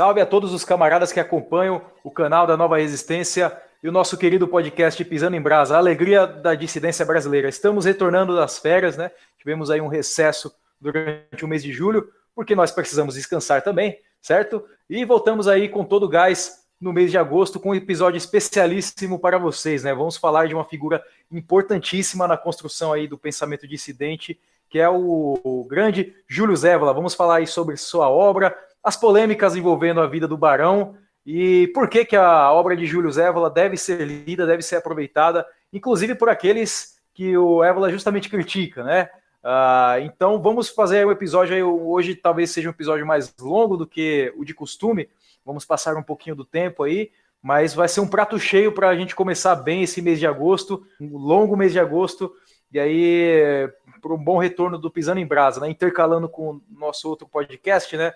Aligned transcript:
Salve 0.00 0.22
a 0.22 0.24
todos 0.24 0.54
os 0.54 0.64
camaradas 0.64 1.12
que 1.12 1.20
acompanham 1.20 1.82
o 2.02 2.10
canal 2.10 2.46
da 2.46 2.56
Nova 2.56 2.78
Resistência 2.78 3.54
e 3.82 3.88
o 3.90 3.92
nosso 3.92 4.16
querido 4.16 4.48
podcast 4.48 5.04
Pisando 5.04 5.36
em 5.36 5.42
Brasa, 5.42 5.74
a 5.74 5.78
alegria 5.78 6.26
da 6.26 6.54
dissidência 6.54 7.04
brasileira. 7.04 7.50
Estamos 7.50 7.84
retornando 7.84 8.34
das 8.34 8.58
férias, 8.58 8.96
né? 8.96 9.10
Tivemos 9.36 9.70
aí 9.70 9.78
um 9.78 9.88
recesso 9.88 10.54
durante 10.80 11.44
o 11.44 11.46
mês 11.46 11.62
de 11.62 11.70
julho, 11.70 12.08
porque 12.34 12.54
nós 12.54 12.70
precisamos 12.70 13.14
descansar 13.14 13.60
também, 13.60 13.98
certo? 14.22 14.64
E 14.88 15.04
voltamos 15.04 15.46
aí 15.46 15.68
com 15.68 15.84
todo 15.84 16.04
o 16.04 16.08
gás 16.08 16.64
no 16.80 16.94
mês 16.94 17.10
de 17.10 17.18
agosto 17.18 17.60
com 17.60 17.68
um 17.68 17.74
episódio 17.74 18.16
especialíssimo 18.16 19.18
para 19.18 19.36
vocês, 19.36 19.84
né? 19.84 19.92
Vamos 19.92 20.16
falar 20.16 20.48
de 20.48 20.54
uma 20.54 20.64
figura 20.64 21.04
importantíssima 21.30 22.26
na 22.26 22.38
construção 22.38 22.94
aí 22.94 23.06
do 23.06 23.18
pensamento 23.18 23.68
dissidente, 23.68 24.40
que 24.70 24.78
é 24.78 24.88
o, 24.88 25.66
grande 25.68 26.14
Júlio 26.26 26.56
Zévola. 26.56 26.94
Vamos 26.94 27.12
falar 27.12 27.36
aí 27.36 27.46
sobre 27.46 27.76
sua 27.76 28.08
obra, 28.08 28.56
as 28.82 28.96
polêmicas 28.96 29.56
envolvendo 29.56 30.00
a 30.00 30.06
vida 30.06 30.26
do 30.26 30.36
Barão 30.36 30.96
e 31.24 31.68
por 31.74 31.88
que, 31.88 32.04
que 32.04 32.16
a 32.16 32.50
obra 32.52 32.76
de 32.76 32.86
Júlio 32.86 33.10
Évola 33.20 33.50
deve 33.50 33.76
ser 33.76 34.06
lida, 34.06 34.46
deve 34.46 34.62
ser 34.62 34.76
aproveitada, 34.76 35.46
inclusive 35.72 36.14
por 36.14 36.28
aqueles 36.28 36.98
que 37.12 37.36
o 37.36 37.62
Évola 37.62 37.90
justamente 37.90 38.28
critica, 38.28 38.82
né? 38.82 39.08
Uh, 39.42 40.00
então 40.02 40.40
vamos 40.40 40.68
fazer 40.68 41.06
um 41.06 41.10
episódio 41.10 41.54
aí, 41.54 41.62
hoje 41.62 42.14
talvez 42.14 42.50
seja 42.50 42.68
um 42.68 42.72
episódio 42.72 43.06
mais 43.06 43.34
longo 43.40 43.76
do 43.76 43.86
que 43.86 44.32
o 44.36 44.44
de 44.44 44.52
costume, 44.52 45.08
vamos 45.44 45.64
passar 45.64 45.96
um 45.96 46.02
pouquinho 46.02 46.36
do 46.36 46.44
tempo 46.44 46.82
aí, 46.82 47.10
mas 47.42 47.74
vai 47.74 47.88
ser 47.88 48.00
um 48.00 48.08
prato 48.08 48.38
cheio 48.38 48.72
para 48.72 48.90
a 48.90 48.96
gente 48.96 49.14
começar 49.14 49.56
bem 49.56 49.82
esse 49.82 50.02
mês 50.02 50.18
de 50.18 50.26
agosto, 50.26 50.86
um 51.00 51.16
longo 51.16 51.56
mês 51.56 51.72
de 51.72 51.80
agosto, 51.80 52.30
e 52.70 52.78
aí 52.78 53.70
para 54.00 54.14
um 54.14 54.22
bom 54.22 54.38
retorno 54.38 54.78
do 54.78 54.90
Pisando 54.90 55.20
em 55.20 55.26
Brasa, 55.26 55.60
né? 55.60 55.68
Intercalando 55.68 56.28
com 56.28 56.50
o 56.52 56.62
nosso 56.70 57.08
outro 57.08 57.28
podcast, 57.28 57.96
né? 57.96 58.12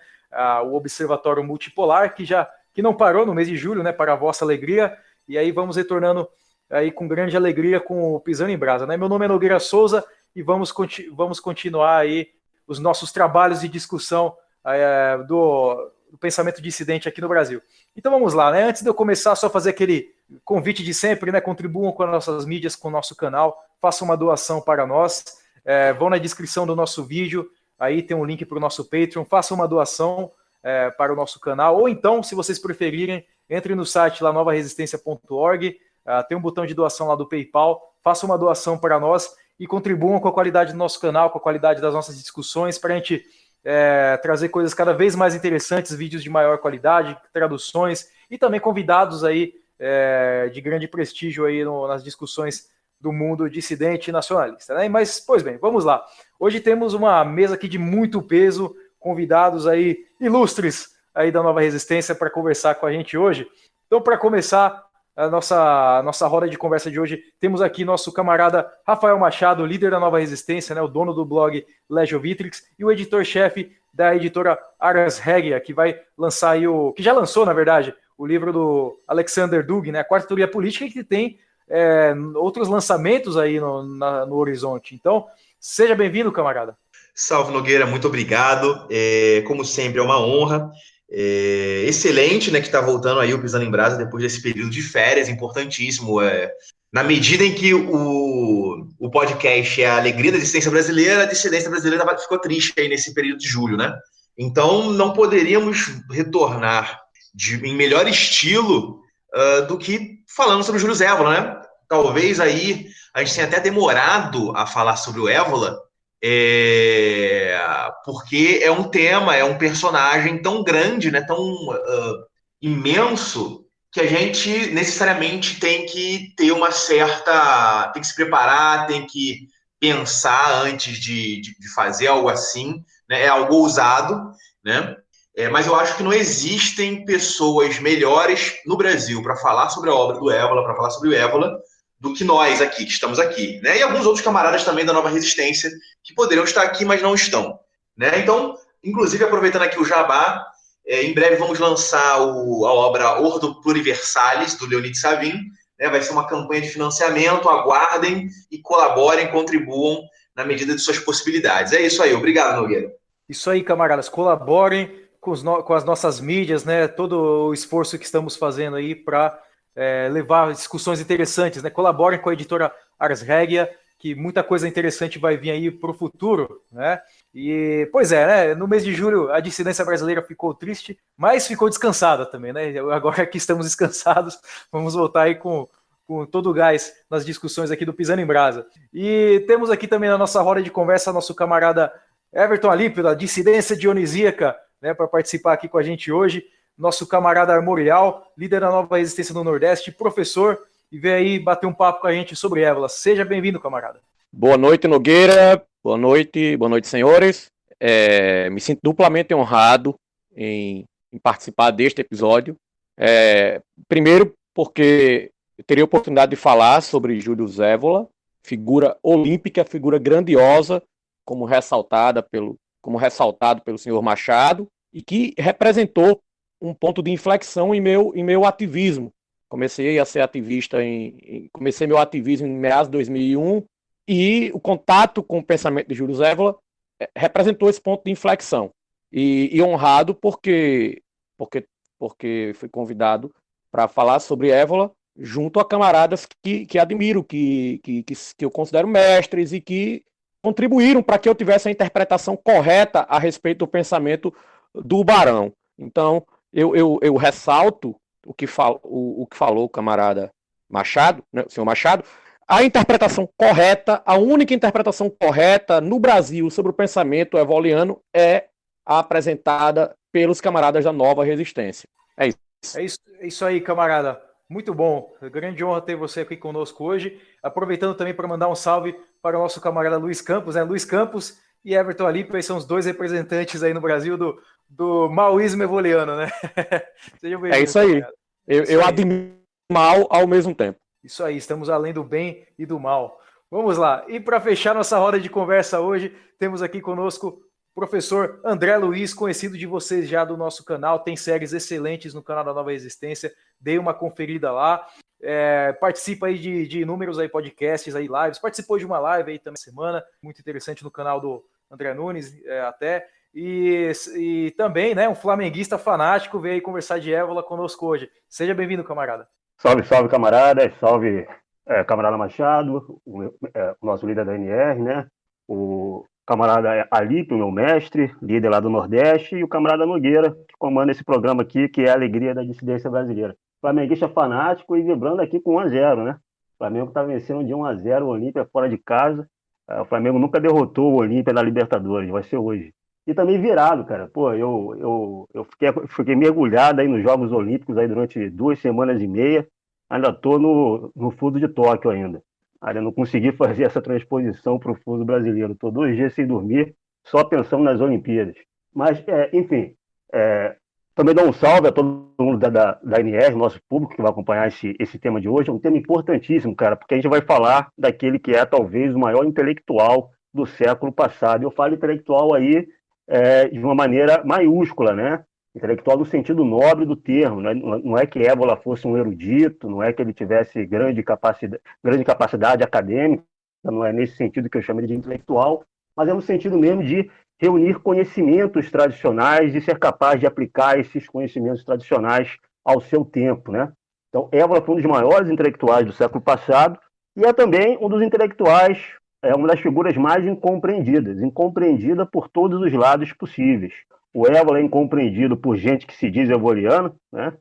O 0.64 0.74
Observatório 0.74 1.44
Multipolar, 1.44 2.14
que 2.14 2.24
já 2.24 2.48
que 2.72 2.82
não 2.82 2.92
parou 2.92 3.24
no 3.24 3.32
mês 3.32 3.46
de 3.46 3.56
julho, 3.56 3.82
né, 3.84 3.92
para 3.92 4.12
a 4.12 4.16
vossa 4.16 4.44
alegria, 4.44 4.98
e 5.28 5.38
aí 5.38 5.52
vamos 5.52 5.76
retornando 5.76 6.28
aí 6.68 6.90
com 6.90 7.06
grande 7.06 7.36
alegria 7.36 7.80
com 7.80 8.14
o 8.14 8.20
Pisando 8.20 8.50
em 8.50 8.58
Brasa, 8.58 8.86
né? 8.86 8.96
Meu 8.96 9.08
nome 9.08 9.24
é 9.24 9.28
Nogueira 9.28 9.60
Souza 9.60 10.04
e 10.34 10.42
vamos, 10.42 10.72
conti 10.72 11.08
vamos 11.10 11.38
continuar 11.38 11.98
aí 11.98 12.28
os 12.66 12.78
nossos 12.78 13.12
trabalhos 13.12 13.60
de 13.60 13.68
discussão 13.68 14.36
é, 14.66 15.18
do, 15.18 15.92
do, 16.10 16.18
pensamento 16.18 16.60
dissidente 16.60 17.08
aqui 17.08 17.20
no 17.20 17.28
Brasil. 17.28 17.62
Então 17.96 18.10
vamos 18.10 18.34
lá, 18.34 18.50
né? 18.50 18.64
Antes 18.64 18.82
de 18.82 18.88
eu 18.88 18.94
começar, 18.94 19.36
só 19.36 19.48
fazer 19.48 19.70
aquele 19.70 20.12
convite 20.44 20.82
de 20.82 20.92
sempre, 20.92 21.30
né? 21.30 21.40
Contribuam 21.40 21.92
com 21.92 22.02
as 22.02 22.10
nossas 22.10 22.44
mídias, 22.44 22.74
com 22.74 22.88
o 22.88 22.90
nosso 22.90 23.14
canal, 23.14 23.62
façam 23.80 24.06
uma 24.06 24.16
doação 24.16 24.60
para 24.60 24.86
nós, 24.86 25.24
é, 25.64 25.92
vão 25.92 26.10
na 26.10 26.18
descrição 26.18 26.66
do 26.66 26.74
nosso 26.74 27.04
vídeo, 27.04 27.50
Aí 27.84 28.02
tem 28.02 28.16
um 28.16 28.24
link 28.24 28.44
para 28.44 28.58
o 28.58 28.60
nosso 28.60 28.84
Patreon. 28.84 29.24
Faça 29.24 29.54
uma 29.54 29.68
doação 29.68 30.30
é, 30.62 30.90
para 30.90 31.12
o 31.12 31.16
nosso 31.16 31.38
canal. 31.38 31.78
Ou 31.78 31.88
então, 31.88 32.22
se 32.22 32.34
vocês 32.34 32.58
preferirem, 32.58 33.24
entre 33.48 33.74
no 33.74 33.84
site 33.84 34.22
lá 34.22 34.32
novaresistência.org. 34.32 35.68
Uh, 35.68 35.74
ah, 36.06 36.22
tem 36.22 36.36
um 36.36 36.40
botão 36.40 36.66
de 36.66 36.74
doação 36.74 37.08
lá 37.08 37.14
do 37.14 37.28
PayPal. 37.28 37.80
Faça 38.02 38.26
uma 38.26 38.36
doação 38.36 38.76
para 38.76 38.98
nós 39.00 39.34
e 39.58 39.66
contribuam 39.66 40.20
com 40.20 40.28
a 40.28 40.32
qualidade 40.32 40.72
do 40.72 40.78
nosso 40.78 41.00
canal, 41.00 41.30
com 41.30 41.38
a 41.38 41.40
qualidade 41.40 41.80
das 41.80 41.94
nossas 41.94 42.18
discussões, 42.18 42.78
para 42.78 42.92
a 42.92 42.96
gente 42.96 43.24
é, 43.64 44.16
trazer 44.18 44.48
coisas 44.48 44.74
cada 44.74 44.92
vez 44.92 45.14
mais 45.14 45.34
interessantes, 45.34 45.94
vídeos 45.94 46.22
de 46.22 46.28
maior 46.28 46.58
qualidade, 46.58 47.16
traduções 47.32 48.08
e 48.30 48.36
também 48.36 48.60
convidados 48.60 49.24
aí 49.24 49.54
é, 49.78 50.50
de 50.52 50.60
grande 50.60 50.88
prestígio 50.88 51.46
aí 51.46 51.64
no, 51.64 51.86
nas 51.86 52.02
discussões 52.02 52.68
do 53.04 53.12
mundo 53.12 53.50
dissidente 53.50 54.10
nacionalista. 54.10 54.74
Né? 54.74 54.88
Mas, 54.88 55.20
pois 55.20 55.42
bem, 55.42 55.58
vamos 55.58 55.84
lá. 55.84 56.02
Hoje 56.40 56.58
temos 56.58 56.94
uma 56.94 57.22
mesa 57.22 57.54
aqui 57.54 57.68
de 57.68 57.78
muito 57.78 58.22
peso, 58.22 58.74
convidados 58.98 59.66
aí 59.66 60.06
ilustres 60.18 60.94
aí 61.14 61.30
da 61.30 61.42
Nova 61.42 61.60
Resistência 61.60 62.14
para 62.14 62.30
conversar 62.30 62.76
com 62.76 62.86
a 62.86 62.92
gente 62.92 63.14
hoje. 63.18 63.46
Então, 63.86 64.00
para 64.00 64.16
começar 64.16 64.82
a 65.14 65.28
nossa, 65.28 65.98
a 65.98 66.02
nossa 66.02 66.26
roda 66.26 66.48
de 66.48 66.56
conversa 66.56 66.90
de 66.90 66.98
hoje, 66.98 67.22
temos 67.38 67.60
aqui 67.60 67.84
nosso 67.84 68.10
camarada 68.10 68.72
Rafael 68.86 69.18
Machado, 69.18 69.66
líder 69.66 69.90
da 69.90 70.00
Nova 70.00 70.18
Resistência, 70.18 70.74
né, 70.74 70.80
o 70.80 70.88
dono 70.88 71.12
do 71.12 71.26
blog 71.26 71.62
Legio 71.88 72.18
Vitrix 72.18 72.66
e 72.78 72.86
o 72.86 72.90
editor-chefe 72.90 73.76
da 73.92 74.16
editora 74.16 74.58
Aras 74.80 75.18
Regia, 75.18 75.60
que 75.60 75.74
vai 75.74 76.00
lançar 76.16 76.52
aí 76.52 76.66
o. 76.66 76.94
que 76.94 77.02
já 77.02 77.12
lançou, 77.12 77.44
na 77.44 77.52
verdade, 77.52 77.94
o 78.16 78.26
livro 78.26 78.50
do 78.50 78.98
Alexander 79.06 79.64
Dug, 79.64 79.92
né, 79.92 80.00
a 80.00 80.04
quarta 80.04 80.26
teoria 80.26 80.48
política, 80.48 80.88
que 80.88 81.04
tem 81.04 81.38
é, 81.68 82.14
outros 82.36 82.68
lançamentos 82.68 83.36
aí 83.36 83.58
no, 83.58 83.82
na, 83.82 84.26
no 84.26 84.36
horizonte. 84.36 84.94
Então, 84.94 85.26
seja 85.58 85.94
bem-vindo, 85.94 86.32
camarada. 86.32 86.76
Salve 87.14 87.52
Nogueira, 87.52 87.86
muito 87.86 88.08
obrigado. 88.08 88.86
É, 88.90 89.42
como 89.46 89.64
sempre, 89.64 90.00
é 90.00 90.02
uma 90.02 90.20
honra. 90.20 90.70
É, 91.10 91.84
excelente, 91.86 92.50
né, 92.50 92.60
que 92.60 92.66
está 92.66 92.80
voltando 92.80 93.20
aí 93.20 93.32
o 93.32 93.40
Pisando 93.40 93.64
em 93.64 93.70
Brasa 93.70 93.96
depois 93.96 94.22
desse 94.22 94.42
período 94.42 94.70
de 94.70 94.82
férias, 94.82 95.28
importantíssimo. 95.28 96.20
É, 96.20 96.50
na 96.92 97.02
medida 97.04 97.44
em 97.44 97.54
que 97.54 97.72
o, 97.74 98.86
o 98.98 99.10
podcast 99.10 99.82
é 99.82 99.86
a 99.86 99.96
alegria 99.96 100.32
da 100.32 100.38
dissidência 100.38 100.70
brasileira, 100.70 101.22
a 101.22 101.26
dissidência 101.26 101.70
brasileira 101.70 102.18
ficou 102.18 102.38
triste 102.38 102.72
aí 102.78 102.88
nesse 102.88 103.14
período 103.14 103.38
de 103.38 103.48
julho, 103.48 103.76
né? 103.76 103.96
Então, 104.36 104.92
não 104.92 105.12
poderíamos 105.12 106.00
retornar 106.10 107.00
de, 107.34 107.56
em 107.66 107.74
melhor 107.74 108.08
estilo 108.08 109.00
uh, 109.34 109.66
do 109.66 109.78
que 109.78 110.13
falando 110.28 110.62
sobre 110.62 110.78
o 110.78 110.80
Júlio 110.80 110.94
Zévola, 110.94 111.40
né? 111.40 111.62
Talvez 111.88 112.40
aí 112.40 112.86
a 113.14 113.22
gente 113.22 113.34
tenha 113.34 113.46
até 113.46 113.60
demorado 113.60 114.56
a 114.56 114.66
falar 114.66 114.96
sobre 114.96 115.20
o 115.20 115.28
Évola, 115.28 115.78
é, 116.22 117.56
porque 118.04 118.60
é 118.62 118.70
um 118.70 118.84
tema, 118.84 119.36
é 119.36 119.44
um 119.44 119.58
personagem 119.58 120.42
tão 120.42 120.64
grande, 120.64 121.10
né, 121.10 121.20
tão 121.20 121.38
uh, 121.38 122.24
imenso, 122.60 123.64
que 123.92 124.00
a 124.00 124.06
gente 124.06 124.72
necessariamente 124.72 125.60
tem 125.60 125.86
que 125.86 126.34
ter 126.36 126.50
uma 126.50 126.72
certa. 126.72 127.90
tem 127.92 128.02
que 128.02 128.08
se 128.08 128.16
preparar, 128.16 128.86
tem 128.86 129.06
que 129.06 129.48
pensar 129.78 130.62
antes 130.62 130.98
de, 130.98 131.40
de, 131.40 131.58
de 131.58 131.74
fazer 131.74 132.08
algo 132.08 132.28
assim, 132.28 132.82
né, 133.08 133.22
é 133.22 133.28
algo 133.28 133.54
ousado, 133.54 134.32
né? 134.64 134.96
É, 135.36 135.48
mas 135.48 135.66
eu 135.66 135.74
acho 135.74 135.96
que 135.96 136.02
não 136.02 136.12
existem 136.12 137.04
pessoas 137.04 137.80
melhores 137.80 138.54
no 138.64 138.76
Brasil 138.76 139.20
para 139.20 139.36
falar 139.36 139.68
sobre 139.68 139.90
a 139.90 139.94
obra 139.94 140.18
do 140.18 140.30
Évola, 140.30 140.62
para 140.62 140.76
falar 140.76 140.90
sobre 140.90 141.08
o 141.08 141.14
Évola, 141.14 141.58
do 141.98 142.14
que 142.14 142.22
nós 142.22 142.60
aqui, 142.60 142.84
que 142.84 142.92
estamos 142.92 143.18
aqui. 143.18 143.60
Né? 143.60 143.78
E 143.78 143.82
alguns 143.82 144.06
outros 144.06 144.24
camaradas 144.24 144.62
também 144.62 144.84
da 144.84 144.92
Nova 144.92 145.08
Resistência, 145.08 145.70
que 146.04 146.14
poderiam 146.14 146.44
estar 146.44 146.62
aqui, 146.62 146.84
mas 146.84 147.02
não 147.02 147.14
estão. 147.14 147.58
Né? 147.96 148.20
Então, 148.20 148.54
inclusive, 148.84 149.24
aproveitando 149.24 149.62
aqui 149.62 149.80
o 149.80 149.84
Jabá, 149.84 150.46
é, 150.86 151.02
em 151.02 151.12
breve 151.12 151.36
vamos 151.36 151.58
lançar 151.58 152.20
o, 152.20 152.64
a 152.66 152.72
obra 152.72 153.20
Ordo 153.20 153.60
Pluriversalis, 153.60 154.54
do 154.54 154.66
Leonid 154.66 154.96
Savin. 154.96 155.34
Né? 155.80 155.88
Vai 155.88 156.00
ser 156.00 156.12
uma 156.12 156.28
campanha 156.28 156.60
de 156.60 156.68
financiamento, 156.68 157.48
aguardem 157.48 158.28
e 158.52 158.58
colaborem, 158.58 159.32
contribuam 159.32 160.00
na 160.36 160.44
medida 160.44 160.76
de 160.76 160.80
suas 160.80 161.00
possibilidades. 161.00 161.72
É 161.72 161.80
isso 161.80 162.00
aí, 162.02 162.14
obrigado, 162.14 162.60
Nogueira. 162.60 162.92
Isso 163.28 163.50
aí, 163.50 163.64
camaradas, 163.64 164.08
colaborem 164.08 165.03
com, 165.24 165.32
no, 165.36 165.62
com, 165.62 165.72
as 165.72 165.84
nossas 165.84 166.20
mídias, 166.20 166.64
né? 166.64 166.86
Todo 166.86 167.48
o 167.48 167.54
esforço 167.54 167.98
que 167.98 168.04
estamos 168.04 168.36
fazendo 168.36 168.76
aí 168.76 168.94
para 168.94 169.40
é, 169.74 170.08
levar 170.12 170.52
discussões 170.52 171.00
interessantes, 171.00 171.62
né? 171.62 171.70
Colaborem 171.70 172.20
com 172.20 172.28
a 172.28 172.34
editora 172.34 172.70
Ars 172.98 173.22
Regia, 173.22 173.70
que 173.98 174.14
muita 174.14 174.44
coisa 174.44 174.68
interessante 174.68 175.18
vai 175.18 175.38
vir 175.38 175.50
aí 175.50 175.70
para 175.70 175.90
o 175.90 175.94
futuro, 175.94 176.60
né? 176.70 177.00
E, 177.34 177.88
pois 177.90 178.12
é, 178.12 178.26
né? 178.26 178.54
No 178.54 178.68
mês 178.68 178.84
de 178.84 178.92
julho 178.92 179.32
a 179.32 179.40
dissidência 179.40 179.84
brasileira 179.84 180.22
ficou 180.22 180.52
triste, 180.52 180.98
mas 181.16 181.46
ficou 181.46 181.70
descansada 181.70 182.26
também, 182.26 182.52
né? 182.52 182.78
Agora 182.92 183.26
que 183.26 183.38
estamos 183.38 183.64
descansados, 183.64 184.38
vamos 184.70 184.92
voltar 184.92 185.22
aí 185.22 185.36
com, 185.36 185.66
com 186.06 186.26
todo 186.26 186.50
o 186.50 186.52
gás 186.52 186.92
nas 187.08 187.24
discussões 187.24 187.70
aqui 187.70 187.86
do 187.86 187.94
Pisando 187.94 188.20
em 188.20 188.26
Brasa. 188.26 188.66
E 188.92 189.42
temos 189.46 189.70
aqui 189.70 189.88
também 189.88 190.10
na 190.10 190.18
nossa 190.18 190.42
roda 190.42 190.62
de 190.62 190.70
conversa 190.70 191.14
nosso 191.14 191.34
camarada 191.34 191.90
Everton 192.30 192.70
Alípio, 192.70 193.02
da 193.02 193.14
dissidência 193.14 193.74
dionisíaca, 193.76 194.54
né, 194.84 194.92
para 194.92 195.08
participar 195.08 195.54
aqui 195.54 195.66
com 195.66 195.78
a 195.78 195.82
gente 195.82 196.12
hoje. 196.12 196.44
Nosso 196.76 197.06
camarada 197.06 197.54
Armorial, 197.54 198.30
líder 198.36 198.60
da 198.60 198.70
nova 198.70 198.98
resistência 198.98 199.32
do 199.32 199.42
Nordeste, 199.42 199.90
professor, 199.90 200.58
e 200.92 200.98
veio 200.98 201.16
aí 201.16 201.38
bater 201.38 201.66
um 201.66 201.72
papo 201.72 202.02
com 202.02 202.06
a 202.06 202.12
gente 202.12 202.36
sobre 202.36 202.60
Évola. 202.60 202.86
Seja 202.90 203.24
bem-vindo, 203.24 203.58
camarada. 203.58 204.00
Boa 204.30 204.58
noite, 204.58 204.86
Nogueira. 204.86 205.64
Boa 205.82 205.96
noite, 205.96 206.54
boa 206.58 206.68
noite, 206.68 206.86
senhores. 206.86 207.46
É, 207.80 208.50
me 208.50 208.60
sinto 208.60 208.80
duplamente 208.82 209.34
honrado 209.34 209.94
em, 210.36 210.84
em 211.10 211.18
participar 211.18 211.70
deste 211.70 212.02
episódio. 212.02 212.54
É, 212.98 213.62
primeiro, 213.88 214.34
porque 214.52 215.30
eu 215.56 215.64
teria 215.64 215.82
a 215.82 215.86
oportunidade 215.86 216.30
de 216.30 216.36
falar 216.36 216.82
sobre 216.82 217.18
Júlio 217.20 217.48
Zévola, 217.48 218.06
figura 218.42 218.98
olímpica, 219.02 219.64
figura 219.64 219.98
grandiosa, 219.98 220.82
como 221.24 221.46
ressaltada 221.46 222.22
pelo, 222.22 222.56
como 222.82 222.98
ressaltado 222.98 223.62
pelo 223.62 223.78
senhor 223.78 224.02
Machado, 224.02 224.68
e 224.94 225.02
que 225.02 225.34
representou 225.36 226.22
um 226.60 226.72
ponto 226.72 227.02
de 227.02 227.10
inflexão 227.10 227.74
em 227.74 227.80
meu, 227.80 228.12
em 228.14 228.22
meu 228.22 228.44
ativismo. 228.44 229.12
Comecei 229.48 229.98
a 229.98 230.04
ser 230.04 230.20
ativista 230.20 230.82
em, 230.82 231.48
comecei 231.52 231.86
meu 231.86 231.98
ativismo 231.98 232.46
em 232.46 232.56
meados 232.56 232.86
de 232.86 232.92
2001 232.92 233.64
e 234.08 234.50
o 234.54 234.60
contato 234.60 235.22
com 235.22 235.38
o 235.38 235.44
pensamento 235.44 235.88
de 235.88 235.94
Júlio 235.94 236.14
Zévola 236.14 236.56
eh, 237.00 237.10
representou 237.16 237.68
esse 237.68 237.80
ponto 237.80 238.04
de 238.04 238.12
inflexão. 238.12 238.70
E, 239.12 239.50
e 239.52 239.62
honrado 239.62 240.14
porque 240.14 241.02
porque 241.36 241.66
porque 241.98 242.52
fui 242.54 242.68
convidado 242.68 243.32
para 243.70 243.88
falar 243.88 244.20
sobre 244.20 244.50
Évola 244.50 244.90
junto 245.16 245.60
a 245.60 245.64
camaradas 245.64 246.26
que, 246.42 246.66
que 246.66 246.78
admiro, 246.78 247.22
que, 247.22 247.80
que, 247.82 248.02
que, 248.02 248.14
que 248.36 248.44
eu 248.44 248.50
considero 248.50 248.88
mestres 248.88 249.52
e 249.52 249.60
que 249.60 250.04
contribuíram 250.42 251.02
para 251.02 251.18
que 251.18 251.28
eu 251.28 251.34
tivesse 251.34 251.68
a 251.68 251.70
interpretação 251.70 252.36
correta 252.36 253.00
a 253.08 253.18
respeito 253.18 253.60
do 253.60 253.68
pensamento 253.68 254.34
do 254.74 255.04
Barão. 255.04 255.52
Então, 255.78 256.26
eu, 256.52 256.74
eu, 256.74 256.98
eu 257.02 257.16
ressalto 257.16 257.94
o 258.26 258.32
que, 258.32 258.46
fal, 258.46 258.80
o, 258.82 259.22
o 259.22 259.26
que 259.26 259.36
falou 259.36 259.64
o 259.64 259.68
camarada 259.68 260.30
Machado, 260.68 261.22
né, 261.32 261.44
o 261.46 261.50
senhor 261.50 261.64
Machado, 261.64 262.04
a 262.46 262.62
interpretação 262.62 263.28
correta, 263.36 264.02
a 264.04 264.16
única 264.16 264.52
interpretação 264.52 265.08
correta 265.08 265.80
no 265.80 265.98
Brasil 265.98 266.50
sobre 266.50 266.70
o 266.70 266.74
pensamento 266.74 267.38
evoliano 267.38 268.00
é 268.14 268.48
apresentada 268.84 269.94
pelos 270.12 270.40
camaradas 270.40 270.84
da 270.84 270.92
nova 270.92 271.24
resistência. 271.24 271.88
É 272.16 272.28
isso. 272.28 272.38
É 272.76 272.82
isso, 272.82 272.98
é 273.18 273.26
isso 273.26 273.44
aí, 273.44 273.60
camarada. 273.60 274.20
Muito 274.48 274.74
bom. 274.74 275.12
Grande 275.32 275.64
honra 275.64 275.80
ter 275.80 275.96
você 275.96 276.20
aqui 276.20 276.36
conosco 276.36 276.84
hoje. 276.84 277.18
Aproveitando 277.42 277.94
também 277.94 278.14
para 278.14 278.28
mandar 278.28 278.48
um 278.48 278.54
salve 278.54 278.94
para 279.22 279.38
o 279.38 279.42
nosso 279.42 279.60
camarada 279.60 279.96
Luiz 279.96 280.20
Campos, 280.20 280.54
né? 280.54 280.62
Luiz 280.62 280.84
Campos 280.84 281.40
e 281.64 281.74
Everton 281.74 282.06
Alipe 282.06 282.42
são 282.42 282.56
os 282.56 282.66
dois 282.66 282.86
representantes 282.86 283.62
aí 283.62 283.72
no 283.72 283.80
Brasil 283.80 284.18
do, 284.18 284.38
do 284.68 285.08
maoísmo 285.08 285.62
evoliano, 285.62 286.16
né? 286.16 286.30
é 287.52 287.60
isso 287.62 287.78
aí. 287.78 288.04
Eu, 288.46 288.62
isso 288.64 288.72
eu 288.72 288.80
aí. 288.80 288.88
admiro 288.88 289.38
mal 289.72 290.06
ao 290.10 290.26
mesmo 290.26 290.54
tempo. 290.54 290.78
Isso 291.02 291.22
aí, 291.24 291.36
estamos 291.36 291.68
além 291.70 291.92
do 291.92 292.04
bem 292.04 292.46
e 292.58 292.66
do 292.66 292.78
mal. 292.78 293.20
Vamos 293.50 293.76
lá. 293.76 294.04
E 294.08 294.18
para 294.18 294.40
fechar 294.40 294.74
nossa 294.74 294.98
roda 294.98 295.18
de 295.18 295.30
conversa 295.30 295.80
hoje, 295.80 296.14
temos 296.38 296.62
aqui 296.62 296.80
conosco 296.80 297.40
o 297.74 297.80
professor 297.80 298.40
André 298.44 298.76
Luiz, 298.76 299.12
conhecido 299.12 299.58
de 299.58 299.66
vocês 299.66 300.08
já 300.08 300.24
do 300.24 300.36
nosso 300.36 300.64
canal, 300.64 301.00
tem 301.00 301.16
séries 301.16 301.52
excelentes 301.52 302.14
no 302.14 302.22
canal 302.22 302.44
da 302.44 302.54
Nova 302.54 302.72
Existência. 302.72 303.34
Dei 303.58 303.78
uma 303.78 303.92
conferida 303.92 304.52
lá. 304.52 304.86
É, 305.20 305.72
participa 305.72 306.26
aí 306.26 306.38
de, 306.38 306.68
de 306.68 306.80
inúmeros 306.80 307.18
aí 307.18 307.28
podcasts, 307.28 307.94
aí 307.96 308.06
lives. 308.06 308.38
Participou 308.38 308.78
de 308.78 308.86
uma 308.86 308.98
live 308.98 309.32
aí 309.32 309.38
também 309.38 309.60
semana, 309.60 310.04
muito 310.22 310.40
interessante 310.40 310.84
no 310.84 310.90
canal 310.90 311.20
do 311.20 311.44
André 311.74 311.92
Nunes, 311.92 312.34
é, 312.46 312.60
até. 312.60 313.06
E, 313.34 313.90
e 314.16 314.50
também, 314.52 314.94
né, 314.94 315.08
um 315.08 315.14
flamenguista 315.14 315.76
fanático 315.76 316.38
veio 316.38 316.62
conversar 316.62 317.00
de 317.00 317.12
Évola 317.12 317.42
conosco 317.42 317.84
hoje. 317.84 318.08
Seja 318.28 318.54
bem-vindo, 318.54 318.84
camarada. 318.84 319.26
Salve, 319.58 319.82
salve, 319.82 320.08
camarada. 320.08 320.72
Salve, 320.78 321.26
é, 321.66 321.82
camarada 321.82 322.16
Machado, 322.16 323.00
o, 323.04 323.24
é, 323.52 323.74
o, 323.80 323.86
nosso 323.86 324.06
líder 324.06 324.24
da 324.24 324.34
NR, 324.34 324.80
né? 324.80 325.06
O 325.48 326.04
camarada 326.24 326.86
Alipe, 326.90 327.34
o 327.34 327.38
meu 327.38 327.50
mestre, 327.50 328.14
líder 328.22 328.48
lá 328.48 328.60
do 328.60 328.70
Nordeste, 328.70 329.34
e 329.34 329.44
o 329.44 329.48
camarada 329.48 329.84
Nogueira, 329.84 330.30
que 330.30 330.54
comanda 330.58 330.92
esse 330.92 331.04
programa 331.04 331.42
aqui, 331.42 331.68
que 331.68 331.82
é 331.82 331.90
a 331.90 331.94
alegria 331.94 332.34
da 332.34 332.44
dissidência 332.44 332.88
brasileira. 332.88 333.36
Flamenguista 333.60 334.08
fanático 334.08 334.76
e 334.76 334.82
vibrando 334.82 335.20
aqui 335.20 335.40
com 335.40 335.56
1x0, 335.56 336.04
né? 336.04 336.18
O 336.54 336.58
Flamengo 336.58 336.88
está 336.88 337.02
vencendo 337.02 337.44
de 337.44 337.52
1x0 337.52 338.02
o 338.02 338.08
Olímpia 338.08 338.48
fora 338.52 338.68
de 338.68 338.78
casa. 338.78 339.28
É, 339.68 339.80
o 339.80 339.84
Flamengo 339.84 340.18
nunca 340.18 340.40
derrotou 340.40 340.92
o 340.92 340.96
Olímpia 340.96 341.32
na 341.32 341.42
Libertadores, 341.42 342.10
vai 342.10 342.22
ser 342.22 342.36
hoje. 342.36 342.72
E 343.06 343.14
também 343.14 343.40
virado, 343.40 343.84
cara. 343.84 344.08
Pô, 344.08 344.32
eu, 344.32 344.74
eu, 344.78 345.28
eu 345.34 345.44
fiquei, 345.44 345.68
fiquei 345.88 346.16
mergulhado 346.16 346.80
aí 346.80 346.88
nos 346.88 347.02
Jogos 347.02 347.32
Olímpicos 347.32 347.76
aí 347.76 347.86
durante 347.86 348.30
duas 348.30 348.58
semanas 348.60 349.00
e 349.02 349.06
meia. 349.06 349.46
Ainda 349.90 350.08
estou 350.08 350.38
no, 350.38 350.90
no 350.96 351.10
fundo 351.10 351.38
de 351.38 351.48
Tóquio 351.48 351.90
ainda. 351.90 352.22
Ainda 352.62 352.80
não 352.80 352.92
consegui 352.92 353.32
fazer 353.32 353.64
essa 353.64 353.82
transposição 353.82 354.58
para 354.58 354.72
o 354.72 354.74
fuso 354.74 355.04
brasileiro. 355.04 355.52
Estou 355.52 355.70
dois 355.70 355.94
dias 355.96 356.14
sem 356.14 356.26
dormir, 356.26 356.74
só 357.04 357.22
pensando 357.24 357.62
nas 357.64 357.80
Olimpíadas. 357.80 358.36
Mas, 358.74 359.06
é, 359.06 359.30
enfim, 359.36 359.74
é, 360.12 360.56
também 360.94 361.14
dou 361.14 361.28
um 361.28 361.32
salve 361.32 361.68
a 361.68 361.72
todo 361.72 362.08
mundo 362.18 362.38
da, 362.38 362.48
da, 362.48 362.78
da 362.82 363.00
NR, 363.00 363.34
nosso 363.34 363.60
público 363.68 363.96
que 363.96 364.02
vai 364.02 364.10
acompanhar 364.10 364.46
esse, 364.46 364.76
esse 364.78 364.98
tema 364.98 365.20
de 365.20 365.28
hoje. 365.28 365.50
É 365.50 365.52
um 365.52 365.58
tema 365.58 365.76
importantíssimo, 365.76 366.54
cara, 366.54 366.76
porque 366.76 366.94
a 366.94 366.96
gente 366.96 367.08
vai 367.08 367.20
falar 367.20 367.68
daquele 367.76 368.18
que 368.18 368.30
é 368.30 368.44
talvez 368.44 368.94
o 368.94 368.98
maior 368.98 369.24
intelectual 369.24 370.10
do 370.32 370.46
século 370.46 370.92
passado. 370.92 371.42
Eu 371.42 371.50
falo 371.50 371.74
intelectual 371.74 372.32
aí 372.34 372.68
é, 373.08 373.48
de 373.48 373.58
uma 373.58 373.74
maneira 373.74 374.22
maiúscula, 374.24 374.94
né? 374.94 375.24
Intelectual 375.54 375.98
no 375.98 376.06
sentido 376.06 376.44
nobre 376.44 376.84
do 376.84 376.96
termo. 376.96 377.40
Não 377.40 377.98
é, 377.98 378.02
é 378.02 378.06
que 378.06 378.20
Évola 378.20 378.56
fosse 378.56 378.86
um 378.86 378.96
erudito, 378.96 379.68
não 379.68 379.82
é 379.82 379.92
que 379.92 380.00
ele 380.00 380.12
tivesse 380.12 380.64
grande 380.64 381.02
capacidade, 381.02 381.62
grande 381.82 382.04
capacidade 382.04 382.62
acadêmica, 382.62 383.24
não 383.64 383.84
é 383.84 383.92
nesse 383.92 384.16
sentido 384.16 384.48
que 384.48 384.58
eu 384.58 384.62
chamo 384.62 384.84
de 384.84 384.94
intelectual, 384.94 385.64
mas 385.96 386.08
é 386.08 386.12
no 386.12 386.20
sentido 386.20 386.58
mesmo 386.58 386.82
de 386.82 387.10
reunir 387.40 387.80
conhecimentos 387.80 388.70
tradicionais 388.70 389.54
e 389.54 389.60
ser 389.60 389.78
capaz 389.78 390.20
de 390.20 390.26
aplicar 390.26 390.78
esses 390.78 391.08
conhecimentos 391.08 391.64
tradicionais 391.64 392.36
ao 392.64 392.80
seu 392.80 393.04
tempo, 393.04 393.52
né? 393.52 393.72
Então, 394.08 394.28
Évola 394.30 394.62
foi 394.62 394.74
um 394.74 394.78
dos 394.78 394.86
maiores 394.86 395.28
intelectuais 395.28 395.84
do 395.84 395.92
século 395.92 396.22
passado 396.22 396.78
e 397.16 397.24
é 397.24 397.32
também 397.32 397.76
um 397.80 397.88
dos 397.88 398.02
intelectuais 398.02 398.78
é 399.24 399.34
uma 399.34 399.48
das 399.48 399.60
figuras 399.60 399.96
mais 399.96 400.24
incompreendidas, 400.24 401.20
incompreendida 401.20 402.04
por 402.04 402.28
todos 402.28 402.60
os 402.60 402.72
lados 402.72 403.12
possíveis. 403.14 403.72
O 404.12 404.26
Évola 404.26 404.58
é 404.58 404.62
incompreendido 404.62 405.36
por 405.36 405.56
gente 405.56 405.86
que 405.86 405.96
se 405.96 406.10
diz 406.10 406.28
evoliano, 406.28 406.94
né? 407.10 407.32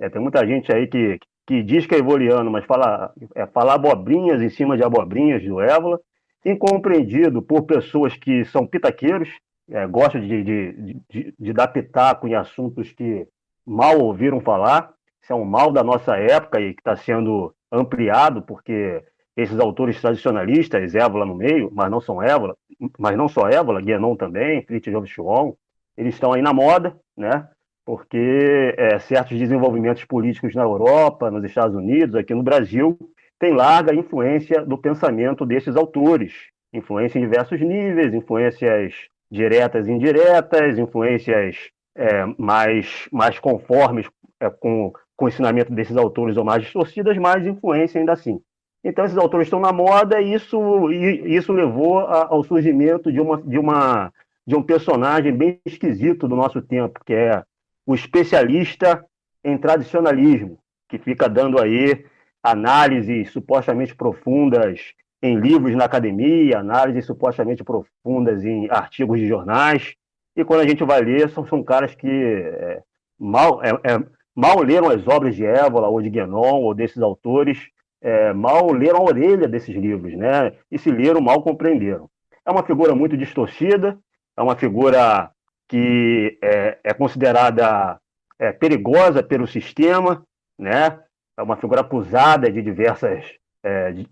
É, 0.00 0.08
tem 0.08 0.22
muita 0.22 0.46
gente 0.46 0.72
aí 0.72 0.86
que, 0.86 1.18
que 1.46 1.62
diz 1.62 1.86
que 1.86 1.94
é 1.94 1.98
evoliano, 1.98 2.50
mas 2.50 2.64
fala, 2.64 3.12
é, 3.34 3.46
fala 3.46 3.74
abobrinhas 3.74 4.40
em 4.40 4.48
cima 4.48 4.76
de 4.76 4.84
abobrinhas 4.84 5.42
do 5.42 5.60
Évola. 5.60 6.00
Incompreendido 6.44 7.42
por 7.42 7.62
pessoas 7.62 8.16
que 8.16 8.44
são 8.46 8.66
pitaqueiros, 8.66 9.28
é, 9.70 9.86
gostam 9.86 10.20
de, 10.20 10.42
de, 10.42 10.96
de, 11.10 11.34
de 11.38 11.52
dar 11.52 11.68
pitaco 11.68 12.26
em 12.26 12.34
assuntos 12.34 12.92
que 12.92 13.26
mal 13.66 13.98
ouviram 14.00 14.40
falar. 14.40 14.92
Isso 15.22 15.32
é 15.32 15.36
um 15.36 15.44
mal 15.44 15.70
da 15.70 15.82
nossa 15.84 16.16
época 16.16 16.60
e 16.60 16.72
que 16.72 16.80
está 16.80 16.96
sendo 16.96 17.54
ampliado, 17.70 18.42
porque 18.42 19.02
esses 19.36 19.58
autores 19.60 20.00
tradicionalistas, 20.00 20.94
Évola 20.94 21.26
no 21.26 21.34
meio, 21.34 21.70
mas 21.72 21.90
não 21.90 22.00
são 22.00 22.22
Évola, 22.22 22.56
mas 22.98 23.16
não 23.16 23.28
só 23.28 23.48
Évola, 23.48 23.80
Guénon 23.80 24.16
também, 24.16 24.64
Fritjof 24.64 25.06
Schwann, 25.06 25.52
eles 25.96 26.14
estão 26.14 26.32
aí 26.32 26.42
na 26.42 26.52
moda, 26.52 26.96
né? 27.16 27.46
Porque 27.84 28.74
é, 28.76 28.98
certos 28.98 29.38
desenvolvimentos 29.38 30.04
políticos 30.04 30.54
na 30.54 30.62
Europa, 30.62 31.30
nos 31.30 31.44
Estados 31.44 31.76
Unidos, 31.76 32.14
aqui 32.14 32.34
no 32.34 32.42
Brasil, 32.42 32.98
têm 33.38 33.54
larga 33.54 33.94
influência 33.94 34.64
do 34.64 34.76
pensamento 34.76 35.46
desses 35.46 35.76
autores, 35.76 36.32
influência 36.72 37.18
em 37.18 37.22
diversos 37.22 37.60
níveis, 37.60 38.12
influências 38.12 38.94
diretas 39.30 39.86
e 39.86 39.92
indiretas, 39.92 40.78
influências 40.78 41.56
é, 41.96 42.24
mais, 42.38 43.08
mais 43.12 43.38
conformes 43.38 44.08
é, 44.40 44.50
com, 44.50 44.92
com 45.16 45.24
o 45.24 45.28
ensinamento 45.28 45.72
desses 45.72 45.96
autores 45.96 46.36
ou 46.36 46.44
mais 46.44 46.62
distorcidas, 46.62 47.16
mas 47.18 47.46
influência 47.46 47.98
ainda 47.98 48.12
assim. 48.12 48.40
Então, 48.82 49.04
esses 49.04 49.18
autores 49.18 49.46
estão 49.46 49.60
na 49.60 49.72
moda 49.72 50.20
e 50.20 50.32
isso, 50.32 50.90
e 50.92 51.34
isso 51.34 51.52
levou 51.52 52.00
a, 52.00 52.28
ao 52.28 52.44
surgimento 52.44 53.12
de, 53.12 53.20
uma, 53.20 53.42
de, 53.42 53.58
uma, 53.58 54.12
de 54.46 54.54
um 54.54 54.62
personagem 54.62 55.32
bem 55.36 55.60
esquisito 55.66 56.28
do 56.28 56.36
nosso 56.36 56.62
tempo, 56.62 57.00
que 57.04 57.12
é 57.12 57.42
o 57.84 57.94
especialista 57.94 59.04
em 59.44 59.58
tradicionalismo, 59.58 60.58
que 60.88 60.98
fica 60.98 61.28
dando 61.28 61.60
aí 61.60 62.04
análises 62.42 63.30
supostamente 63.30 63.94
profundas 63.94 64.80
em 65.22 65.38
livros 65.38 65.74
na 65.74 65.84
academia, 65.84 66.58
análises 66.58 67.06
supostamente 67.06 67.64
profundas 67.64 68.44
em 68.44 68.68
artigos 68.70 69.18
de 69.18 69.26
jornais, 69.26 69.94
e 70.36 70.44
quando 70.44 70.60
a 70.60 70.68
gente 70.68 70.84
vai 70.84 71.00
ler, 71.00 71.28
são, 71.30 71.44
são 71.46 71.62
caras 71.64 71.94
que 71.94 72.08
é, 72.08 72.80
mal, 73.18 73.60
é, 73.64 73.70
é, 73.70 74.00
mal 74.34 74.62
leram 74.62 74.88
as 74.88 75.06
obras 75.08 75.34
de 75.34 75.44
Évola 75.44 75.88
ou 75.88 76.00
de 76.00 76.08
Guénon 76.08 76.62
ou 76.62 76.74
desses 76.74 77.02
autores 77.02 77.58
é, 78.00 78.32
mal 78.32 78.70
leram 78.72 78.98
a 78.98 79.02
orelha 79.02 79.48
desses 79.48 79.74
livros, 79.74 80.14
né? 80.14 80.52
E 80.70 80.78
se 80.78 80.90
leram, 80.90 81.20
mal 81.20 81.42
compreenderam. 81.42 82.08
É 82.46 82.50
uma 82.50 82.62
figura 82.62 82.94
muito 82.94 83.16
distorcida, 83.16 83.98
é 84.36 84.42
uma 84.42 84.56
figura 84.56 85.30
que 85.68 86.38
é, 86.42 86.78
é 86.84 86.94
considerada 86.94 88.00
é, 88.38 88.52
perigosa 88.52 89.22
pelo 89.22 89.46
sistema, 89.46 90.24
né? 90.58 90.98
É 91.38 91.42
uma 91.42 91.56
figura 91.56 91.82
acusada 91.82 92.50
de 92.50 92.60
diversas, 92.60 93.24
é, 93.62 93.92
de, 93.92 94.08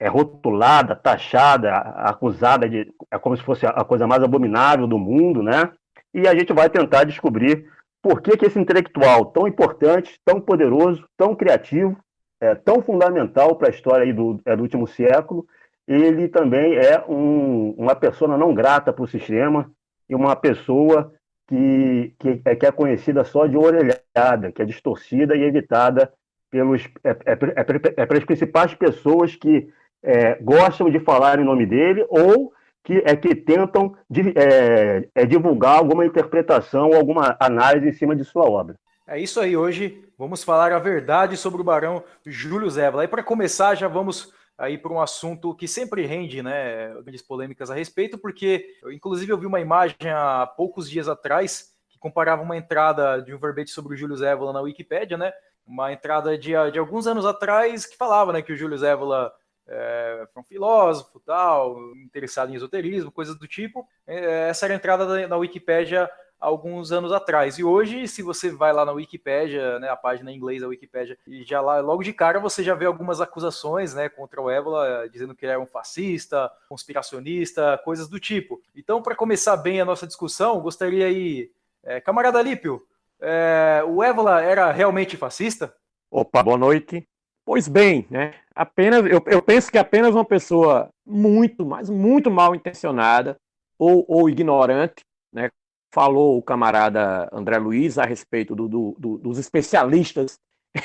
é 0.00 0.08
rotulada, 0.08 0.96
taxada, 0.96 1.70
acusada 1.70 2.68
de, 2.68 2.90
é 3.10 3.18
como 3.18 3.36
se 3.36 3.42
fosse 3.42 3.66
a 3.66 3.84
coisa 3.84 4.06
mais 4.06 4.22
abominável 4.22 4.86
do 4.86 4.98
mundo, 4.98 5.42
né? 5.42 5.70
E 6.14 6.26
a 6.26 6.34
gente 6.34 6.52
vai 6.52 6.70
tentar 6.70 7.04
descobrir 7.04 7.66
por 8.02 8.20
que, 8.20 8.36
que 8.36 8.46
esse 8.46 8.58
intelectual 8.58 9.26
tão 9.26 9.46
importante, 9.46 10.18
tão 10.24 10.40
poderoso, 10.40 11.06
tão 11.16 11.36
criativo, 11.36 11.96
é, 12.40 12.54
tão 12.54 12.82
fundamental 12.82 13.54
para 13.54 13.68
a 13.68 13.70
história 13.70 14.12
do, 14.12 14.40
é, 14.44 14.56
do 14.56 14.62
último 14.62 14.86
século, 14.86 15.46
ele 15.86 16.26
também 16.26 16.74
é 16.74 17.04
um, 17.08 17.70
uma 17.76 17.94
pessoa 17.94 18.36
não 18.36 18.54
grata 18.54 18.92
para 18.92 19.04
o 19.04 19.06
sistema 19.06 19.70
e 20.08 20.14
uma 20.14 20.34
pessoa 20.34 21.12
que, 21.46 22.14
que, 22.18 22.40
é, 22.44 22.56
que 22.56 22.66
é 22.66 22.72
conhecida 22.72 23.24
só 23.24 23.46
de 23.46 23.56
orelhada, 23.56 24.50
que 24.52 24.62
é 24.62 24.64
distorcida 24.64 25.36
e 25.36 25.42
evitada 25.42 26.12
pelos, 26.52 26.86
é, 27.02 27.10
é, 27.10 27.32
é, 27.32 27.94
é 27.96 28.06
pelas 28.06 28.24
principais 28.24 28.74
pessoas 28.74 29.34
que 29.34 29.72
é, 30.02 30.34
gostam 30.34 30.90
de 30.90 31.00
falar 31.00 31.40
em 31.40 31.44
nome 31.44 31.64
dele 31.64 32.04
ou 32.10 32.52
que, 32.84 33.02
é, 33.06 33.16
que 33.16 33.34
tentam 33.34 33.96
é, 34.36 35.08
é, 35.14 35.26
divulgar 35.26 35.78
alguma 35.78 36.04
interpretação, 36.04 36.92
alguma 36.92 37.36
análise 37.40 37.88
em 37.88 37.92
cima 37.92 38.14
de 38.14 38.24
sua 38.24 38.42
obra. 38.42 38.76
É 39.06 39.18
isso 39.18 39.40
aí, 39.40 39.56
hoje 39.56 40.04
vamos 40.18 40.44
falar 40.44 40.72
a 40.72 40.78
verdade 40.78 41.36
sobre 41.36 41.60
o 41.60 41.64
Barão 41.64 42.04
Júlio 42.26 42.68
Zévola. 42.68 43.04
E 43.04 43.08
para 43.08 43.22
começar, 43.22 43.74
já 43.74 43.88
vamos 43.88 44.32
aí 44.58 44.76
para 44.76 44.92
um 44.92 45.00
assunto 45.00 45.54
que 45.54 45.66
sempre 45.66 46.04
rende, 46.04 46.42
né, 46.42 46.92
grandes 47.02 47.22
polêmicas 47.22 47.70
a 47.70 47.74
respeito, 47.74 48.18
porque 48.18 48.66
inclusive 48.92 49.32
eu 49.32 49.38
vi 49.38 49.46
uma 49.46 49.60
imagem 49.60 49.96
há 50.14 50.46
poucos 50.46 50.88
dias 50.88 51.08
atrás 51.08 51.72
que 51.88 51.98
comparava 51.98 52.42
uma 52.42 52.56
entrada 52.56 53.20
de 53.22 53.34
um 53.34 53.38
verbete 53.38 53.70
sobre 53.70 53.94
o 53.94 53.96
Júlio 53.96 54.16
Zévola 54.16 54.52
na 54.52 54.60
Wikipédia, 54.60 55.16
né, 55.16 55.32
uma 55.66 55.92
entrada 55.92 56.36
de, 56.36 56.52
de 56.72 56.78
alguns 56.78 57.06
anos 57.06 57.24
atrás 57.24 57.86
que 57.86 57.96
falava, 57.96 58.32
né, 58.32 58.42
que 58.42 58.52
o 58.52 58.56
Júlio 58.56 58.76
Zévola 58.76 59.32
é, 59.66 60.26
foi 60.32 60.42
um 60.42 60.44
filósofo, 60.44 61.20
tal, 61.20 61.78
interessado 61.96 62.50
em 62.52 62.56
esoterismo, 62.56 63.12
coisas 63.12 63.38
do 63.38 63.46
tipo. 63.46 63.86
É, 64.06 64.48
essa 64.48 64.66
era 64.66 64.74
a 64.74 64.76
entrada 64.76 65.28
na 65.28 65.36
Wikipédia 65.36 66.10
alguns 66.42 66.90
anos 66.90 67.12
atrás. 67.12 67.56
E 67.56 67.64
hoje, 67.64 68.08
se 68.08 68.20
você 68.20 68.50
vai 68.50 68.72
lá 68.72 68.84
na 68.84 68.90
Wikipédia, 68.90 69.78
né, 69.78 69.88
a 69.88 69.96
página 69.96 70.30
em 70.32 70.36
inglês 70.36 70.60
da 70.60 70.66
Wikipédia, 70.66 71.16
e 71.26 71.44
já 71.44 71.60
lá, 71.60 71.78
logo 71.80 72.02
de 72.02 72.12
cara, 72.12 72.40
você 72.40 72.64
já 72.64 72.74
vê 72.74 72.84
algumas 72.84 73.20
acusações, 73.20 73.94
né, 73.94 74.08
contra 74.08 74.42
o 74.42 74.50
Évola, 74.50 75.08
dizendo 75.08 75.36
que 75.36 75.44
ele 75.44 75.52
era 75.52 75.60
um 75.60 75.66
fascista, 75.66 76.50
conspiracionista, 76.68 77.80
coisas 77.84 78.08
do 78.08 78.18
tipo. 78.18 78.60
Então, 78.74 79.00
para 79.00 79.14
começar 79.14 79.56
bem 79.56 79.80
a 79.80 79.84
nossa 79.84 80.06
discussão, 80.06 80.60
gostaria 80.60 81.06
aí, 81.06 81.50
é, 81.84 82.00
camarada 82.00 82.42
Lípio, 82.42 82.84
é, 83.22 83.82
o 83.86 84.02
Évola 84.02 84.42
era 84.42 84.70
realmente 84.72 85.16
fascista? 85.16 85.74
Opa, 86.10 86.42
boa 86.42 86.58
noite. 86.58 87.06
Pois 87.44 87.68
bem, 87.68 88.06
né? 88.10 88.34
Apenas, 88.54 89.04
eu, 89.06 89.22
eu 89.26 89.42
penso 89.42 89.70
que 89.70 89.78
apenas 89.78 90.14
uma 90.14 90.24
pessoa 90.24 90.90
muito, 91.06 91.64
mas 91.64 91.88
muito 91.88 92.30
mal 92.30 92.54
intencionada 92.54 93.36
ou, 93.78 94.04
ou 94.06 94.28
ignorante, 94.28 95.04
né, 95.32 95.50
falou 95.92 96.38
o 96.38 96.42
camarada 96.42 97.28
André 97.32 97.58
Luiz 97.58 97.98
a 97.98 98.04
respeito 98.04 98.54
do, 98.54 98.68
do, 98.68 98.96
do, 98.98 99.18
dos 99.18 99.38
especialistas 99.38 100.38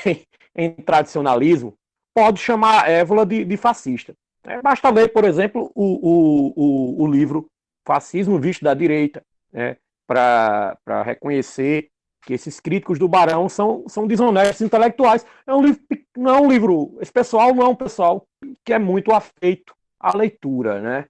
em, 0.05 0.23
em, 0.55 0.71
tradicionalismo, 0.73 1.73
pode 2.15 2.39
chamar 2.39 2.89
Évola 2.89 3.25
de, 3.25 3.45
de 3.45 3.57
fascista. 3.57 4.13
É, 4.43 4.61
basta 4.61 4.89
ler, 4.89 5.09
por 5.09 5.25
exemplo, 5.25 5.71
o, 5.75 5.83
o, 5.85 6.53
o, 6.55 7.03
o 7.03 7.07
livro 7.07 7.45
Fascismo 7.85 8.39
Visto 8.39 8.63
da 8.63 8.73
Direita, 8.73 9.21
né, 9.51 9.77
para 10.07 11.03
reconhecer 11.03 11.89
que 12.27 12.33
esses 12.33 12.59
críticos 12.59 12.99
do 12.99 13.07
Barão 13.07 13.47
são, 13.47 13.85
são 13.87 14.05
desonestos 14.05 14.61
intelectuais. 14.61 15.25
É 15.47 15.53
um 15.53 15.61
livro, 15.61 15.81
não 16.15 16.35
é 16.35 16.41
um 16.41 16.49
livro, 16.49 16.97
esse 16.99 17.11
pessoal 17.11 17.55
não 17.55 17.63
é 17.63 17.67
um 17.69 17.75
pessoal 17.75 18.27
que 18.63 18.73
é 18.73 18.77
muito 18.77 19.13
afeito 19.13 19.73
à 19.99 20.15
leitura, 20.15 20.81
né? 20.81 21.05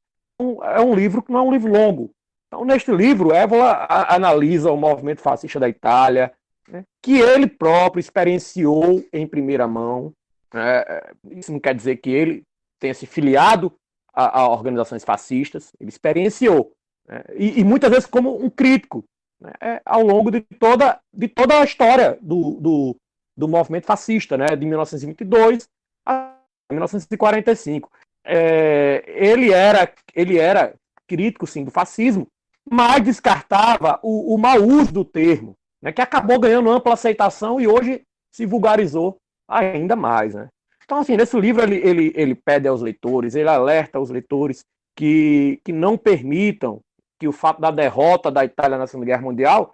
É 0.75 0.79
um 0.79 0.93
livro 0.93 1.24
que 1.24 1.31
não 1.31 1.39
é 1.39 1.43
um 1.43 1.51
livro 1.51 1.71
longo, 1.71 2.12
então, 2.47 2.63
neste 2.63 2.91
livro, 2.91 3.33
Évola 3.33 3.86
analisa 3.89 4.71
o 4.71 4.77
movimento 4.77 5.21
fascista 5.21 5.59
da 5.59 5.67
Itália, 5.67 6.33
né, 6.67 6.83
que 7.01 7.19
ele 7.19 7.45
próprio 7.45 8.00
experienciou 8.00 9.03
em 9.12 9.27
primeira 9.27 9.67
mão. 9.67 10.13
Né, 10.53 10.83
isso 11.31 11.51
não 11.51 11.59
quer 11.59 11.75
dizer 11.75 11.97
que 11.97 12.09
ele 12.09 12.43
tenha 12.79 12.93
se 12.93 13.05
filiado 13.05 13.74
a, 14.13 14.41
a 14.41 14.50
organizações 14.50 15.03
fascistas, 15.03 15.74
ele 15.79 15.89
experienciou. 15.89 16.71
Né, 17.07 17.24
e, 17.36 17.59
e, 17.59 17.63
muitas 17.63 17.89
vezes 17.89 18.05
como 18.05 18.41
um 18.41 18.50
crítico, 18.50 19.03
né, 19.39 19.51
é, 19.62 19.82
ao 19.86 20.01
longo 20.01 20.32
de 20.32 20.41
toda, 20.41 21.00
de 21.13 21.27
toda 21.27 21.60
a 21.60 21.63
história 21.63 22.17
do, 22.22 22.60
do, 22.60 22.96
do 23.36 23.48
movimento 23.48 23.86
fascista, 23.86 24.38
né, 24.38 24.48
de 24.56 24.65
1922 24.65 25.67
a 26.06 26.36
1945. 26.72 27.89
É, 28.25 29.03
ele, 29.08 29.53
era, 29.53 29.91
ele 30.13 30.38
era 30.38 30.74
crítico, 31.08 31.48
sim, 31.48 31.63
do 31.63 31.72
fascismo, 31.72 32.27
mas 32.70 33.03
descartava 33.03 34.00
o, 34.03 34.34
o 34.36 34.38
mau 34.38 34.62
uso 34.62 34.91
do 34.91 35.06
termo, 35.06 35.56
né, 35.82 35.91
que 35.91 36.01
acabou 36.01 36.39
ganhando 36.39 36.70
ampla 36.70 36.94
aceitação 36.94 37.62
e 37.62 37.67
hoje 37.67 38.03
se 38.32 38.46
vulgarizou 38.46 39.17
ainda 39.48 39.96
mais. 39.96 40.34
Né? 40.34 40.50
Então, 40.84 41.00
assim, 41.00 41.15
nesse 41.15 41.39
livro 41.39 41.63
ele, 41.63 41.77
ele, 41.77 42.13
ele 42.15 42.36
pede 42.36 42.67
aos 42.67 42.82
leitores, 42.82 43.36
ele 43.36 43.50
alerta 43.50 43.98
aos 43.98 44.10
leitores 44.10 44.65
que, 44.96 45.62
que 45.63 45.72
não 45.72 45.98
permitam 45.98 46.82
que 47.19 47.27
o 47.27 47.31
fato 47.31 47.59
da 47.59 47.71
derrota 47.71 48.31
da 48.31 48.45
Itália 48.45 48.77
na 48.77 48.88
Segunda 48.88 49.07
Guerra 49.07 49.21
Mundial 49.21 49.74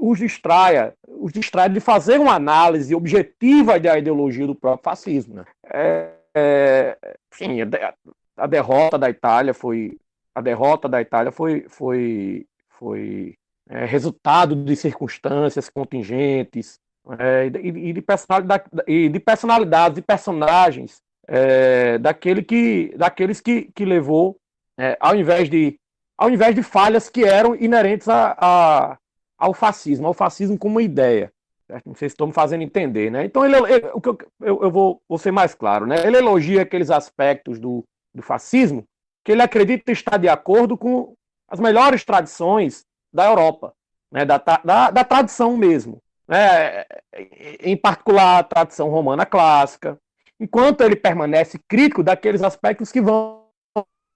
os 0.00 0.18
distraia, 0.18 0.94
os 1.06 1.32
distraia 1.32 1.68
de 1.68 1.78
fazer 1.78 2.18
uma 2.18 2.34
análise 2.34 2.94
objetiva 2.94 3.78
da 3.78 3.98
ideologia 3.98 4.46
do 4.46 4.54
próprio 4.54 4.82
fascismo. 4.82 5.34
Né? 5.34 5.44
É, 5.72 6.08
é, 6.34 6.98
enfim, 7.32 7.58
a 8.36 8.46
derrota 8.46 8.98
da 8.98 9.10
Itália 9.10 9.52
foi 9.52 9.96
a 10.38 10.40
derrota 10.40 10.88
da 10.88 11.00
Itália 11.00 11.32
foi, 11.32 11.66
foi, 11.68 12.46
foi 12.68 13.34
é, 13.68 13.84
resultado 13.84 14.54
de 14.54 14.76
circunstâncias 14.76 15.68
contingentes 15.68 16.78
é, 17.18 17.46
e, 17.46 17.92
de 17.92 18.00
personalidade, 18.00 18.64
e 18.86 19.08
de 19.08 19.18
personalidades 19.18 19.98
e 19.98 20.02
personagens 20.02 21.02
é, 21.26 21.98
daquele 21.98 22.42
que, 22.42 22.94
daqueles 22.96 23.40
que, 23.40 23.70
que 23.74 23.84
levou, 23.84 24.36
é, 24.78 24.96
ao, 25.00 25.16
invés 25.16 25.50
de, 25.50 25.76
ao 26.18 26.28
invés 26.28 26.54
de 26.54 26.62
falhas 26.62 27.08
que 27.08 27.24
eram 27.24 27.54
inerentes 27.54 28.08
a, 28.08 28.36
a 28.38 28.98
ao 29.38 29.54
fascismo, 29.54 30.08
ao 30.08 30.14
fascismo 30.14 30.58
como 30.58 30.80
ideia. 30.80 31.32
Certo? 31.68 31.86
Não 31.86 31.94
sei 31.94 32.08
se 32.08 32.14
estou 32.14 32.26
me 32.26 32.32
fazendo 32.32 32.62
entender. 32.62 33.08
Né? 33.08 33.24
Então, 33.24 33.46
ele, 33.46 33.56
ele, 33.72 33.86
o 33.94 34.00
que 34.00 34.08
eu, 34.08 34.18
eu, 34.40 34.62
eu 34.64 34.70
vou, 34.70 35.00
vou 35.08 35.16
ser 35.16 35.30
mais 35.30 35.54
claro. 35.54 35.86
Né? 35.86 36.04
Ele 36.04 36.16
elogia 36.16 36.62
aqueles 36.62 36.90
aspectos 36.90 37.60
do, 37.60 37.84
do 38.12 38.20
fascismo 38.20 38.84
que 39.24 39.32
ele 39.32 39.42
acredita 39.42 39.92
estar 39.92 40.16
de 40.16 40.28
acordo 40.28 40.76
com 40.76 41.14
as 41.48 41.60
melhores 41.60 42.04
tradições 42.04 42.84
da 43.12 43.26
Europa, 43.26 43.74
né, 44.10 44.24
da, 44.24 44.38
da, 44.38 44.90
da 44.90 45.04
tradição 45.04 45.56
mesmo. 45.56 46.02
Né, 46.26 46.84
em 47.60 47.76
particular, 47.76 48.38
a 48.38 48.42
tradição 48.42 48.88
romana 48.88 49.24
clássica, 49.24 49.98
enquanto 50.40 50.82
ele 50.82 50.96
permanece 50.96 51.58
crítico 51.68 52.02
daqueles 52.02 52.42
aspectos 52.42 52.92
que 52.92 53.00
vão 53.00 53.46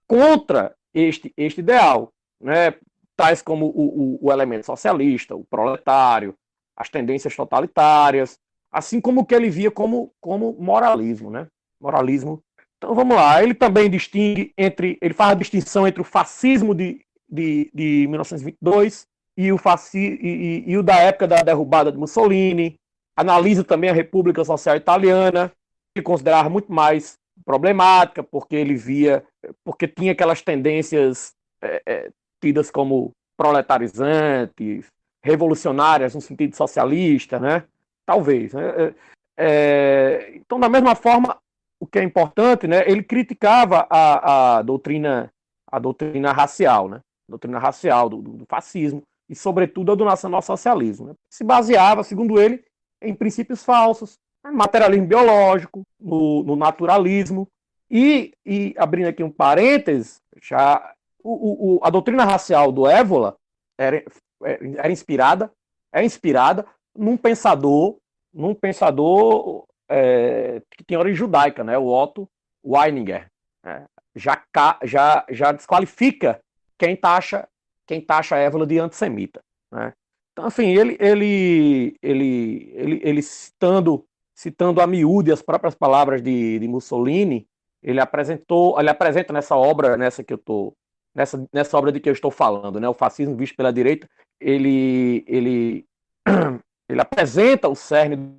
contra 0.06 0.74
este, 0.94 1.32
este 1.36 1.60
ideal, 1.60 2.12
né, 2.40 2.74
tais 3.16 3.42
como 3.42 3.66
o, 3.66 4.16
o, 4.16 4.26
o 4.26 4.32
elemento 4.32 4.66
socialista, 4.66 5.34
o 5.34 5.44
proletário, 5.44 6.34
as 6.76 6.88
tendências 6.88 7.34
totalitárias, 7.36 8.38
assim 8.70 9.00
como 9.00 9.20
o 9.20 9.26
que 9.26 9.34
ele 9.34 9.50
via 9.50 9.70
como, 9.70 10.12
como 10.20 10.56
moralismo, 10.58 11.30
né? 11.30 11.46
Moralismo. 11.80 12.42
Então 12.78 12.94
vamos 12.94 13.14
lá, 13.14 13.42
ele 13.42 13.54
também 13.54 13.88
distingue 13.88 14.52
entre, 14.56 14.98
ele 15.00 15.14
faz 15.14 15.32
a 15.32 15.34
distinção 15.34 15.86
entre 15.86 16.00
o 16.00 16.04
fascismo 16.04 16.74
de, 16.74 17.00
de, 17.28 17.70
de 17.72 18.06
1922 18.08 19.06
e 19.36 19.52
o, 19.52 19.58
fasci, 19.58 20.18
e, 20.20 20.64
e, 20.66 20.70
e 20.72 20.76
o 20.76 20.82
da 20.82 20.96
época 20.96 21.28
da 21.28 21.42
derrubada 21.42 21.92
de 21.92 21.98
Mussolini, 21.98 22.76
analisa 23.16 23.62
também 23.62 23.90
a 23.90 23.94
República 23.94 24.44
Social 24.44 24.76
Italiana, 24.76 25.52
ele 25.94 26.02
considerava 26.02 26.48
muito 26.48 26.72
mais 26.72 27.18
problemática, 27.44 28.22
porque 28.22 28.56
ele 28.56 28.74
via, 28.74 29.24
porque 29.64 29.88
tinha 29.88 30.12
aquelas 30.12 30.42
tendências 30.42 31.34
é, 31.62 31.82
é, 31.86 32.10
tidas 32.40 32.70
como 32.70 33.12
proletarizantes, 33.36 34.86
revolucionárias 35.22 36.14
no 36.14 36.20
sentido 36.20 36.56
socialista, 36.56 37.38
né? 37.38 37.64
Talvez. 38.04 38.52
Né? 38.52 38.62
É, 38.76 38.94
é 39.36 40.32
então, 40.36 40.58
da 40.58 40.68
mesma 40.68 40.94
forma, 40.94 41.36
o 41.82 41.86
que 41.86 41.98
é 41.98 42.02
importante, 42.04 42.68
né, 42.68 42.88
ele 42.88 43.02
criticava 43.02 43.86
a, 43.90 44.58
a 44.58 44.62
doutrina 44.62 45.32
a 45.66 45.78
doutrina 45.80 46.30
racial, 46.30 46.88
né, 46.88 46.98
a 46.98 47.32
doutrina 47.32 47.58
racial 47.58 48.08
do, 48.08 48.20
do, 48.20 48.44
fascismo 48.46 49.02
e 49.28 49.34
sobretudo 49.34 49.90
a 49.90 49.94
do 49.94 50.04
nacionalsocialismo. 50.04 51.08
Né, 51.08 51.14
se 51.28 51.42
baseava, 51.42 52.04
segundo 52.04 52.40
ele, 52.40 52.62
em 53.00 53.14
princípios 53.14 53.64
falsos, 53.64 54.16
materialismo 54.44 55.06
biológico, 55.06 55.82
no, 55.98 56.44
no 56.44 56.54
naturalismo 56.54 57.48
e, 57.92 58.32
e, 58.44 58.74
abrindo 58.78 59.08
aqui 59.08 59.22
um 59.22 59.30
parênteses, 59.30 60.20
já 60.42 60.94
o, 61.22 61.76
o, 61.76 61.80
a 61.84 61.90
doutrina 61.90 62.24
racial 62.24 62.72
do 62.72 62.88
Évola 62.88 63.36
era, 63.78 64.02
era 64.42 64.90
inspirada 64.90 65.52
é 65.92 66.02
inspirada 66.02 66.66
num 66.96 67.16
pensador 67.16 67.98
num 68.32 68.54
pensador 68.54 69.66
é, 69.88 70.62
que 70.70 70.82
tem 70.84 70.96
origem 70.96 71.16
judaica, 71.16 71.62
né? 71.62 71.76
o 71.76 71.86
Otto 71.86 72.26
Weininger. 72.64 73.26
Né? 73.62 73.84
Já, 74.16 74.42
já, 74.82 75.26
já 75.30 75.52
desqualifica 75.52 76.40
quem 76.78 76.96
taxa, 76.96 77.46
quem 77.86 78.00
taxa 78.00 78.36
Évola 78.36 78.66
de 78.66 78.78
antissemita. 78.78 79.40
Né? 79.70 79.92
Então, 80.32 80.46
assim, 80.46 80.68
ele, 80.68 80.96
ele, 80.98 81.96
ele, 82.02 82.72
ele, 82.74 83.00
ele 83.04 83.22
citando, 83.22 84.06
citando 84.34 84.80
a 84.80 84.86
miúde 84.86 85.30
as 85.30 85.42
próprias 85.42 85.74
palavras 85.74 86.22
de, 86.22 86.58
de 86.58 86.66
Mussolini, 86.66 87.46
ele 87.82 88.00
apresentou, 88.00 88.78
ele 88.78 88.90
apresenta 88.90 89.32
nessa 89.32 89.56
obra, 89.56 89.96
nessa 89.96 90.22
que 90.22 90.32
eu 90.32 90.38
tô, 90.38 90.74
nessa, 91.14 91.44
nessa 91.52 91.76
obra 91.76 91.90
de 91.90 92.00
que 92.00 92.08
eu 92.08 92.12
estou 92.12 92.30
falando, 92.30 92.78
né, 92.78 92.88
o 92.88 92.94
fascismo 92.94 93.36
visto 93.36 93.56
pela 93.56 93.72
direita, 93.72 94.08
ele, 94.40 95.24
ele, 95.26 95.86
ele 96.88 97.00
apresenta 97.00 97.68
o 97.68 97.74
cerne 97.74 98.38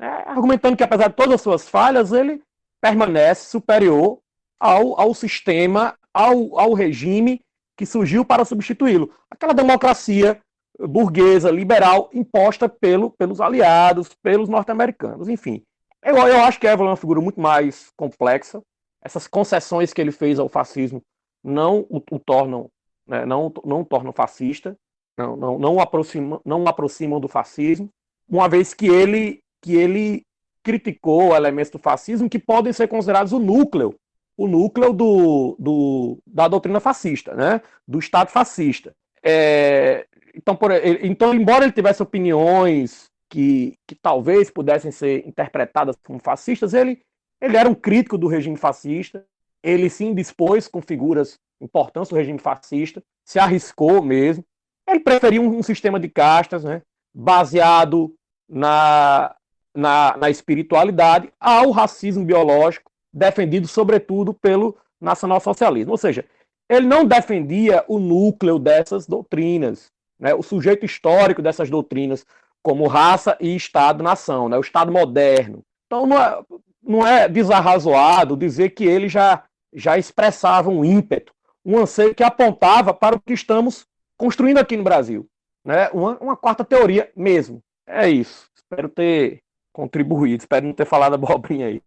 é, 0.00 0.06
argumentando 0.06 0.76
que, 0.76 0.84
apesar 0.84 1.08
de 1.08 1.14
todas 1.14 1.34
as 1.34 1.40
suas 1.40 1.68
falhas, 1.68 2.12
ele 2.12 2.40
permanece 2.80 3.50
superior 3.50 4.20
ao, 4.58 4.98
ao 5.00 5.12
sistema, 5.12 5.96
ao, 6.14 6.58
ao 6.58 6.72
regime 6.72 7.40
que 7.76 7.84
surgiu 7.84 8.24
para 8.24 8.44
substituí-lo. 8.44 9.10
Aquela 9.30 9.52
democracia 9.52 10.40
burguesa, 10.78 11.50
liberal, 11.50 12.08
imposta 12.12 12.68
pelo, 12.68 13.10
pelos 13.10 13.40
aliados, 13.40 14.14
pelos 14.22 14.48
norte-americanos, 14.48 15.28
enfim. 15.28 15.62
Eu, 16.02 16.16
eu 16.16 16.40
acho 16.42 16.60
que 16.60 16.66
Evelyn 16.66 16.86
é 16.86 16.90
uma 16.90 16.96
figura 16.96 17.20
muito 17.20 17.40
mais 17.40 17.90
complexa. 17.96 18.62
Essas 19.02 19.26
concessões 19.26 19.92
que 19.92 20.00
ele 20.00 20.12
fez 20.12 20.38
ao 20.38 20.48
fascismo 20.48 21.02
não 21.42 21.86
o, 21.88 22.02
o 22.10 22.18
tornam, 22.18 22.68
né, 23.06 23.24
não, 23.24 23.52
não 23.64 23.84
tornam 23.84 24.12
fascista, 24.12 24.76
não, 25.16 25.36
não, 25.36 25.58
não, 25.58 25.74
o 25.76 25.80
aproximam, 25.80 26.40
não 26.44 26.66
aproximam 26.66 27.20
do 27.20 27.28
fascismo, 27.28 27.88
uma 28.28 28.48
vez 28.48 28.74
que 28.74 28.86
ele, 28.86 29.40
que 29.62 29.74
ele 29.74 30.22
criticou 30.62 31.34
elementos 31.34 31.70
do 31.70 31.78
fascismo 31.78 32.28
que 32.28 32.38
podem 32.38 32.72
ser 32.72 32.88
considerados 32.88 33.32
o 33.32 33.38
núcleo, 33.38 33.94
o 34.36 34.46
núcleo 34.46 34.92
do, 34.92 35.56
do 35.58 36.18
da 36.26 36.46
doutrina 36.46 36.80
fascista, 36.80 37.34
né, 37.34 37.60
do 37.86 37.98
Estado 37.98 38.30
fascista. 38.30 38.94
É, 39.22 40.06
então, 40.34 40.54
por, 40.54 40.70
então, 41.02 41.34
embora 41.34 41.64
ele 41.64 41.72
tivesse 41.72 42.02
opiniões 42.02 43.10
que, 43.28 43.76
que 43.86 43.94
talvez 43.94 44.50
pudessem 44.50 44.90
ser 44.90 45.26
interpretadas 45.26 45.96
como 46.04 46.18
fascistas, 46.18 46.74
ele, 46.74 47.02
ele 47.40 47.56
era 47.56 47.68
um 47.68 47.74
crítico 47.74 48.16
do 48.16 48.26
regime 48.26 48.56
fascista, 48.56 49.24
ele 49.62 49.90
se 49.90 50.04
indispôs 50.04 50.68
com 50.68 50.80
figuras 50.80 51.38
importantes 51.60 52.10
do 52.10 52.16
regime 52.16 52.38
fascista, 52.38 53.02
se 53.24 53.38
arriscou 53.38 54.02
mesmo. 54.02 54.44
Ele 54.88 55.00
preferia 55.00 55.40
um, 55.40 55.58
um 55.58 55.62
sistema 55.62 56.00
de 56.00 56.08
castas, 56.08 56.64
né, 56.64 56.82
baseado 57.12 58.14
na, 58.48 59.34
na, 59.74 60.16
na 60.16 60.30
espiritualidade, 60.30 61.30
ao 61.38 61.70
racismo 61.70 62.24
biológico, 62.24 62.90
defendido 63.12 63.66
sobretudo 63.66 64.32
pelo 64.32 64.76
nacionalsocialismo. 65.00 65.92
Ou 65.92 65.98
seja, 65.98 66.24
ele 66.68 66.86
não 66.86 67.04
defendia 67.04 67.84
o 67.88 67.98
núcleo 67.98 68.58
dessas 68.58 69.06
doutrinas, 69.06 69.90
né, 70.18 70.34
o 70.34 70.42
sujeito 70.42 70.86
histórico 70.86 71.42
dessas 71.42 71.68
doutrinas, 71.68 72.24
como 72.62 72.86
raça 72.86 73.36
e 73.40 73.54
Estado-nação, 73.54 74.48
né, 74.48 74.56
o 74.56 74.60
Estado 74.60 74.92
moderno. 74.92 75.62
Então 75.86 76.06
não 76.06 76.18
é, 76.20 76.42
não 76.82 77.06
é 77.06 77.28
desarrazoado 77.28 78.36
dizer 78.36 78.70
que 78.70 78.84
ele 78.84 79.08
já, 79.08 79.44
já 79.72 79.96
expressava 79.96 80.68
um 80.68 80.84
ímpeto, 80.84 81.32
um 81.64 81.78
anseio 81.78 82.14
que 82.14 82.22
apontava 82.22 82.92
para 82.92 83.16
o 83.16 83.20
que 83.20 83.32
estamos 83.32 83.86
construindo 84.16 84.58
aqui 84.58 84.76
no 84.76 84.84
Brasil. 84.84 85.26
Né? 85.64 85.88
Uma, 85.90 86.18
uma 86.18 86.36
quarta 86.36 86.64
teoria 86.64 87.10
mesmo. 87.16 87.62
É 87.86 88.08
isso. 88.08 88.48
Espero 88.54 88.88
ter 88.88 89.40
contribuído, 89.72 90.42
espero 90.42 90.66
não 90.66 90.72
ter 90.72 90.84
falado 90.84 91.14
abobrinha 91.14 91.66
aí. 91.66 91.82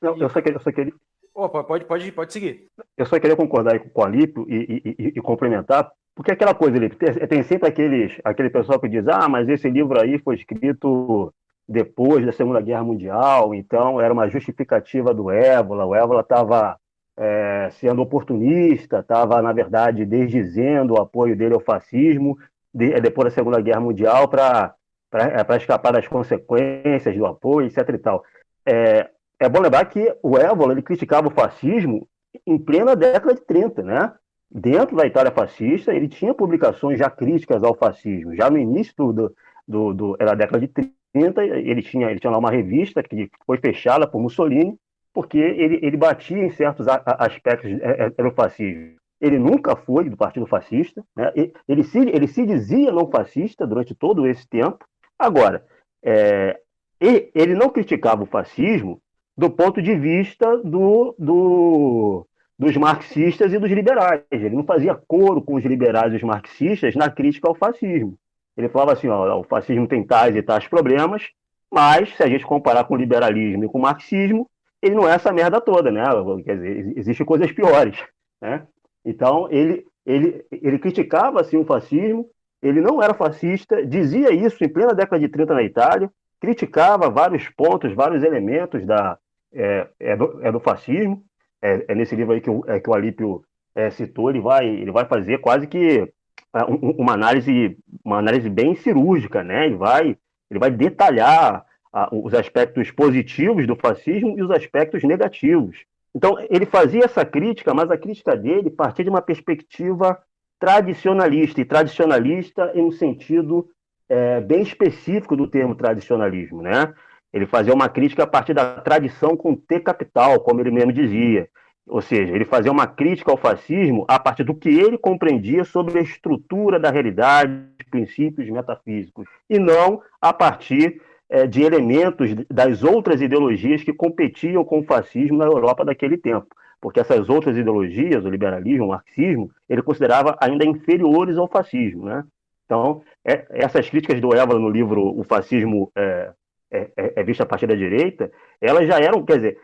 Não, 0.00 0.16
eu 0.16 0.28
só 0.30 0.40
queria, 0.40 0.56
eu 0.56 0.62
só 0.62 0.70
queria... 0.72 0.92
Opa, 1.34 1.64
pode, 1.64 1.84
pode, 1.84 2.12
pode 2.12 2.32
seguir. 2.32 2.66
Eu 2.96 3.06
só 3.06 3.18
queria 3.18 3.36
concordar 3.36 3.78
com 3.78 4.00
o 4.00 4.04
Alípio 4.04 4.46
e, 4.48 4.82
e, 4.84 4.96
e, 4.98 5.12
e 5.16 5.22
complementar, 5.22 5.90
porque 6.20 6.32
aquela 6.32 6.54
coisa, 6.54 6.74
Felipe, 6.74 6.96
tem 7.26 7.42
sempre 7.42 7.66
aqueles, 7.66 8.12
aquele 8.22 8.50
pessoal 8.50 8.78
que 8.78 8.90
diz, 8.90 9.08
ah, 9.08 9.26
mas 9.26 9.48
esse 9.48 9.70
livro 9.70 9.98
aí 9.98 10.18
foi 10.18 10.34
escrito 10.34 11.32
depois 11.66 12.26
da 12.26 12.30
Segunda 12.30 12.60
Guerra 12.60 12.84
Mundial, 12.84 13.54
então 13.54 13.98
era 13.98 14.12
uma 14.12 14.28
justificativa 14.28 15.14
do 15.14 15.30
Ébola, 15.30 15.86
o 15.86 15.94
Ébola 15.94 16.20
estava 16.20 16.76
é, 17.16 17.70
sendo 17.70 18.02
oportunista, 18.02 18.98
estava, 18.98 19.40
na 19.40 19.50
verdade, 19.50 20.04
desdizendo 20.04 20.92
o 20.92 21.00
apoio 21.00 21.34
dele 21.34 21.54
ao 21.54 21.60
fascismo 21.60 22.36
de, 22.74 22.92
é, 22.92 23.00
depois 23.00 23.30
da 23.30 23.34
Segunda 23.34 23.58
Guerra 23.58 23.80
Mundial 23.80 24.28
para 24.28 24.74
é, 25.14 25.56
escapar 25.56 25.90
das 25.90 26.06
consequências 26.06 27.16
do 27.16 27.24
apoio, 27.24 27.66
etc. 27.66 27.88
E 27.94 27.98
tal. 27.98 28.22
É, 28.66 29.08
é 29.38 29.48
bom 29.48 29.62
lembrar 29.62 29.86
que 29.86 30.14
o 30.22 30.36
Ébola 30.36 30.74
ele 30.74 30.82
criticava 30.82 31.28
o 31.28 31.32
fascismo 31.32 32.06
em 32.46 32.58
plena 32.58 32.94
década 32.94 33.32
de 33.32 33.40
30, 33.40 33.82
né? 33.82 34.12
Dentro 34.50 34.96
da 34.96 35.06
Itália 35.06 35.30
fascista, 35.30 35.94
ele 35.94 36.08
tinha 36.08 36.34
publicações 36.34 36.98
já 36.98 37.08
críticas 37.08 37.62
ao 37.62 37.74
fascismo. 37.74 38.34
Já 38.34 38.50
no 38.50 38.58
início 38.58 38.94
do, 39.12 39.34
do, 39.66 39.94
do 39.94 40.16
da 40.16 40.34
década 40.34 40.60
de 40.60 40.68
30, 41.12 41.44
ele 41.44 41.82
tinha, 41.82 42.10
ele 42.10 42.18
tinha 42.18 42.30
lá 42.30 42.38
uma 42.38 42.50
revista 42.50 43.02
que 43.02 43.30
foi 43.46 43.58
fechada 43.58 44.06
por 44.06 44.20
Mussolini, 44.20 44.76
porque 45.12 45.38
ele, 45.38 45.78
ele 45.82 45.96
batia 45.96 46.38
em 46.38 46.50
certos 46.50 46.86
aspectos 46.88 47.70
é, 47.80 48.12
é, 48.16 48.30
fascismo. 48.30 48.96
Ele 49.20 49.38
nunca 49.38 49.76
foi 49.76 50.08
do 50.08 50.16
Partido 50.16 50.46
Fascista, 50.46 51.04
né? 51.14 51.30
ele, 51.68 51.82
se, 51.84 51.98
ele 51.98 52.26
se 52.26 52.46
dizia 52.46 52.90
não 52.90 53.10
fascista 53.10 53.66
durante 53.66 53.94
todo 53.94 54.26
esse 54.26 54.48
tempo. 54.48 54.78
Agora, 55.18 55.62
é, 56.02 56.58
ele 57.00 57.54
não 57.54 57.68
criticava 57.68 58.22
o 58.22 58.26
fascismo 58.26 59.00
do 59.36 59.50
ponto 59.50 59.82
de 59.82 59.94
vista 59.94 60.56
do, 60.58 61.14
do, 61.18 62.26
dos 62.60 62.76
marxistas 62.76 63.54
e 63.54 63.58
dos 63.58 63.70
liberais. 63.70 64.20
Ele 64.30 64.54
não 64.54 64.64
fazia 64.64 64.94
coro 64.94 65.40
com 65.40 65.54
os 65.54 65.64
liberais 65.64 66.12
e 66.12 66.16
os 66.16 66.22
marxistas 66.22 66.94
na 66.94 67.10
crítica 67.10 67.48
ao 67.48 67.54
fascismo. 67.54 68.18
Ele 68.54 68.68
falava 68.68 68.92
assim: 68.92 69.08
ó, 69.08 69.40
o 69.40 69.44
fascismo 69.44 69.88
tem 69.88 70.04
tais 70.04 70.36
e 70.36 70.42
tais 70.42 70.68
problemas, 70.68 71.26
mas 71.72 72.14
se 72.14 72.22
a 72.22 72.26
gente 72.26 72.44
comparar 72.44 72.84
com 72.84 72.92
o 72.92 72.98
liberalismo 72.98 73.64
e 73.64 73.68
com 73.68 73.78
o 73.78 73.80
marxismo, 73.80 74.46
ele 74.82 74.94
não 74.94 75.08
é 75.08 75.14
essa 75.14 75.32
merda 75.32 75.58
toda, 75.58 75.90
né? 75.90 76.04
Quer 76.44 76.56
dizer, 76.56 76.98
existem 76.98 77.24
coisas 77.24 77.50
piores, 77.50 77.96
né? 78.42 78.66
Então, 79.06 79.48
ele, 79.50 79.86
ele, 80.04 80.44
ele 80.52 80.78
criticava 80.78 81.40
assim, 81.40 81.56
o 81.56 81.64
fascismo, 81.64 82.28
ele 82.62 82.82
não 82.82 83.02
era 83.02 83.14
fascista, 83.14 83.86
dizia 83.86 84.34
isso 84.34 84.62
em 84.62 84.68
plena 84.68 84.92
década 84.92 85.18
de 85.18 85.28
30 85.30 85.54
na 85.54 85.62
Itália, 85.62 86.10
criticava 86.38 87.08
vários 87.08 87.48
pontos, 87.48 87.94
vários 87.94 88.22
elementos 88.22 88.84
da, 88.84 89.16
é, 89.50 89.88
é, 89.98 90.14
do, 90.14 90.40
é 90.42 90.52
do 90.52 90.60
fascismo, 90.60 91.24
é, 91.62 91.84
é 91.88 91.94
nesse 91.94 92.14
livro 92.16 92.32
aí 92.32 92.40
que 92.40 92.50
o, 92.50 92.64
é, 92.66 92.80
que 92.80 92.88
o 92.88 92.94
Alípio 92.94 93.44
é, 93.74 93.90
citou, 93.90 94.30
ele 94.30 94.40
vai, 94.40 94.66
ele 94.66 94.90
vai 94.90 95.04
fazer 95.04 95.38
quase 95.38 95.66
que 95.66 96.12
é, 96.54 96.64
uma 96.98 97.12
análise, 97.12 97.76
uma 98.04 98.18
análise 98.18 98.48
bem 98.48 98.74
cirúrgica, 98.74 99.42
né? 99.42 99.66
Ele 99.66 99.76
vai, 99.76 100.16
ele 100.50 100.60
vai 100.60 100.70
detalhar 100.70 101.64
os 102.12 102.32
aspectos 102.34 102.88
positivos 102.92 103.66
do 103.66 103.74
fascismo 103.74 104.38
e 104.38 104.42
os 104.42 104.50
aspectos 104.52 105.02
negativos. 105.02 105.76
Então, 106.14 106.36
ele 106.48 106.64
fazia 106.64 107.04
essa 107.04 107.24
crítica, 107.24 107.74
mas 107.74 107.90
a 107.90 107.98
crítica 107.98 108.36
dele 108.36 108.70
partia 108.70 109.04
de 109.04 109.10
uma 109.10 109.20
perspectiva 109.20 110.16
tradicionalista, 110.58 111.60
e 111.60 111.64
tradicionalista 111.64 112.70
em 112.74 112.82
um 112.82 112.92
sentido 112.92 113.68
é, 114.08 114.40
bem 114.40 114.62
específico 114.62 115.34
do 115.34 115.46
termo 115.46 115.74
tradicionalismo, 115.74 116.62
né? 116.62 116.92
Ele 117.32 117.46
fazia 117.46 117.72
uma 117.72 117.88
crítica 117.88 118.24
a 118.24 118.26
partir 118.26 118.54
da 118.54 118.80
tradição 118.80 119.36
com 119.36 119.54
T 119.54 119.80
capital, 119.80 120.40
como 120.40 120.60
ele 120.60 120.70
mesmo 120.70 120.92
dizia. 120.92 121.48
Ou 121.86 122.00
seja, 122.00 122.34
ele 122.34 122.44
fazia 122.44 122.70
uma 122.70 122.86
crítica 122.86 123.30
ao 123.30 123.36
fascismo 123.36 124.04
a 124.08 124.18
partir 124.18 124.44
do 124.44 124.54
que 124.54 124.68
ele 124.68 124.96
compreendia 124.96 125.64
sobre 125.64 125.98
a 125.98 126.02
estrutura 126.02 126.78
da 126.78 126.90
realidade, 126.90 127.52
princípios 127.90 128.48
metafísicos, 128.48 129.26
e 129.48 129.58
não 129.58 130.00
a 130.20 130.32
partir 130.32 131.00
é, 131.28 131.46
de 131.46 131.62
elementos 131.62 132.34
das 132.48 132.84
outras 132.84 133.20
ideologias 133.20 133.82
que 133.82 133.92
competiam 133.92 134.64
com 134.64 134.80
o 134.80 134.84
fascismo 134.84 135.38
na 135.38 135.46
Europa 135.46 135.84
daquele 135.84 136.16
tempo. 136.16 136.48
Porque 136.80 137.00
essas 137.00 137.28
outras 137.28 137.56
ideologias, 137.56 138.24
o 138.24 138.30
liberalismo, 138.30 138.86
o 138.86 138.88
marxismo, 138.88 139.50
ele 139.68 139.82
considerava 139.82 140.36
ainda 140.40 140.64
inferiores 140.64 141.36
ao 141.36 141.48
fascismo. 141.48 142.06
Né? 142.06 142.24
Então, 142.64 143.02
é, 143.24 143.46
essas 143.50 143.90
críticas 143.90 144.20
do 144.20 144.34
Évora 144.34 144.58
no 144.58 144.70
livro 144.70 145.02
O 145.18 145.24
Fascismo 145.24 145.90
é, 145.94 146.30
é, 146.72 146.90
é, 146.96 147.12
é, 147.16 147.22
vista 147.24 147.42
a 147.42 147.46
partir 147.46 147.66
da 147.66 147.74
direita, 147.74 148.30
elas 148.60 148.86
já 148.86 148.98
eram, 148.98 149.24
quer 149.24 149.36
dizer, 149.36 149.58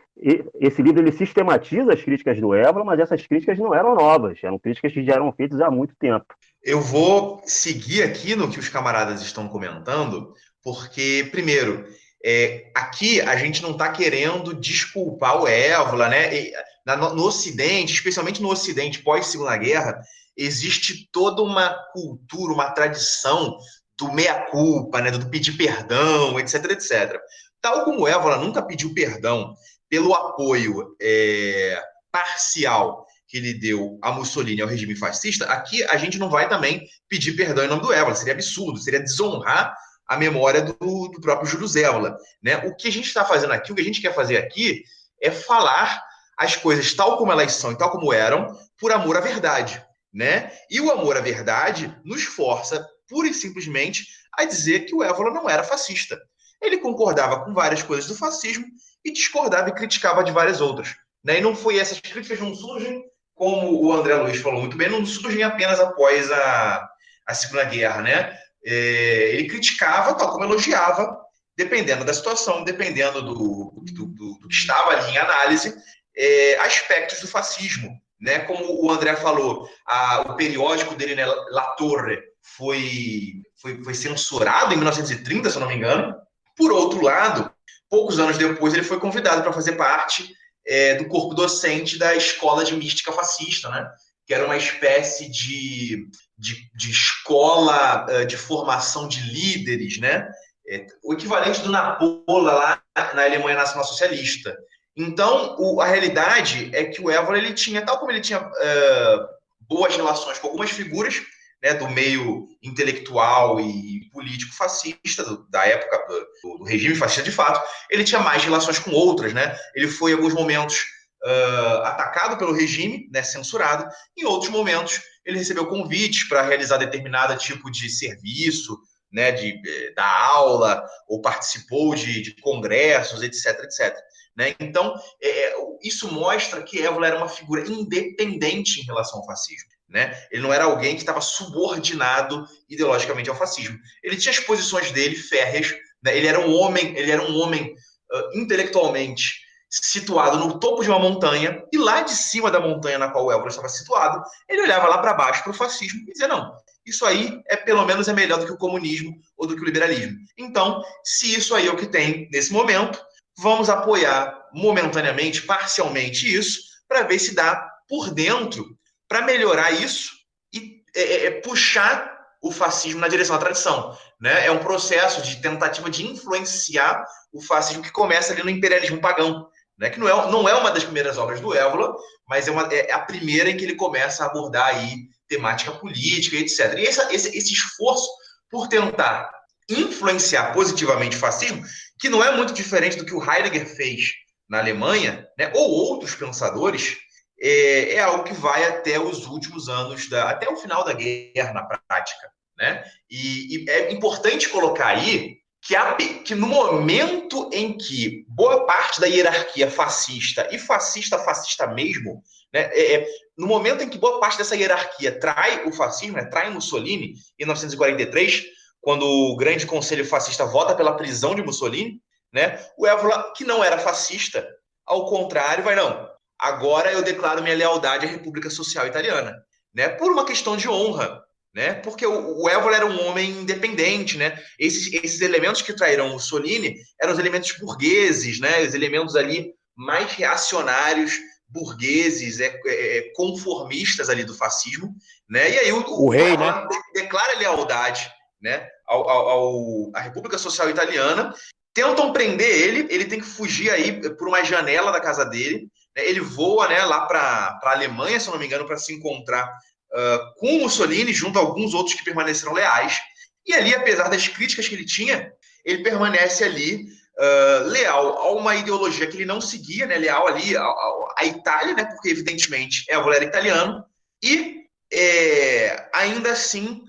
esse 0.59 0.81
livro 0.81 1.01
ele 1.01 1.11
sistematiza 1.11 1.93
as 1.93 2.01
críticas 2.01 2.39
do 2.39 2.53
Évora, 2.53 2.83
mas 2.83 2.99
essas 2.99 3.25
críticas 3.25 3.57
não 3.57 3.73
eram 3.73 3.95
novas, 3.95 4.37
eram 4.43 4.59
críticas 4.59 4.91
que 4.91 5.05
já 5.05 5.13
eram 5.13 5.31
feitas 5.31 5.61
há 5.61 5.71
muito 5.71 5.95
tempo. 5.95 6.25
Eu 6.63 6.81
vou 6.81 7.41
seguir 7.45 8.03
aqui 8.03 8.35
no 8.35 8.49
que 8.49 8.59
os 8.59 8.67
camaradas 8.67 9.21
estão 9.21 9.47
comentando, 9.47 10.33
porque, 10.63 11.27
primeiro, 11.31 11.85
é, 12.25 12.71
aqui 12.75 13.21
a 13.21 13.37
gente 13.37 13.61
não 13.61 13.71
está 13.71 13.89
querendo 13.89 14.53
desculpar 14.53 15.41
o 15.41 15.47
Évola, 15.47 16.09
né? 16.09 16.35
E, 16.35 16.51
na, 16.85 16.97
no 16.97 17.23
Ocidente, 17.23 17.93
especialmente 17.93 18.41
no 18.41 18.49
Ocidente 18.49 19.01
pós-Segunda 19.03 19.55
Guerra, 19.55 20.01
existe 20.35 21.09
toda 21.11 21.41
uma 21.41 21.69
cultura, 21.93 22.53
uma 22.53 22.71
tradição 22.71 23.57
do 23.97 24.11
meia-culpa, 24.11 25.01
né, 25.01 25.11
do 25.11 25.29
pedir 25.29 25.53
perdão, 25.53 26.39
etc, 26.39 26.65
etc. 26.71 27.19
Tal 27.61 27.83
como 27.83 28.07
Évola 28.07 28.37
nunca 28.37 28.61
pediu 28.61 28.93
perdão 28.93 29.55
pelo 29.89 30.13
apoio 30.13 30.95
é, 31.01 31.81
parcial 32.11 33.05
que 33.27 33.37
ele 33.37 33.53
deu 33.53 33.99
a 34.01 34.11
Mussolini 34.11 34.61
ao 34.61 34.67
regime 34.67 34.95
fascista, 34.95 35.45
aqui 35.45 35.83
a 35.83 35.97
gente 35.97 36.17
não 36.17 36.29
vai 36.29 36.47
também 36.47 36.87
pedir 37.09 37.33
perdão 37.33 37.65
em 37.65 37.67
nome 37.67 37.81
do 37.81 37.91
Évola, 37.91 38.15
seria 38.15 38.33
absurdo, 38.33 38.79
seria 38.79 39.01
desonrar 39.01 39.75
a 40.07 40.15
memória 40.15 40.61
do, 40.61 40.73
do 41.09 41.19
próprio 41.19 41.49
Júlio 41.49 41.67
Zévola. 41.67 42.17
Né? 42.41 42.55
O 42.57 42.75
que 42.75 42.87
a 42.87 42.91
gente 42.91 43.07
está 43.07 43.25
fazendo 43.25 43.51
aqui, 43.51 43.71
o 43.71 43.75
que 43.75 43.81
a 43.81 43.85
gente 43.85 44.01
quer 44.01 44.15
fazer 44.15 44.37
aqui 44.37 44.83
é 45.21 45.29
falar 45.29 46.01
as 46.37 46.55
coisas 46.55 46.93
tal 46.93 47.17
como 47.17 47.31
elas 47.31 47.53
são 47.53 47.71
e 47.71 47.77
tal 47.77 47.91
como 47.91 48.13
eram, 48.13 48.57
por 48.79 48.91
amor 48.91 49.17
à 49.17 49.19
verdade. 49.19 49.83
Né? 50.13 50.51
E 50.69 50.79
o 50.79 50.89
amor 50.89 51.17
à 51.17 51.21
verdade 51.21 51.93
nos 52.05 52.23
força 52.23 52.87
pura 53.07 53.27
e 53.27 53.33
simplesmente 53.33 54.05
a 54.33 54.45
dizer 54.45 54.81
que 54.81 54.95
o 54.95 55.03
Évola 55.03 55.31
não 55.31 55.49
era 55.49 55.63
fascista. 55.63 56.19
Ele 56.61 56.77
concordava 56.77 57.43
com 57.43 57.53
várias 57.53 57.83
coisas 57.83 58.07
do 58.07 58.15
fascismo 58.15 58.65
e 59.03 59.11
discordava 59.11 59.69
e 59.69 59.75
criticava 59.75 60.23
de 60.23 60.31
várias 60.31 60.61
outras. 60.61 60.95
Né? 61.23 61.37
E 61.37 61.41
não 61.41 61.55
foi 61.55 61.77
essas 61.77 61.99
críticas 61.99 62.39
não 62.39 62.53
surgem, 62.53 63.03
como 63.35 63.83
o 63.83 63.93
André 63.93 64.15
Luiz 64.15 64.41
falou 64.41 64.61
muito 64.61 64.77
bem, 64.77 64.89
não 64.89 65.05
surgem 65.05 65.43
apenas 65.43 65.79
após 65.79 66.31
a, 66.31 66.89
a 67.27 67.33
Segunda 67.33 67.65
Guerra, 67.65 68.01
né? 68.01 68.37
é, 68.67 69.29
ele 69.33 69.47
criticava, 69.47 70.13
tal 70.13 70.31
como 70.31 70.43
elogiava, 70.43 71.17
dependendo 71.55 72.03
da 72.03 72.13
situação, 72.13 72.65
dependendo 72.65 73.21
do, 73.21 73.33
do, 73.81 74.05
do, 74.05 74.39
do 74.39 74.47
que 74.47 74.53
estava 74.53 74.91
ali 74.91 75.11
em 75.11 75.17
análise, 75.17 75.73
é, 76.15 76.57
aspectos 76.59 77.21
do 77.21 77.27
fascismo. 77.27 77.89
Né? 78.19 78.39
Como 78.39 78.83
o 78.83 78.91
André 78.91 79.15
falou, 79.15 79.69
a, 79.85 80.21
o 80.21 80.35
periódico 80.35 80.95
dele, 80.95 81.15
né, 81.15 81.25
La 81.25 81.75
Torre, 81.77 82.21
foi, 82.55 83.41
foi, 83.61 83.83
foi 83.83 83.93
censurado 83.93 84.73
em 84.73 84.77
1930, 84.77 85.49
se 85.49 85.55
eu 85.55 85.59
não 85.59 85.67
me 85.67 85.75
engano. 85.75 86.15
Por 86.55 86.71
outro 86.71 87.01
lado, 87.01 87.51
poucos 87.89 88.19
anos 88.19 88.37
depois, 88.37 88.73
ele 88.73 88.83
foi 88.83 88.99
convidado 88.99 89.41
para 89.41 89.53
fazer 89.53 89.73
parte 89.73 90.31
é, 90.65 90.95
do 90.95 91.07
corpo 91.07 91.33
docente 91.33 91.97
da 91.97 92.15
Escola 92.15 92.63
de 92.63 92.75
Mística 92.75 93.11
Fascista, 93.11 93.69
né? 93.69 93.87
que 94.27 94.33
era 94.33 94.45
uma 94.45 94.57
espécie 94.57 95.29
de, 95.31 96.09
de, 96.37 96.69
de 96.75 96.91
escola 96.91 98.05
uh, 98.09 98.25
de 98.25 98.35
formação 98.35 99.07
de 99.07 99.21
líderes, 99.21 99.97
né? 99.99 100.29
É, 100.69 100.85
o 101.01 101.13
equivalente 101.13 101.61
do 101.61 101.71
Napola 101.71 102.51
lá 102.51 102.81
na 103.15 103.23
Alemanha 103.23 103.55
Nacional 103.55 103.85
Socialista. 103.85 104.53
Então, 104.97 105.55
o, 105.57 105.79
a 105.79 105.85
realidade 105.85 106.69
é 106.73 106.83
que 106.83 107.01
o 107.01 107.09
Évora 107.09 107.37
ele 107.37 107.53
tinha, 107.53 107.85
tal 107.85 107.99
como 107.99 108.11
ele 108.11 108.19
tinha 108.19 108.41
uh, 108.41 109.27
boas 109.61 109.95
relações 109.95 110.37
com 110.39 110.47
algumas 110.47 110.71
figuras 110.71 111.21
né, 111.61 111.73
do 111.73 111.89
meio 111.89 112.47
intelectual 112.61 113.59
e 113.59 114.09
político 114.11 114.53
fascista 114.53 115.23
do, 115.23 115.47
da 115.49 115.65
época 115.65 115.97
do, 116.07 116.57
do, 116.57 116.63
regime 116.63 116.95
fascista 116.95 117.23
de 117.23 117.31
fato, 117.31 117.61
ele 117.89 118.03
tinha 118.03 118.21
mais 118.21 118.43
relações 118.43 118.79
com 118.79 118.91
outras, 118.91 119.33
né? 119.33 119.57
Ele 119.75 119.87
foi 119.87 120.11
em 120.11 120.15
alguns 120.15 120.33
momentos 120.33 120.85
uh, 121.23 121.83
atacado 121.83 122.37
pelo 122.37 122.53
regime, 122.53 123.09
né, 123.11 123.23
censurado. 123.23 123.87
Em 124.17 124.25
outros 124.25 124.51
momentos, 124.51 125.01
ele 125.25 125.37
recebeu 125.37 125.67
convites 125.67 126.27
para 126.27 126.41
realizar 126.41 126.77
determinado 126.77 127.37
tipo 127.37 127.71
de 127.71 127.89
serviço, 127.89 128.77
né, 129.11 129.31
de, 129.31 129.61
de 129.61 129.93
dar 129.95 130.25
aula 130.25 130.83
ou 131.07 131.21
participou 131.21 131.95
de, 131.95 132.21
de 132.21 132.35
congressos, 132.41 133.23
etc, 133.23 133.63
etc. 133.63 133.95
Né? 134.35 134.55
Então, 134.59 134.93
é, 135.21 135.53
isso 135.81 136.11
mostra 136.13 136.61
que 136.61 136.81
Évola 136.81 137.07
era 137.07 137.17
uma 137.17 137.29
figura 137.29 137.67
independente 137.67 138.79
em 138.79 138.83
relação 138.83 139.19
ao 139.19 139.25
fascismo. 139.25 139.69
Né? 139.89 140.13
Ele 140.31 140.41
não 140.41 140.53
era 140.53 140.65
alguém 140.65 140.95
que 140.95 141.01
estava 141.01 141.21
subordinado 141.21 142.45
ideologicamente 142.69 143.29
ao 143.29 143.37
fascismo. 143.37 143.77
Ele 144.03 144.17
tinha 144.17 144.31
as 144.31 144.39
posições 144.39 144.91
dele 144.91 145.15
férreas. 145.15 145.73
Né? 146.03 146.17
Ele 146.17 146.27
era 146.27 146.39
um 146.39 146.53
homem, 146.53 146.97
ele 146.97 147.11
era 147.11 147.23
um 147.23 147.37
homem 147.37 147.73
uh, 148.11 148.37
intelectualmente 148.37 149.47
situado 149.69 150.37
no 150.37 150.59
topo 150.59 150.81
de 150.81 150.89
uma 150.89 150.99
montanha 150.99 151.61
e 151.71 151.77
lá 151.77 152.01
de 152.01 152.11
cima 152.11 152.49
da 152.49 152.59
montanha 152.59 152.97
na 152.97 153.09
qual 153.09 153.25
o 153.25 153.31
Évora 153.31 153.49
estava 153.49 153.67
situado, 153.67 154.23
ele 154.47 154.61
olhava 154.61 154.87
lá 154.87 154.97
para 154.97 155.13
baixo 155.13 155.43
para 155.43 155.51
o 155.51 155.55
fascismo 155.55 155.99
e 156.07 156.13
dizia 156.13 156.27
não, 156.27 156.53
isso 156.85 157.05
aí 157.05 157.41
é 157.47 157.57
pelo 157.57 157.85
menos 157.85 158.07
é 158.07 158.13
melhor 158.13 158.39
do 158.39 158.45
que 158.45 158.51
o 158.53 158.57
comunismo 158.57 159.19
ou 159.35 159.45
do 159.45 159.55
que 159.55 159.61
o 159.61 159.65
liberalismo. 159.65 160.17
Então, 160.37 160.81
se 161.03 161.35
isso 161.35 161.53
aí 161.53 161.67
é 161.67 161.71
o 161.71 161.75
que 161.75 161.85
tem 161.85 162.29
nesse 162.31 162.53
momento, 162.53 162.97
vamos 163.37 163.69
apoiar 163.69 164.47
momentaneamente, 164.53 165.41
parcialmente 165.41 166.33
isso, 166.33 166.61
para 166.87 167.03
ver 167.03 167.19
se 167.19 167.35
dá 167.35 167.69
por 167.89 168.09
dentro 168.11 168.76
para 169.07 169.21
melhorar 169.21 169.71
isso 169.71 170.11
e 170.53 170.83
é, 170.95 171.01
é, 171.01 171.25
é, 171.25 171.31
puxar 171.41 172.17
o 172.41 172.51
fascismo 172.51 172.99
na 172.99 173.07
direção 173.07 173.35
da 173.35 173.41
tradição. 173.41 173.97
Né? 174.19 174.45
É 174.45 174.51
um 174.51 174.59
processo 174.59 175.21
de 175.21 175.41
tentativa 175.41 175.89
de 175.89 176.05
influenciar 176.05 177.03
o 177.31 177.41
fascismo 177.41 177.83
que 177.83 177.91
começa 177.91 178.33
ali 178.33 178.43
no 178.43 178.49
imperialismo 178.49 179.01
pagão, 179.01 179.47
né? 179.77 179.89
que 179.89 179.99
não 179.99 180.07
é, 180.07 180.31
não 180.31 180.47
é 180.47 180.53
uma 180.53 180.71
das 180.71 180.83
primeiras 180.83 181.17
obras 181.17 181.39
do 181.39 181.53
Évola, 181.53 181.95
mas 182.27 182.47
é, 182.47 182.51
uma, 182.51 182.63
é 182.73 182.91
a 182.91 182.99
primeira 182.99 183.49
em 183.49 183.57
que 183.57 183.63
ele 183.63 183.75
começa 183.75 184.23
a 184.23 184.27
abordar 184.27 184.67
aí 184.67 185.07
temática 185.27 185.71
política, 185.71 186.37
etc. 186.37 186.73
E 186.77 186.83
esse, 186.83 187.01
esse, 187.13 187.37
esse 187.37 187.53
esforço 187.53 188.09
por 188.49 188.67
tentar 188.67 189.29
influenciar 189.69 190.53
positivamente 190.53 191.17
o 191.17 191.19
fascismo, 191.19 191.63
que 191.99 192.09
não 192.09 192.23
é 192.23 192.35
muito 192.35 192.53
diferente 192.53 192.97
do 192.97 193.05
que 193.05 193.13
o 193.13 193.21
Heidegger 193.21 193.67
fez 193.67 194.13
na 194.49 194.59
Alemanha, 194.59 195.27
né? 195.37 195.51
ou 195.53 195.69
outros 195.69 196.15
pensadores, 196.15 196.97
é, 197.39 197.93
é, 197.93 197.99
algo 197.99 198.23
que 198.23 198.33
vai 198.33 198.65
até 198.65 198.99
os 198.99 199.27
últimos 199.27 199.69
anos, 199.69 200.09
da, 200.09 200.29
até 200.29 200.49
o 200.49 200.57
final 200.57 200.83
da 200.83 200.93
guerra 200.93 201.53
na 201.53 201.63
prática. 201.63 202.31
Né? 202.57 202.83
E, 203.09 203.65
e 203.65 203.69
é 203.69 203.91
importante 203.91 204.49
colocar 204.49 204.87
aí 204.87 205.37
que, 205.61 205.75
a, 205.75 205.95
que 205.95 206.33
no 206.33 206.47
momento 206.47 207.49
em 207.53 207.77
que 207.77 208.25
boa 208.27 208.65
parte 208.65 208.99
da 208.99 209.07
hierarquia 209.07 209.69
fascista, 209.69 210.47
e 210.51 210.57
fascista, 210.57 211.19
fascista 211.19 211.67
mesmo, 211.67 212.23
né, 212.53 212.69
é, 212.71 212.93
é, 212.93 213.07
no 213.37 213.45
momento 213.45 213.83
em 213.83 213.89
que 213.89 213.97
boa 213.97 214.19
parte 214.19 214.37
dessa 214.37 214.55
hierarquia 214.55 215.19
trai 215.19 215.65
o 215.65 215.73
fascismo, 215.73 216.17
né, 216.17 216.25
trai 216.25 216.49
Mussolini, 216.49 217.13
em 217.37 217.43
1943, 217.45 218.45
quando 218.81 219.03
o 219.05 219.35
grande 219.35 219.65
conselho 219.65 220.05
fascista 220.05 220.45
vota 220.45 220.73
pela 220.73 220.95
prisão 220.95 221.35
de 221.35 221.43
Mussolini, 221.43 222.01
né, 222.31 222.65
o 222.77 222.87
Évola, 222.87 223.33
que 223.35 223.43
não 223.43 223.63
era 223.63 223.77
fascista, 223.77 224.47
ao 224.85 225.05
contrário, 225.05 225.63
vai, 225.63 225.75
não, 225.75 226.09
agora 226.39 226.91
eu 226.91 227.01
declaro 227.01 227.43
minha 227.43 227.55
lealdade 227.55 228.05
à 228.05 228.09
República 228.09 228.49
Social 228.49 228.87
Italiana, 228.87 229.35
né? 229.73 229.89
Por 229.89 230.11
uma 230.11 230.25
questão 230.25 230.55
de 230.57 230.69
honra, 230.69 231.21
né? 231.53 231.73
Porque 231.73 232.05
o, 232.05 232.43
o 232.43 232.49
era 232.49 232.85
um 232.85 233.07
homem 233.07 233.31
independente, 233.31 234.17
né? 234.17 234.39
Esses, 234.59 234.93
esses 234.93 235.21
elementos 235.21 235.61
que 235.61 235.73
traíram 235.73 236.09
Mussolini 236.09 236.75
eram 237.01 237.13
os 237.13 237.19
elementos 237.19 237.51
burgueses, 237.53 238.39
né? 238.39 238.61
Os 238.61 238.73
elementos 238.73 239.15
ali 239.15 239.53
mais 239.75 240.11
reacionários, 240.13 241.13
burgueses, 241.47 242.39
é, 242.39 242.59
é, 242.65 242.97
é 242.97 243.11
conformistas 243.15 244.09
ali 244.09 244.23
do 244.23 244.35
fascismo, 244.35 244.93
né? 245.29 245.49
E 245.49 245.59
aí 245.59 245.71
o, 245.71 245.81
o, 245.81 246.05
o 246.05 246.09
rei, 246.09 246.35
né? 246.37 246.67
declara 246.93 247.39
lealdade, 247.39 248.11
né? 248.41 248.67
Ao, 248.85 249.09
ao, 249.09 249.29
ao, 249.29 249.91
à 249.95 249.99
República 249.99 250.37
Social 250.37 250.69
Italiana 250.69 251.33
tentam 251.73 252.11
prender 252.11 252.49
ele, 252.49 252.87
ele 252.89 253.05
tem 253.05 253.19
que 253.19 253.25
fugir 253.25 253.69
aí 253.69 254.01
por 254.15 254.27
uma 254.27 254.43
janela 254.43 254.91
da 254.91 254.99
casa 254.99 255.23
dele? 255.23 255.69
Ele 255.97 256.19
voa 256.19 256.67
né, 256.67 256.83
lá 256.83 257.01
para 257.05 257.59
a 257.63 257.71
Alemanha, 257.71 258.19
se 258.19 258.29
não 258.29 258.37
me 258.37 258.45
engano, 258.45 258.65
para 258.65 258.77
se 258.77 258.93
encontrar 258.93 259.47
uh, 259.47 260.39
com 260.39 260.59
Mussolini, 260.59 261.13
junto 261.13 261.37
a 261.37 261.41
alguns 261.41 261.73
outros 261.73 261.95
que 261.95 262.03
permaneceram 262.03 262.53
leais. 262.53 262.99
E 263.45 263.53
ali, 263.53 263.73
apesar 263.73 264.07
das 264.09 264.27
críticas 264.27 264.67
que 264.67 264.75
ele 264.75 264.85
tinha, 264.85 265.31
ele 265.65 265.83
permanece 265.83 266.43
ali 266.43 266.85
uh, 267.17 267.67
leal 267.67 268.17
a 268.19 268.31
uma 268.31 268.55
ideologia 268.55 269.07
que 269.07 269.17
ele 269.17 269.25
não 269.25 269.41
seguia, 269.41 269.85
né, 269.85 269.97
leal 269.97 270.27
ali 270.27 270.55
à, 270.55 271.25
Itália, 271.25 271.73
né, 271.73 271.85
porque 271.85 272.09
evidentemente 272.09 272.85
é 272.89 272.97
o 272.97 273.11
era 273.11 273.23
italiano, 273.23 273.83
e 274.21 274.57
é, 274.91 275.89
ainda 275.93 276.31
assim, 276.31 276.83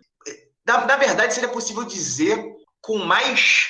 na, 0.67 0.87
na, 0.87 0.97
verdade, 0.97 1.35
seria 1.35 1.49
possível 1.49 1.85
dizer 1.85 2.45
com 2.81 2.99
mais 2.99 3.67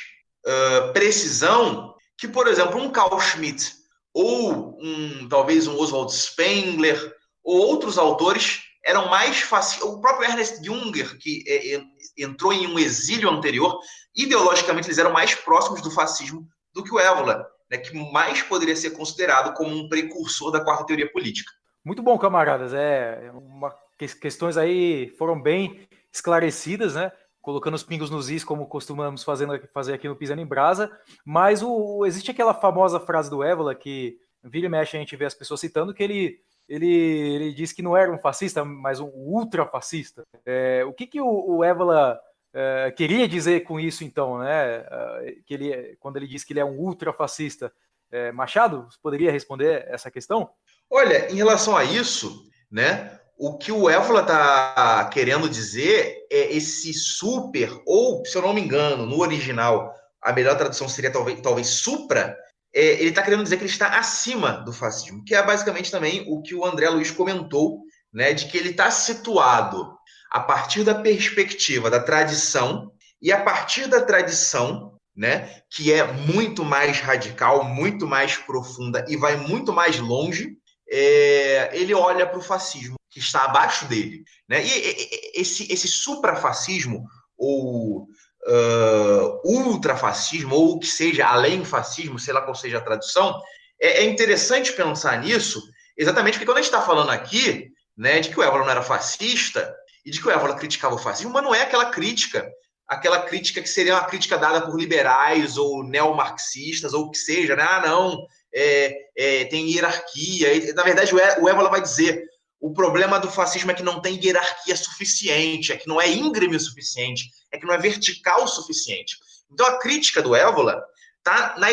uh, 0.46 0.92
precisão 0.92 1.94
que, 2.16 2.29
por 2.29 2.46
exemplo, 2.46 2.81
um 2.81 2.90
Carl 2.90 3.18
Schmitt 3.20 3.77
ou 4.20 4.76
um, 4.83 5.28
talvez 5.28 5.68
um 5.68 5.78
Oswald 5.78 6.12
Spengler, 6.12 7.14
ou 7.44 7.57
outros 7.57 7.96
autores 7.96 8.64
eram 8.85 9.09
mais 9.09 9.42
fáceis. 9.42 9.81
O 9.81 10.00
próprio 10.00 10.28
Ernest 10.28 10.64
Junger, 10.64 11.16
que 11.18 11.44
é, 11.46 11.76
é, 11.76 11.85
entrou 12.18 12.52
em 12.52 12.66
um 12.66 12.81
exílio 12.81 13.31
anterior, 13.31 13.78
ideologicamente 14.16 14.88
eles 14.88 14.98
eram 14.98 15.12
mais 15.12 15.37
próximos 15.37 15.81
do 15.83 15.90
fascismo 15.92 16.48
do 16.74 16.83
que 16.83 16.92
o 16.92 16.98
Évola, 16.98 17.46
né, 17.70 17.78
que 17.78 17.96
mais 18.12 18.42
poderia 18.42 18.74
ser 18.74 18.90
considerado 18.90 19.54
como 19.54 19.72
um 19.72 19.88
precursor 19.88 20.50
da 20.50 20.64
quarta 20.64 20.87
teoria 20.87 21.11
política. 21.12 21.52
Muito 21.85 22.02
bom, 22.02 22.18
camaradas. 22.18 22.74
É 22.74 23.31
uma, 23.33 23.72
questões 24.20 24.57
aí 24.57 25.14
foram 25.16 25.40
bem 25.40 25.88
esclarecidas, 26.12 26.96
né? 26.96 27.12
Colocando 27.48 27.76
os 27.76 27.82
pingos 27.82 28.11
nos 28.11 28.28
is, 28.28 28.44
como 28.44 28.66
costumamos 28.66 29.24
fazendo, 29.24 29.58
fazer 29.72 29.94
aqui 29.94 30.06
no 30.06 30.14
Pisando 30.14 30.42
em 30.42 30.46
Brasa, 30.46 30.94
mas 31.24 31.62
o, 31.62 32.04
existe 32.04 32.30
aquela 32.30 32.52
famosa 32.52 33.00
frase 33.00 33.30
do 33.30 33.42
Évola 33.42 33.74
que 33.74 34.18
vira 34.44 34.66
e 34.66 34.68
mexe 34.68 34.98
a 34.98 35.00
gente 35.00 35.16
vê 35.16 35.24
as 35.24 35.32
pessoas 35.32 35.61
citando 35.61 35.94
que 35.94 36.02
ele, 36.02 36.42
ele, 36.68 36.87
ele 36.87 37.54
disse 37.54 37.74
que 37.74 37.80
não 37.80 37.96
era 37.96 38.12
um 38.12 38.18
fascista, 38.18 38.66
mas 38.66 39.00
um 39.00 39.06
ultrafascista. 39.06 40.24
É, 40.44 40.84
o 40.84 40.92
que, 40.92 41.06
que 41.06 41.22
o, 41.22 41.56
o 41.56 41.64
Évola 41.64 42.20
é, 42.52 42.90
queria 42.90 43.26
dizer 43.26 43.61
com 43.61 43.80
isso, 43.80 44.04
então, 44.04 44.40
né? 44.40 44.84
É, 44.84 45.37
que 45.46 45.54
ele, 45.54 45.96
quando 46.00 46.18
ele 46.18 46.26
diz 46.26 46.44
que 46.44 46.52
ele 46.52 46.61
é 46.61 46.64
um 46.66 46.78
ultrafascista. 46.78 47.72
É, 48.12 48.30
Machado, 48.30 48.87
poderia 49.02 49.32
responder 49.32 49.87
essa 49.88 50.11
questão? 50.11 50.50
Olha, 50.90 51.32
em 51.32 51.37
relação 51.37 51.74
a 51.74 51.82
isso, 51.82 52.46
né? 52.70 53.17
O 53.40 53.57
que 53.57 53.70
o 53.70 53.88
Évola 53.88 54.22
está 54.22 55.09
querendo 55.12 55.48
dizer 55.48 56.27
é 56.29 56.53
esse 56.57 56.92
super, 56.92 57.70
ou, 57.87 58.27
se 58.27 58.37
eu 58.37 58.42
não 58.42 58.53
me 58.53 58.61
engano, 58.61 59.07
no 59.07 59.20
original, 59.20 59.94
a 60.20 60.33
melhor 60.33 60.59
tradução 60.59 60.88
seria 60.88 61.12
talvez, 61.12 61.40
talvez 61.40 61.68
supra, 61.68 62.37
é, 62.74 62.85
ele 62.94 63.11
está 63.11 63.22
querendo 63.22 63.44
dizer 63.44 63.57
que 63.57 63.62
ele 63.62 63.70
está 63.70 63.96
acima 63.96 64.55
do 64.64 64.72
fascismo, 64.72 65.24
que 65.24 65.37
é 65.37 65.42
basicamente 65.42 65.88
também 65.88 66.24
o 66.27 66.42
que 66.42 66.53
o 66.53 66.66
André 66.66 66.90
Luiz 66.90 67.12
comentou, 67.12 67.83
né, 68.12 68.33
de 68.33 68.46
que 68.46 68.59
ele 68.59 68.70
está 68.70 68.90
situado 68.90 69.96
a 70.33 70.40
partir 70.40 70.83
da 70.83 70.96
perspectiva 70.96 71.88
da 71.88 72.01
tradição, 72.01 72.90
e 73.22 73.31
a 73.31 73.40
partir 73.40 73.87
da 73.87 74.01
tradição, 74.01 74.98
né, 75.16 75.62
que 75.70 75.92
é 75.92 76.05
muito 76.05 76.64
mais 76.64 76.98
radical, 76.98 77.62
muito 77.62 78.05
mais 78.05 78.37
profunda 78.37 79.05
e 79.09 79.16
vai 79.16 79.37
muito 79.37 79.72
mais 79.72 80.01
longe, 80.01 80.57
é, 80.90 81.70
ele 81.72 81.94
olha 81.94 82.27
para 82.27 82.38
o 82.38 82.42
fascismo 82.42 82.97
que 83.18 83.24
está 83.24 83.44
abaixo 83.44 83.87
dele. 83.87 84.22
Né? 84.48 84.64
E, 84.64 84.68
e 84.68 85.40
esse, 85.40 85.70
esse 85.72 85.88
suprafascismo, 85.88 87.04
ou 87.37 88.02
uh, 88.02 89.40
ultrafascismo, 89.44 90.54
ou 90.54 90.74
o 90.74 90.78
que 90.78 90.87
seja 90.87 91.26
além 91.26 91.64
fascismo, 91.64 92.18
sei 92.18 92.35
lá 92.35 92.42
qual 92.42 92.54
seja 92.54 92.78
a 92.78 92.83
tradução, 92.83 93.40
é, 93.81 94.02
é 94.02 94.04
interessante 94.04 94.72
pensar 94.72 95.20
nisso, 95.20 95.62
exatamente 95.96 96.35
porque 96.35 96.46
quando 96.46 96.59
a 96.59 96.62
gente 96.62 96.72
está 96.72 96.83
falando 96.83 97.11
aqui, 97.11 97.70
né, 97.96 98.20
de 98.20 98.31
que 98.31 98.38
o 98.38 98.42
Évola 98.42 98.64
não 98.64 98.70
era 98.70 98.83
fascista, 98.83 99.74
e 100.04 100.11
de 100.11 100.20
que 100.20 100.28
o 100.28 100.31
Évola 100.31 100.57
criticava 100.57 100.94
o 100.94 100.98
fascismo, 100.98 101.33
mas 101.33 101.42
não 101.42 101.54
é 101.54 101.62
aquela 101.62 101.90
crítica, 101.90 102.48
aquela 102.87 103.22
crítica 103.22 103.61
que 103.61 103.68
seria 103.68 103.94
uma 103.94 104.04
crítica 104.04 104.38
dada 104.38 104.62
por 104.62 104.78
liberais 104.78 105.59
ou 105.59 105.85
neomarxistas, 105.85 106.94
ou 106.94 107.04
o 107.04 107.11
que 107.11 107.18
seja, 107.18 107.54
né? 107.54 107.62
Ah, 107.62 107.83
não, 107.87 108.26
é, 108.54 108.96
é, 109.16 109.44
tem 109.44 109.70
hierarquia. 109.70 110.72
Na 110.74 110.83
verdade, 110.83 111.14
o 111.14 111.48
Évola 111.48 111.68
vai 111.68 111.83
dizer: 111.83 112.24
o 112.60 112.72
problema 112.72 113.18
do 113.18 113.30
fascismo 113.30 113.70
é 113.70 113.74
que 113.74 113.82
não 113.82 114.00
tem 114.00 114.18
hierarquia 114.22 114.76
suficiente, 114.76 115.72
é 115.72 115.76
que 115.76 115.88
não 115.88 116.00
é 116.00 116.08
íngreme 116.10 116.56
o 116.56 116.60
suficiente, 116.60 117.30
é 117.52 117.58
que 117.58 117.66
não 117.66 117.74
é 117.74 117.78
vertical 117.78 118.44
o 118.44 118.48
suficiente. 118.48 119.16
Então 119.50 119.66
a 119.66 119.78
crítica 119.78 120.20
do 120.20 120.34
Évola 120.34 120.82
está 121.18 121.56
na 121.58 121.68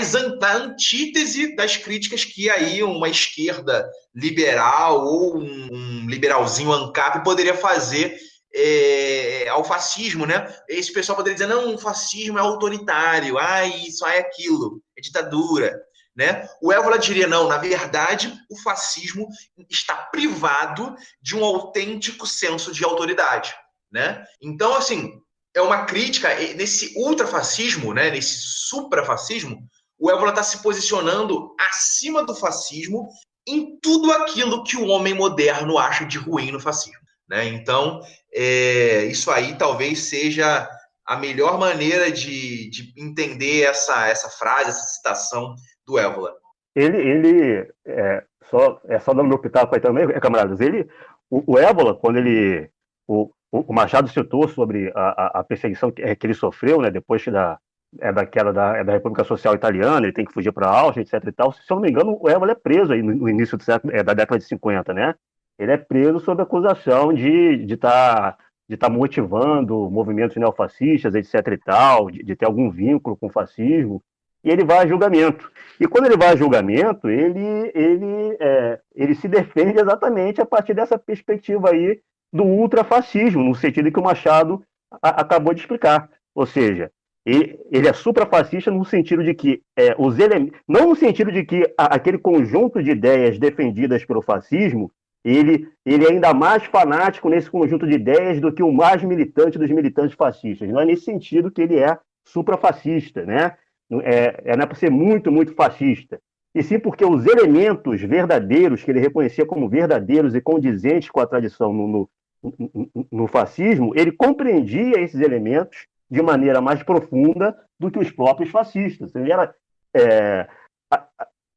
antítese 0.55 1.55
das 1.55 1.77
críticas 1.77 2.23
que 2.23 2.49
aí 2.49 2.83
uma 2.83 3.09
esquerda 3.09 3.89
liberal 4.13 5.05
ou 5.05 5.37
um, 5.37 6.07
liberalzinho 6.07 6.71
ANCAP 6.71 7.23
poderia 7.23 7.55
fazer 7.55 8.17
é, 8.53 9.47
ao 9.49 9.63
fascismo, 9.63 10.25
né? 10.25 10.53
Esse 10.69 10.93
pessoal 10.93 11.17
poderia 11.17 11.35
dizer, 11.35 11.47
não, 11.47 11.75
o 11.75 11.77
fascismo 11.77 12.37
é 12.37 12.41
autoritário, 12.41 13.37
ah, 13.37 13.65
isso 13.65 14.05
é 14.05 14.19
aquilo, 14.19 14.81
é 14.97 15.01
ditadura. 15.01 15.77
Né? 16.15 16.47
O 16.61 16.71
Évola 16.71 16.97
diria: 16.97 17.27
não, 17.27 17.47
na 17.47 17.57
verdade, 17.57 18.33
o 18.49 18.57
fascismo 18.61 19.27
está 19.69 19.95
privado 19.95 20.95
de 21.21 21.35
um 21.35 21.43
autêntico 21.43 22.25
senso 22.25 22.71
de 22.71 22.85
autoridade. 22.85 23.53
Né? 23.91 24.23
Então, 24.41 24.75
assim, 24.75 25.19
é 25.53 25.61
uma 25.61 25.85
crítica 25.85 26.33
nesse 26.55 26.93
ultrafascismo, 26.97 27.93
né, 27.93 28.09
nesse 28.09 28.35
suprafascismo, 28.39 29.67
o 29.97 30.11
Évola 30.11 30.31
está 30.31 30.43
se 30.43 30.61
posicionando 30.61 31.55
acima 31.69 32.25
do 32.25 32.35
fascismo 32.35 33.07
em 33.47 33.79
tudo 33.79 34.11
aquilo 34.11 34.63
que 34.63 34.75
o 34.75 34.87
homem 34.87 35.13
moderno 35.13 35.77
acha 35.77 36.05
de 36.05 36.17
ruim 36.17 36.51
no 36.51 36.59
fascismo. 36.59 36.99
Né? 37.29 37.47
Então, 37.47 38.01
é, 38.33 39.05
isso 39.05 39.31
aí 39.31 39.57
talvez 39.57 39.99
seja 40.09 40.67
a 41.05 41.15
melhor 41.15 41.57
maneira 41.57 42.11
de, 42.11 42.69
de 42.69 42.93
entender 42.97 43.61
essa, 43.61 44.07
essa 44.07 44.29
frase, 44.29 44.71
essa 44.71 44.87
citação 44.87 45.55
do 45.85 45.99
Évola. 45.99 46.33
Ele, 46.75 46.97
ele 46.97 47.73
é, 47.85 48.23
só, 48.49 48.81
é 48.85 48.99
só 48.99 49.13
dando 49.13 49.29
meu 49.29 49.39
pitaco 49.39 49.73
aí 49.73 49.81
também, 49.81 50.07
camaradas, 50.19 50.59
ele, 50.59 50.87
o, 51.29 51.53
o 51.53 51.57
Évola, 51.57 51.95
quando 51.95 52.17
ele, 52.17 52.69
o, 53.07 53.31
o 53.51 53.73
Machado 53.73 54.09
citou 54.09 54.47
sobre 54.47 54.91
a, 54.93 55.39
a, 55.39 55.43
perseguição 55.43 55.91
que, 55.91 56.15
que, 56.15 56.27
ele 56.27 56.33
sofreu, 56.33 56.81
né, 56.81 56.91
depois 56.91 57.23
da, 57.25 57.57
é 57.99 58.11
daquela 58.11 58.51
da, 58.51 58.77
é 58.77 58.83
da 58.83 58.93
República 58.93 59.23
Social 59.23 59.55
Italiana, 59.55 60.05
ele 60.05 60.13
tem 60.13 60.25
que 60.25 60.33
fugir 60.33 60.51
para 60.51 60.67
a 60.67 60.79
Áustria, 60.79 61.03
etc 61.03 61.27
e 61.27 61.31
tal. 61.31 61.51
Se 61.53 61.61
eu 61.69 61.75
não 61.75 61.81
me 61.81 61.89
engano, 61.89 62.17
o 62.19 62.29
Évola 62.29 62.51
é 62.51 62.55
preso 62.55 62.91
aí 62.91 63.01
no, 63.01 63.15
no 63.15 63.29
início 63.29 63.61
século, 63.61 63.95
é, 63.95 64.03
da 64.03 64.13
década 64.13 64.39
de 64.39 64.45
50, 64.45 64.93
né? 64.93 65.15
Ele 65.57 65.71
é 65.71 65.77
preso 65.77 66.19
sob 66.19 66.41
acusação 66.41 67.13
de 67.13 67.29
estar 67.29 67.65
de 67.65 67.77
tá, 67.77 68.37
de 68.69 68.77
tá 68.77 68.89
motivando 68.89 69.89
movimentos 69.89 70.35
neofascistas, 70.35 71.15
etc 71.15 71.47
e 71.53 71.57
tal, 71.57 72.11
de, 72.11 72.23
de 72.23 72.35
ter 72.35 72.45
algum 72.45 72.69
vínculo 72.69 73.15
com 73.15 73.27
o 73.27 73.31
fascismo 73.31 74.03
e 74.45 74.51
ele 74.51 74.63
vai 74.63 74.77
a 74.77 74.87
julgamento. 74.87 75.51
E 75.79 75.87
quando 75.87 76.05
ele 76.05 76.15
vai 76.15 76.29
a 76.29 76.35
julgamento, 76.35 77.09
ele, 77.09 77.71
ele, 77.73 78.37
é, 78.39 78.79
ele 78.93 79.15
se 79.15 79.27
defende 79.27 79.79
exatamente 79.79 80.39
a 80.39 80.45
partir 80.45 80.75
dessa 80.75 80.97
perspectiva 80.97 81.71
aí 81.71 81.99
do 82.31 82.43
ultrafascismo, 82.43 83.43
no 83.43 83.55
sentido 83.55 83.91
que 83.91 83.99
o 83.99 84.03
Machado 84.03 84.63
a, 85.01 85.21
acabou 85.21 85.53
de 85.53 85.61
explicar. 85.61 86.09
Ou 86.35 86.45
seja, 86.45 86.91
ele, 87.25 87.59
ele 87.71 87.87
é 87.87 87.93
suprafascista 87.93 88.69
no 88.69 88.85
sentido 88.85 89.23
de 89.23 89.33
que 89.33 89.61
é, 89.75 89.95
os 89.97 90.19
elementos, 90.19 90.59
não 90.67 90.89
no 90.89 90.95
sentido 90.95 91.31
de 91.31 91.43
que 91.43 91.63
a, 91.77 91.95
aquele 91.95 92.19
conjunto 92.19 92.83
de 92.83 92.91
ideias 92.91 93.39
defendidas 93.39 94.05
pelo 94.05 94.21
fascismo 94.21 94.91
ele, 95.23 95.67
ele 95.83 96.05
é 96.05 96.11
ainda 96.11 96.35
mais 96.35 96.63
fanático 96.65 97.27
nesse 97.29 97.49
conjunto 97.49 97.87
de 97.87 97.95
ideias 97.95 98.39
do 98.39 98.53
que 98.53 98.61
o 98.61 98.71
mais 98.71 99.01
militante 99.01 99.57
dos 99.57 99.71
militantes 99.71 100.15
fascistas. 100.15 100.69
Não 100.69 100.79
é 100.79 100.85
nesse 100.85 101.05
sentido 101.05 101.49
que 101.49 101.63
ele 101.63 101.79
é 101.79 101.97
suprafascista, 102.23 103.25
né? 103.25 103.57
É, 104.03 104.41
é, 104.45 104.55
não 104.55 104.63
é 104.63 104.65
para 104.65 104.75
ser 104.75 104.89
muito, 104.89 105.31
muito 105.31 105.53
fascista, 105.53 106.19
e 106.53 106.63
sim 106.63 106.79
porque 106.79 107.05
os 107.05 107.25
elementos 107.25 108.01
verdadeiros 108.01 108.83
que 108.83 108.91
ele 108.91 108.99
reconhecia 108.99 109.45
como 109.45 109.69
verdadeiros 109.69 110.33
e 110.35 110.41
condizentes 110.41 111.09
com 111.09 111.19
a 111.19 111.27
tradição 111.27 111.73
no, 111.73 112.09
no, 112.41 112.89
no 113.11 113.27
fascismo, 113.27 113.93
ele 113.95 114.11
compreendia 114.11 114.99
esses 115.01 115.19
elementos 115.19 115.87
de 116.09 116.21
maneira 116.21 116.61
mais 116.61 116.81
profunda 116.83 117.55
do 117.79 117.91
que 117.91 117.99
os 117.99 118.11
próprios 118.11 118.51
fascistas. 118.51 119.13
Ele 119.15 119.31
era, 119.31 119.53
é, 119.93 120.47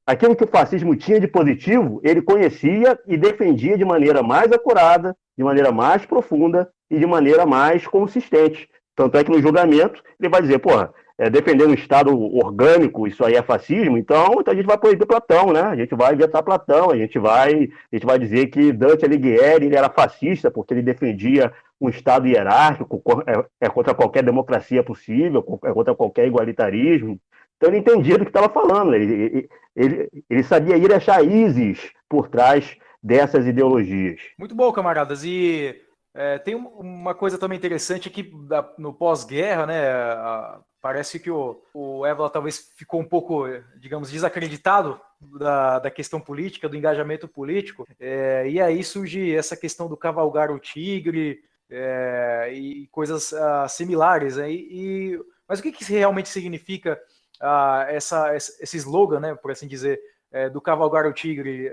aquilo 0.07 0.35
que 0.35 0.45
o 0.45 0.49
fascismo 0.49 0.97
tinha 0.97 1.21
de 1.21 1.29
positivo, 1.29 2.01
ele 2.03 2.23
conhecia 2.23 2.99
e 3.07 3.17
defendia 3.17 3.77
de 3.77 3.85
maneira 3.85 4.23
mais 4.23 4.51
acurada, 4.51 5.17
de 5.37 5.45
maneira 5.45 5.71
mais 5.71 6.05
profunda 6.07 6.71
e 6.91 6.99
de 6.99 7.07
maneira 7.07 7.47
mais 7.47 7.87
consistente. 7.87 8.69
Tanto 8.97 9.17
é 9.17 9.23
que 9.23 9.31
no 9.31 9.41
julgamento 9.41 10.03
ele 10.19 10.29
vai 10.29 10.43
dizer, 10.43 10.59
porra, 10.59 10.93
é, 11.19 11.29
defendendo 11.29 11.71
um 11.71 11.75
Estado 11.75 12.17
orgânico, 12.17 13.07
isso 13.07 13.25
aí 13.25 13.35
é 13.35 13.43
fascismo, 13.43 13.99
então, 13.99 14.37
então 14.39 14.55
a 14.55 14.57
gente 14.57 14.67
vai 14.67 14.79
proibir 14.79 15.05
Platão, 15.05 15.53
né? 15.53 15.63
A 15.63 15.75
gente 15.75 15.95
vai 15.95 16.15
vetar 16.15 16.45
Platão, 16.45 16.93
a 16.93 16.97
gente 16.97 17.19
vai, 17.19 17.69
a 17.93 17.97
gente 17.97 18.07
vai 18.07 18.19
dizer 18.19 18.47
que 18.47 18.73
Dante 18.73 19.05
Alighieri 19.05 19.67
ele 19.67 19.77
era 19.77 19.91
fascista 19.91 20.49
porque 20.49 20.73
ele 20.73 20.83
defendia 20.83 21.53
um 21.81 21.89
Estado 21.89 22.29
hierárquico, 22.29 23.03
é, 23.27 23.67
é 23.67 23.69
contra 23.69 23.95
qualquer 23.95 24.23
democracia 24.23 24.83
possível, 24.85 25.45
é 25.65 25.73
contra 25.73 25.95
qualquer 25.95 26.27
igualitarismo. 26.27 27.19
Então 27.57 27.69
ele 27.69 27.79
entendia 27.79 28.17
do 28.17 28.25
que 28.25 28.31
estava 28.31 28.49
falando, 28.49 28.95
ele, 28.95 29.49
ele, 29.75 30.09
ele 30.31 30.43
sabia 30.45 30.77
ir 30.77 30.93
às 30.93 31.05
raízes 31.05 31.91
por 32.09 32.29
trás 32.29 32.77
dessas 33.03 33.45
ideologias. 33.45 34.21
Muito 34.39 34.55
bom, 34.55 34.71
camaradas. 34.71 35.25
E 35.25 35.75
é, 36.19 36.39
tem 36.39 36.55
uma 36.55 37.15
coisa 37.15 37.39
também 37.39 37.57
interessante 37.57 38.11
que 38.11 38.33
no 38.77 38.93
pós-guerra, 38.93 39.67
né, 39.67 39.89
a, 39.91 40.61
Parece 40.81 41.19
que 41.19 41.31
o, 41.31 41.61
o 41.75 42.07
Évola 42.07 42.31
talvez 42.31 42.71
ficou 42.77 43.01
um 43.01 43.05
pouco, 43.05 43.47
digamos, 43.79 44.11
desacreditado 44.11 45.01
da, 45.21 45.81
da 45.81 45.91
questão 45.91 46.21
política, 46.21 46.69
do 46.69 46.77
engajamento 46.77 47.27
político, 47.27 47.87
é, 47.99 48.49
e 48.49 48.61
aí 48.61 48.85
surge 48.85 49.35
essa 49.35 49.57
questão 49.57 49.89
do 49.89 49.97
cavalgar 49.97 50.53
o 50.53 50.59
tigre 50.61 51.41
é, 51.69 52.51
e 52.53 52.87
coisas 52.93 53.33
uh, 53.33 53.69
similares. 53.69 54.37
Né? 54.37 54.53
E, 54.53 55.21
mas 55.49 55.59
o 55.59 55.63
que, 55.63 55.73
que 55.73 55.85
realmente 55.93 56.29
significa 56.29 56.97
uh, 57.43 57.83
essa, 57.89 58.37
esse 58.37 58.77
slogan, 58.77 59.19
né, 59.19 59.35
por 59.35 59.51
assim 59.51 59.67
dizer, 59.67 60.01
é, 60.31 60.49
do 60.49 60.61
cavalgar 60.61 61.07
o 61.07 61.13
tigre? 61.13 61.73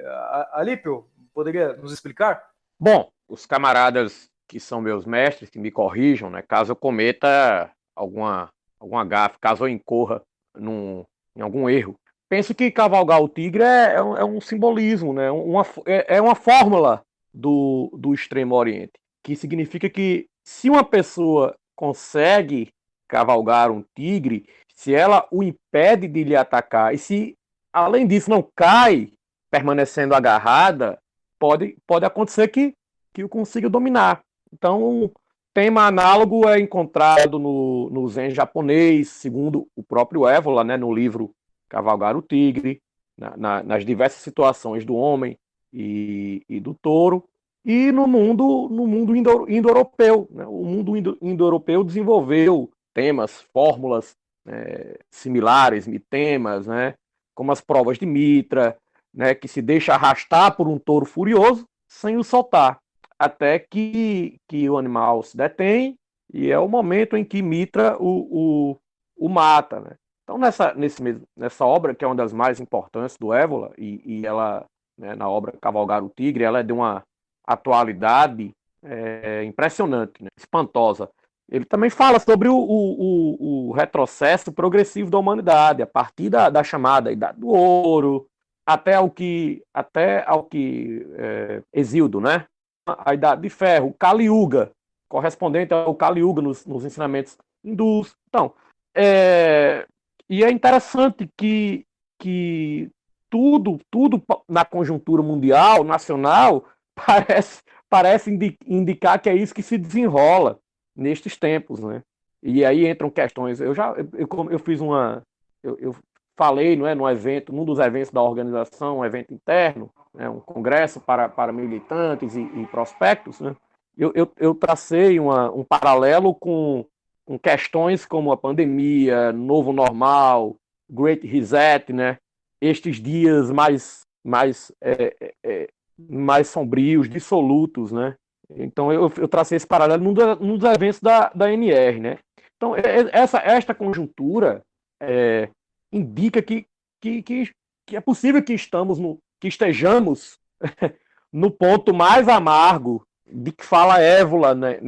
Alípio, 0.51 1.07
poderia 1.31 1.73
nos 1.73 1.93
explicar? 1.93 2.43
Bom, 2.79 3.11
os 3.27 3.45
camaradas 3.45 4.31
que 4.47 4.59
são 4.59 4.81
meus 4.81 5.05
mestres, 5.05 5.49
que 5.49 5.59
me 5.59 5.71
corrijam, 5.71 6.29
né, 6.29 6.41
caso 6.41 6.71
eu 6.71 6.75
cometa 6.75 7.71
alguma 7.95 8.49
alguma 8.79 9.03
gafe, 9.03 9.37
caso 9.39 9.63
eu 9.63 9.69
incorra 9.69 10.21
num, 10.55 11.03
em 11.35 11.41
algum 11.41 11.69
erro. 11.69 11.95
Penso 12.29 12.53
que 12.53 12.71
cavalgar 12.71 13.21
o 13.21 13.29
tigre 13.29 13.63
é, 13.63 13.95
é, 13.95 14.03
um, 14.03 14.17
é 14.17 14.25
um, 14.25 14.41
simbolismo, 14.41 15.13
né? 15.13 15.29
uma, 15.31 15.65
é, 15.85 16.17
é 16.17 16.21
uma 16.21 16.35
fórmula 16.35 17.01
do, 17.33 17.89
do 17.97 18.13
Extremo 18.13 18.55
Oriente, 18.55 18.93
que 19.23 19.35
significa 19.35 19.89
que 19.89 20.27
se 20.43 20.69
uma 20.69 20.83
pessoa 20.83 21.55
consegue 21.75 22.69
cavalgar 23.07 23.71
um 23.71 23.83
tigre, 23.95 24.47
se 24.73 24.93
ela 24.93 25.27
o 25.31 25.43
impede 25.43 26.07
de 26.07 26.23
lhe 26.23 26.35
atacar, 26.35 26.93
e 26.93 26.97
se 26.97 27.35
além 27.71 28.07
disso 28.07 28.29
não 28.29 28.47
cai 28.55 29.11
permanecendo 29.51 30.15
agarrada, 30.15 30.97
pode, 31.37 31.77
pode 31.85 32.05
acontecer 32.05 32.47
que, 32.47 32.73
que 33.13 33.23
o 33.23 33.29
consiga 33.29 33.69
dominar. 33.69 34.21
Então, 34.51 35.11
tema 35.53 35.87
análogo 35.87 36.47
é 36.47 36.59
encontrado 36.59 37.39
no, 37.39 37.89
no 37.89 38.07
Zen 38.07 38.31
japonês, 38.31 39.09
segundo 39.09 39.67
o 39.75 39.83
próprio 39.83 40.27
Évola, 40.27 40.63
né, 40.63 40.77
no 40.77 40.93
livro 40.93 41.33
Cavalgar 41.69 42.15
o 42.15 42.21
Tigre, 42.21 42.81
na, 43.17 43.37
na, 43.37 43.63
nas 43.63 43.85
diversas 43.85 44.21
situações 44.21 44.85
do 44.85 44.95
homem 44.95 45.37
e, 45.73 46.43
e, 46.49 46.59
do 46.59 46.73
touro, 46.73 47.23
e 47.63 47.91
no 47.91 48.07
mundo 48.07 48.69
no 48.69 48.85
mundo 48.85 49.15
indo-europeu. 49.15 50.27
Né? 50.31 50.45
O 50.45 50.63
mundo 50.63 50.95
indo-europeu 51.21 51.83
desenvolveu 51.83 52.69
temas, 52.93 53.41
fórmulas 53.53 54.15
é, 54.45 54.99
similares, 55.09 55.87
mitemas, 55.87 56.67
né? 56.67 56.95
como 57.33 57.51
as 57.51 57.61
provas 57.61 57.97
de 57.97 58.05
Mitra, 58.05 58.77
né? 59.13 59.33
que 59.33 59.47
se 59.47 59.61
deixa 59.61 59.93
arrastar 59.93 60.55
por 60.55 60.67
um 60.67 60.77
touro 60.77 61.05
furioso 61.05 61.67
sem 61.87 62.17
o 62.17 62.23
soltar 62.23 62.79
até 63.19 63.59
que, 63.59 64.37
que 64.47 64.69
o 64.69 64.77
animal 64.77 65.23
se 65.23 65.35
detém 65.35 65.97
e 66.33 66.51
é 66.51 66.59
o 66.59 66.67
momento 66.67 67.15
em 67.15 67.23
que 67.23 67.41
Mitra 67.41 67.95
o, 67.99 68.73
o, 68.77 68.77
o 69.17 69.29
mata. 69.29 69.79
Né? 69.79 69.91
Então, 70.23 70.37
nessa, 70.37 70.73
nesse, 70.73 71.01
nessa 71.35 71.65
obra, 71.65 71.93
que 71.93 72.03
é 72.03 72.07
uma 72.07 72.15
das 72.15 72.33
mais 72.33 72.59
importantes 72.59 73.17
do 73.17 73.33
Évola, 73.33 73.71
e, 73.77 74.01
e 74.03 74.25
ela, 74.25 74.65
né, 74.97 75.15
na 75.15 75.29
obra 75.29 75.53
Cavalgar 75.61 76.03
o 76.03 76.09
Tigre, 76.09 76.43
ela 76.43 76.59
é 76.59 76.63
de 76.63 76.73
uma 76.73 77.03
atualidade 77.45 78.51
é, 78.83 79.43
impressionante, 79.43 80.23
né? 80.23 80.29
espantosa. 80.37 81.09
ele 81.49 81.65
também 81.65 81.89
fala 81.89 82.19
sobre 82.19 82.49
o, 82.49 82.55
o, 82.55 83.69
o, 83.69 83.71
retrocesso 83.71 84.51
progressivo 84.51 85.09
da 85.09 85.17
humanidade, 85.17 85.81
a 85.81 85.87
partir 85.87 86.29
da, 86.29 86.49
da 86.49 86.63
chamada 86.63 87.11
Idade 87.11 87.39
do 87.39 87.49
Ouro, 87.49 88.27
até 88.65 88.95
ao 88.95 89.09
que, 89.11 89.63
até 89.71 90.23
ao 90.27 90.43
que 90.43 91.05
é, 91.17 91.61
Exildo, 91.71 92.19
né? 92.19 92.45
A 92.85 93.13
Idade 93.13 93.41
de 93.41 93.49
Ferro, 93.49 93.87
o 93.87 93.93
Kali 93.93 94.25
Yuga, 94.25 94.71
correspondente 95.09 95.73
ao 95.73 95.95
Kali 95.95 96.21
Yuga 96.21 96.41
nos, 96.41 96.65
nos 96.65 96.85
ensinamentos 96.85 97.37
hindus. 97.63 98.15
Então, 98.27 98.53
é, 98.95 99.87
e 100.29 100.43
é 100.43 100.51
interessante 100.51 101.29
que, 101.37 101.85
que 102.19 102.89
tudo, 103.29 103.79
tudo 103.91 104.23
na 104.47 104.63
conjuntura 104.63 105.21
mundial, 105.21 105.83
nacional, 105.83 106.65
parece, 106.95 107.63
parece 107.89 108.57
indicar 108.65 109.21
que 109.21 109.29
é 109.29 109.35
isso 109.35 109.53
que 109.53 109.63
se 109.63 109.77
desenrola 109.77 110.59
nestes 110.95 111.37
tempos, 111.37 111.79
né? 111.79 112.01
E 112.41 112.63
aí 112.63 112.87
entram 112.87 113.09
questões. 113.09 113.59
Eu 113.59 113.73
já 113.73 113.93
eu, 114.13 114.27
eu 114.51 114.59
fiz 114.59 114.79
uma. 114.79 115.23
Eu, 115.63 115.77
eu, 115.79 115.95
falei, 116.37 116.75
não 116.75 116.87
é, 116.87 116.93
no 116.93 117.09
evento, 117.09 117.53
num 117.53 117.65
dos 117.65 117.79
eventos 117.79 118.11
da 118.11 118.21
organização, 118.21 118.99
um 118.99 119.05
evento 119.05 119.33
interno, 119.33 119.89
né, 120.13 120.29
um 120.29 120.39
congresso 120.39 120.99
para, 120.99 121.29
para 121.29 121.51
militantes 121.51 122.35
e, 122.35 122.41
e 122.41 122.67
prospectos, 122.67 123.39
né? 123.39 123.55
Eu, 123.97 124.11
eu, 124.13 124.29
eu 124.37 124.53
tracei 124.53 125.19
uma, 125.19 125.49
um 125.51 125.63
paralelo 125.63 126.35
com, 126.35 126.85
com 127.25 127.39
questões 127.39 128.05
como 128.05 128.31
a 128.31 128.37
pandemia, 128.37 129.31
novo 129.31 129.71
normal, 129.71 130.57
Great 130.89 131.25
Reset, 131.25 131.93
né? 131.93 132.17
Estes 132.61 133.01
dias 133.01 133.49
mais 133.51 134.05
mais 134.23 134.71
é, 134.81 135.15
é, 135.21 135.33
é 135.43 135.69
mais 135.97 136.47
sombrios, 136.47 137.07
dissolutos, 137.07 137.91
né? 137.91 138.15
Então 138.49 138.91
eu, 138.91 139.11
eu 139.17 139.27
tracei 139.27 139.55
esse 139.55 139.67
paralelo 139.67 140.03
num, 140.03 140.13
num 140.35 140.57
dos 140.57 140.69
eventos 140.69 140.99
da, 140.99 141.31
da 141.33 141.51
NR, 141.51 141.99
né? 141.99 142.17
Então 142.57 142.73
essa 143.13 143.39
esta 143.39 143.73
conjuntura 143.73 144.61
é, 145.01 145.49
indica 145.95 146.41
que, 146.41 146.65
que, 147.01 147.21
que, 147.21 147.51
que, 147.87 147.95
é 147.95 148.01
possível 148.01 148.43
que 148.43 148.53
estamos 148.53 148.99
no, 148.99 149.17
que 149.39 149.47
estejamos 149.47 150.39
no 151.31 151.49
ponto 151.49 151.93
mais 151.93 152.27
amargo 152.27 153.05
de 153.25 153.51
que 153.51 153.63
fala 153.63 154.01
Évola 154.01 154.53
né, 154.53 154.79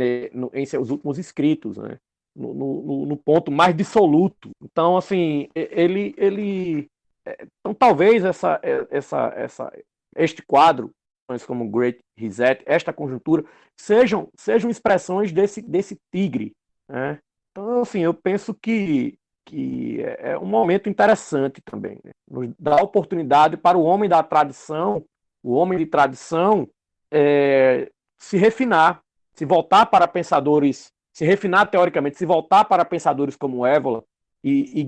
em 0.53 0.65
seus 0.65 0.89
últimos 0.89 1.17
escritos, 1.17 1.77
né? 1.77 1.97
No, 2.35 2.53
no, 2.53 3.05
no, 3.07 3.17
ponto 3.17 3.51
mais 3.51 3.75
dissoluto. 3.75 4.51
Então, 4.61 4.95
assim, 4.95 5.49
ele, 5.55 6.13
ele, 6.17 6.87
é, 7.25 7.47
então 7.59 7.73
talvez 7.73 8.23
essa, 8.23 8.61
essa, 8.91 9.33
essa, 9.35 9.73
este 10.15 10.43
quadro 10.43 10.91
como 11.45 11.69
Great 11.69 11.99
Reset, 12.17 12.63
esta 12.65 12.93
conjuntura, 12.93 13.43
sejam, 13.75 14.29
sejam 14.35 14.69
expressões 14.69 15.31
desse, 15.31 15.61
desse 15.61 15.97
tigre. 16.11 16.53
Né? 16.87 17.19
Então, 17.51 17.81
assim, 17.81 17.99
eu 17.99 18.13
penso 18.13 18.53
que, 18.53 19.17
que 19.47 20.01
é 20.19 20.37
um 20.37 20.45
momento 20.45 20.89
interessante 20.89 21.61
também. 21.61 21.97
Né? 22.03 22.11
Nos 22.29 22.49
dá 22.59 22.75
oportunidade 22.75 23.55
para 23.55 23.77
o 23.77 23.83
homem 23.83 24.09
da 24.09 24.21
tradição, 24.21 25.05
o 25.41 25.53
homem 25.53 25.79
de 25.79 25.85
tradição, 25.85 26.67
é, 27.09 27.89
se 28.19 28.35
refinar, 28.37 29.01
se 29.33 29.45
voltar 29.45 29.85
para 29.85 30.05
pensadores, 30.05 30.91
se 31.13 31.23
refinar 31.25 31.71
teoricamente, 31.71 32.17
se 32.17 32.25
voltar 32.25 32.65
para 32.65 32.83
pensadores 32.83 33.37
como 33.37 33.65
Évola 33.65 34.03
e, 34.43 34.81
e 34.81 34.87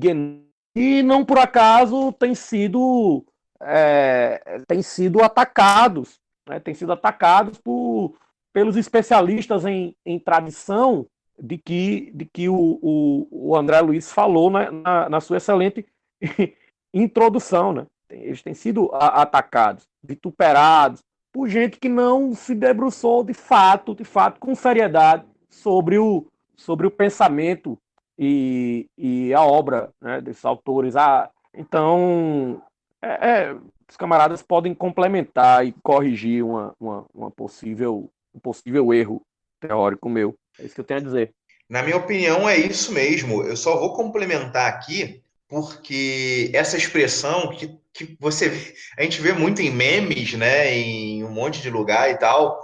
e 0.76 1.02
não 1.02 1.26
por 1.26 1.40
acaso 1.40 2.12
tem 2.14 2.36
sido 2.36 3.26
é, 3.62 4.62
tem 4.68 4.82
sido 4.82 5.24
atacados 5.24 6.20
né, 6.48 6.60
têm 6.60 6.74
sido 6.74 6.92
atacados 6.92 7.58
por, 7.58 8.16
pelos 8.54 8.76
especialistas 8.76 9.66
em, 9.66 9.96
em 10.06 10.20
tradição 10.20 11.08
de 11.42 11.58
que, 11.58 12.12
de 12.14 12.26
que 12.26 12.50
o, 12.50 12.80
o, 12.82 13.28
o 13.32 13.56
André 13.56 13.80
Luiz 13.82 14.12
falou 14.12 14.50
na, 14.50 14.72
na, 14.72 15.10
na 15.10 15.22
sua 15.22 15.38
excelente 15.38 15.86
introdução. 16.94 17.74
Né? 17.74 17.88
Eles 18.10 18.42
têm 18.42 18.54
sido 18.54 18.90
atacados, 18.94 19.88
vituperados, 20.04 21.02
por 21.32 21.48
gente 21.48 21.80
que 21.80 21.90
não 21.90 22.34
se 22.34 22.56
debruçou 22.56 23.24
de 23.24 23.34
fato, 23.34 23.96
de 23.96 24.04
fato, 24.04 24.40
com 24.40 24.56
seriedade 24.56 25.26
sobre 25.50 25.98
o, 25.98 26.26
sobre 26.56 26.88
o 26.88 26.92
pensamento 26.92 27.78
e, 28.18 28.88
e 28.98 29.34
a 29.34 29.44
obra 29.44 29.90
né, 30.02 30.20
desses 30.22 30.44
autores. 30.44 30.96
Ah, 30.96 31.30
então, 31.54 32.62
é, 33.02 33.30
é, 33.30 33.58
os 33.90 33.96
camaradas 33.96 34.42
podem 34.42 34.74
complementar 34.74 35.66
e 35.66 35.72
corrigir 35.84 36.44
uma, 36.44 36.74
uma, 36.80 37.06
uma 37.14 37.32
possível, 37.32 38.10
um 38.34 38.40
possível 38.40 38.94
erro 38.94 39.22
teórico 39.60 40.10
meu. 40.10 40.36
É 40.60 40.66
isso 40.66 40.76
que 40.76 40.82
eu 40.82 40.86
tenho 40.86 41.00
a 41.00 41.04
dizer. 41.04 41.34
Na 41.70 41.84
minha 41.84 41.98
opinião, 41.98 42.50
é 42.50 42.58
isso 42.58 42.92
mesmo. 42.92 43.44
Eu 43.44 43.56
só 43.56 43.78
vou 43.78 43.94
complementar 43.94 44.68
aqui, 44.68 45.22
porque 45.48 46.50
essa 46.54 46.78
expressão 46.78 47.50
que, 47.50 47.78
que 47.94 48.18
você 48.20 48.74
a 48.98 49.04
gente 49.04 49.22
vê 49.22 49.34
muito 49.34 49.62
em 49.62 49.72
memes, 49.72 50.34
né, 50.34 50.74
em 50.76 51.24
um 51.24 51.32
monte 51.32 51.62
de 51.62 51.70
lugar 51.70 52.10
e 52.10 52.18
tal, 52.18 52.60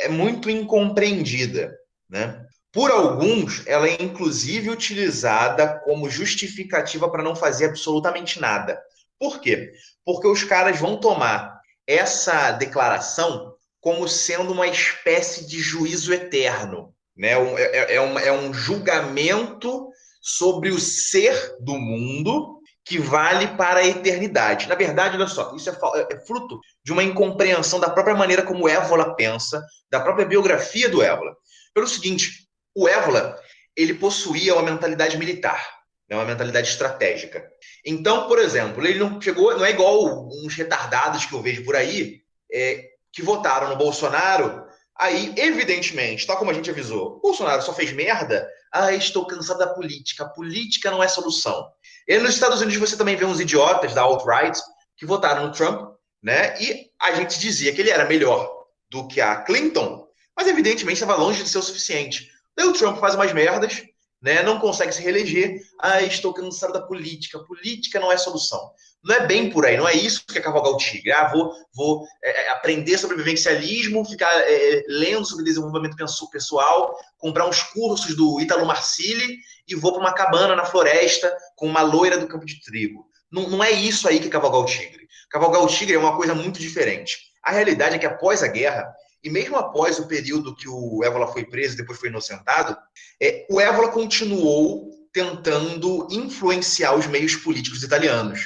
é 0.00 0.08
muito 0.08 0.50
incompreendida, 0.50 1.76
né? 2.08 2.44
Por 2.72 2.90
alguns, 2.90 3.66
ela 3.66 3.88
é 3.88 4.00
inclusive 4.00 4.70
utilizada 4.70 5.80
como 5.80 6.08
justificativa 6.08 7.10
para 7.10 7.22
não 7.22 7.34
fazer 7.34 7.66
absolutamente 7.66 8.40
nada. 8.40 8.80
Por 9.18 9.40
quê? 9.40 9.72
Porque 10.04 10.28
os 10.28 10.44
caras 10.44 10.78
vão 10.78 10.96
tomar 10.98 11.60
essa 11.86 12.52
declaração 12.52 13.54
como 13.80 14.06
sendo 14.06 14.52
uma 14.52 14.68
espécie 14.68 15.46
de 15.46 15.58
juízo 15.58 16.12
eterno. 16.12 16.94
Né? 17.16 17.32
É, 17.32 17.92
é, 17.92 17.94
é, 17.96 18.00
um, 18.00 18.18
é 18.18 18.32
um 18.32 18.52
julgamento 18.52 19.88
sobre 20.20 20.70
o 20.70 20.78
ser 20.78 21.56
do 21.60 21.78
mundo 21.78 22.60
que 22.84 22.98
vale 22.98 23.48
para 23.56 23.80
a 23.80 23.86
eternidade. 23.86 24.68
Na 24.68 24.74
verdade, 24.74 25.16
olha 25.16 25.26
só, 25.26 25.54
isso 25.54 25.70
é, 25.70 25.74
é 26.10 26.20
fruto 26.26 26.58
de 26.84 26.92
uma 26.92 27.04
incompreensão 27.04 27.78
da 27.78 27.90
própria 27.90 28.16
maneira 28.16 28.42
como 28.42 28.68
Évola 28.68 29.14
pensa, 29.14 29.64
da 29.90 30.00
própria 30.00 30.26
biografia 30.26 30.88
do 30.88 31.02
Évola. 31.02 31.36
Pelo 31.72 31.86
seguinte, 31.86 32.48
o 32.74 32.88
Évola 32.88 33.38
ele 33.76 33.94
possuía 33.94 34.54
uma 34.54 34.62
mentalidade 34.62 35.16
militar 35.16 35.80
né, 36.10 36.16
uma 36.16 36.24
mentalidade 36.24 36.68
estratégica. 36.68 37.48
Então, 37.86 38.26
por 38.26 38.38
exemplo, 38.40 38.84
ele 38.84 38.98
não 38.98 39.20
chegou, 39.20 39.56
não 39.56 39.64
é 39.64 39.70
igual 39.70 40.28
uns 40.28 40.54
retardados 40.56 41.24
que 41.24 41.32
eu 41.32 41.40
vejo 41.40 41.64
por 41.64 41.76
aí, 41.76 42.20
é, 42.52 42.84
que 43.12 43.22
votaram 43.22 43.68
no 43.68 43.76
Bolsonaro, 43.76 44.64
aí, 45.00 45.34
evidentemente, 45.36 46.26
tal 46.26 46.36
como 46.36 46.50
a 46.50 46.54
gente 46.54 46.70
avisou, 46.70 47.18
Bolsonaro 47.20 47.62
só 47.62 47.72
fez 47.72 47.92
merda, 47.92 48.48
ah, 48.72 48.92
estou 48.92 49.26
cansado 49.26 49.58
da 49.58 49.74
política, 49.74 50.24
a 50.24 50.28
política 50.28 50.90
não 50.90 51.02
é 51.02 51.08
solução. 51.08 51.68
E 52.06 52.18
nos 52.18 52.34
Estados 52.34 52.60
Unidos 52.60 52.78
você 52.78 52.96
também 52.96 53.16
vê 53.16 53.24
uns 53.24 53.40
idiotas 53.40 53.94
da 53.94 54.02
alt-right 54.02 54.60
que 54.96 55.06
votaram 55.06 55.46
no 55.46 55.52
Trump, 55.52 55.94
né? 56.22 56.60
E 56.62 56.90
a 57.00 57.14
gente 57.14 57.38
dizia 57.38 57.72
que 57.72 57.80
ele 57.80 57.90
era 57.90 58.04
melhor 58.04 58.48
do 58.90 59.08
que 59.08 59.20
a 59.20 59.42
Clinton, 59.42 60.06
mas 60.36 60.46
evidentemente 60.46 61.00
estava 61.00 61.20
longe 61.20 61.42
de 61.42 61.48
ser 61.48 61.58
o 61.58 61.62
suficiente. 61.62 62.28
Daí 62.56 62.66
o 62.66 62.72
Trump 62.72 62.98
faz 62.98 63.14
umas 63.14 63.32
merdas, 63.32 63.82
né, 64.22 64.42
não 64.42 64.58
consegue 64.58 64.92
se 64.92 65.02
reeleger. 65.02 65.60
Ah, 65.80 66.02
estou 66.02 66.34
cansado 66.34 66.72
da 66.72 66.82
política. 66.82 67.38
Política 67.44 67.98
não 67.98 68.12
é 68.12 68.18
solução. 68.18 68.60
Não 69.02 69.14
é 69.14 69.26
bem 69.26 69.50
por 69.50 69.64
aí, 69.64 69.78
não 69.78 69.88
é 69.88 69.94
isso 69.94 70.26
que 70.26 70.36
é 70.36 70.42
cavalgar 70.42 70.72
o 70.72 70.76
tigre. 70.76 71.10
Ah, 71.10 71.28
vou, 71.28 71.52
vou 71.74 72.06
é, 72.22 72.46
é 72.46 72.50
aprender 72.50 72.98
sobre 72.98 73.16
vivencialismo, 73.16 74.04
ficar 74.04 74.30
é, 74.42 74.84
lendo 74.88 75.24
sobre 75.24 75.44
desenvolvimento 75.44 75.96
pessoal, 76.30 76.94
comprar 77.16 77.46
uns 77.46 77.62
cursos 77.62 78.14
do 78.14 78.40
Italo 78.40 78.66
Marcilli 78.66 79.38
e 79.66 79.74
vou 79.74 79.92
para 79.92 80.02
uma 80.02 80.12
cabana 80.12 80.54
na 80.54 80.66
floresta 80.66 81.34
com 81.56 81.66
uma 81.66 81.82
loira 81.82 82.18
do 82.18 82.28
campo 82.28 82.44
de 82.44 82.60
trigo. 82.60 83.06
Não, 83.32 83.48
não 83.48 83.64
é 83.64 83.70
isso 83.70 84.06
aí 84.06 84.20
que 84.20 84.26
é 84.26 84.30
cavalgar 84.30 84.60
o 84.60 84.66
tigre. 84.66 85.08
Cavalgar 85.30 85.62
o 85.62 85.66
tigre 85.66 85.94
é 85.94 85.98
uma 85.98 86.16
coisa 86.16 86.34
muito 86.34 86.60
diferente. 86.60 87.16
A 87.42 87.52
realidade 87.52 87.94
é 87.94 87.98
que 87.98 88.06
após 88.06 88.42
a 88.42 88.48
guerra, 88.48 88.92
e 89.22 89.30
mesmo 89.30 89.56
após 89.56 89.98
o 89.98 90.06
período 90.06 90.54
que 90.54 90.68
o 90.68 91.02
Évola 91.04 91.28
foi 91.28 91.44
preso 91.44 91.74
e 91.74 91.76
depois 91.78 91.98
foi 91.98 92.08
inocentado, 92.08 92.76
é, 93.22 93.46
o 93.50 93.60
Évola 93.60 93.88
continuou 93.88 94.90
tentando 95.12 96.06
influenciar 96.10 96.94
os 96.94 97.06
meios 97.06 97.36
políticos 97.36 97.82
italianos. 97.82 98.40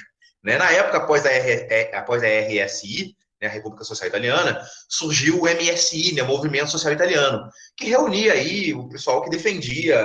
Né? 0.44 0.58
Na 0.58 0.70
época, 0.70 0.98
após 0.98 1.24
a, 1.24 1.30
R, 1.30 1.66
é, 1.70 1.96
após 1.96 2.22
a 2.22 2.26
RSI, 2.26 3.16
né, 3.40 3.48
a 3.48 3.50
República 3.50 3.84
Social 3.84 4.08
Italiana, 4.08 4.60
surgiu 4.88 5.40
o 5.40 5.48
MSI, 5.48 6.14
né, 6.14 6.22
o 6.22 6.26
Movimento 6.26 6.70
Social 6.70 6.92
Italiano, 6.92 7.48
que 7.76 7.86
reunia 7.86 8.34
aí 8.34 8.74
o 8.74 8.88
pessoal 8.88 9.22
que 9.22 9.30
defendia 9.30 9.98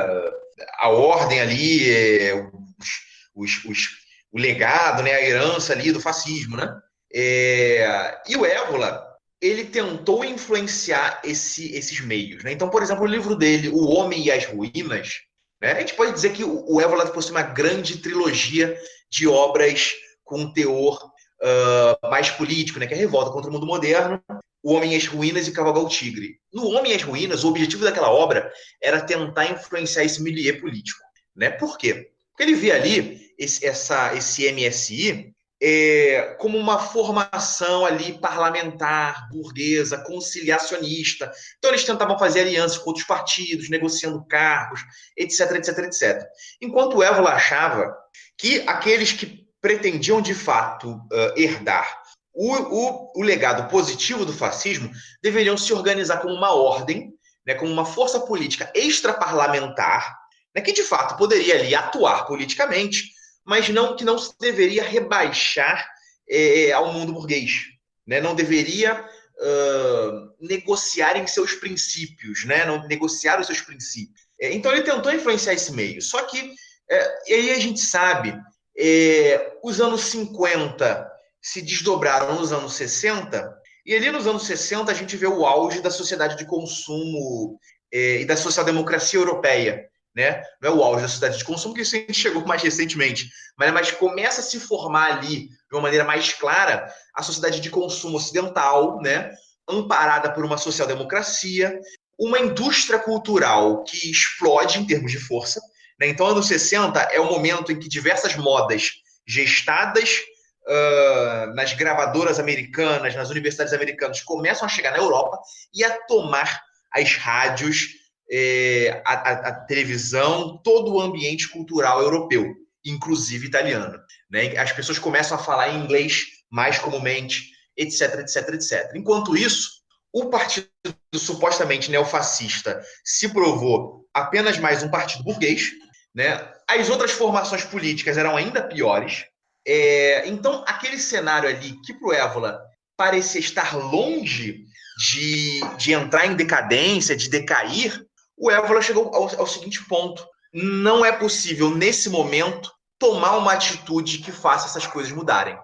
a 0.77 0.89
ordem 0.89 1.41
ali, 1.41 1.93
é, 1.93 2.35
os, 2.35 2.87
os, 3.35 3.65
os, 3.65 3.87
o 4.31 4.39
legado, 4.39 5.03
né, 5.03 5.13
a 5.13 5.21
herança 5.21 5.73
ali 5.73 5.91
do 5.91 5.99
fascismo, 5.99 6.55
né? 6.55 6.73
É, 7.11 8.21
e 8.27 8.37
o 8.37 8.45
Évola 8.45 9.07
ele 9.41 9.65
tentou 9.65 10.23
influenciar 10.23 11.21
esse, 11.23 11.73
esses 11.73 12.01
meios. 12.01 12.43
Né? 12.43 12.51
Então, 12.51 12.69
por 12.69 12.83
exemplo, 12.83 13.03
o 13.03 13.07
livro 13.07 13.35
dele, 13.35 13.69
O 13.69 13.87
Homem 13.87 14.25
e 14.25 14.31
as 14.31 14.45
Ruínas, 14.45 15.21
né? 15.61 15.71
a 15.71 15.79
gente 15.79 15.93
pode 15.93 16.11
dizer 16.11 16.33
que 16.33 16.43
o 16.43 16.79
Evola 16.81 17.07
possui 17.07 17.31
uma 17.31 17.41
grande 17.41 17.97
trilogia 17.97 18.77
de 19.09 19.27
obras 19.27 19.93
com 20.29 20.53
teor 20.53 21.11
uh, 21.41 22.09
mais 22.09 22.29
político, 22.29 22.79
né? 22.79 22.85
que 22.85 22.93
é 22.93 22.97
a 22.97 22.99
Revolta 22.99 23.31
contra 23.31 23.49
o 23.49 23.53
Mundo 23.53 23.65
Moderno, 23.65 24.21
O 24.61 24.73
Homem 24.73 24.95
às 24.95 25.07
Ruínas 25.07 25.47
e 25.47 25.51
Cavalgar 25.51 25.83
o 25.83 25.89
Tigre. 25.89 26.39
No 26.53 26.67
Homem 26.67 26.93
às 26.93 27.01
Ruínas, 27.01 27.43
o 27.43 27.49
objetivo 27.49 27.83
daquela 27.83 28.11
obra 28.11 28.51
era 28.81 29.01
tentar 29.01 29.45
influenciar 29.47 30.03
esse 30.03 30.21
milieu 30.21 30.61
político. 30.61 30.99
Né? 31.35 31.49
Por 31.49 31.77
quê? 31.77 32.11
Porque 32.31 32.43
ele 32.43 32.55
via 32.55 32.75
ali 32.75 33.31
esse, 33.39 33.65
essa, 33.65 34.13
esse 34.13 34.51
MSI 34.51 35.33
é, 35.61 36.35
como 36.39 36.57
uma 36.57 36.79
formação 36.79 37.85
ali 37.85 38.17
parlamentar, 38.17 39.29
burguesa, 39.29 39.97
conciliacionista. 39.97 41.29
Então 41.57 41.71
eles 41.71 41.83
tentavam 41.83 42.17
fazer 42.17 42.41
alianças 42.41 42.77
com 42.77 42.89
outros 42.89 43.05
partidos, 43.05 43.69
negociando 43.69 44.23
cargos, 44.25 44.81
etc, 45.17 45.51
etc, 45.55 45.79
etc. 45.79 46.23
Enquanto 46.61 46.97
o 46.97 47.03
Évola 47.03 47.31
achava 47.31 47.93
que 48.37 48.63
aqueles 48.67 49.11
que 49.11 49.38
pretendiam 49.61 50.21
de 50.21 50.33
fato 50.33 50.91
uh, 50.91 51.33
herdar 51.35 51.99
o, 52.33 52.55
o, 52.55 53.11
o, 53.17 53.21
legado 53.21 53.69
positivo 53.69 54.23
do 54.23 54.31
fascismo 54.31 54.89
deveriam 55.21 55.57
se 55.57 55.73
organizar 55.73 56.21
como 56.21 56.33
uma 56.33 56.53
ordem, 56.53 57.13
né, 57.45 57.53
como 57.53 57.71
uma 57.71 57.85
força 57.85 58.19
política 58.21 58.71
extraparlamentar, 58.73 60.17
né, 60.55 60.61
que 60.61 60.71
de 60.71 60.83
fato 60.83 61.17
poderia 61.17 61.55
ali 61.55 61.75
atuar 61.75 62.25
politicamente, 62.25 63.11
mas 63.45 63.67
não 63.67 63.95
que 63.95 64.05
não 64.05 64.17
se 64.17 64.33
deveria 64.39 64.83
rebaixar 64.83 65.85
é, 66.29 66.71
ao 66.71 66.93
mundo 66.93 67.11
burguês, 67.11 67.63
né? 68.05 68.21
Não 68.21 68.35
deveria 68.35 69.03
uh, 69.03 70.35
negociar 70.39 71.17
em 71.17 71.25
seus 71.25 71.53
princípios, 71.53 72.45
né? 72.45 72.65
Não 72.65 72.87
negociar 72.87 73.39
os 73.39 73.47
seus 73.47 73.61
princípios. 73.61 74.21
É, 74.39 74.53
então 74.53 74.71
ele 74.71 74.83
tentou 74.83 75.11
influenciar 75.11 75.53
esse 75.53 75.73
meio. 75.73 75.99
Só 76.01 76.21
que 76.23 76.53
é, 76.89 77.31
e 77.31 77.33
aí 77.33 77.51
a 77.51 77.59
gente 77.59 77.79
sabe, 77.79 78.39
é, 78.79 79.57
os 79.63 79.81
anos 79.81 80.05
50 80.05 81.07
se 81.41 81.61
desdobraram 81.61 82.35
nos 82.35 82.53
anos 82.53 82.73
60 82.73 83.57
e 83.85 83.95
ali 83.95 84.11
nos 84.11 84.27
anos 84.27 84.45
60 84.45 84.91
a 84.91 84.95
gente 84.95 85.17
vê 85.17 85.27
o 85.27 85.45
auge 85.45 85.81
da 85.81 85.91
sociedade 85.91 86.37
de 86.37 86.45
consumo 86.45 87.59
é, 87.91 88.21
e 88.21 88.25
da 88.25 88.37
social-democracia 88.37 89.19
europeia 89.19 89.89
né? 90.15 90.41
Não 90.61 90.71
é 90.71 90.73
o 90.73 90.83
auge 90.83 91.01
da 91.01 91.07
sociedade 91.07 91.37
de 91.37 91.45
consumo, 91.45 91.73
que 91.73 91.81
isso 91.81 91.95
a 91.95 91.99
gente 91.99 92.13
chegou 92.19 92.45
mais 92.45 92.61
recentemente, 92.61 93.29
mas, 93.57 93.71
mas 93.71 93.91
começa 93.91 94.41
a 94.41 94.43
se 94.43 94.59
formar 94.59 95.13
ali, 95.13 95.47
de 95.47 95.73
uma 95.73 95.81
maneira 95.81 96.03
mais 96.03 96.33
clara, 96.33 96.91
a 97.15 97.23
sociedade 97.23 97.59
de 97.59 97.69
consumo 97.69 98.17
ocidental, 98.17 98.99
né? 99.01 99.31
amparada 99.67 100.31
por 100.33 100.43
uma 100.43 100.57
social-democracia, 100.57 101.79
uma 102.19 102.39
indústria 102.39 102.99
cultural 102.99 103.83
que 103.83 104.11
explode 104.11 104.79
em 104.79 104.85
termos 104.85 105.11
de 105.11 105.19
força. 105.19 105.61
Né? 105.99 106.07
Então, 106.07 106.27
anos 106.27 106.47
60 106.47 106.99
é 107.11 107.19
o 107.19 107.25
momento 107.25 107.71
em 107.71 107.79
que 107.79 107.89
diversas 107.89 108.35
modas 108.35 108.91
gestadas 109.27 110.19
uh, 110.67 111.53
nas 111.53 111.73
gravadoras 111.73 112.39
americanas, 112.39 113.15
nas 113.15 113.29
universidades 113.29 113.73
americanas, 113.73 114.21
começam 114.21 114.65
a 114.65 114.69
chegar 114.69 114.91
na 114.91 114.97
Europa 114.97 115.39
e 115.73 115.83
a 115.83 115.91
tomar 116.05 116.61
as 116.91 117.15
rádios 117.15 117.99
é, 118.31 119.01
a, 119.05 119.13
a, 119.13 119.31
a, 119.49 119.65
televisão, 119.65 120.59
todo 120.63 120.93
o 120.93 121.01
ambiente 121.01 121.47
cultural 121.49 122.01
europeu, 122.01 122.55
inclusive 122.85 123.47
italiano. 123.47 123.99
Né? 124.29 124.55
As 124.57 124.71
pessoas 124.71 124.99
começam 124.99 125.37
a 125.37 125.41
falar 125.41 125.73
inglês 125.73 126.25
mais 126.49 126.77
comumente, 126.77 127.49
etc, 127.75 128.19
etc, 128.19 128.49
etc. 128.53 128.91
Enquanto 128.95 129.35
isso, 129.35 129.79
o 130.13 130.29
partido 130.29 130.69
supostamente 131.15 131.91
neofascista 131.91 132.81
se 133.03 133.29
provou 133.29 134.07
apenas 134.13 134.57
mais 134.57 134.83
um 134.83 134.89
partido 134.89 135.23
burguês, 135.23 135.71
né? 136.13 136.51
As 136.67 136.89
outras 136.89 137.11
formações 137.11 137.63
políticas 137.63 138.17
eram 138.17 138.35
ainda 138.35 138.61
piores. 138.61 139.25
É, 139.65 140.27
então, 140.27 140.63
aquele 140.67 140.97
cenário 140.97 141.49
ali 141.49 141.79
que 141.85 141.93
para 141.93 142.07
o 142.07 142.13
Évola 142.13 142.61
parecia 142.97 143.39
estar 143.39 143.75
longe 143.75 144.65
de, 144.99 145.61
de 145.77 145.93
entrar 145.93 146.25
em 146.25 146.35
decadência, 146.35 147.15
de 147.15 147.29
decair, 147.29 148.05
o 148.37 148.49
Évola 148.49 148.81
chegou 148.81 149.13
ao, 149.13 149.39
ao 149.39 149.47
seguinte 149.47 149.83
ponto: 149.85 150.25
não 150.53 151.05
é 151.05 151.11
possível, 151.11 151.69
nesse 151.69 152.09
momento, 152.09 152.71
tomar 152.97 153.37
uma 153.37 153.53
atitude 153.53 154.19
que 154.19 154.31
faça 154.31 154.67
essas 154.67 154.87
coisas 154.87 155.11
mudarem. 155.11 155.57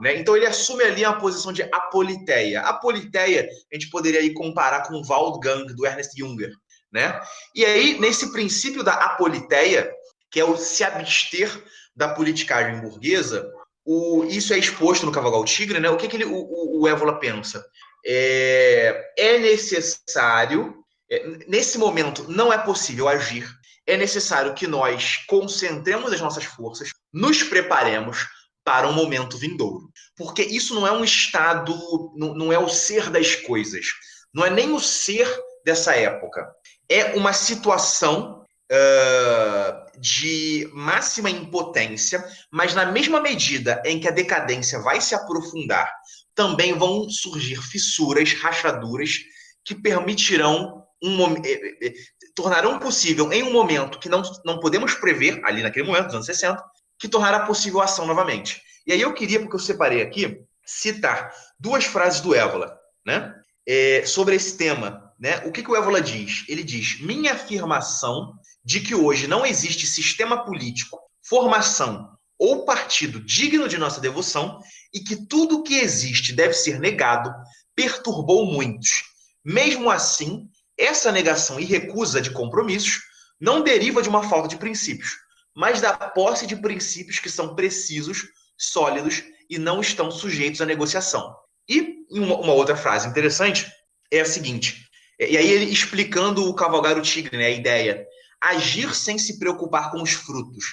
Né? 0.00 0.16
Então 0.16 0.36
ele 0.36 0.46
assume 0.46 0.84
ali 0.84 1.04
a 1.04 1.12
posição 1.12 1.52
de 1.52 1.62
apoliteia. 1.62 2.60
A 2.60 2.72
politeia 2.72 3.48
a 3.72 3.74
gente 3.74 3.90
poderia 3.90 4.20
aí 4.20 4.32
comparar 4.32 4.86
com 4.86 4.94
o 4.94 5.04
Waldgang 5.04 5.66
do 5.74 5.84
Ernest 5.84 6.16
Junger. 6.16 6.52
Né? 6.92 7.20
E 7.54 7.64
aí, 7.64 7.98
nesse 8.00 8.32
princípio 8.32 8.82
da 8.82 8.94
apoliteia, 8.94 9.92
que 10.30 10.40
é 10.40 10.44
o 10.44 10.56
se 10.56 10.82
abster 10.84 11.50
da 11.94 12.08
politicagem 12.08 12.80
burguesa, 12.80 13.50
o, 13.84 14.24
isso 14.24 14.52
é 14.52 14.58
exposto 14.58 15.04
no 15.04 15.12
Cavagal 15.12 15.44
Tigre, 15.44 15.80
né? 15.80 15.88
O 15.90 15.96
que, 15.96 16.08
que 16.08 16.16
ele, 16.16 16.24
o, 16.24 16.80
o, 16.80 16.88
Évola 16.88 17.18
pensa? 17.18 17.64
É, 18.04 19.12
é 19.16 19.38
necessário 19.38 20.78
é, 21.10 21.26
nesse 21.46 21.78
momento 21.78 22.30
não 22.30 22.52
é 22.52 22.58
possível 22.58 23.08
agir. 23.08 23.48
É 23.86 23.96
necessário 23.96 24.54
que 24.54 24.66
nós 24.66 25.24
concentremos 25.26 26.12
as 26.12 26.20
nossas 26.20 26.44
forças, 26.44 26.90
nos 27.12 27.42
preparemos 27.42 28.28
para 28.62 28.86
um 28.86 28.92
momento 28.92 29.38
vindouro. 29.38 29.88
Porque 30.14 30.42
isso 30.42 30.74
não 30.74 30.86
é 30.86 30.92
um 30.92 31.02
estado, 31.02 31.74
não 32.14 32.52
é 32.52 32.58
o 32.58 32.68
ser 32.68 33.08
das 33.08 33.34
coisas. 33.34 33.86
Não 34.34 34.44
é 34.44 34.50
nem 34.50 34.72
o 34.72 34.78
ser 34.78 35.26
dessa 35.64 35.94
época. 35.94 36.46
É 36.88 37.16
uma 37.16 37.32
situação 37.32 38.44
uh, 38.72 40.00
de 40.00 40.68
máxima 40.72 41.30
impotência, 41.30 42.24
mas 42.50 42.74
na 42.74 42.86
mesma 42.86 43.20
medida 43.20 43.82
em 43.84 44.00
que 44.00 44.08
a 44.08 44.12
decadência 44.12 44.80
vai 44.80 45.00
se 45.00 45.14
aprofundar, 45.14 45.90
também 46.34 46.72
vão 46.72 47.08
surgir 47.10 47.60
fissuras, 47.60 48.32
rachaduras 48.32 49.18
que 49.64 49.74
permitirão 49.74 50.84
um 51.02 51.36
é, 51.44 51.52
é, 51.52 51.88
é, 51.88 51.92
tornarão 52.34 52.78
possível 52.78 53.32
em 53.32 53.42
um 53.42 53.52
momento 53.52 53.98
que 53.98 54.08
não, 54.08 54.22
não 54.44 54.60
podemos 54.60 54.94
prever, 54.94 55.40
ali 55.44 55.62
naquele 55.62 55.86
momento, 55.86 56.06
nos 56.06 56.14
anos 56.14 56.26
60, 56.26 56.62
que 56.98 57.08
tornará 57.08 57.40
possível 57.40 57.80
a 57.80 57.84
ação 57.84 58.06
novamente. 58.06 58.60
E 58.86 58.92
aí 58.92 59.00
eu 59.00 59.12
queria, 59.12 59.40
porque 59.40 59.56
eu 59.56 59.60
separei 59.60 60.02
aqui, 60.02 60.40
citar 60.64 61.32
duas 61.58 61.84
frases 61.84 62.20
do 62.20 62.34
Évola, 62.34 62.76
né? 63.06 63.34
É, 63.66 64.04
sobre 64.06 64.34
esse 64.34 64.56
tema. 64.56 65.07
Né? 65.18 65.38
O 65.46 65.52
que, 65.52 65.62
que 65.62 65.70
o 65.70 65.76
Évola 65.76 66.00
diz? 66.00 66.44
Ele 66.48 66.62
diz: 66.62 67.00
minha 67.00 67.32
afirmação 67.32 68.34
de 68.64 68.80
que 68.80 68.94
hoje 68.94 69.26
não 69.26 69.44
existe 69.44 69.86
sistema 69.86 70.44
político, 70.44 70.98
formação 71.22 72.16
ou 72.38 72.64
partido 72.64 73.20
digno 73.20 73.68
de 73.68 73.76
nossa 73.76 74.00
devoção 74.00 74.60
e 74.94 75.00
que 75.00 75.26
tudo 75.26 75.62
que 75.62 75.74
existe 75.74 76.32
deve 76.32 76.54
ser 76.54 76.78
negado, 76.78 77.34
perturbou 77.74 78.46
muitos. 78.46 79.02
Mesmo 79.44 79.90
assim, 79.90 80.48
essa 80.76 81.10
negação 81.10 81.58
e 81.58 81.64
recusa 81.64 82.20
de 82.20 82.30
compromissos 82.30 83.00
não 83.40 83.62
deriva 83.62 84.02
de 84.02 84.08
uma 84.08 84.28
falta 84.28 84.48
de 84.48 84.56
princípios, 84.56 85.16
mas 85.54 85.80
da 85.80 85.92
posse 85.92 86.46
de 86.46 86.56
princípios 86.56 87.18
que 87.18 87.28
são 87.28 87.54
precisos, 87.54 88.28
sólidos 88.56 89.24
e 89.50 89.58
não 89.58 89.80
estão 89.80 90.10
sujeitos 90.10 90.60
à 90.60 90.66
negociação. 90.66 91.34
E 91.68 92.04
uma, 92.10 92.52
outra 92.52 92.76
frase 92.76 93.08
interessante 93.08 93.70
é 94.10 94.20
a 94.20 94.24
seguinte, 94.24 94.87
e 95.18 95.36
aí 95.36 95.50
ele 95.50 95.64
explicando 95.66 96.48
o 96.48 96.54
cavalgar 96.54 96.96
o 96.96 97.02
tigre, 97.02 97.36
né, 97.36 97.46
a 97.46 97.50
ideia, 97.50 98.06
agir 98.40 98.94
sem 98.94 99.18
se 99.18 99.38
preocupar 99.38 99.90
com 99.90 100.02
os 100.02 100.12
frutos, 100.12 100.64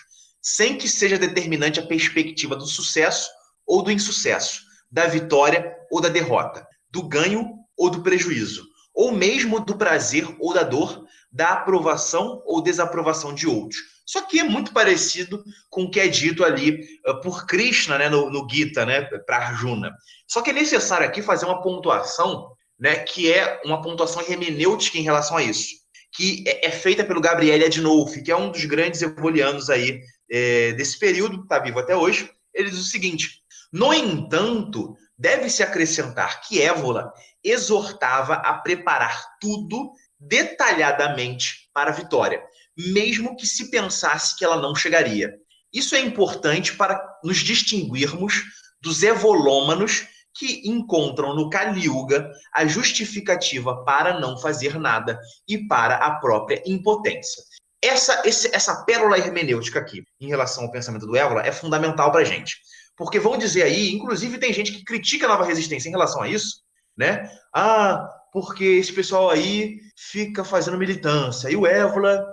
sem 0.41 0.77
que 0.77 0.87
seja 0.87 1.17
determinante 1.17 1.79
a 1.79 1.85
perspectiva 1.85 2.55
do 2.55 2.65
sucesso 2.65 3.29
ou 3.65 3.81
do 3.81 3.91
insucesso, 3.91 4.61
da 4.91 5.07
vitória 5.07 5.75
ou 5.91 5.99
da 5.99 6.09
derrota, 6.09 6.67
do 6.91 7.03
ganho 7.03 7.53
ou 7.75 7.89
do 7.89 8.03
prejuízo 8.03 8.63
ou 8.95 9.11
mesmo 9.11 9.59
do 9.59 9.77
prazer 9.77 10.25
ou 10.39 10.53
da 10.53 10.63
dor, 10.63 11.05
da 11.29 11.49
aprovação 11.49 12.41
ou 12.45 12.63
desaprovação 12.63 13.35
de 13.35 13.45
outros. 13.45 13.81
Só 14.05 14.21
que 14.21 14.39
é 14.39 14.43
muito 14.43 14.71
parecido 14.71 15.43
com 15.69 15.83
o 15.83 15.91
que 15.91 15.99
é 15.99 16.07
dito 16.07 16.45
ali 16.45 16.79
uh, 17.05 17.19
por 17.21 17.45
Krishna, 17.45 17.97
né, 17.97 18.07
no, 18.07 18.29
no 18.29 18.47
Gita, 18.49 18.85
né, 18.85 19.01
para 19.01 19.37
Arjuna. 19.37 19.91
Só 20.27 20.41
que 20.41 20.51
é 20.51 20.53
necessário 20.53 21.05
aqui 21.05 21.21
fazer 21.21 21.45
uma 21.45 21.61
pontuação, 21.61 22.54
né, 22.79 22.95
que 22.97 23.31
é 23.31 23.61
uma 23.63 23.81
pontuação 23.81 24.21
hermenêutica 24.21 24.97
em 24.97 25.03
relação 25.03 25.37
a 25.37 25.43
isso, 25.43 25.75
que 26.13 26.43
é, 26.47 26.67
é 26.67 26.71
feita 26.71 27.03
pelo 27.03 27.21
Gabriel 27.21 27.65
Adinolfi, 27.65 28.21
que 28.21 28.31
é 28.31 28.35
um 28.35 28.51
dos 28.51 28.65
grandes 28.65 29.01
evolianos 29.01 29.69
aí 29.69 30.01
é, 30.29 30.73
desse 30.73 30.97
período, 30.99 31.43
está 31.43 31.59
vivo 31.59 31.79
até 31.79 31.95
hoje. 31.95 32.29
Ele 32.53 32.69
diz 32.69 32.79
o 32.79 32.85
seguinte: 32.85 33.41
no 33.71 33.93
entanto, 33.93 34.95
deve-se 35.17 35.63
acrescentar 35.63 36.41
que 36.41 36.61
Évola 36.61 37.11
exortava 37.43 38.35
a 38.35 38.53
preparar 38.55 39.37
tudo 39.39 39.91
detalhadamente 40.19 41.69
para 41.73 41.91
a 41.91 41.93
vitória, 41.93 42.41
mesmo 42.77 43.35
que 43.35 43.45
se 43.45 43.69
pensasse 43.69 44.35
que 44.37 44.43
ela 44.43 44.61
não 44.61 44.73
chegaria. 44.73 45.33
Isso 45.71 45.93
é 45.95 45.99
importante 45.99 46.75
para 46.75 47.01
nos 47.23 47.39
distinguirmos 47.39 48.43
dos 48.81 49.03
evolômanos 49.03 50.07
que 50.35 50.61
encontram 50.69 51.33
no 51.33 51.49
Kali 51.49 51.85
Yuga 51.85 52.29
a 52.53 52.65
justificativa 52.65 53.83
para 53.83 54.19
não 54.19 54.37
fazer 54.37 54.77
nada 54.77 55.19
e 55.47 55.65
para 55.67 55.95
a 55.95 56.19
própria 56.19 56.61
impotência. 56.65 57.41
Essa, 57.81 58.21
esse, 58.25 58.53
essa 58.53 58.83
pérola 58.83 59.17
hermenêutica 59.17 59.79
aqui, 59.79 60.03
em 60.19 60.27
relação 60.27 60.63
ao 60.63 60.71
pensamento 60.71 61.05
do 61.05 61.15
Évola, 61.15 61.41
é 61.41 61.51
fundamental 61.51 62.11
para 62.11 62.21
a 62.21 62.25
gente. 62.25 62.57
Porque 62.97 63.19
vão 63.19 63.37
dizer 63.37 63.63
aí, 63.63 63.91
inclusive 63.91 64.37
tem 64.37 64.51
gente 64.51 64.71
que 64.71 64.83
critica 64.83 65.25
a 65.25 65.29
nova 65.29 65.45
resistência 65.45 65.87
em 65.87 65.91
relação 65.91 66.21
a 66.21 66.27
isso, 66.27 66.61
né? 66.97 67.29
Ah, 67.53 68.09
porque 68.31 68.63
esse 68.63 68.91
pessoal 68.91 69.29
aí 69.29 69.77
fica 69.95 70.43
fazendo 70.43 70.77
militância. 70.77 71.49
E 71.49 71.55
o 71.55 71.67
Évola 71.67 72.25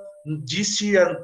disse 0.44 0.96
há 0.96 1.16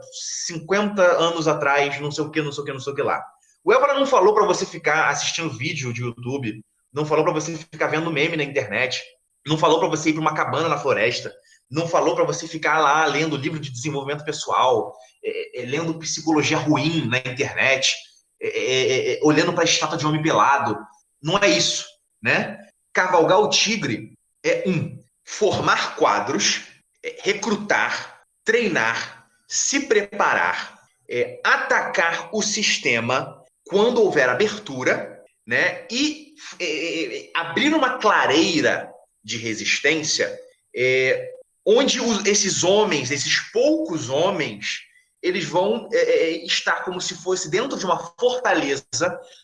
50 0.47 1.03
anos 1.03 1.49
atrás, 1.49 2.01
não 2.01 2.11
sei 2.11 2.25
o 2.25 2.31
que, 2.31 2.43
não 2.43 2.53
sei 2.53 2.63
o 2.63 2.67
que, 2.67 2.73
não 2.73 2.81
sei 2.81 2.93
o 2.93 2.97
que 2.97 3.03
lá. 3.03 3.25
O 3.69 3.73
Évola 3.75 3.93
não 3.93 4.07
falou 4.07 4.33
para 4.33 4.47
você 4.47 4.65
ficar 4.65 5.11
assistindo 5.11 5.51
vídeo 5.51 5.93
de 5.93 6.01
YouTube, 6.01 6.65
não 6.91 7.05
falou 7.05 7.23
para 7.23 7.35
você 7.35 7.55
ficar 7.55 7.89
vendo 7.89 8.11
meme 8.11 8.35
na 8.35 8.43
internet, 8.43 9.03
não 9.47 9.59
falou 9.59 9.79
para 9.79 9.89
você 9.89 10.09
ir 10.09 10.15
para 10.15 10.23
uma 10.23 10.33
cabana 10.33 10.71
na 10.71 10.79
floresta, 10.79 11.31
não 11.71 11.87
falou 11.87 12.15
para 12.15 12.25
você 12.25 12.49
ficar 12.49 12.79
lá 12.79 13.05
lendo 13.05 13.37
livro 13.37 13.61
de 13.61 13.71
desenvolvimento 13.71 14.25
pessoal, 14.25 14.97
é, 15.23 15.61
é, 15.61 15.67
lendo 15.67 15.99
psicologia 15.99 16.57
ruim 16.57 17.07
na 17.09 17.19
internet, 17.19 17.95
é, 18.41 18.49
é, 18.49 19.13
é 19.13 19.21
olhando 19.23 19.53
para 19.53 19.65
a 19.65 19.67
estátua 19.67 19.99
de 19.99 20.07
homem 20.07 20.23
pelado. 20.23 20.79
Não 21.23 21.37
é 21.37 21.51
isso, 21.51 21.85
né? 22.23 22.57
Cavalgar 22.91 23.39
o 23.39 23.51
tigre 23.51 24.15
é 24.43 24.65
um 24.67 24.99
formar 25.27 25.95
quadros, 25.95 26.63
é, 27.05 27.19
recrutar, 27.21 28.23
treinar, 28.47 29.27
se 29.47 29.81
preparar, 29.81 30.79
atacar 31.45 32.31
o 32.33 32.41
sistema 32.41 33.38
quando 33.69 34.03
houver 34.03 34.29
abertura, 34.29 35.23
né? 35.47 35.87
E 35.91 36.35
abrir 37.35 37.75
uma 37.75 37.99
clareira 37.99 38.91
de 39.23 39.37
resistência 39.37 40.39
é, 40.75 41.33
onde 41.67 42.01
os, 42.01 42.25
esses 42.25 42.65
homens, 42.65 43.11
esses 43.11 43.39
poucos 43.53 44.09
homens, 44.09 44.81
eles 45.23 45.45
vão 45.45 45.89
é, 45.93 45.99
é, 45.99 46.47
estar 46.47 46.85
como 46.85 47.01
se 47.01 47.15
fosse 47.15 47.51
dentro 47.51 47.79
de 47.79 47.85
uma 47.85 47.99
fortaleza 48.19 48.87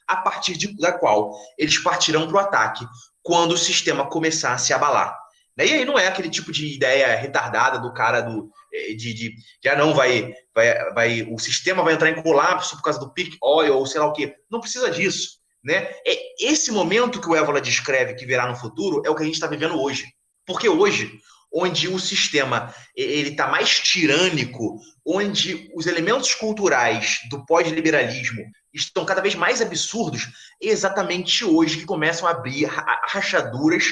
a 0.07 0.17
partir 0.17 0.57
de, 0.57 0.75
da 0.77 0.93
qual 0.93 1.37
eles 1.59 1.79
partirão 1.79 2.27
para 2.27 2.37
o 2.37 2.41
ataque 2.41 2.87
quando 3.23 3.53
o 3.53 3.59
sistema 3.59 4.09
começar 4.09 4.55
a 4.55 4.59
se 4.59 4.73
abalar. 4.73 5.19
Né? 5.57 5.67
E 5.67 5.73
aí 5.75 5.85
não 5.85 5.99
é 5.99 6.07
aquele 6.07 6.31
tipo 6.31 6.53
de 6.53 6.75
ideia 6.75 7.15
retardada 7.17 7.79
do 7.79 7.93
cara 7.93 8.21
do 8.21 8.51
é, 8.64 8.64
de, 8.97 9.15
de, 9.15 9.35
de 9.63 9.69
ah, 9.69 9.77
não 9.77 9.95
vai, 9.95 10.33
vai, 10.55 10.93
vai 10.93 11.23
o 11.31 11.39
sistema 11.39 11.83
vai 11.83 11.95
entrar 11.95 12.11
em 12.11 12.23
colapso 12.23 12.77
por 12.77 12.83
causa 12.83 12.99
do 12.99 13.13
peak 13.13 13.37
oil 13.43 13.77
ou 13.77 13.87
sei 13.87 14.01
lá 14.01 14.07
o 14.07 14.13
que. 14.13 14.35
Não 14.51 14.61
precisa 14.61 14.91
disso. 14.91 15.39
Né? 15.63 15.89
É 16.07 16.45
esse 16.45 16.71
momento 16.71 17.21
que 17.21 17.29
o 17.29 17.35
Évola 17.35 17.61
descreve 17.61 18.15
que 18.15 18.27
virá 18.27 18.47
no 18.47 18.57
futuro 18.57 19.03
é 19.07 19.11
o 19.11 19.15
que 19.15 19.23
a 19.23 19.25
gente 19.25 19.35
está 19.35 19.47
vivendo 19.47 19.81
hoje. 19.81 20.05
Porque 20.47 20.69
hoje 20.69 21.19
onde 21.55 21.89
o 21.89 22.01
sistema 22.01 22.75
ele 22.97 23.31
está 23.31 23.47
mais 23.47 23.79
tirânico, 23.79 24.81
onde 25.07 25.71
os 25.75 25.87
elementos 25.87 26.35
culturais 26.35 27.21
do 27.31 27.47
pós-liberalismo 27.47 28.43
estão 28.73 29.05
cada 29.05 29.23
vez 29.23 29.37
mais 29.37 29.63
absurdos, 29.63 30.27
é 30.61 30.67
exatamente 30.67 31.45
hoje 31.45 31.79
que 31.79 31.87
começam 31.87 32.27
a 32.27 32.33
abrir 32.33 32.65
rachaduras 33.05 33.85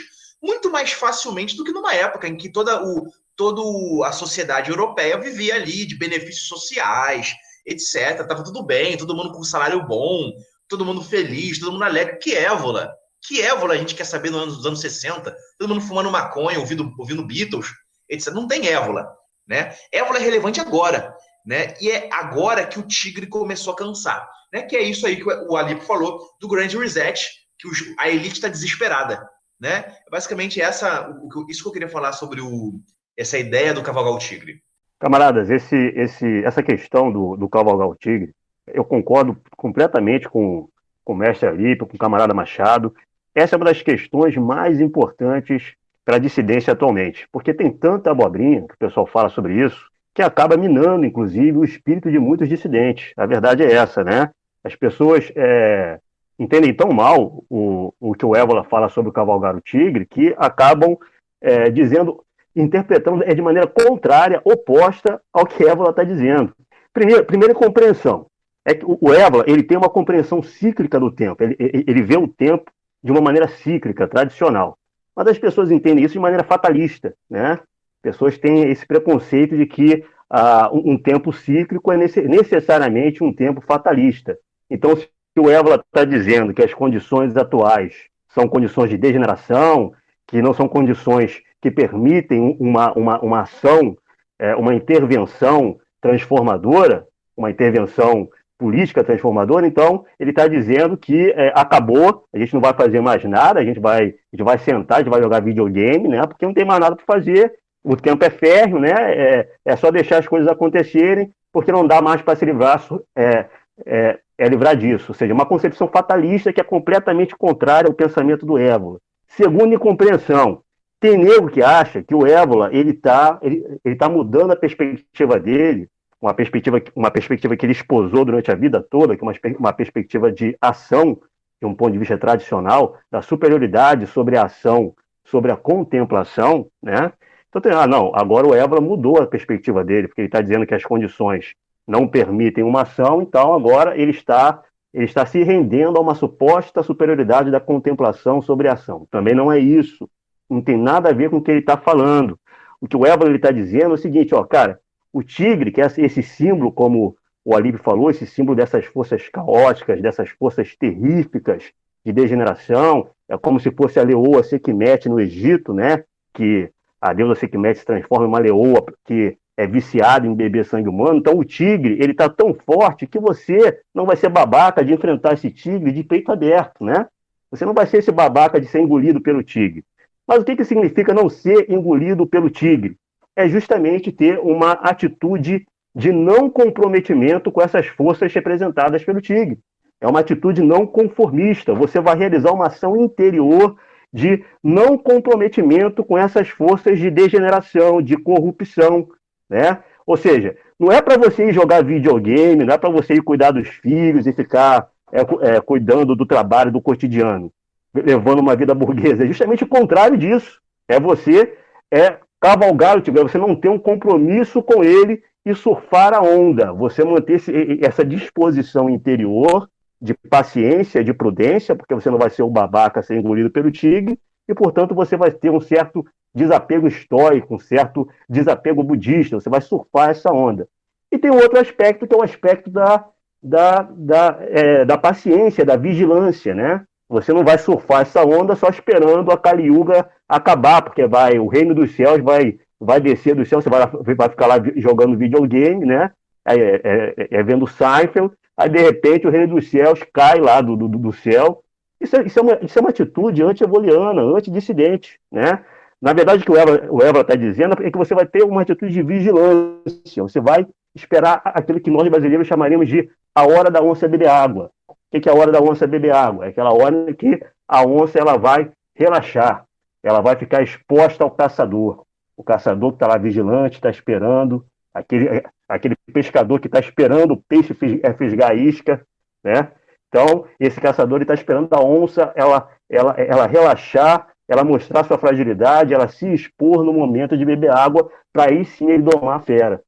muito 0.42 0.72
mais 0.72 0.90
facilmente 0.90 1.56
do 1.56 1.62
que 1.62 1.70
numa 1.70 1.94
época 1.94 2.26
em 2.26 2.36
que 2.36 2.50
toda, 2.50 2.82
o, 2.82 3.06
toda 3.42 4.06
a 4.06 4.12
sociedade 4.12 4.70
europeia 4.70 5.18
vivia 5.18 5.56
ali 5.56 5.84
de 5.84 5.96
benefícios 5.96 6.46
sociais, 6.46 7.34
etc. 7.66 8.24
Tava 8.24 8.44
tudo 8.44 8.62
bem, 8.62 8.96
todo 8.96 9.16
mundo 9.16 9.32
com 9.32 9.42
salário 9.42 9.84
bom, 9.84 10.30
todo 10.68 10.84
mundo 10.84 11.02
feliz, 11.02 11.58
todo 11.58 11.72
mundo 11.72 11.82
alegre. 11.82 12.18
Que 12.18 12.36
évola! 12.36 12.94
Que 13.26 13.42
évola 13.42 13.74
a 13.74 13.76
gente 13.76 13.96
quer 13.96 14.04
saber 14.04 14.30
nos 14.30 14.42
anos, 14.42 14.56
nos 14.58 14.66
anos 14.66 14.80
60? 14.80 15.34
Todo 15.58 15.68
mundo 15.68 15.80
fumando 15.80 16.10
maconha, 16.10 16.60
ouvindo, 16.60 16.94
ouvindo 16.96 17.26
Beatles, 17.26 17.66
etc. 18.08 18.32
Não 18.32 18.46
tem 18.46 18.68
évola, 18.68 19.12
né? 19.46 19.76
Évola 19.90 20.18
é 20.18 20.22
relevante 20.22 20.60
agora, 20.60 21.12
né? 21.44 21.74
E 21.80 21.90
é 21.90 22.08
agora 22.12 22.64
que 22.64 22.78
o 22.78 22.86
tigre 22.86 23.26
começou 23.26 23.72
a 23.72 23.76
cansar, 23.76 24.28
né? 24.52 24.62
Que 24.62 24.76
é 24.76 24.82
isso 24.82 25.04
aí 25.04 25.16
que 25.16 25.24
o 25.24 25.56
Alipo 25.56 25.82
falou 25.82 26.30
do 26.40 26.46
grande 26.46 26.78
reset, 26.78 27.26
que 27.58 27.68
a 27.98 28.08
elite 28.08 28.34
está 28.34 28.46
desesperada, 28.46 29.28
né? 29.60 29.96
Basicamente 30.08 30.60
essa, 30.60 31.12
isso 31.48 31.62
que 31.62 31.68
eu 31.68 31.72
queria 31.72 31.88
falar 31.88 32.12
sobre 32.12 32.40
o, 32.40 32.80
essa 33.16 33.38
ideia 33.38 33.74
do 33.74 33.82
cavalgar 33.82 34.12
o 34.12 34.18
tigre. 34.18 34.60
Camaradas, 34.98 35.50
esse, 35.50 35.76
esse, 35.96 36.44
essa 36.44 36.62
questão 36.62 37.10
do, 37.10 37.36
do 37.36 37.48
cavalgar 37.48 37.88
o 37.88 37.96
tigre, 37.96 38.32
eu 38.66 38.84
concordo 38.84 39.36
completamente 39.56 40.28
com, 40.28 40.68
com 41.04 41.12
o 41.12 41.16
mestre 41.16 41.48
Alipo, 41.48 41.86
com 41.86 41.96
o 41.96 41.98
camarada 41.98 42.32
Machado. 42.32 42.94
Essa 43.34 43.56
é 43.56 43.58
uma 43.58 43.66
das 43.66 43.82
questões 43.82 44.36
mais 44.36 44.80
importantes 44.80 45.74
para 46.04 46.16
a 46.16 46.20
dissidência 46.20 46.72
atualmente, 46.72 47.28
porque 47.32 47.54
tem 47.54 47.70
tanta 47.70 48.10
abobrinha 48.10 48.66
que 48.66 48.74
o 48.74 48.78
pessoal 48.78 49.06
fala 49.06 49.28
sobre 49.28 49.54
isso, 49.54 49.90
que 50.14 50.22
acaba 50.22 50.56
minando, 50.56 51.06
inclusive, 51.06 51.56
o 51.56 51.64
espírito 51.64 52.10
de 52.10 52.18
muitos 52.18 52.48
dissidentes. 52.48 53.12
A 53.16 53.24
verdade 53.24 53.62
é 53.62 53.72
essa, 53.72 54.04
né? 54.04 54.30
As 54.62 54.76
pessoas 54.76 55.32
é, 55.34 55.98
entendem 56.38 56.74
tão 56.74 56.92
mal 56.92 57.42
o, 57.48 57.94
o 57.98 58.14
que 58.14 58.26
o 58.26 58.36
Évola 58.36 58.64
fala 58.64 58.88
sobre 58.88 59.10
o 59.10 59.12
cavalgar 59.12 59.56
o 59.56 59.60
tigre, 59.60 60.06
que 60.06 60.34
acabam 60.36 60.96
é, 61.40 61.70
dizendo, 61.70 62.22
interpretando 62.54 63.22
é 63.24 63.34
de 63.34 63.42
maneira 63.42 63.66
contrária, 63.66 64.40
oposta 64.44 65.20
ao 65.32 65.46
que 65.46 65.64
Évola 65.64 65.90
está 65.90 66.04
dizendo. 66.04 66.54
Primeiro, 66.92 67.24
primeira 67.24 67.54
compreensão 67.54 68.26
é 68.64 68.74
que 68.74 68.84
o 68.86 69.12
Évola 69.12 69.44
ele 69.46 69.62
tem 69.62 69.76
uma 69.76 69.88
compreensão 69.88 70.42
cíclica 70.42 71.00
do 71.00 71.10
tempo. 71.10 71.42
Ele, 71.42 71.56
ele 71.58 72.02
vê 72.02 72.16
o 72.16 72.28
tempo 72.28 72.70
de 73.02 73.10
uma 73.10 73.20
maneira 73.20 73.48
cíclica, 73.48 74.06
tradicional. 74.06 74.78
Mas 75.14 75.26
as 75.26 75.38
pessoas 75.38 75.70
entendem 75.70 76.04
isso 76.04 76.14
de 76.14 76.20
maneira 76.20 76.44
fatalista, 76.44 77.14
né? 77.28 77.58
Pessoas 78.00 78.38
têm 78.38 78.70
esse 78.70 78.86
preconceito 78.86 79.56
de 79.56 79.66
que 79.66 80.04
uh, 80.30 80.90
um, 80.90 80.98
tempo 80.98 81.32
cíclico 81.32 81.92
é 81.92 81.96
necessariamente 81.96 83.22
um 83.22 83.32
tempo 83.32 83.60
fatalista. 83.60 84.36
Então, 84.68 84.96
se 84.96 85.08
o 85.38 85.50
Évola 85.50 85.76
está 85.76 86.04
dizendo 86.04 86.52
que 86.52 86.62
as 86.62 86.72
condições 86.74 87.36
atuais 87.36 87.94
são 88.28 88.48
condições 88.48 88.90
de 88.90 88.96
degeneração, 88.96 89.92
que 90.26 90.40
não 90.40 90.54
são 90.54 90.66
condições 90.66 91.42
que 91.62 91.70
permitem 91.70 92.56
uma, 92.58 92.92
uma, 92.92 93.20
uma 93.20 93.40
ação, 93.42 93.96
é, 94.38 94.54
uma 94.56 94.74
intervenção 94.74 95.78
transformadora, 96.00 97.06
uma 97.36 97.50
intervenção 97.50 98.28
política 98.58 99.02
transformadora, 99.02 99.66
então 99.66 100.04
ele 100.20 100.30
está 100.30 100.46
dizendo 100.46 100.96
que 100.96 101.30
é, 101.30 101.52
acabou, 101.54 102.24
a 102.34 102.38
gente 102.38 102.52
não 102.52 102.60
vai 102.60 102.74
fazer 102.74 103.00
mais 103.00 103.24
nada, 103.24 103.60
a 103.60 103.64
gente 103.64 103.80
vai, 103.80 104.02
a 104.02 104.36
gente 104.36 104.44
vai 104.44 104.58
sentar, 104.58 104.98
a 104.98 105.00
gente 105.00 105.10
vai 105.10 105.22
jogar 105.22 105.40
videogame, 105.40 106.08
né? 106.08 106.20
Porque 106.26 106.44
não 106.44 106.54
tem 106.54 106.64
mais 106.64 106.80
nada 106.80 106.96
para 106.96 107.04
fazer, 107.04 107.52
o 107.82 107.96
tempo 107.96 108.24
é 108.24 108.30
férreo, 108.30 108.78
né? 108.78 108.90
É, 108.90 109.48
é 109.64 109.76
só 109.76 109.90
deixar 109.90 110.18
as 110.18 110.28
coisas 110.28 110.48
acontecerem, 110.48 111.32
porque 111.52 111.72
não 111.72 111.86
dá 111.86 112.02
mais 112.02 112.22
para 112.22 112.36
se 112.36 112.44
livrar, 112.44 112.80
é, 113.16 113.46
é, 113.86 114.18
é, 114.38 114.48
livrar 114.48 114.76
disso. 114.76 115.06
Ou 115.10 115.14
seja, 115.14 115.34
uma 115.34 115.46
concepção 115.46 115.88
fatalista 115.88 116.52
que 116.52 116.60
é 116.60 116.64
completamente 116.64 117.36
contrária 117.36 117.88
ao 117.88 117.94
pensamento 117.94 118.44
do 118.46 118.58
Évola. 118.58 118.98
Segunda 119.26 119.74
incompreensão, 119.74 120.62
tem 121.02 121.18
nego 121.18 121.50
que 121.50 121.62
acha 121.62 122.02
que 122.02 122.14
o 122.14 122.24
Évola 122.24 122.70
ele 122.72 122.92
está 122.92 123.38
ele, 123.42 123.78
ele 123.84 123.96
tá 123.96 124.08
mudando 124.08 124.52
a 124.52 124.56
perspectiva 124.56 125.38
dele 125.38 125.88
uma 126.22 126.32
perspectiva, 126.32 126.80
uma 126.94 127.10
perspectiva 127.10 127.56
que 127.56 127.66
ele 127.66 127.72
esposou 127.72 128.24
durante 128.24 128.50
a 128.52 128.54
vida 128.54 128.80
toda, 128.80 129.16
que 129.16 129.24
é 129.24 129.26
uma, 129.26 129.34
uma 129.58 129.72
perspectiva 129.72 130.30
de 130.30 130.56
ação, 130.60 131.20
de 131.60 131.66
um 131.66 131.74
ponto 131.74 131.92
de 131.92 131.98
vista 131.98 132.16
tradicional, 132.16 132.96
da 133.10 133.20
superioridade 133.20 134.06
sobre 134.06 134.36
a 134.36 134.44
ação, 134.44 134.94
sobre 135.24 135.50
a 135.50 135.56
contemplação, 135.56 136.68
né? 136.80 137.12
Então, 137.48 137.60
tem, 137.60 137.72
ah, 137.72 137.86
não, 137.86 138.12
agora 138.14 138.46
o 138.46 138.54
Évora 138.54 138.80
mudou 138.80 139.20
a 139.20 139.26
perspectiva 139.26 139.84
dele, 139.84 140.08
porque 140.08 140.22
ele 140.22 140.28
está 140.28 140.40
dizendo 140.40 140.64
que 140.64 140.74
as 140.74 140.84
condições 140.84 141.54
não 141.86 142.06
permitem 142.06 142.64
uma 142.64 142.82
ação, 142.82 143.20
então 143.20 143.52
agora 143.52 143.98
ele 143.98 144.12
está, 144.12 144.62
ele 144.94 145.04
está 145.04 145.26
se 145.26 145.42
rendendo 145.42 145.98
a 145.98 146.00
uma 146.00 146.14
suposta 146.14 146.82
superioridade 146.82 147.50
da 147.50 147.60
contemplação 147.60 148.40
sobre 148.40 148.68
a 148.68 148.74
ação. 148.74 149.06
Também 149.10 149.34
não 149.34 149.52
é 149.52 149.58
isso, 149.58 150.08
não 150.52 150.62
tem 150.62 150.76
nada 150.76 151.10
a 151.10 151.12
ver 151.12 151.30
com 151.30 151.38
o 151.38 151.42
que 151.42 151.50
ele 151.50 151.60
está 151.60 151.76
falando. 151.76 152.38
O 152.80 152.86
que 152.86 152.96
o 152.96 153.06
Évora 153.06 153.34
está 153.34 153.50
dizendo 153.50 153.92
é 153.92 153.94
o 153.94 153.96
seguinte, 153.96 154.34
ó, 154.34 154.42
cara, 154.44 154.80
o 155.12 155.22
tigre, 155.22 155.70
que 155.70 155.80
é 155.80 155.86
esse 155.86 156.22
símbolo, 156.22 156.72
como 156.72 157.16
o 157.44 157.54
Alibe 157.54 157.78
falou, 157.78 158.10
esse 158.10 158.26
símbolo 158.26 158.56
dessas 158.56 158.84
forças 158.86 159.28
caóticas, 159.28 160.00
dessas 160.00 160.30
forças 160.30 160.74
terríficas 160.76 161.72
de 162.04 162.12
degeneração, 162.12 163.08
é 163.28 163.36
como 163.36 163.58
se 163.60 163.70
fosse 163.70 163.98
a 163.98 164.02
leoa 164.02 164.42
Sekhmet 164.42 165.08
no 165.08 165.20
Egito, 165.20 165.72
né? 165.72 166.04
Que 166.32 166.70
a 167.00 167.12
deusa 167.12 167.34
Sekhmet 167.34 167.78
se 167.78 167.84
transforma 167.84 168.26
em 168.26 168.28
uma 168.28 168.38
leoa 168.38 168.84
que 169.04 169.36
é 169.56 169.66
viciada 169.66 170.26
em 170.26 170.34
beber 170.34 170.64
sangue 170.64 170.88
humano. 170.88 171.18
Então 171.18 171.36
o 171.36 171.44
tigre, 171.44 171.98
ele 172.00 172.12
está 172.12 172.28
tão 172.28 172.54
forte 172.54 173.06
que 173.06 173.18
você 173.18 173.80
não 173.94 174.06
vai 174.06 174.16
ser 174.16 174.28
babaca 174.28 174.84
de 174.84 174.92
enfrentar 174.92 175.34
esse 175.34 175.50
tigre 175.50 175.92
de 175.92 176.02
peito 176.02 176.32
aberto, 176.32 176.84
né? 176.84 177.06
Você 177.50 177.64
não 177.64 177.74
vai 177.74 177.86
ser 177.86 177.98
esse 177.98 178.10
babaca 178.10 178.60
de 178.60 178.66
ser 178.66 178.80
engolido 178.80 179.20
pelo 179.20 179.42
tigre. 179.42 179.84
Mas 180.32 180.42
o 180.42 180.44
que, 180.44 180.56
que 180.56 180.64
significa 180.64 181.12
não 181.12 181.28
ser 181.28 181.70
engolido 181.70 182.26
pelo 182.26 182.48
tigre? 182.48 182.96
é 183.36 183.48
justamente 183.48 184.12
ter 184.12 184.38
uma 184.38 184.72
atitude 184.72 185.66
de 185.94 186.12
não 186.12 186.48
comprometimento 186.48 187.50
com 187.50 187.60
essas 187.60 187.86
forças 187.86 188.32
representadas 188.32 189.04
pelo 189.04 189.20
Tigre. 189.20 189.58
É 190.00 190.06
uma 190.06 190.20
atitude 190.20 190.62
não 190.62 190.86
conformista. 190.86 191.74
Você 191.74 192.00
vai 192.00 192.16
realizar 192.16 192.52
uma 192.52 192.66
ação 192.66 192.96
interior 192.96 193.76
de 194.12 194.44
não 194.62 194.98
comprometimento 194.98 196.04
com 196.04 196.18
essas 196.18 196.48
forças 196.48 196.98
de 196.98 197.10
degeneração, 197.10 198.02
de 198.02 198.16
corrupção, 198.16 199.08
né? 199.48 199.78
Ou 200.06 200.16
seja, 200.16 200.56
não 200.78 200.90
é 200.90 201.00
para 201.00 201.16
você 201.16 201.48
ir 201.48 201.52
jogar 201.52 201.84
videogame, 201.84 202.64
não 202.64 202.74
é 202.74 202.78
para 202.78 202.90
você 202.90 203.14
ir 203.14 203.22
cuidar 203.22 203.52
dos 203.52 203.68
filhos 203.68 204.26
e 204.26 204.32
ficar 204.32 204.88
é, 205.12 205.20
é, 205.56 205.60
cuidando 205.60 206.16
do 206.16 206.26
trabalho 206.26 206.72
do 206.72 206.80
cotidiano. 206.80 207.50
Levando 207.94 208.40
uma 208.40 208.56
vida 208.56 208.74
burguesa. 208.74 209.24
É 209.24 209.26
justamente 209.26 209.64
o 209.64 209.68
contrário 209.68 210.16
disso. 210.16 210.60
É 210.88 210.98
você 210.98 211.56
é 211.90 212.18
cavalgar 212.40 212.98
o 212.98 213.00
tigre, 213.00 213.22
você 213.22 213.38
não 213.38 213.54
ter 213.54 213.68
um 213.68 213.78
compromisso 213.78 214.62
com 214.62 214.82
ele 214.82 215.22
e 215.44 215.54
surfar 215.54 216.14
a 216.14 216.20
onda. 216.20 216.72
Você 216.72 217.04
manter 217.04 217.34
esse, 217.34 217.78
essa 217.82 218.04
disposição 218.04 218.88
interior 218.88 219.68
de 220.00 220.14
paciência, 220.14 221.04
de 221.04 221.14
prudência, 221.14 221.76
porque 221.76 221.94
você 221.94 222.10
não 222.10 222.18
vai 222.18 222.30
ser 222.30 222.42
o 222.42 222.50
babaca 222.50 223.00
a 223.00 223.02
ser 223.02 223.16
engolido 223.16 223.50
pelo 223.50 223.70
tigre, 223.70 224.18
e, 224.48 224.54
portanto, 224.54 224.94
você 224.94 225.16
vai 225.16 225.30
ter 225.30 225.50
um 225.50 225.60
certo 225.60 226.04
desapego 226.34 226.88
estoico, 226.88 227.54
um 227.54 227.58
certo 227.58 228.08
desapego 228.28 228.82
budista, 228.82 229.38
você 229.38 229.48
vai 229.48 229.60
surfar 229.60 230.10
essa 230.10 230.32
onda. 230.32 230.66
E 231.10 231.18
tem 231.18 231.30
outro 231.30 231.60
aspecto, 231.60 232.06
que 232.06 232.14
é 232.14 232.18
o 232.18 232.24
aspecto 232.24 232.70
da, 232.70 233.04
da, 233.40 233.82
da, 233.82 234.38
é, 234.40 234.84
da 234.84 234.98
paciência, 234.98 235.64
da 235.64 235.76
vigilância, 235.76 236.54
né? 236.54 236.84
Você 237.08 237.32
não 237.32 237.44
vai 237.44 237.58
surfar 237.58 238.02
essa 238.02 238.24
onda 238.24 238.54
só 238.56 238.68
esperando 238.68 239.30
a 239.30 239.38
Kali 239.38 239.64
Yuga 239.64 240.08
acabar, 240.28 240.82
porque 240.82 241.06
vai 241.06 241.38
o 241.38 241.46
reino 241.46 241.74
dos 241.74 241.94
céus 241.94 242.22
vai, 242.22 242.58
vai 242.80 243.00
descer 243.00 243.34
do 243.34 243.44
céu, 243.44 243.60
você 243.60 243.68
vai, 243.68 243.86
vai 244.16 244.28
ficar 244.28 244.46
lá 244.46 244.54
jogando 244.76 245.18
videogame, 245.18 245.84
né? 245.84 246.10
É, 246.44 246.54
é, 246.54 247.14
é, 247.16 247.28
é 247.30 247.42
vendo 247.42 247.66
Seinfeld, 247.66 248.34
aí 248.56 248.68
de 248.68 248.78
repente 248.78 249.26
o 249.26 249.30
reino 249.30 249.54
dos 249.54 249.70
céus 249.70 250.00
cai 250.12 250.40
lá 250.40 250.60
do, 250.60 250.76
do, 250.76 250.88
do 250.88 251.12
céu. 251.12 251.62
Isso 252.00 252.16
é, 252.16 252.24
isso, 252.24 252.38
é 252.38 252.42
uma, 252.42 252.58
isso 252.62 252.78
é 252.78 252.80
uma 252.80 252.90
atitude 252.90 253.42
anti-evoliana, 253.42 254.22
anti-dissidente, 254.22 255.20
né? 255.30 255.60
Na 256.00 256.12
verdade, 256.12 256.42
o 256.42 256.44
que 256.44 256.50
o 256.50 257.00
Eva 257.00 257.20
está 257.20 257.36
dizendo 257.36 257.76
é 257.80 257.88
que 257.88 257.96
você 257.96 258.12
vai 258.12 258.26
ter 258.26 258.42
uma 258.42 258.62
atitude 258.62 258.92
de 258.92 259.02
vigilância, 259.04 260.20
você 260.20 260.40
vai 260.40 260.66
esperar 260.96 261.40
aquilo 261.44 261.80
que 261.80 261.92
nós 261.92 262.08
brasileiros 262.08 262.48
chamaríamos 262.48 262.88
de 262.88 263.08
a 263.32 263.46
hora 263.46 263.70
da 263.70 263.80
onça 263.80 264.08
beber 264.08 264.28
água. 264.28 264.70
O 265.12 265.20
que 265.20 265.28
é 265.28 265.32
a 265.32 265.34
hora 265.34 265.52
da 265.52 265.60
onça 265.60 265.86
beber 265.86 266.14
água? 266.14 266.46
É 266.46 266.48
aquela 266.48 266.72
hora 266.72 267.12
que 267.14 267.40
a 267.68 267.84
onça 267.84 268.18
ela 268.18 268.36
vai 268.36 268.70
relaxar, 268.94 269.64
ela 270.02 270.20
vai 270.20 270.36
ficar 270.36 270.62
exposta 270.62 271.24
ao 271.24 271.30
caçador. 271.30 272.04
O 272.36 272.42
caçador 272.42 272.92
que 272.92 272.96
está 272.96 273.06
lá 273.06 273.18
vigilante, 273.18 273.76
está 273.76 273.90
esperando, 273.90 274.64
aquele, 274.92 275.42
aquele 275.68 275.96
pescador 276.12 276.60
que 276.60 276.66
está 276.66 276.80
esperando 276.80 277.32
o 277.32 277.42
peixe 277.42 277.74
é, 278.02 278.12
fisgar 278.14 278.52
a 278.52 278.54
isca, 278.54 279.04
né? 279.44 279.68
Então, 280.08 280.46
esse 280.60 280.80
caçador 280.80 281.22
está 281.22 281.34
esperando 281.34 281.72
a 281.72 281.82
onça 281.82 282.32
ela, 282.34 282.68
ela, 282.88 283.14
ela 283.18 283.46
relaxar 283.46 284.32
ela 284.52 284.64
mostrar 284.64 285.04
sua 285.04 285.16
fragilidade, 285.16 285.94
ela 285.94 286.08
se 286.08 286.30
expor 286.32 286.84
no 286.84 286.92
momento 286.92 287.36
de 287.36 287.44
beber 287.44 287.70
água, 287.70 288.10
para 288.32 288.50
aí 288.50 288.64
sim 288.64 288.90
ele 288.90 289.02
domar 289.02 289.36
a 289.36 289.40
fera. 289.40 289.82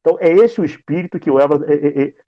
Então, 0.00 0.18
é 0.20 0.30
esse 0.30 0.60
o 0.60 0.64
espírito 0.64 1.18
que 1.18 1.30
o 1.30 1.38
Eva 1.38 1.60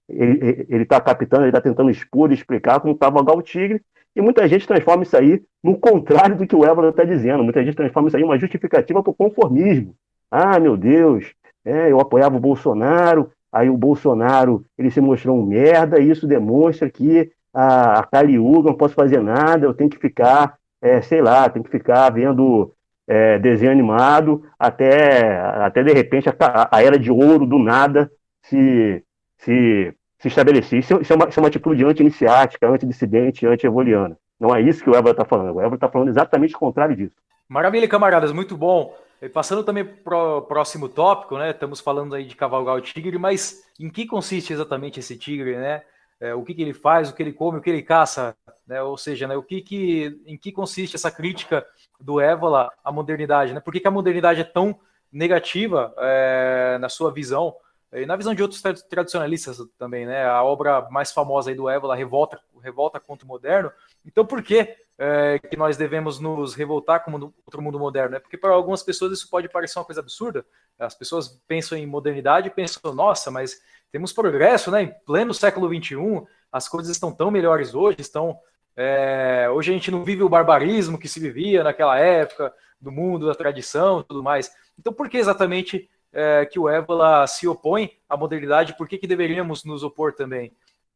ele 0.09 0.83
está 0.83 0.99
captando, 0.99 1.43
ele 1.43 1.49
está 1.49 1.61
tentando 1.61 1.89
expor 1.89 2.31
e 2.31 2.33
explicar 2.33 2.79
como 2.79 2.97
cavalgar 2.97 3.35
o 3.35 3.41
tigre, 3.41 3.81
e 4.15 4.21
muita 4.21 4.47
gente 4.47 4.67
transforma 4.67 5.03
isso 5.03 5.15
aí 5.15 5.41
no 5.63 5.77
contrário 5.77 6.35
do 6.35 6.47
que 6.47 6.55
o 6.55 6.65
Eva 6.65 6.89
está 6.89 7.03
dizendo. 7.03 7.43
Muita 7.43 7.63
gente 7.63 7.75
transforma 7.75 8.07
isso 8.07 8.17
aí 8.17 8.23
em 8.23 8.25
uma 8.25 8.39
justificativa 8.39 9.01
para 9.01 9.11
o 9.11 9.15
conformismo. 9.15 9.95
Ah, 10.31 10.59
meu 10.59 10.75
Deus, 10.75 11.33
é, 11.63 11.91
eu 11.91 11.99
apoiava 11.99 12.35
o 12.35 12.39
Bolsonaro, 12.39 13.31
aí 13.51 13.69
o 13.69 13.77
Bolsonaro 13.77 14.65
ele 14.77 14.91
se 14.91 14.99
mostrou 14.99 15.37
um 15.37 15.45
merda, 15.45 15.99
e 15.99 16.09
isso 16.09 16.27
demonstra 16.27 16.89
que 16.89 17.31
a, 17.53 17.99
a 17.99 18.23
não 18.63 18.75
posso 18.75 18.93
fazer 18.93 19.21
nada, 19.21 19.65
eu 19.65 19.73
tenho 19.73 19.89
que 19.89 19.97
ficar 19.97 20.59
é, 20.81 21.01
sei 21.01 21.21
lá, 21.21 21.49
tem 21.49 21.61
que 21.61 21.69
ficar 21.69 22.09
vendo 22.09 22.73
é, 23.09 23.39
desenho 23.39 23.71
animado 23.71 24.43
até, 24.57 25.39
até 25.39 25.81
de 25.81 25.91
repente 25.91 26.29
a, 26.29 26.35
a, 26.71 26.83
era 26.83 26.99
de 26.99 27.11
ouro 27.11 27.43
do 27.43 27.57
nada 27.57 28.09
se, 28.43 29.03
se, 29.37 29.91
se 30.19 30.27
estabelecer. 30.27 30.77
Isso, 30.77 31.01
isso, 31.01 31.11
é 31.11 31.15
uma, 31.15 31.27
isso 31.27 31.39
é 31.39 31.41
uma 31.41 31.47
atitude 31.47 31.83
anti-iniciática, 31.83 32.69
anti-dissidente, 32.69 33.47
anti-evoliana. 33.47 34.15
Não 34.39 34.55
é 34.55 34.61
isso 34.61 34.83
que 34.83 34.89
o 34.91 34.95
Évora 34.95 35.11
está 35.11 35.25
falando. 35.25 35.55
O 35.55 35.59
Évora 35.59 35.75
está 35.75 35.89
falando 35.89 36.09
exatamente 36.09 36.55
o 36.55 36.59
contrário 36.59 36.95
disso. 36.95 37.15
Maravilha, 37.49 37.87
camaradas, 37.87 38.31
muito 38.31 38.55
bom. 38.55 38.95
Passando 39.33 39.63
também 39.63 39.83
para 39.83 40.37
o 40.37 40.41
próximo 40.43 40.87
tópico, 40.87 41.37
né? 41.37 41.49
Estamos 41.49 41.81
falando 41.81 42.13
aí 42.13 42.23
de 42.23 42.35
cavalgar 42.35 42.75
o 42.75 42.81
tigre, 42.81 43.17
mas 43.17 43.63
em 43.79 43.89
que 43.89 44.05
consiste 44.05 44.53
exatamente 44.53 44.99
esse 44.99 45.17
tigre, 45.17 45.57
né? 45.57 45.81
É, 46.19 46.33
o 46.33 46.43
que, 46.43 46.53
que, 46.53 46.61
ele 46.61 46.73
faz, 46.73 47.09
o 47.09 47.13
que 47.13 47.23
ele 47.23 47.33
come, 47.33 47.59
o 47.59 47.61
que 47.61 47.69
ele 47.69 47.81
caça, 47.81 48.35
né? 48.67 48.81
ou 48.81 48.97
seja, 48.97 49.27
né, 49.27 49.35
o 49.35 49.43
que, 49.43 49.61
que 49.61 50.21
em 50.25 50.37
que 50.37 50.51
consiste 50.51 50.95
essa 50.95 51.09
crítica 51.09 51.65
do 51.99 52.19
Évola 52.19 52.71
à 52.83 52.91
modernidade, 52.91 53.53
né? 53.53 53.59
Por 53.59 53.73
que, 53.73 53.79
que 53.79 53.87
a 53.87 53.91
modernidade 53.91 54.41
é 54.41 54.45
tão 54.45 54.79
negativa 55.11 55.93
é, 55.97 56.77
na 56.79 56.89
sua 56.89 57.11
visão 57.11 57.55
e 57.91 58.05
na 58.05 58.15
visão 58.15 58.35
de 58.35 58.41
outros 58.43 58.61
tradicionalistas 58.61 59.57
também, 59.77 60.05
né? 60.05 60.25
A 60.25 60.43
obra 60.43 60.87
mais 60.91 61.11
famosa 61.11 61.49
aí 61.49 61.55
do 61.55 61.67
Évola, 61.67 61.95
Revolta, 61.95 62.39
Revolta 62.61 62.99
contra 62.99 63.25
o 63.25 63.27
Moderno. 63.27 63.71
Então, 64.05 64.25
por 64.25 64.43
que 64.43 64.75
é, 64.97 65.39
que 65.39 65.57
nós 65.57 65.75
devemos 65.75 66.19
nos 66.19 66.53
revoltar 66.53 67.03
contra 67.03 67.59
o 67.59 67.61
mundo 67.61 67.79
moderno? 67.79 68.15
É 68.15 68.19
porque 68.19 68.37
para 68.37 68.51
algumas 68.51 68.83
pessoas 68.83 69.13
isso 69.13 69.29
pode 69.29 69.49
parecer 69.49 69.79
uma 69.79 69.85
coisa 69.85 70.01
absurda. 70.01 70.45
As 70.77 70.93
pessoas 70.93 71.29
pensam 71.47 71.77
em 71.77 71.87
modernidade 71.87 72.47
e 72.47 72.51
pensam, 72.51 72.93
nossa, 72.93 73.31
mas 73.31 73.61
temos 73.91 74.13
progresso, 74.13 74.71
né? 74.71 74.83
Em 74.83 74.93
pleno 75.05 75.33
século 75.33 75.67
XXI, 75.67 76.23
as 76.51 76.67
coisas 76.67 76.91
estão 76.91 77.11
tão 77.11 77.31
melhores 77.31 77.73
hoje, 77.73 77.97
estão. 77.99 78.37
É, 78.75 79.49
hoje 79.51 79.71
a 79.71 79.73
gente 79.73 79.91
não 79.91 80.03
vive 80.03 80.23
o 80.23 80.29
barbarismo 80.29 80.97
que 80.97 81.07
se 81.07 81.19
vivia 81.19 81.63
naquela 81.63 81.97
época, 81.97 82.53
do 82.79 82.91
mundo, 82.91 83.27
da 83.27 83.35
tradição 83.35 84.03
tudo 84.03 84.23
mais. 84.23 84.51
Então, 84.77 84.93
por 84.93 85.09
que 85.09 85.17
exatamente 85.17 85.89
é, 86.13 86.45
que 86.45 86.59
o 86.59 86.69
Évola 86.69 87.27
se 87.27 87.47
opõe 87.47 87.91
à 88.07 88.15
modernidade? 88.15 88.77
Por 88.77 88.87
que, 88.87 88.97
que 88.97 89.07
deveríamos 89.07 89.65
nos 89.65 89.83
opor 89.83 90.13
também? 90.13 90.51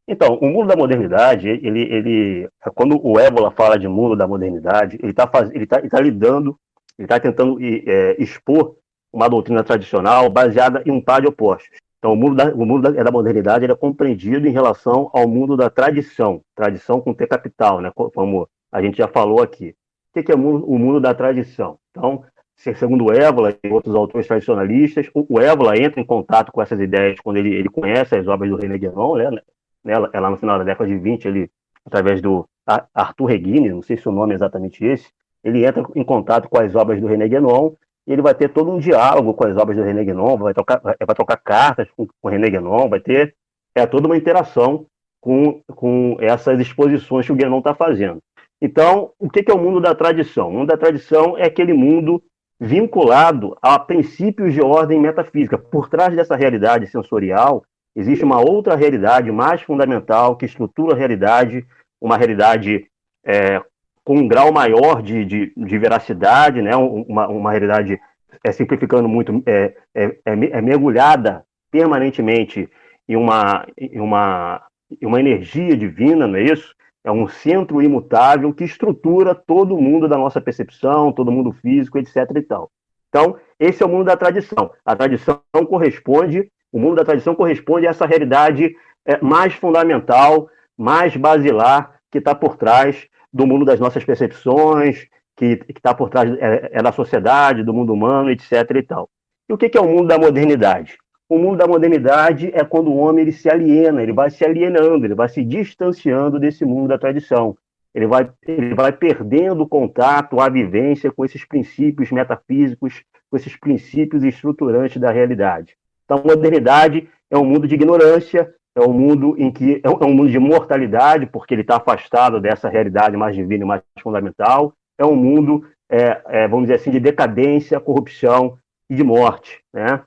Então, 0.08 0.36
o 0.36 0.48
mundo 0.48 0.68
da 0.68 0.76
modernidade, 0.76 1.48
ele, 1.48 1.82
ele 1.82 2.50
quando 2.76 3.00
o 3.06 3.18
Évola 3.20 3.52
fala 3.52 3.78
de 3.78 3.88
mundo 3.88 4.16
da 4.16 4.28
modernidade, 4.28 4.98
ele 5.02 5.12
está 5.12 5.30
ele 5.54 5.66
tá, 5.66 5.80
ele 5.80 5.90
tá 5.90 6.00
lidando, 6.00 6.58
ele 6.98 7.06
está 7.06 7.20
tentando 7.20 7.58
é, 7.62 8.22
expor 8.22 8.76
uma 9.12 9.30
doutrina 9.30 9.64
tradicional 9.64 10.30
baseada 10.30 10.84
em 10.86 10.92
um 10.92 11.02
par 11.02 11.22
de 11.22 11.28
opostos. 11.28 11.78
Então, 12.04 12.12
o 12.12 12.18
mundo 12.18 12.36
da, 12.36 12.54
o 12.54 12.66
mundo 12.66 12.92
da, 12.92 13.02
da 13.02 13.12
modernidade 13.12 13.64
é 13.64 13.74
compreendido 13.74 14.46
em 14.46 14.52
relação 14.52 15.10
ao 15.14 15.26
mundo 15.26 15.56
da 15.56 15.70
tradição, 15.70 16.42
tradição 16.54 17.00
com 17.00 17.14
T 17.14 17.26
capital, 17.26 17.80
né? 17.80 17.90
como 17.96 18.46
a 18.70 18.82
gente 18.82 18.98
já 18.98 19.08
falou 19.08 19.42
aqui. 19.42 19.74
O 20.14 20.22
que 20.22 20.30
é 20.30 20.36
o 20.36 20.38
mundo, 20.38 20.66
o 20.70 20.78
mundo 20.78 21.00
da 21.00 21.14
tradição? 21.14 21.80
Então, 21.92 22.22
segundo 22.58 23.10
Évola 23.10 23.56
e 23.64 23.70
outros 23.70 23.96
autores 23.96 24.28
tradicionalistas, 24.28 25.10
o 25.14 25.40
Évola 25.40 25.78
entra 25.78 26.02
em 26.02 26.06
contato 26.06 26.52
com 26.52 26.62
essas 26.62 26.78
ideias 26.78 27.22
quando 27.22 27.38
ele, 27.38 27.56
ele 27.56 27.70
conhece 27.70 28.14
as 28.18 28.28
obras 28.28 28.50
do 28.50 28.58
René 28.58 28.78
Guénon, 28.78 29.16
né? 29.16 29.42
né? 29.82 29.98
Lá 29.98 30.30
no 30.30 30.36
final 30.36 30.58
da 30.58 30.66
década 30.66 30.90
de 30.90 30.98
20, 30.98 31.26
ele, 31.26 31.50
através 31.86 32.22
do 32.22 32.46
Arthur 32.94 33.28
Reguine, 33.28 33.70
não 33.70 33.82
sei 33.82 33.96
se 33.96 34.10
o 34.10 34.12
nome 34.12 34.34
é 34.34 34.36
exatamente 34.36 34.84
esse, 34.84 35.10
ele 35.42 35.66
entra 35.66 35.82
em 35.96 36.04
contato 36.04 36.50
com 36.50 36.60
as 36.60 36.76
obras 36.76 37.00
do 37.00 37.08
René 37.08 37.30
Guénon 37.30 37.78
ele 38.06 38.22
vai 38.22 38.36
ter 38.36 38.50
todo 38.50 38.72
um 38.72 38.80
diálogo 38.80 39.34
com 39.34 39.46
as 39.46 39.56
obras 39.56 39.78
do 39.78 39.84
René 39.84 40.04
Guénon, 40.04 40.38
vai 40.38 40.54
trocar, 40.54 40.82
vai 40.82 41.16
trocar 41.16 41.38
cartas 41.38 41.88
com, 41.96 42.06
com 42.06 42.28
o 42.28 42.30
René 42.30 42.50
Guénon, 42.50 42.90
vai 42.90 43.00
ter 43.00 43.36
é, 43.76 43.86
toda 43.86 44.08
uma 44.08 44.18
interação 44.18 44.86
com, 45.22 45.62
com 45.68 46.18
essas 46.20 46.60
exposições 46.60 47.26
que 47.26 47.32
o 47.32 47.36
Guénon 47.36 47.60
está 47.60 47.74
fazendo. 47.74 48.20
Então, 48.62 49.12
o 49.20 49.30
que, 49.30 49.44
que 49.44 49.52
é 49.52 49.54
o 49.54 49.60
mundo 49.60 49.80
da 49.80 49.96
tradição? 49.96 50.50
O 50.50 50.52
mundo 50.52 50.68
da 50.68 50.78
tradição 50.78 51.38
é 51.38 51.46
aquele 51.46 51.74
mundo 51.74 52.22
vinculado 52.60 53.58
a 53.62 53.78
princípios 53.78 54.54
de 54.54 54.62
ordem 54.62 55.00
metafísica. 55.00 55.58
Por 55.58 55.90
trás 55.90 56.16
dessa 56.16 56.36
realidade 56.36 56.88
sensorial, 56.88 57.64
existe 57.96 58.24
uma 58.24 58.40
outra 58.40 58.76
realidade 58.76 59.32
mais 59.32 59.62
fundamental 59.62 60.36
que 60.36 60.46
estrutura 60.46 60.94
a 60.94 60.98
realidade, 60.98 61.66
uma 62.02 62.18
realidade 62.18 62.88
é, 63.26 63.62
com 64.04 64.18
um 64.18 64.28
grau 64.28 64.52
maior 64.52 65.02
de, 65.02 65.24
de, 65.26 65.54
de 65.56 65.78
veracidade, 65.78 66.62
né? 66.62 66.76
uma, 66.76 67.28
uma 67.28 67.52
realidade, 67.52 68.00
é, 68.44 68.52
simplificando 68.52 69.08
muito, 69.08 69.42
é, 69.46 69.74
é, 69.96 70.06
é, 70.06 70.18
é 70.26 70.62
mergulhada 70.62 71.46
permanentemente 71.72 72.70
em 73.08 73.16
uma, 73.16 73.66
em, 73.78 74.00
uma, 74.00 74.62
em 75.02 75.06
uma 75.06 75.20
energia 75.20 75.76
divina, 75.76 76.28
não 76.28 76.36
é 76.36 76.44
isso? 76.44 76.74
É 77.04 77.12
um 77.12 77.28
centro 77.28 77.82
imutável 77.82 78.54
que 78.54 78.64
estrutura 78.64 79.36
todo 79.36 79.78
mundo 79.78 80.08
da 80.08 80.18
nossa 80.18 80.40
percepção, 80.40 81.12
todo 81.12 81.32
mundo 81.32 81.52
físico, 81.52 81.98
etc. 81.98 82.16
e 82.36 82.42
tal. 82.42 82.70
Então, 83.10 83.38
esse 83.60 83.84
é 83.84 83.86
o 83.86 83.90
mundo 83.90 84.06
da 84.06 84.18
tradição. 84.18 84.72
A 84.86 84.96
tradição 84.96 85.42
corresponde, 85.70 86.50
o 86.72 86.80
mundo 86.80 86.96
da 86.96 87.06
tradição 87.06 87.36
corresponde 87.36 87.86
a 87.86 87.90
essa 87.92 88.06
realidade 88.06 88.76
é, 89.06 89.22
mais 89.22 89.54
fundamental, 89.54 90.50
mais 90.78 91.16
basilar 91.16 92.00
que 92.10 92.20
está 92.20 92.34
por 92.34 92.56
trás 92.58 93.08
do 93.34 93.48
mundo 93.48 93.66
das 93.66 93.80
nossas 93.80 94.06
percepções, 94.06 95.08
que 95.36 95.60
está 95.70 95.94
por 95.94 96.10
trás 96.10 96.32
é, 96.38 96.70
é, 96.72 96.84
da 96.84 96.92
sociedade, 96.92 97.64
do 97.64 97.74
mundo 97.74 97.94
humano, 97.94 98.30
etc. 98.30 98.52
e 98.76 98.84
tal. 98.84 99.10
E 99.50 99.54
o 99.54 99.58
que, 99.58 99.70
que 99.70 99.78
é 99.78 99.82
o 99.82 99.88
mundo 99.88 100.08
da 100.08 100.18
modernidade? 100.18 100.98
O 101.28 101.38
mundo 101.38 101.58
da 101.58 101.68
modernidade 101.68 102.52
é 102.54 102.64
quando 102.64 102.92
o 102.92 102.98
homem 102.98 103.24
ele 103.24 103.32
se 103.32 103.50
aliena, 103.50 104.04
ele 104.04 104.14
vai 104.14 104.30
se 104.30 104.46
alienando, 104.46 105.06
ele 105.06 105.16
vai 105.16 105.28
se 105.28 105.44
distanciando 105.44 106.40
desse 106.40 106.64
mundo 106.64 106.90
da 106.90 106.98
tradição. 106.98 107.58
Ele 107.94 108.08
vai, 108.08 108.30
ele 108.48 108.74
vai 108.74 108.92
perdendo 108.92 109.64
o 109.64 109.68
contato, 109.68 110.40
a 110.40 110.50
vivência 110.50 111.12
com 111.12 111.24
esses 111.24 111.46
princípios 111.46 112.12
metafísicos, 112.12 113.04
com 113.30 113.38
esses 113.38 113.56
princípios 113.56 114.24
estruturantes 114.24 115.02
da 115.02 115.12
realidade. 115.12 115.76
Então, 116.06 116.18
a 116.18 116.24
modernidade 116.24 117.08
é 117.30 117.38
um 117.38 117.46
mundo 117.46 117.68
de 117.68 117.76
ignorância, 117.76 118.54
é 118.76 118.82
um 118.82 118.94
mundo 118.94 119.36
em 119.38 119.52
que 119.52 119.82
é 119.84 120.06
um 120.06 120.14
mundo 120.14 120.32
de 120.32 120.40
mortalidade, 120.40 121.28
porque 121.28 121.54
ele 121.54 121.62
está 121.62 121.78
afastado 121.78 122.40
dessa 122.42 122.68
realidade 122.70 123.16
mais 123.16 123.36
divina 123.36 123.64
e 123.64 123.68
mais 123.68 123.82
fundamental. 124.02 124.74
É 124.98 125.06
um 125.06 125.16
mundo, 125.16 125.66
é, 125.90 126.22
é, 126.28 126.48
vamos 126.48 126.66
dizer 126.66 126.76
assim, 126.76 126.92
de 126.92 127.00
decadência, 127.00 127.80
corrupção 127.80 128.58
e 128.90 128.96
de 128.96 129.04
morte. 129.04 129.62
Né? 129.72 130.02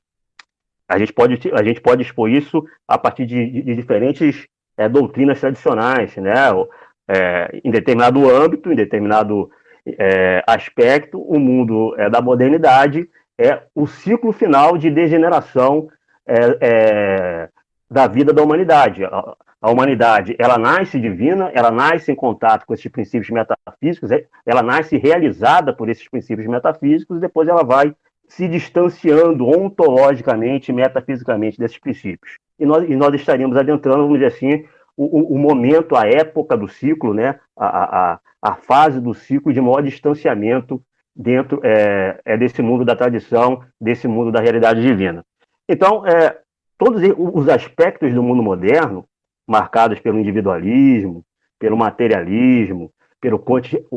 A, 0.89 0.99
gente 0.99 1.13
pode, 1.13 1.53
a 1.53 1.63
gente 1.63 1.81
pode 1.81 2.03
expor 2.03 2.29
isso 2.29 2.65
a 2.89 2.99
partir 2.99 3.27
de, 3.27 3.63
de, 3.63 3.75
diferentes 3.75 4.47
é, 4.77 4.89
doutrinas 4.89 5.41
tradicionais, 5.41 6.17
né? 6.17 6.35
É, 7.09 7.61
em 7.63 7.71
determinado 7.71 8.29
âmbito, 8.29 8.73
em 8.73 8.75
determinado 8.75 9.49
é, 9.87 10.43
aspecto, 10.45 11.21
o 11.21 11.39
mundo 11.39 11.95
é, 11.97 12.11
da 12.11 12.21
modernidade 12.21 13.09
é 13.39 13.63
o 13.75 13.87
ciclo 13.87 14.33
final 14.33 14.77
de 14.77 14.91
degeneração 14.91 15.89
é, 16.27 16.59
é, 16.61 17.49
da 17.91 18.07
vida 18.07 18.33
da 18.33 18.43
humanidade. 18.43 19.05
A, 19.05 19.37
a, 19.61 19.71
humanidade, 19.71 20.37
ela 20.39 20.59
nasce 20.59 21.01
divina, 21.01 21.51
ela 21.55 21.71
nasce 21.71 22.13
em 22.13 22.15
contato 22.15 22.67
com 22.67 22.75
esses 22.75 22.91
princípios 22.91 23.31
metafísicos, 23.31 24.11
é, 24.11 24.27
ela 24.45 24.63
nasce 24.63 24.97
realizada 24.97 25.73
por 25.73 25.89
esses 25.89 26.09
princípios 26.09 26.47
metafísicos, 26.47 27.19
e 27.19 27.21
depois 27.21 27.49
ela 27.49 27.65
vai 27.65 27.95
se 28.29 28.49
distanciando 28.49 29.47
ontologicamente, 29.47 30.73
metafisicamente 30.73 31.59
desses 31.59 31.79
princípios. 31.79 32.37
E 32.59 32.67
nós, 32.67 32.89
e 32.89 32.97
nós 32.97 33.15
estaríamos 33.15 33.57
adentrando, 33.57 34.03
vamos 34.03 34.19
dizer 34.19 34.27
assim, 34.27 34.65
o, 34.97 35.35
o, 35.35 35.39
momento, 35.39 35.95
a 35.95 36.07
época 36.07 36.57
do 36.57 36.67
ciclo, 36.67 37.13
né, 37.13 37.39
a, 37.57 38.13
a, 38.13 38.21
a 38.43 38.55
fase 38.55 39.01
do 39.01 39.13
ciclo 39.13 39.53
de 39.53 39.61
maior 39.61 39.83
distanciamento 39.83 40.83
dentro 41.15 41.61
é, 41.63 42.19
é 42.25 42.37
desse 42.37 42.63
mundo 42.63 42.85
da 42.85 42.97
tradição, 42.97 43.63
desse 43.81 44.09
mundo 44.09 44.33
da 44.33 44.41
realidade 44.41 44.81
divina. 44.81 45.25
Então, 45.69 46.07
é, 46.07 46.39
todos 46.79 47.03
os 47.19 47.49
aspectos 47.49 48.13
do 48.13 48.23
mundo 48.23 48.43
moderno, 48.43 49.05
marcados 49.47 50.01
pelo 50.01 50.19
individualismo, 50.19 51.25
pelo 51.59 51.77
materialismo, 51.77 52.93
pelo 53.21 53.43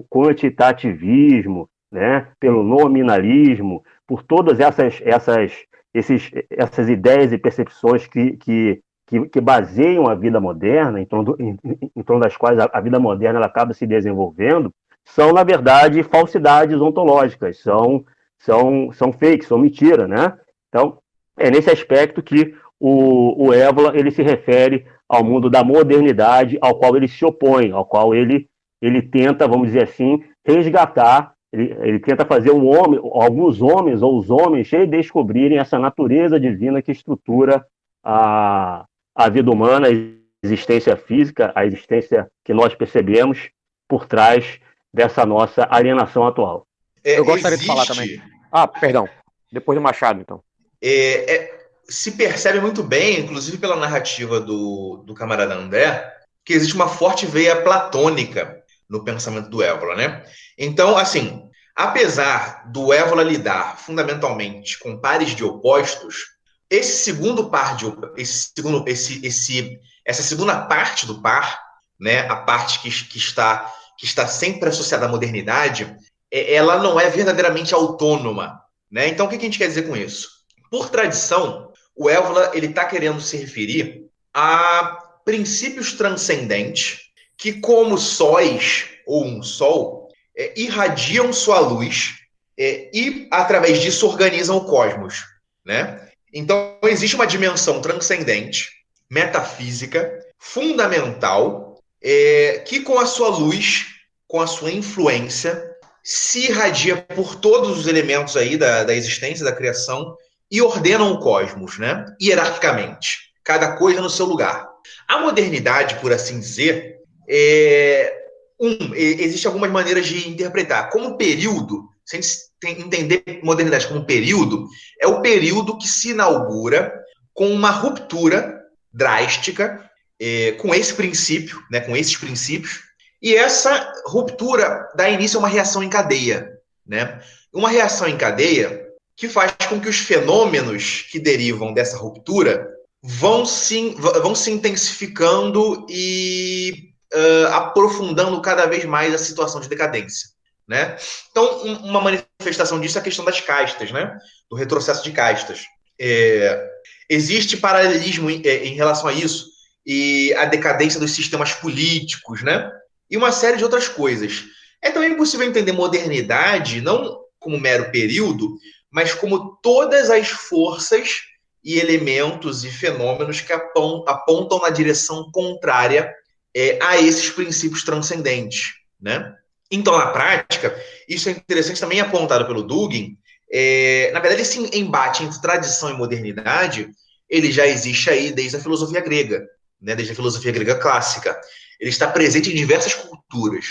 quantitativismo, 0.09 1.69
né, 1.91 2.27
pelo 2.39 2.63
nominalismo, 2.63 3.83
por 4.07 4.23
todas 4.23 4.59
essas, 4.59 5.01
essas, 5.03 5.65
esses, 5.93 6.31
essas 6.49 6.87
ideias 6.89 7.33
e 7.33 7.37
percepções 7.37 8.07
que, 8.07 8.37
que, 8.37 8.81
que, 9.07 9.27
que 9.27 9.41
baseiam 9.41 10.07
a 10.07 10.15
vida 10.15 10.39
moderna, 10.39 11.01
em 11.01 11.05
torno, 11.05 11.35
em, 11.39 11.57
em 11.95 12.03
torno 12.03 12.21
das 12.21 12.37
quais 12.37 12.59
a, 12.59 12.69
a, 12.71 12.79
vida 12.79 12.99
moderna 12.99 13.39
ela 13.39 13.47
acaba 13.47 13.73
se 13.73 13.85
desenvolvendo, 13.87 14.71
são, 15.03 15.33
na 15.33 15.43
verdade, 15.43 16.03
falsidades 16.03 16.79
ontológicas, 16.79 17.59
são, 17.59 18.05
são, 18.37 18.91
são 18.93 19.11
fakes, 19.11 19.47
são 19.47 19.57
mentira, 19.57 20.07
né? 20.07 20.37
Então, 20.69 20.99
é 21.35 21.49
nesse 21.49 21.71
aspecto 21.71 22.21
que 22.21 22.53
o, 22.79 23.47
o 23.47 23.53
Évola 23.53 23.91
ele 23.95 24.11
se 24.11 24.23
refere 24.23 24.85
ao 25.07 25.23
mundo 25.23 25.49
da 25.49 25.63
modernidade, 25.63 26.57
ao 26.61 26.75
qual 26.75 26.95
ele 26.95 27.07
se 27.07 27.25
opõe, 27.25 27.71
ao 27.71 27.85
qual 27.85 28.13
ele, 28.13 28.47
ele 28.81 29.01
tenta, 29.01 29.47
vamos 29.47 29.67
dizer 29.67 29.83
assim, 29.83 30.23
resgatar, 30.45 31.33
ele, 31.51 31.75
ele 31.81 31.99
tenta 31.99 32.25
fazer 32.25 32.51
um 32.51 32.67
homem, 32.67 32.99
alguns 33.13 33.61
homens 33.61 34.01
ou 34.01 34.17
os 34.17 34.29
homens 34.29 34.69
redescobrirem 34.69 35.57
essa 35.57 35.79
natureza 35.79 36.39
divina 36.39 36.81
que 36.81 36.91
estrutura 36.91 37.65
a, 38.03 38.85
a 39.15 39.29
vida 39.29 39.51
humana, 39.51 39.87
a 39.87 40.45
existência 40.45 40.95
física, 40.95 41.51
a 41.55 41.65
existência 41.65 42.29
que 42.45 42.53
nós 42.53 42.75
percebemos 42.75 43.49
por 43.87 44.05
trás 44.05 44.59
dessa 44.93 45.25
nossa 45.25 45.67
alienação 45.69 46.25
atual. 46.25 46.65
É, 47.03 47.17
Eu 47.17 47.25
gostaria 47.25 47.55
existe... 47.55 47.69
de 47.69 47.75
falar 47.75 47.85
também. 47.85 48.21
Ah, 48.51 48.67
perdão. 48.67 49.07
Depois 49.51 49.77
do 49.77 49.81
Machado, 49.81 50.21
então. 50.21 50.41
É, 50.81 51.35
é, 51.35 51.58
se 51.89 52.11
percebe 52.11 52.59
muito 52.59 52.83
bem, 52.83 53.19
inclusive 53.19 53.57
pela 53.57 53.75
narrativa 53.75 54.39
do, 54.39 55.03
do 55.05 55.13
camarada 55.13 55.55
André, 55.55 56.13
que 56.45 56.53
existe 56.53 56.75
uma 56.75 56.87
forte 56.87 57.25
veia 57.25 57.61
platônica 57.61 58.63
no 58.89 59.03
pensamento 59.03 59.49
do 59.49 59.61
Évola, 59.61 59.95
né? 59.95 60.23
Então, 60.57 60.97
assim, 60.97 61.49
apesar 61.75 62.69
do 62.71 62.91
Évola 62.91 63.23
lidar 63.23 63.77
fundamentalmente 63.77 64.77
com 64.79 64.99
pares 64.99 65.35
de 65.35 65.43
opostos, 65.43 66.25
esse 66.69 67.03
segundo 67.03 67.49
par 67.49 67.75
de 67.75 67.85
esse 68.17 68.51
segundo 68.55 68.87
esse, 68.87 69.25
esse 69.25 69.79
essa 70.05 70.21
segunda 70.21 70.65
parte 70.65 71.05
do 71.05 71.21
par, 71.21 71.61
né, 71.99 72.27
a 72.27 72.35
parte 72.35 72.79
que, 72.79 72.89
que 72.89 73.17
está 73.17 73.73
que 73.97 74.05
está 74.05 74.27
sempre 74.27 74.69
associada 74.69 75.05
à 75.05 75.09
modernidade, 75.09 75.95
é, 76.31 76.53
ela 76.53 76.77
não 76.77 76.99
é 76.99 77.09
verdadeiramente 77.09 77.73
autônoma, 77.73 78.61
né? 78.89 79.07
Então 79.07 79.25
o 79.25 79.29
que 79.29 79.35
a 79.35 79.39
gente 79.39 79.57
quer 79.57 79.67
dizer 79.67 79.87
com 79.87 79.95
isso? 79.95 80.29
Por 80.71 80.89
tradição, 80.89 81.68
o 81.99 82.09
Évola 82.09 82.51
ele 82.53 82.67
está 82.67 82.85
querendo 82.85 83.19
se 83.19 83.35
referir 83.35 84.05
a 84.33 85.03
princípios 85.25 85.91
transcendentes 85.91 87.01
que, 87.37 87.53
como 87.53 87.97
sóis 87.97 88.85
ou 89.05 89.25
um 89.25 89.43
sol, 89.43 90.07
é, 90.35 90.53
irradiam 90.55 91.33
sua 91.33 91.59
luz 91.59 92.15
é, 92.57 92.89
e 92.93 93.27
através 93.29 93.81
disso 93.81 94.07
organizam 94.07 94.55
o 94.55 94.65
cosmos, 94.65 95.25
né? 95.65 96.09
Então, 96.33 96.77
existe 96.83 97.15
uma 97.15 97.27
dimensão 97.27 97.81
transcendente, 97.81 98.69
metafísica, 99.09 100.09
fundamental, 100.37 101.81
é, 102.01 102.63
que 102.65 102.79
com 102.79 102.97
a 102.97 103.05
sua 103.05 103.27
luz, 103.27 103.87
com 104.25 104.39
a 104.39 104.47
sua 104.47 104.71
influência, 104.71 105.69
se 106.01 106.45
irradia 106.45 106.95
por 106.95 107.35
todos 107.35 107.77
os 107.77 107.87
elementos 107.87 108.37
aí 108.37 108.55
da, 108.55 108.85
da 108.85 108.95
existência, 108.95 109.43
da 109.43 109.51
criação, 109.51 110.15
e 110.51 110.61
ordenam 110.61 111.11
o 111.11 111.19
cosmos, 111.19 111.77
né? 111.77 112.05
hierarquicamente, 112.21 113.31
cada 113.43 113.75
coisa 113.77 114.01
no 114.01 114.09
seu 114.09 114.25
lugar. 114.25 114.67
A 115.07 115.19
modernidade, 115.19 115.95
por 115.95 116.11
assim 116.11 116.39
dizer, 116.39 116.97
é, 117.27 118.15
um, 118.59 118.93
existe 118.93 119.47
algumas 119.47 119.71
maneiras 119.71 120.05
de 120.05 120.29
interpretar. 120.29 120.89
Como 120.89 121.17
período, 121.17 121.87
se 122.03 122.17
a 122.17 122.21
gente 122.21 122.81
entender 122.81 123.23
modernidade 123.43 123.87
como 123.87 124.05
período, 124.05 124.67
é 124.99 125.07
o 125.07 125.21
período 125.21 125.77
que 125.77 125.87
se 125.87 126.11
inaugura 126.11 126.93
com 127.33 127.49
uma 127.51 127.71
ruptura 127.71 128.59
drástica 128.91 129.89
é, 130.19 130.53
com 130.53 130.73
esse 130.73 130.93
princípio, 130.93 131.63
né, 131.71 131.79
com 131.79 131.95
esses 131.95 132.17
princípios, 132.17 132.81
e 133.21 133.35
essa 133.35 133.93
ruptura 134.05 134.89
dá 134.95 135.09
início 135.09 135.37
a 135.37 135.39
uma 135.39 135.47
reação 135.47 135.83
em 135.83 135.89
cadeia. 135.89 136.49
Né? 136.85 137.21
Uma 137.53 137.69
reação 137.69 138.07
em 138.07 138.17
cadeia 138.17 138.78
que 139.19 139.27
faz 139.27 139.53
com 139.67 139.81
que 139.81 139.89
os 139.89 139.99
fenômenos 139.99 141.05
que 141.11 141.19
derivam 141.19 141.73
dessa 141.73 141.97
ruptura 141.97 142.65
vão 143.03 143.45
se, 143.45 143.89
vão 143.95 144.33
se 144.33 144.49
intensificando 144.49 145.85
e 145.89 146.93
uh, 147.13 147.47
aprofundando 147.47 148.41
cada 148.41 148.65
vez 148.65 148.85
mais 148.85 149.13
a 149.13 149.17
situação 149.17 149.59
de 149.59 149.67
decadência. 149.67 150.29
Né? 150.65 150.95
Então, 151.29 151.63
uma 151.83 151.99
manifestação 151.99 152.79
disso 152.79 152.97
é 152.97 153.01
a 153.01 153.03
questão 153.03 153.25
das 153.25 153.41
castas, 153.41 153.91
né? 153.91 154.17
do 154.49 154.55
retrocesso 154.55 155.03
de 155.03 155.11
castas. 155.11 155.65
É, 155.99 156.69
existe 157.09 157.57
paralelismo 157.57 158.29
em, 158.29 158.41
é, 158.45 158.67
em, 158.67 158.75
relação 158.75 159.09
a 159.09 159.13
isso 159.13 159.47
e 159.85 160.33
a 160.35 160.45
decadência 160.45 160.99
dos 160.99 161.11
sistemas 161.11 161.51
políticos, 161.51 162.41
né? 162.41 162.71
e 163.11 163.17
uma 163.17 163.33
série 163.33 163.57
de 163.57 163.65
outras 163.65 163.89
coisas. 163.89 164.45
É 164.81 164.91
também 164.91 165.17
possível 165.17 165.45
entender 165.45 165.73
modernidade 165.73 166.79
não 166.79 167.19
como 167.37 167.59
mero 167.59 167.89
período, 167.89 168.57
mas 168.91 169.13
como 169.13 169.57
todas 169.61 170.09
as 170.09 170.29
forças 170.29 171.21
e 171.63 171.77
elementos 171.77 172.63
e 172.63 172.71
fenômenos 172.71 173.41
que 173.41 173.53
apontam 173.53 174.59
na 174.59 174.69
direção 174.69 175.29
contrária 175.31 176.13
é, 176.55 176.79
a 176.81 176.99
esses 176.99 177.29
princípios 177.29 177.83
transcendentes, 177.83 178.73
né? 178.99 179.35
Então, 179.71 179.97
na 179.97 180.07
prática, 180.07 180.75
isso 181.07 181.29
é 181.29 181.33
interessante 181.33 181.79
também 181.79 181.99
apontado 181.99 182.45
pelo 182.47 182.63
Dugin. 182.63 183.15
É, 183.51 184.09
na 184.13 184.19
verdade, 184.19 184.41
esse 184.41 184.59
embate 184.75 185.23
entre 185.23 185.39
tradição 185.41 185.91
e 185.91 185.93
modernidade, 185.93 186.89
ele 187.29 187.51
já 187.51 187.67
existe 187.67 188.09
aí 188.09 188.31
desde 188.31 188.57
a 188.57 188.59
filosofia 188.59 188.99
grega, 188.99 189.47
né, 189.79 189.93
desde 189.93 190.13
a 190.13 190.15
filosofia 190.15 190.51
grega 190.51 190.75
clássica. 190.75 191.39
Ele 191.79 191.91
está 191.91 192.07
presente 192.07 192.51
em 192.51 192.55
diversas 192.55 192.95
culturas. 192.95 193.65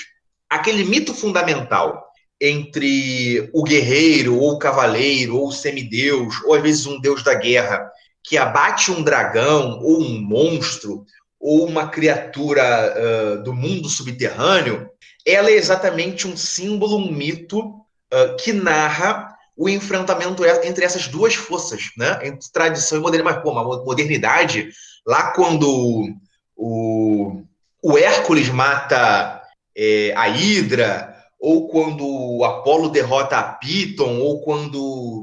Aquele 0.49 0.85
mito 0.85 1.13
fundamental 1.13 2.08
entre 2.41 3.51
o 3.53 3.63
guerreiro, 3.65 4.39
ou 4.39 4.53
o 4.53 4.59
cavaleiro, 4.59 5.37
ou 5.37 5.49
o 5.49 5.53
semideus, 5.53 6.41
ou 6.45 6.55
às 6.55 6.63
vezes 6.63 6.87
um 6.87 7.01
deus 7.01 7.23
da 7.23 7.35
guerra, 7.35 7.91
que 8.23 8.37
abate 8.37 8.91
um 8.91 9.03
dragão, 9.03 9.81
ou 9.83 10.01
um 10.01 10.21
monstro, 10.21 11.05
ou 11.41 11.67
uma 11.67 11.89
criatura 11.89 12.95
uh, 12.97 13.43
do 13.43 13.53
mundo 13.53 13.89
subterrâneo, 13.89 14.89
ela 15.27 15.51
é 15.51 15.55
exatamente 15.55 16.27
um 16.27 16.37
símbolo, 16.37 16.97
um 16.97 17.13
mito 17.13 17.61
uh, 17.61 18.37
que 18.39 18.53
narra 18.53 19.35
o 19.57 19.69
enfrentamento 19.69 20.45
entre 20.63 20.85
essas 20.85 21.09
duas 21.09 21.35
forças, 21.35 21.91
né? 21.97 22.21
entre 22.23 22.49
tradição 22.53 22.99
e 22.99 23.01
modernidade. 23.01 23.35
Mas, 23.35 23.43
pô, 23.43 23.51
uma 23.51 23.65
modernidade, 23.85 24.71
lá 25.05 25.33
quando 25.33 26.17
o, 26.57 27.43
o 27.83 27.99
Hércules 27.99 28.49
mata 28.49 29.43
é, 29.77 30.13
a 30.17 30.29
Hidra, 30.29 31.18
ou 31.39 31.69
quando 31.69 32.05
o 32.07 32.45
Apolo 32.45 32.89
derrota 32.89 33.39
a 33.39 33.43
Piton, 33.43 34.19
ou 34.19 34.43
quando 34.43 35.23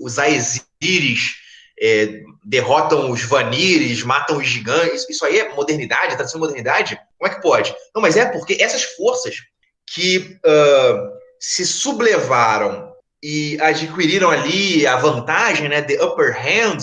os 0.00 0.18
Aesiris 0.18 1.42
é, 1.80 2.22
derrotam 2.44 3.10
os 3.10 3.22
vanires, 3.22 4.02
matam 4.02 4.38
os 4.38 4.46
gigantes. 4.46 5.08
Isso 5.08 5.24
aí 5.24 5.40
é 5.40 5.54
modernidade, 5.54 6.16
tradição 6.16 6.40
de 6.40 6.46
modernidade? 6.46 6.98
Como 7.18 7.30
é 7.30 7.34
que 7.34 7.42
pode? 7.42 7.74
Não, 7.94 8.00
mas 8.00 8.16
é 8.16 8.24
porque 8.24 8.56
essas 8.60 8.82
forças 8.82 9.36
que 9.86 10.38
uh, 10.44 11.12
se 11.38 11.66
sublevaram 11.66 12.92
e 13.22 13.60
adquiriram 13.60 14.30
ali 14.30 14.86
a 14.86 14.96
vantagem, 14.96 15.68
né, 15.68 15.82
the 15.82 16.02
upper 16.02 16.34
hand, 16.34 16.78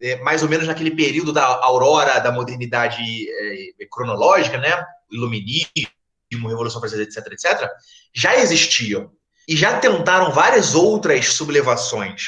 é, 0.00 0.16
mais 0.16 0.42
ou 0.42 0.48
menos 0.48 0.66
naquele 0.66 0.90
período 0.90 1.32
da 1.32 1.44
aurora 1.44 2.18
da 2.18 2.32
modernidade 2.32 3.02
é, 3.30 3.86
cronológica, 3.90 4.58
né, 4.58 4.84
iluminismo, 5.10 5.88
revolução 6.36 6.80
francesa, 6.80 7.02
etc, 7.02 7.32
etc, 7.32 7.70
já 8.14 8.36
existiam. 8.36 9.10
E 9.46 9.56
já 9.56 9.78
tentaram 9.78 10.30
várias 10.30 10.74
outras 10.74 11.32
sublevações. 11.32 12.24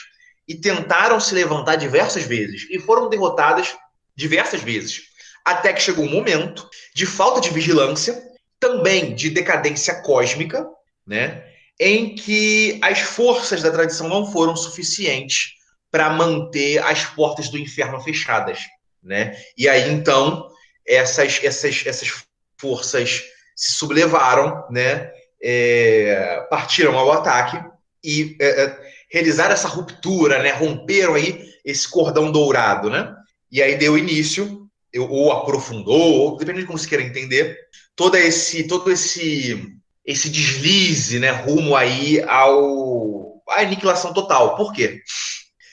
E 0.48 0.54
tentaram 0.54 1.20
se 1.20 1.34
levantar 1.34 1.76
diversas 1.76 2.24
vezes. 2.24 2.66
E 2.70 2.78
foram 2.78 3.10
derrotadas 3.10 3.76
diversas 4.16 4.62
vezes, 4.62 5.02
até 5.44 5.72
que 5.72 5.82
chegou 5.82 6.04
um 6.04 6.10
momento 6.10 6.68
de 6.94 7.06
falta 7.06 7.40
de 7.40 7.50
vigilância, 7.50 8.22
também 8.58 9.14
de 9.14 9.30
decadência 9.30 10.02
cósmica, 10.02 10.66
né, 11.06 11.44
em 11.78 12.14
que 12.14 12.78
as 12.82 13.00
forças 13.00 13.62
da 13.62 13.70
tradição 13.70 14.08
não 14.08 14.30
foram 14.30 14.54
suficientes 14.54 15.54
para 15.90 16.10
manter 16.10 16.78
as 16.84 17.04
portas 17.04 17.48
do 17.48 17.58
inferno 17.58 18.00
fechadas, 18.00 18.60
né? 19.02 19.34
E 19.56 19.66
aí 19.66 19.90
então 19.90 20.46
essas 20.86 21.42
essas 21.42 21.82
essas 21.86 22.22
forças 22.58 23.22
se 23.60 23.72
sublevaram, 23.72 24.64
né? 24.70 25.10
É, 25.42 26.46
partiram 26.50 26.98
ao 26.98 27.12
ataque 27.12 27.62
e 28.02 28.36
é, 28.40 28.64
é 28.64 28.90
realizaram 29.10 29.52
essa 29.52 29.68
ruptura, 29.68 30.42
né? 30.42 30.50
Romperam 30.52 31.14
aí 31.14 31.46
esse 31.62 31.88
cordão 31.88 32.32
dourado, 32.32 32.88
né? 32.88 33.14
E 33.52 33.60
aí 33.60 33.76
deu 33.76 33.98
início 33.98 34.66
ou 34.96 35.30
aprofundou, 35.30 36.00
ou, 36.00 36.36
depende 36.36 36.60
de 36.60 36.66
como 36.66 36.78
você 36.78 36.88
queira 36.88 37.04
entender, 37.04 37.56
todo 37.94 38.16
esse 38.16 38.66
todo 38.66 38.90
esse 38.90 39.76
esse 40.04 40.30
deslize, 40.30 41.18
né, 41.20 41.30
rumo 41.30 41.76
aí 41.76 42.20
ao 42.22 43.42
à 43.48 43.60
aniquilação 43.60 44.14
total. 44.14 44.56
Por 44.56 44.72
quê? 44.72 45.02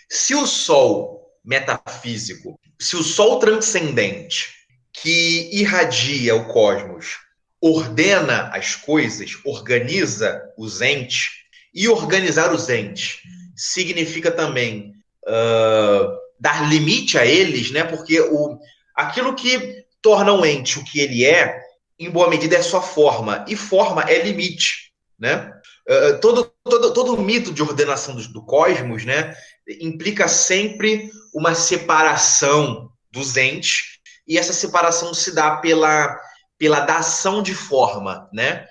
Se 0.09 0.35
o 0.35 0.45
sol 0.45 1.31
metafísico, 1.43 2.59
se 2.79 2.97
o 2.97 3.03
sol 3.03 3.39
transcendente 3.39 4.49
que 4.91 5.49
irradia 5.53 6.35
o 6.35 6.45
cosmos 6.47 7.26
ordena 7.61 8.49
as 8.53 8.75
coisas, 8.75 9.31
organiza 9.43 10.41
os 10.57 10.81
entes, 10.81 11.29
e 11.73 11.87
organizar 11.87 12.53
os 12.53 12.69
entes 12.69 13.19
significa 13.55 14.31
também 14.31 14.93
uh, 15.27 16.11
dar 16.39 16.69
limite 16.69 17.17
a 17.17 17.25
eles, 17.25 17.71
né? 17.71 17.83
Porque 17.83 18.19
o, 18.19 18.59
aquilo 18.95 19.35
que 19.35 19.85
torna 20.01 20.33
um 20.33 20.45
ente 20.45 20.79
o 20.79 20.83
que 20.83 20.99
ele 20.99 21.25
é 21.25 21.59
em 21.99 22.09
boa 22.09 22.29
medida, 22.29 22.55
é 22.55 22.61
sua 22.61 22.81
forma. 22.81 23.43
E 23.47 23.55
forma 23.55 24.03
é 24.03 24.21
limite, 24.21 24.91
né? 25.19 25.51
Uh, 25.89 26.19
todo, 26.19 26.51
todo, 26.63 26.93
todo 26.93 27.21
mito 27.21 27.53
de 27.53 27.63
ordenação 27.63 28.15
do, 28.15 28.27
do 28.27 28.45
cosmos, 28.45 29.05
né, 29.05 29.33
implica 29.79 30.27
sempre 30.27 31.09
uma 31.33 31.55
separação 31.55 32.89
dos 33.11 33.37
entes, 33.37 33.97
e 34.27 34.37
essa 34.37 34.51
separação 34.51 35.13
se 35.13 35.33
dá 35.33 35.55
pela, 35.57 36.19
pela 36.57 36.81
dação 36.81 37.41
de 37.41 37.53
forma, 37.53 38.29
né? 38.33 38.65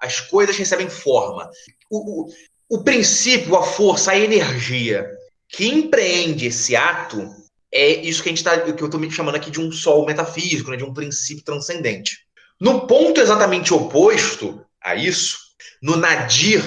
As 0.00 0.20
coisas 0.20 0.56
recebem 0.56 0.88
forma. 0.88 1.50
O, 1.90 2.22
o, 2.22 2.28
o 2.68 2.82
princípio, 2.82 3.56
a 3.56 3.62
força, 3.62 4.12
a 4.12 4.18
energia 4.18 5.06
que 5.48 5.66
empreende 5.66 6.46
esse 6.46 6.74
ato 6.74 7.28
é 7.72 7.88
isso 7.88 8.22
que 8.22 8.28
a 8.28 8.32
gente 8.32 8.44
tá, 8.44 8.58
que 8.58 8.82
eu 8.82 8.86
estou 8.86 9.00
me 9.00 9.10
chamando 9.10 9.34
aqui 9.34 9.50
de 9.50 9.60
um 9.60 9.72
sol 9.72 10.06
metafísico, 10.06 10.70
né, 10.70 10.76
de 10.76 10.84
um 10.84 10.94
princípio 10.94 11.44
transcendente. 11.44 12.18
No 12.60 12.86
ponto 12.86 13.20
exatamente 13.20 13.74
oposto 13.74 14.64
a 14.80 14.94
isso, 14.94 15.38
no 15.82 15.96
nadir, 15.96 16.62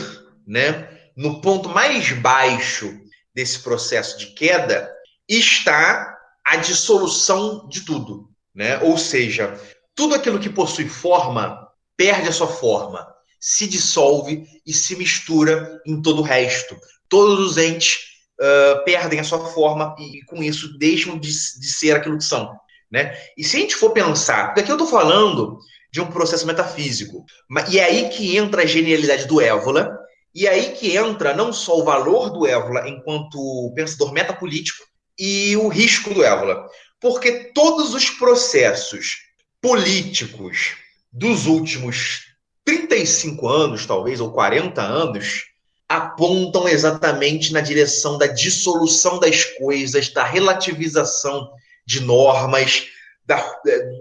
né, 0.46 0.90
no 1.16 1.40
ponto 1.40 1.70
mais 1.70 2.12
baixo 2.12 2.94
desse 3.34 3.60
processo 3.60 4.18
de 4.18 4.28
queda, 4.28 4.92
está 5.28 6.18
a 6.46 6.58
dissolução 6.58 7.68
de 7.70 7.82
tudo, 7.82 8.30
né? 8.54 8.80
Ou 8.80 8.98
seja, 8.98 9.60
tudo 9.98 10.14
aquilo 10.14 10.40
que 10.40 10.50
possui 10.50 10.88
forma 10.88 11.68
perde 11.98 12.30
a 12.30 12.32
sua 12.32 12.48
forma, 12.48 13.06
se 13.42 13.68
dissolve 13.68 14.46
e 14.64 14.72
se 14.72 14.96
mistura 14.96 15.82
em 15.86 16.00
todo 16.02 16.20
o 16.20 16.24
resto. 16.24 16.78
Todos 17.10 17.40
os 17.40 17.58
entes 17.58 17.98
uh, 18.40 18.86
perdem 18.86 19.20
a 19.20 19.24
sua 19.24 19.40
forma 19.48 19.96
e, 19.98 20.24
com 20.26 20.44
isso, 20.44 20.78
deixam 20.78 21.18
de, 21.18 21.30
de 21.30 21.68
ser 21.68 21.96
aquilo 21.96 22.18
que 22.18 22.24
são. 22.24 22.56
Né? 22.92 23.18
E 23.36 23.44
se 23.44 23.58
a 23.58 23.60
gente 23.60 23.76
for 23.76 23.90
pensar, 23.90 24.48
porque 24.48 24.62
aqui 24.62 24.72
eu 24.72 24.76
estou 24.76 24.88
falando 24.88 25.58
de 25.92 26.00
um 26.00 26.06
processo 26.06 26.46
metafísico. 26.46 27.26
E 27.72 27.80
é 27.80 27.86
aí 27.86 28.10
que 28.10 28.38
entra 28.38 28.62
a 28.62 28.68
genialidade 28.68 29.26
do 29.26 29.42
Évola, 29.42 29.98
e 30.36 30.46
é 30.46 30.52
aí 30.52 30.74
que 30.74 30.96
entra 30.96 31.34
não 31.34 31.52
só 31.52 31.80
o 31.80 31.84
valor 31.84 32.30
do 32.30 32.46
Évola 32.46 32.88
enquanto 32.88 33.74
pensador 33.76 34.14
metapolítico 34.14 34.84
e 35.18 35.58
o 35.58 35.68
risco 35.68 36.14
do 36.14 36.24
Évola. 36.24 36.68
Porque 37.02 37.52
todos 37.54 37.96
os 37.96 38.12
processos 38.12 39.27
políticos 39.62 40.76
dos 41.12 41.46
últimos 41.46 42.28
35 42.66 43.48
anos, 43.48 43.86
talvez, 43.86 44.20
ou 44.20 44.32
40 44.32 44.82
anos, 44.82 45.46
apontam 45.88 46.68
exatamente 46.68 47.54
na 47.54 47.62
direção 47.62 48.18
da 48.18 48.28
dissolução 48.28 49.20
das 49.20 49.46
coisas, 49.46 50.10
da 50.10 50.24
relativização 50.24 51.50
de 51.86 52.02
normas, 52.02 52.88
da, 53.26 53.38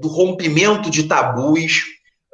do 0.01 0.09
rompimento 0.09 0.91
de 0.91 1.05
tabus, 1.05 1.83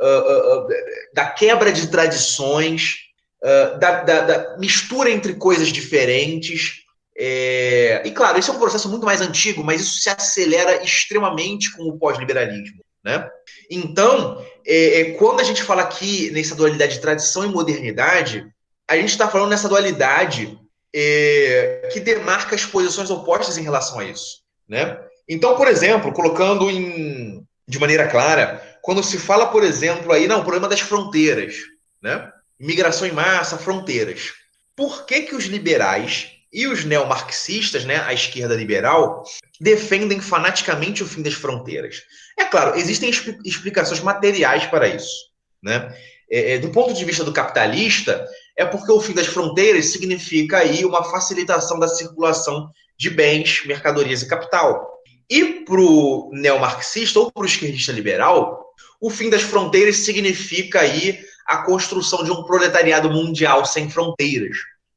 uh, 0.00 0.64
uh, 0.64 0.68
da 1.14 1.26
quebra 1.26 1.70
de 1.70 1.88
tradições, 1.88 2.94
uh, 3.42 3.78
da, 3.78 4.02
da, 4.02 4.20
da, 4.22 4.58
mistura 4.58 5.10
entre 5.10 5.34
coisas 5.34 5.68
diferentes. 5.68 6.82
É... 7.16 8.02
E 8.06 8.10
claro, 8.10 8.38
esse 8.38 8.48
é 8.48 8.52
um 8.52 8.58
processo 8.58 8.88
muito 8.88 9.04
mais 9.04 9.20
antigo, 9.20 9.62
mas 9.62 9.82
isso 9.82 10.00
se 10.00 10.08
acelera 10.08 10.82
extremamente 10.82 11.70
com 11.72 11.84
o 11.84 11.98
pós-liberalismo. 11.98 12.82
Né? 13.04 13.28
Então, 13.70 14.44
é, 14.66 15.00
é, 15.00 15.04
quando 15.12 15.40
a 15.40 15.44
gente 15.44 15.62
fala 15.62 15.82
aqui 15.82 16.30
nessa 16.30 16.54
dualidade 16.54 16.94
de 16.94 17.00
tradição 17.00 17.44
e 17.44 17.48
modernidade, 17.48 18.46
a 18.88 18.96
gente 18.96 19.10
está 19.10 19.28
falando 19.28 19.50
nessa 19.50 19.68
dualidade 19.68 20.58
é, 20.94 21.88
que 21.92 22.00
demarca 22.00 22.54
as 22.54 22.64
posições 22.64 23.10
opostas 23.10 23.58
em 23.58 23.62
relação 23.62 23.98
a 23.98 24.04
isso. 24.04 24.42
Né? 24.68 24.98
Então, 25.28 25.56
por 25.56 25.66
exemplo, 25.66 26.12
colocando 26.12 26.70
em, 26.70 27.44
de 27.66 27.78
maneira 27.78 28.06
clara, 28.06 28.62
quando 28.82 29.02
se 29.02 29.18
fala, 29.18 29.46
por 29.46 29.62
exemplo, 29.62 30.12
aí, 30.12 30.26
não, 30.26 30.40
o 30.40 30.42
problema 30.42 30.68
das 30.68 30.80
fronteiras, 30.80 31.56
né? 32.02 32.30
Em 32.60 33.12
massa, 33.12 33.58
fronteiras. 33.58 34.32
Por 34.76 35.04
que, 35.04 35.22
que 35.22 35.34
os 35.34 35.44
liberais 35.44 36.30
e 36.52 36.66
os 36.66 36.84
neomarxistas, 36.84 37.84
né, 37.84 38.02
a 38.06 38.12
esquerda 38.12 38.54
liberal, 38.54 39.24
defendem 39.60 40.20
fanaticamente 40.20 41.02
o 41.02 41.06
fim 41.06 41.22
das 41.22 41.34
fronteiras? 41.34 42.02
É 42.38 42.44
claro, 42.44 42.78
existem 42.78 43.10
explicações 43.44 44.00
materiais 44.00 44.66
para 44.66 44.88
isso. 44.88 45.30
Né? 45.62 45.94
É, 46.30 46.54
é, 46.54 46.58
do 46.58 46.70
ponto 46.70 46.92
de 46.92 47.04
vista 47.04 47.24
do 47.24 47.32
capitalista, 47.32 48.26
é 48.56 48.64
porque 48.64 48.90
o 48.90 49.00
fim 49.00 49.12
das 49.12 49.26
fronteiras 49.26 49.86
significa 49.86 50.58
aí 50.58 50.84
uma 50.84 51.04
facilitação 51.04 51.78
da 51.78 51.88
circulação 51.88 52.70
de 52.98 53.10
bens, 53.10 53.64
mercadorias 53.66 54.22
e 54.22 54.28
capital. 54.28 54.90
E 55.28 55.64
para 55.64 55.80
o 55.80 56.30
neomarxista 56.32 57.18
ou 57.18 57.30
para 57.30 57.42
o 57.42 57.46
esquerdista 57.46 57.92
liberal, 57.92 58.66
o 59.00 59.10
fim 59.10 59.30
das 59.30 59.42
fronteiras 59.42 59.96
significa 59.96 60.80
aí 60.80 61.18
a 61.46 61.58
construção 61.58 62.22
de 62.22 62.30
um 62.30 62.44
proletariado 62.44 63.10
mundial 63.10 63.64
sem 63.64 63.90
fronteiras, 63.90 64.56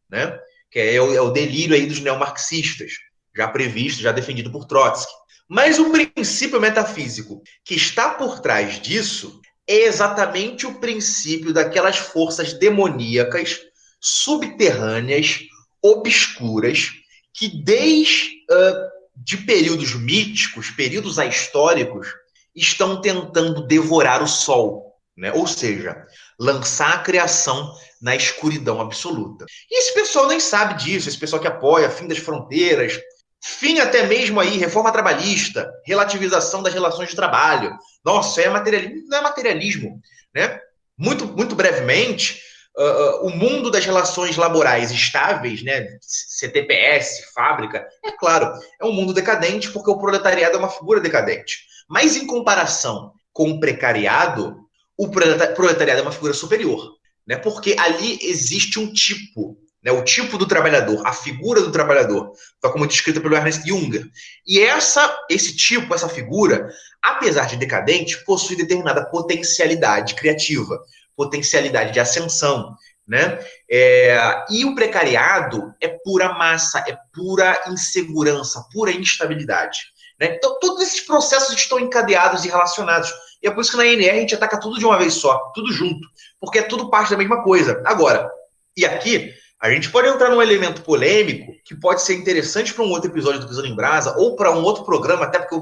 né? 0.09 0.38
que 0.69 0.79
é 0.79 1.01
o, 1.01 1.13
é 1.13 1.21
o 1.21 1.31
delírio 1.31 1.75
aí 1.75 1.86
dos 1.86 1.99
neomarxistas, 1.99 2.93
já 3.36 3.47
previsto, 3.47 4.01
já 4.01 4.11
defendido 4.11 4.51
por 4.51 4.65
Trotsky. 4.65 5.11
Mas 5.47 5.77
o 5.77 5.91
princípio 5.91 6.59
metafísico 6.59 7.41
que 7.63 7.75
está 7.75 8.09
por 8.09 8.39
trás 8.39 8.79
disso 8.79 9.39
é 9.67 9.83
exatamente 9.83 10.65
o 10.65 10.79
princípio 10.79 11.53
daquelas 11.53 11.97
forças 11.97 12.53
demoníacas, 12.53 13.61
subterrâneas, 13.99 15.39
obscuras, 15.81 16.91
que 17.33 17.47
desde 17.63 18.43
uh, 18.51 18.95
de 19.15 19.37
períodos 19.37 19.95
míticos, 19.95 20.69
períodos 20.71 21.19
ahistóricos, 21.19 22.07
estão 22.55 23.01
tentando 23.01 23.65
devorar 23.67 24.23
o 24.23 24.27
sol, 24.27 24.95
né? 25.15 25.31
ou 25.33 25.45
seja, 25.45 26.05
lançar 26.39 26.93
a 26.93 26.99
criação 26.99 27.73
na 28.01 28.15
escuridão 28.15 28.79
absoluta. 28.79 29.45
E 29.69 29.79
esse 29.79 29.93
pessoal 29.93 30.27
nem 30.27 30.39
sabe 30.39 30.83
disso, 30.83 31.09
esse 31.09 31.17
pessoal 31.17 31.41
que 31.41 31.47
apoia 31.47 31.89
fim 31.89 32.07
das 32.07 32.17
fronteiras, 32.17 32.99
fim 33.47 33.79
até 33.79 34.07
mesmo 34.07 34.39
aí, 34.39 34.57
reforma 34.57 34.91
trabalhista, 34.91 35.71
relativização 35.85 36.63
das 36.63 36.73
relações 36.73 37.09
de 37.09 37.15
trabalho. 37.15 37.77
Nossa, 38.03 38.41
é 38.41 38.49
materialismo, 38.49 39.07
não 39.07 39.17
é 39.19 39.21
materialismo, 39.21 40.01
né? 40.33 40.59
Muito, 40.97 41.27
muito 41.27 41.55
brevemente, 41.55 42.41
uh, 42.75 43.27
o 43.27 43.29
mundo 43.29 43.69
das 43.69 43.85
relações 43.85 44.35
laborais 44.35 44.89
estáveis, 44.89 45.61
né, 45.61 45.85
CTPS, 46.01 47.31
fábrica, 47.35 47.87
é 48.03 48.11
claro, 48.13 48.51
é 48.81 48.85
um 48.85 48.93
mundo 48.93 49.13
decadente 49.13 49.69
porque 49.69 49.91
o 49.91 49.99
proletariado 49.99 50.55
é 50.55 50.59
uma 50.59 50.69
figura 50.69 50.99
decadente. 50.99 51.65
Mas 51.87 52.15
em 52.15 52.25
comparação 52.25 53.13
com 53.31 53.51
o 53.51 53.59
precariado, 53.59 54.57
o 54.97 55.07
proletariado 55.07 55.99
é 55.99 56.03
uma 56.03 56.11
figura 56.11 56.33
superior, 56.33 56.95
né? 57.27 57.37
Porque 57.37 57.75
ali 57.77 58.17
existe 58.23 58.79
um 58.79 58.91
tipo, 58.91 59.55
né? 59.86 59.91
O 59.91 60.03
tipo 60.03 60.36
do 60.36 60.47
trabalhador, 60.47 61.05
a 61.05 61.13
figura 61.13 61.61
do 61.61 61.71
trabalhador, 61.71 62.31
tal 62.59 62.71
como 62.71 62.88
descrita 62.88 63.21
pelo 63.21 63.36
Ernest 63.36 63.67
Junger. 63.67 64.09
E 64.45 64.59
essa, 64.59 65.15
esse 65.29 65.55
tipo, 65.55 65.93
essa 65.93 66.09
figura, 66.09 66.67
apesar 66.99 67.45
de 67.45 67.55
decadente, 67.55 68.25
possui 68.25 68.55
determinada 68.55 69.05
potencialidade 69.05 70.15
criativa, 70.15 70.81
potencialidade 71.15 71.91
de 71.91 71.99
ascensão, 71.99 72.75
né? 73.07 73.39
É, 73.69 74.43
e 74.49 74.65
o 74.65 74.73
precariado 74.73 75.71
é 75.79 75.88
pura 75.88 76.33
massa, 76.33 76.83
é 76.88 76.97
pura 77.13 77.55
insegurança, 77.69 78.65
pura 78.73 78.91
instabilidade. 78.91 79.77
Né? 80.19 80.36
Então, 80.36 80.57
todos 80.59 80.81
esses 80.81 81.01
processos 81.01 81.53
estão 81.55 81.79
encadeados 81.79 82.43
e 82.43 82.47
relacionados. 82.47 83.13
E 83.43 83.47
é 83.47 83.51
por 83.51 83.61
isso 83.61 83.71
que 83.71 83.77
na 83.77 83.86
INR 83.86 84.09
a 84.09 84.15
gente 84.15 84.33
ataca 84.33 84.59
tudo 84.59 84.79
de 84.79 84.86
uma 84.86 84.97
vez 84.97 85.13
só, 85.13 85.51
tudo 85.53 85.71
junto, 85.71 86.07
porque 86.39 86.59
é 86.59 86.63
tudo 86.63 86.89
parte 86.89 87.11
da 87.11 87.17
mesma 87.17 87.43
coisa. 87.43 87.83
Agora, 87.86 88.27
e 88.75 88.86
aqui, 88.86 89.31
a 89.61 89.69
gente 89.71 89.89
pode 89.89 90.07
entrar 90.07 90.29
num 90.29 90.41
elemento 90.41 90.81
polêmico 90.81 91.53
que 91.63 91.75
pode 91.75 92.01
ser 92.01 92.13
interessante 92.15 92.73
para 92.73 92.83
um 92.83 92.89
outro 92.89 93.09
episódio 93.09 93.39
do 93.39 93.47
Pisando 93.47 93.67
em 93.67 93.75
Brasa 93.75 94.15
ou 94.17 94.35
para 94.35 94.51
um 94.51 94.63
outro 94.63 94.83
programa, 94.83 95.25
até 95.25 95.39
porque 95.39 95.55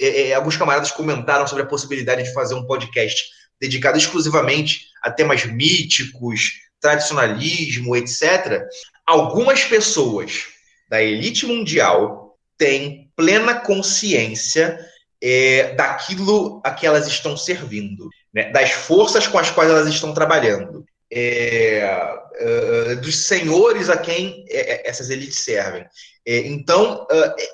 é, 0.00 0.28
é, 0.28 0.34
alguns 0.34 0.56
camaradas 0.56 0.90
comentaram 0.90 1.46
sobre 1.46 1.62
a 1.62 1.66
possibilidade 1.66 2.24
de 2.24 2.34
fazer 2.34 2.54
um 2.54 2.66
podcast 2.66 3.24
dedicado 3.60 3.96
exclusivamente 3.96 4.86
a 5.02 5.10
temas 5.10 5.44
míticos, 5.46 6.52
tradicionalismo, 6.80 7.96
etc. 7.96 8.62
Algumas 9.06 9.64
pessoas 9.64 10.44
da 10.90 11.02
elite 11.02 11.46
mundial 11.46 12.36
têm 12.58 13.10
plena 13.16 13.54
consciência 13.54 14.78
é, 15.22 15.74
daquilo 15.74 16.60
a 16.64 16.70
que 16.70 16.86
elas 16.86 17.06
estão 17.06 17.36
servindo, 17.36 18.08
né? 18.32 18.50
das 18.50 18.72
forças 18.72 19.26
com 19.26 19.38
as 19.38 19.50
quais 19.50 19.70
elas 19.70 19.88
estão 19.88 20.12
trabalhando, 20.12 20.84
é, 21.12 22.18
é, 22.34 22.94
dos 22.96 23.26
senhores 23.26 23.88
a 23.88 23.96
quem 23.96 24.44
é, 24.48 24.74
é, 24.74 24.88
essas 24.88 25.10
elites 25.10 25.40
servem. 25.40 25.84
É, 26.26 26.38
então, 26.38 27.06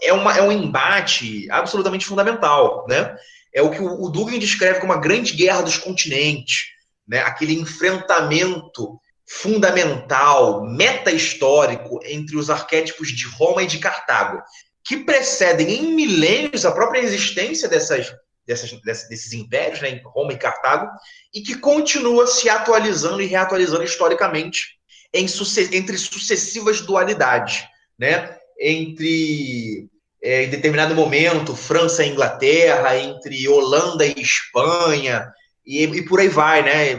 é, 0.02 0.12
uma, 0.12 0.36
é 0.36 0.42
um 0.42 0.52
embate 0.52 1.50
absolutamente 1.50 2.06
fundamental. 2.06 2.86
Né? 2.88 3.14
É 3.54 3.62
o 3.62 3.70
que 3.70 3.80
o, 3.80 4.02
o 4.02 4.08
Dugin 4.08 4.38
descreve 4.38 4.80
como 4.80 4.92
a 4.92 5.00
grande 5.00 5.34
guerra 5.34 5.62
dos 5.62 5.76
continentes, 5.76 6.68
né? 7.06 7.20
aquele 7.20 7.54
enfrentamento 7.54 8.98
fundamental, 9.26 10.64
meta-histórico 10.64 12.00
entre 12.04 12.36
os 12.36 12.50
arquétipos 12.50 13.08
de 13.08 13.26
Roma 13.26 13.62
e 13.62 13.66
de 13.66 13.78
Cartago 13.78 14.42
que 14.84 15.04
precedem 15.04 15.70
em 15.74 15.94
milênios 15.94 16.64
a 16.64 16.72
própria 16.72 17.00
existência 17.00 17.68
dessas, 17.68 18.12
dessas, 18.46 18.72
desses 18.82 19.32
impérios, 19.32 19.80
né, 19.80 20.00
Roma 20.04 20.32
e 20.32 20.38
Cartago, 20.38 20.88
e 21.34 21.40
que 21.40 21.56
continua 21.56 22.26
se 22.26 22.48
atualizando 22.48 23.20
e 23.20 23.26
reatualizando 23.26 23.84
historicamente 23.84 24.78
em, 25.12 25.26
entre 25.72 25.98
sucessivas 25.98 26.80
dualidades, 26.80 27.64
né, 27.98 28.36
entre 28.58 29.88
é, 30.22 30.44
em 30.44 30.50
determinado 30.50 30.94
momento 30.94 31.56
França 31.56 32.04
e 32.04 32.10
Inglaterra, 32.10 32.96
entre 32.96 33.48
Holanda 33.48 34.06
e 34.06 34.14
Espanha, 34.16 35.32
e, 35.64 35.84
e, 35.84 36.04
por 36.04 36.20
aí 36.20 36.28
vai, 36.28 36.62
né? 36.62 36.98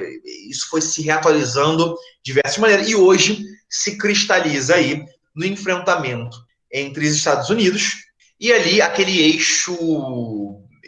Isso 0.49 0.69
foi 0.69 0.81
se 0.81 1.01
reatualizando 1.01 1.95
de 2.23 2.31
diversas 2.31 2.57
maneiras 2.57 2.87
e 2.87 2.95
hoje 2.95 3.43
se 3.69 3.97
cristaliza 3.97 4.75
aí 4.75 5.03
no 5.35 5.45
enfrentamento 5.45 6.37
entre 6.71 7.05
os 7.05 7.13
Estados 7.13 7.49
Unidos 7.49 7.95
e 8.39 8.51
ali 8.51 8.81
aquele 8.81 9.21
eixo 9.21 9.75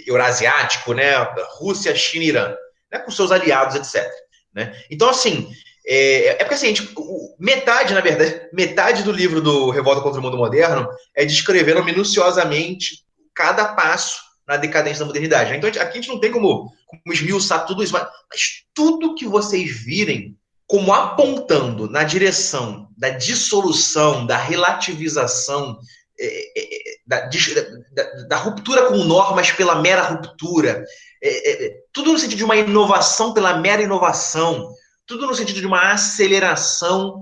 eurasiático, 0.05 0.93
né, 0.93 1.13
Rússia, 1.57 1.95
China, 1.95 2.23
Irã, 2.23 2.55
né, 2.91 2.99
com 2.99 3.11
seus 3.11 3.31
aliados, 3.31 3.75
etc. 3.75 4.09
Né? 4.53 4.75
Então, 4.89 5.09
assim, 5.09 5.49
é, 5.87 6.27
é 6.27 6.35
porque 6.35 6.55
assim, 6.55 6.67
gente, 6.67 6.93
metade, 7.39 7.93
na 7.93 8.01
verdade, 8.01 8.49
metade 8.53 9.03
do 9.03 9.11
livro 9.11 9.41
do 9.41 9.69
Revolta 9.69 10.01
contra 10.01 10.19
o 10.19 10.23
Mundo 10.23 10.37
Moderno 10.37 10.87
é 11.15 11.25
descrevendo 11.25 11.83
minuciosamente 11.83 13.03
cada 13.33 13.73
passo 13.73 14.23
na 14.47 14.57
decadência 14.57 14.99
da 14.99 15.05
modernidade. 15.05 15.51
Né? 15.51 15.57
Então, 15.57 15.69
aqui 15.69 15.79
a 15.79 16.01
gente 16.01 16.07
não 16.07 16.19
tem 16.19 16.31
como, 16.31 16.71
como 16.85 17.13
esmiuçar 17.13 17.65
tudo 17.65 17.83
isso, 17.83 17.93
mas, 17.93 18.07
mas 18.31 18.63
tudo 18.73 19.15
que 19.15 19.27
vocês 19.27 19.71
virem 19.71 20.37
como 20.67 20.93
apontando 20.93 21.89
na 21.89 22.03
direção 22.03 22.87
da 22.97 23.09
dissolução, 23.09 24.25
da 24.25 24.37
relativização, 24.37 25.77
é, 26.19 26.25
é, 26.25 26.91
é 26.91 26.94
da, 27.05 27.29
da, 27.91 28.27
da, 28.27 28.37
ruptura 28.37 28.87
com 28.87 28.97
normas 28.97 29.51
pela 29.51 29.81
mera 29.81 30.03
ruptura, 30.03 30.83
é, 31.21 31.65
é, 31.65 31.73
tudo 31.93 32.11
no 32.11 32.19
sentido 32.19 32.37
de 32.37 32.43
uma 32.43 32.55
inovação 32.55 33.33
pela 33.33 33.57
mera 33.57 33.81
inovação, 33.81 34.73
tudo 35.05 35.27
no 35.27 35.35
sentido 35.35 35.59
de 35.59 35.67
uma 35.67 35.91
aceleração 35.91 37.21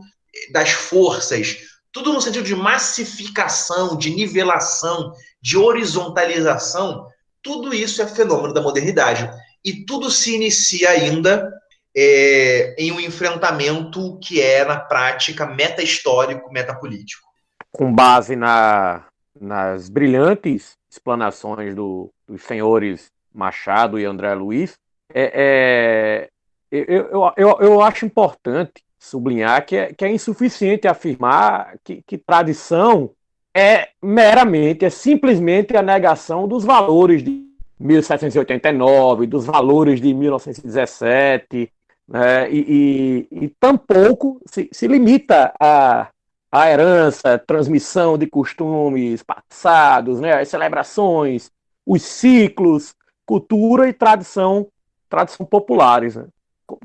das 0.51 0.71
forças, 0.71 1.57
tudo 1.91 2.13
no 2.13 2.21
sentido 2.21 2.45
de 2.45 2.55
massificação, 2.55 3.97
de 3.97 4.09
nivelação, 4.09 5.13
de 5.41 5.57
horizontalização, 5.57 7.05
tudo 7.41 7.73
isso 7.73 8.01
é 8.01 8.07
fenômeno 8.07 8.53
da 8.53 8.61
modernidade. 8.61 9.29
E 9.63 9.85
tudo 9.85 10.09
se 10.09 10.33
inicia 10.33 10.89
ainda 10.89 11.51
é, 11.95 12.73
em 12.77 12.91
um 12.91 12.99
enfrentamento 12.99 14.17
que 14.19 14.41
é, 14.41 14.65
na 14.65 14.79
prática, 14.79 15.45
meta-histórico, 15.45 16.51
metapolítico. 16.51 17.27
Com 17.71 17.93
base 17.93 18.35
na, 18.35 19.05
nas 19.39 19.89
brilhantes 19.89 20.77
explanações 20.89 21.75
do, 21.75 22.09
dos 22.27 22.41
senhores 22.43 23.11
Machado 23.33 23.99
e 23.99 24.05
André 24.05 24.33
Luiz, 24.35 24.77
é, 25.13 25.31
é, 25.35 26.29
eu, 26.71 27.31
eu, 27.37 27.57
eu, 27.59 27.81
acho 27.81 28.05
importante 28.05 28.83
sublinhar 28.97 29.65
que 29.65 29.75
é, 29.75 29.93
que 29.93 30.05
é 30.05 30.11
insuficiente 30.11 30.87
afirmar 30.87 31.75
que, 31.83 32.01
que 32.05 32.17
tradição 32.17 33.11
é 33.55 33.89
meramente, 34.01 34.85
é 34.85 34.89
simplesmente 34.89 35.75
a 35.77 35.81
negação 35.81 36.47
dos 36.47 36.63
valores 36.63 37.23
de 37.23 37.43
1789, 37.79 39.27
dos 39.27 39.45
valores 39.45 40.01
de 40.01 40.13
1917, 40.13 41.71
né, 42.07 42.51
e, 42.51 43.27
e, 43.31 43.45
e, 43.45 43.49
tampouco 43.59 44.41
se, 44.45 44.69
se 44.71 44.87
limita 44.87 45.53
a, 45.59 46.09
a 46.53 46.69
herança, 46.69 47.39
transmissão 47.39 48.15
de 48.17 48.27
costumes 48.27 49.23
passados, 49.23 50.19
né, 50.19 50.33
as 50.33 50.47
celebrações, 50.47 51.49
os 51.83 52.03
ciclos, 52.03 52.93
cultura 53.25 53.89
e 53.89 53.93
tradição, 53.93 54.67
tradição 55.09 55.45
populares. 55.45 56.15
Né. 56.15 56.27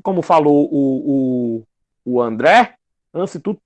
Como 0.01 0.23
falou 0.23 0.67
o, 0.71 1.61
o, 2.05 2.13
o 2.13 2.21
André, 2.21 2.73
antes 3.13 3.33
de, 3.33 3.39
tudo, 3.39 3.59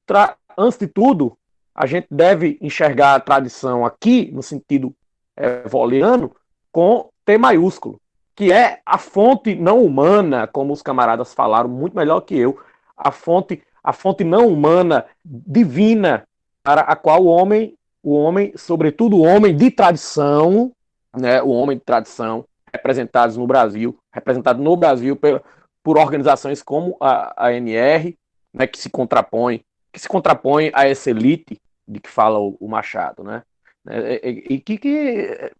antes 0.58 0.78
de 0.78 0.88
tudo, 0.88 1.38
a 1.74 1.86
gente 1.86 2.08
deve 2.12 2.58
enxergar 2.62 3.16
a 3.16 3.20
tradição 3.20 3.86
aqui, 3.86 4.30
no 4.34 4.44
sentido 4.44 4.94
evoliano, 5.38 6.36
com 6.70 7.10
T 7.24 7.38
maiúsculo 7.38 7.98
que 8.36 8.52
é 8.52 8.82
a 8.86 8.98
fonte 8.98 9.56
não 9.56 9.84
humana, 9.84 10.48
como 10.48 10.74
os 10.74 10.82
camaradas 10.82 11.34
falaram 11.34 11.70
muito 11.70 11.96
melhor 11.96 12.22
que 12.22 12.36
eu, 12.36 12.60
a 12.98 13.12
fonte, 13.12 13.62
a 13.84 13.92
fonte 13.92 14.24
não 14.24 14.48
humana 14.48 15.06
divina 15.24 16.28
para 16.64 16.82
a 16.82 16.96
qual 16.96 17.24
o 17.24 17.28
homem, 17.28 17.76
o 18.02 18.14
homem, 18.14 18.54
sobretudo 18.56 19.18
o 19.18 19.24
homem 19.24 19.56
de 19.56 19.70
tradição, 19.70 20.72
né, 21.16 21.42
o 21.42 21.50
homem 21.50 21.78
de 21.78 21.84
tradição, 21.84 22.46
representados 22.72 23.38
no 23.38 23.46
Brasil, 23.46 23.98
representado 24.12 24.62
no 24.62 24.76
Brasil 24.76 25.16
por, 25.16 25.44
por 25.84 25.98
organizações 25.98 26.64
como 26.64 26.96
a, 27.00 27.48
a 27.48 27.54
NR, 27.54 28.18
né, 28.54 28.66
que 28.66 28.80
se 28.80 28.90
contrapõe, 28.90 29.64
que 29.92 30.00
se 30.00 30.08
contrapõe 30.08 30.72
a 30.74 30.88
essa 30.88 31.10
elite 31.10 31.60
de 31.88 32.00
que 32.00 32.10
fala 32.10 32.40
o, 32.40 32.56
o 32.60 32.68
Machado, 32.68 33.24
né? 33.24 33.44
E, 33.86 34.46
e 34.52 34.60
que, 34.60 34.78
que 34.78 35.52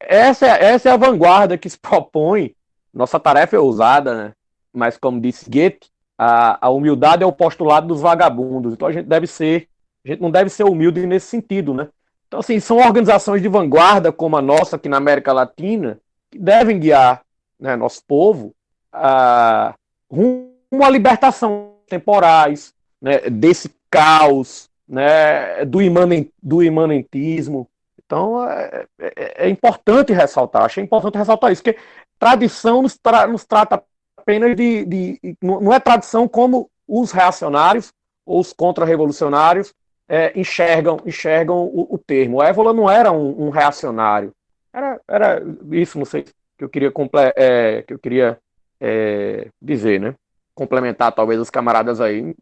essa, 0.00 0.46
é, 0.46 0.64
essa 0.64 0.88
é 0.88 0.92
a 0.92 0.96
vanguarda 0.96 1.56
que 1.56 1.70
se 1.70 1.78
propõe. 1.78 2.54
Nossa 2.92 3.20
tarefa 3.20 3.56
é 3.56 3.58
ousada, 3.58 4.14
né? 4.14 4.32
Mas, 4.72 4.96
como 4.96 5.20
disse 5.20 5.48
Goethe, 5.48 5.90
a, 6.18 6.66
a 6.66 6.70
humildade 6.70 7.22
é 7.22 7.26
o 7.26 7.32
postulado 7.32 7.86
dos 7.86 8.00
vagabundos. 8.00 8.74
Então, 8.74 8.88
a 8.88 8.92
gente 8.92 9.06
deve 9.06 9.26
ser, 9.26 9.68
a 10.04 10.08
gente 10.08 10.20
não 10.20 10.30
deve 10.30 10.50
ser 10.50 10.64
humilde 10.64 11.06
nesse 11.06 11.26
sentido, 11.26 11.72
né? 11.72 11.88
Então, 12.26 12.40
assim, 12.40 12.60
são 12.60 12.78
organizações 12.78 13.40
de 13.40 13.48
vanguarda, 13.48 14.12
como 14.12 14.36
a 14.36 14.42
nossa 14.42 14.76
aqui 14.76 14.88
na 14.88 14.98
América 14.98 15.32
Latina, 15.32 15.98
que 16.30 16.38
devem 16.38 16.78
guiar 16.78 17.22
né, 17.58 17.76
nosso 17.76 18.02
povo 18.06 18.54
a, 18.92 19.74
rumo 20.10 20.50
à 20.82 20.90
libertação 20.90 21.76
temporais, 21.88 22.74
né, 23.00 23.30
desse 23.30 23.70
caos, 23.90 24.68
né, 24.86 25.64
do, 25.64 25.80
imanen, 25.80 26.30
do 26.42 26.62
imanentismo, 26.62 27.66
então 28.08 28.42
é, 28.42 28.86
é, 28.98 29.44
é, 29.44 29.48
importante 29.50 30.14
ressaltar, 30.14 30.64
achei 30.64 30.82
importante 30.82 31.18
ressaltar 31.18 31.52
isso, 31.52 31.62
porque 31.62 31.78
tradição 32.18 32.80
nos, 32.80 32.96
tra 32.96 33.26
nos 33.26 33.44
trata 33.44 33.84
apenas 34.28 34.54
de, 34.54 34.84
de, 34.84 35.36
Não 35.40 35.72
é 35.72 35.80
tradição 35.80 36.28
como 36.28 36.70
os 36.86 37.12
reacionários 37.12 37.90
ou 38.26 38.40
os 38.40 38.52
contra-revolucionários 38.52 39.72
é, 40.06 40.38
enxergam, 40.38 40.98
enxergam 41.06 41.64
o, 41.64 41.94
o, 41.94 41.98
termo. 41.98 42.36
O 42.36 42.42
Évola 42.42 42.74
não 42.74 42.90
era 42.90 43.10
um, 43.10 43.46
um, 43.46 43.48
reacionário. 43.48 44.32
Era, 44.70 45.00
era 45.08 45.42
isso, 45.72 45.98
não 45.98 46.04
sei, 46.04 46.24
que 46.56 46.64
eu 46.64 46.68
queria, 46.68 46.92
é, 47.36 47.82
que 47.82 47.94
eu 47.94 47.98
queria 47.98 48.38
é, 48.78 49.48
dizer, 49.60 49.98
né? 49.98 50.14
Complementar 50.54 51.12
talvez 51.12 51.40
os 51.40 51.50
camaradas 51.50 52.00
aí. 52.00 52.34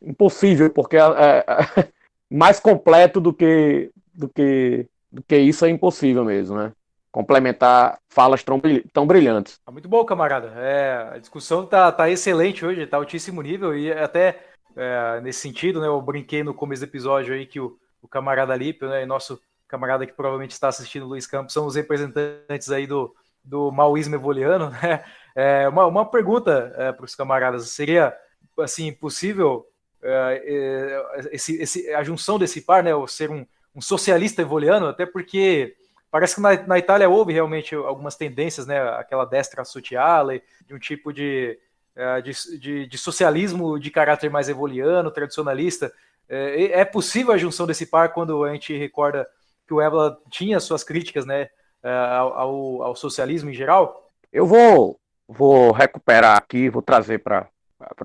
Impossível, 0.00 0.70
porque 0.70 0.96
é, 0.96 1.00
é 1.00 1.88
mais 2.30 2.60
completo 2.60 3.20
do 3.20 3.32
que, 3.32 3.90
do, 4.14 4.28
que, 4.28 4.86
do 5.10 5.22
que 5.22 5.36
isso 5.36 5.64
é 5.64 5.70
impossível 5.70 6.24
mesmo, 6.24 6.56
né? 6.56 6.72
Complementar 7.16 7.98
falas 8.10 8.42
tão, 8.42 8.60
tão 8.92 9.06
brilhantes. 9.06 9.58
Tá 9.64 9.72
muito 9.72 9.88
bom, 9.88 10.04
camarada. 10.04 10.52
É, 10.54 11.12
a 11.14 11.18
discussão 11.18 11.64
tá, 11.64 11.90
tá 11.90 12.10
excelente 12.10 12.62
hoje, 12.62 12.86
tá 12.86 12.98
altíssimo 12.98 13.40
nível 13.40 13.74
e 13.74 13.90
até 13.90 14.38
é, 14.76 15.18
nesse 15.22 15.40
sentido, 15.40 15.80
né, 15.80 15.86
eu 15.86 15.98
brinquei 16.02 16.44
no 16.44 16.52
começo 16.52 16.82
do 16.82 16.90
episódio 16.90 17.32
aí 17.32 17.46
que 17.46 17.58
o, 17.58 17.78
o 18.02 18.06
camarada 18.06 18.54
Lípio, 18.54 18.90
né, 18.90 19.02
e 19.02 19.06
nosso 19.06 19.40
camarada 19.66 20.04
que 20.04 20.12
provavelmente 20.12 20.50
está 20.50 20.68
assistindo, 20.68 21.06
Luiz 21.06 21.26
Campos, 21.26 21.54
são 21.54 21.64
os 21.64 21.74
representantes 21.74 22.70
aí 22.70 22.86
do, 22.86 23.14
do 23.42 23.72
maoísmo 23.72 24.16
evoliano, 24.16 24.68
né? 24.82 25.02
É, 25.34 25.66
uma, 25.70 25.86
uma 25.86 26.04
pergunta 26.04 26.74
é, 26.76 26.92
para 26.92 27.06
os 27.06 27.14
camaradas, 27.14 27.70
seria, 27.70 28.14
assim, 28.58 28.92
possível 28.92 29.64
é, 30.02 30.42
é, 30.44 31.34
esse, 31.34 31.62
esse, 31.62 31.94
a 31.94 32.04
junção 32.04 32.38
desse 32.38 32.60
par, 32.60 32.82
né, 32.82 32.94
ou 32.94 33.08
ser 33.08 33.30
um, 33.30 33.46
um 33.74 33.80
socialista 33.80 34.42
evoliano, 34.42 34.86
até 34.86 35.06
porque 35.06 35.74
Parece 36.16 36.36
que 36.36 36.40
na, 36.40 36.66
na, 36.66 36.78
Itália 36.78 37.10
houve 37.10 37.34
realmente 37.34 37.74
algumas 37.74 38.16
tendências, 38.16 38.66
né? 38.66 38.80
Aquela 38.94 39.26
destra 39.26 39.62
sociale, 39.66 40.42
de 40.66 40.72
um 40.72 40.78
tipo 40.78 41.12
de, 41.12 41.58
é, 41.94 42.22
de, 42.22 42.58
de, 42.58 42.86
de 42.86 42.96
socialismo 42.96 43.78
de 43.78 43.90
caráter 43.90 44.30
mais 44.30 44.48
evoliano, 44.48 45.10
tradicionalista. 45.10 45.92
É, 46.26 46.80
é, 46.80 46.84
possível 46.86 47.34
a 47.34 47.36
junção 47.36 47.66
desse 47.66 47.84
par 47.84 48.14
quando 48.14 48.44
a 48.44 48.52
gente 48.54 48.74
recorda 48.74 49.28
que 49.68 49.74
o 49.74 49.82
Evola 49.82 50.18
tinha 50.30 50.58
suas 50.58 50.82
críticas, 50.82 51.26
né? 51.26 51.50
É, 51.82 51.90
ao, 51.92 52.82
ao 52.82 52.96
socialismo 52.96 53.50
em 53.50 53.54
geral? 53.54 54.10
Eu 54.32 54.46
vou, 54.46 54.98
vou 55.28 55.70
recuperar 55.70 56.38
aqui, 56.38 56.70
vou 56.70 56.80
trazer 56.80 57.18
para 57.18 57.50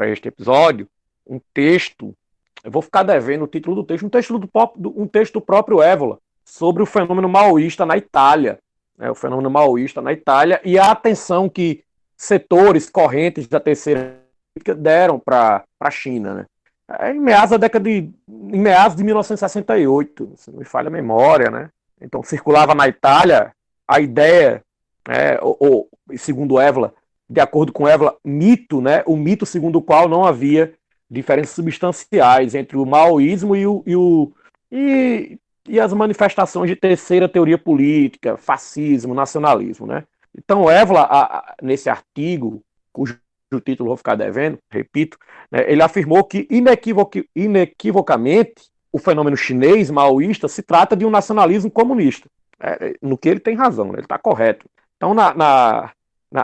este 0.09 0.27
episódio 0.27 0.85
um 1.25 1.39
texto. 1.53 2.13
Eu 2.61 2.71
vou 2.71 2.81
ficar 2.81 3.03
devendo 3.03 3.45
o 3.45 3.47
título 3.47 3.77
do 3.77 3.85
texto, 3.85 4.05
um 4.05 4.09
texto 4.09 4.37
do, 4.37 5.01
um 5.01 5.07
texto 5.07 5.35
do 5.35 5.41
próprio 5.41 5.81
Évola, 5.81 6.19
sobre 6.43 6.83
o 6.83 6.85
fenômeno 6.85 7.29
maoísta 7.29 7.85
na 7.85 7.97
Itália, 7.97 8.59
né, 8.97 9.09
o 9.09 9.15
fenômeno 9.15 9.49
maoísta 9.49 10.01
na 10.01 10.11
Itália 10.11 10.61
e 10.63 10.77
a 10.77 10.91
atenção 10.91 11.49
que 11.49 11.83
setores 12.15 12.89
correntes 12.89 13.47
da 13.47 13.59
terceira 13.59 14.21
deram 14.77 15.17
para 15.19 15.63
a 15.79 15.89
China, 15.89 16.33
né? 16.33 16.45
É, 16.99 17.11
em 17.11 17.19
meados 17.19 17.51
da 17.51 17.57
década 17.57 17.89
de 17.89 18.09
em 18.29 18.59
meados 18.59 18.97
de 18.97 19.03
1968, 19.03 20.33
se 20.35 20.51
não 20.51 20.59
me 20.59 20.65
falha 20.65 20.87
a 20.87 20.91
memória, 20.91 21.49
né? 21.49 21.69
Então 22.01 22.21
circulava 22.21 22.75
na 22.75 22.87
Itália 22.87 23.53
a 23.87 23.99
ideia, 23.99 24.63
né, 25.07 25.39
ou, 25.41 25.57
ou 25.59 25.89
segundo 26.17 26.59
Évila, 26.59 26.93
de 27.29 27.39
acordo 27.39 27.71
com 27.71 27.87
Évila, 27.87 28.15
mito, 28.23 28.81
né? 28.81 29.03
O 29.05 29.15
mito 29.15 29.45
segundo 29.45 29.77
o 29.77 29.81
qual 29.81 30.09
não 30.09 30.25
havia 30.25 30.73
diferenças 31.09 31.55
substanciais 31.55 32.55
entre 32.55 32.77
o 32.77 32.85
maoísmo 32.85 33.55
e 33.55 33.65
o, 33.65 33.83
e 33.85 33.95
o 33.95 34.31
e 34.71 35.37
e 35.67 35.79
as 35.79 35.93
manifestações 35.93 36.69
de 36.69 36.75
terceira 36.75 37.29
teoria 37.29 37.57
política, 37.57 38.37
fascismo, 38.37 39.13
nacionalismo. 39.13 39.85
Né? 39.85 40.03
Então, 40.37 40.69
Évila, 40.69 41.01
a, 41.01 41.37
a, 41.37 41.55
nesse 41.61 41.89
artigo, 41.89 42.63
cujo 42.91 43.19
título 43.65 43.89
vou 43.89 43.97
ficar 43.97 44.15
devendo, 44.15 44.57
repito, 44.69 45.17
né, 45.51 45.69
ele 45.69 45.83
afirmou 45.83 46.23
que 46.23 46.47
inequivoc, 46.49 47.15
inequivocamente 47.35 48.71
o 48.93 48.97
fenômeno 48.97 49.35
chinês 49.35 49.89
maoísta 49.89 50.47
se 50.47 50.63
trata 50.63 50.95
de 50.95 51.05
um 51.05 51.09
nacionalismo 51.09 51.69
comunista. 51.69 52.29
É, 52.59 52.95
no 53.01 53.17
que 53.17 53.27
ele 53.27 53.39
tem 53.39 53.55
razão, 53.55 53.87
né, 53.87 53.95
ele 53.95 54.01
está 54.03 54.17
correto. 54.17 54.65
Então, 54.95 55.13
na, 55.13 55.33
na, 55.33 55.91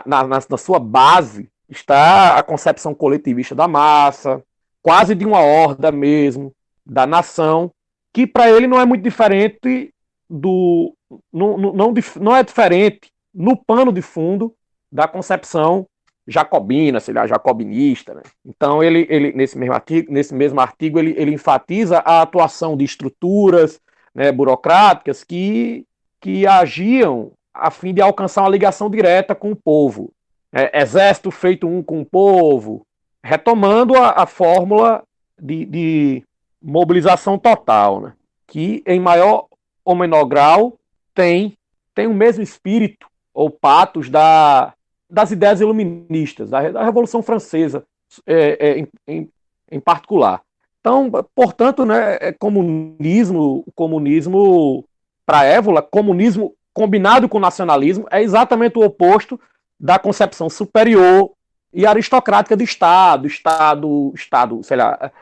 na, 0.04 0.26
na, 0.26 0.58
sua 0.58 0.78
base 0.78 1.48
está 1.68 2.36
a 2.36 2.42
concepção 2.42 2.94
coletivista 2.94 3.54
da 3.54 3.68
massa, 3.68 4.42
quase 4.82 5.14
de 5.14 5.24
uma 5.24 5.40
horda 5.40 5.92
mesmo, 5.92 6.52
da 6.84 7.06
nação, 7.06 7.70
que 8.18 8.26
para 8.26 8.50
ele 8.50 8.66
não 8.66 8.80
é 8.80 8.84
muito 8.84 9.04
diferente 9.04 9.94
do. 10.28 10.92
Não, 11.32 11.56
não, 11.56 11.94
não 12.16 12.34
é 12.34 12.42
diferente 12.42 13.12
no 13.32 13.56
pano 13.56 13.92
de 13.92 14.02
fundo 14.02 14.52
da 14.90 15.06
concepção 15.06 15.86
jacobina, 16.26 16.98
sei 16.98 17.14
lá, 17.14 17.28
jacobinista. 17.28 18.14
Né? 18.14 18.22
Então, 18.44 18.82
ele, 18.82 19.06
ele 19.08 19.32
nesse, 19.34 19.56
mesmo 19.56 19.72
artigo, 19.72 20.12
nesse 20.12 20.34
mesmo 20.34 20.60
artigo, 20.60 20.98
ele, 20.98 21.14
ele 21.16 21.32
enfatiza 21.32 21.98
a 21.98 22.20
atuação 22.20 22.76
de 22.76 22.84
estruturas 22.84 23.80
né, 24.12 24.32
burocráticas 24.32 25.22
que, 25.22 25.86
que 26.20 26.44
agiam 26.44 27.30
a 27.54 27.70
fim 27.70 27.94
de 27.94 28.02
alcançar 28.02 28.42
uma 28.42 28.50
ligação 28.50 28.90
direta 28.90 29.32
com 29.32 29.52
o 29.52 29.56
povo. 29.56 30.10
É, 30.52 30.80
exército 30.80 31.30
feito 31.30 31.68
um 31.68 31.84
com 31.84 32.00
o 32.00 32.04
povo, 32.04 32.84
retomando 33.22 33.94
a, 33.94 34.22
a 34.22 34.26
fórmula 34.26 35.04
de, 35.40 35.64
de, 35.64 36.24
mobilização 36.62 37.38
total, 37.38 38.00
né? 38.00 38.12
que 38.46 38.82
em 38.86 38.98
maior 38.98 39.46
ou 39.84 39.94
menor 39.94 40.24
grau 40.24 40.78
tem, 41.14 41.56
tem 41.94 42.06
o 42.06 42.14
mesmo 42.14 42.42
espírito 42.42 43.06
ou 43.32 43.50
patos 43.50 44.08
da, 44.08 44.72
das 45.08 45.30
ideias 45.30 45.60
iluministas, 45.60 46.50
da, 46.50 46.70
da 46.70 46.82
Revolução 46.82 47.22
Francesa 47.22 47.84
é, 48.26 48.78
é, 48.80 48.86
em, 49.06 49.28
em, 49.70 49.80
particular. 49.80 50.42
Então, 50.80 51.10
portanto, 51.34 51.84
né, 51.84 52.18
é 52.20 52.32
comunismo, 52.32 53.64
comunismo 53.74 54.84
para 55.26 55.44
Évola, 55.44 55.82
comunismo 55.82 56.54
combinado 56.72 57.28
com 57.28 57.38
nacionalismo 57.38 58.06
é 58.10 58.22
exatamente 58.22 58.78
o 58.78 58.84
oposto 58.84 59.38
da 59.78 59.98
concepção 59.98 60.48
superior 60.48 61.30
e 61.72 61.86
aristocrática 61.86 62.56
do 62.56 62.62
Estado, 62.62 63.26
Estado, 63.26 64.12
Estado, 64.14 64.62
sei 64.62 64.76
lá, 64.76 65.12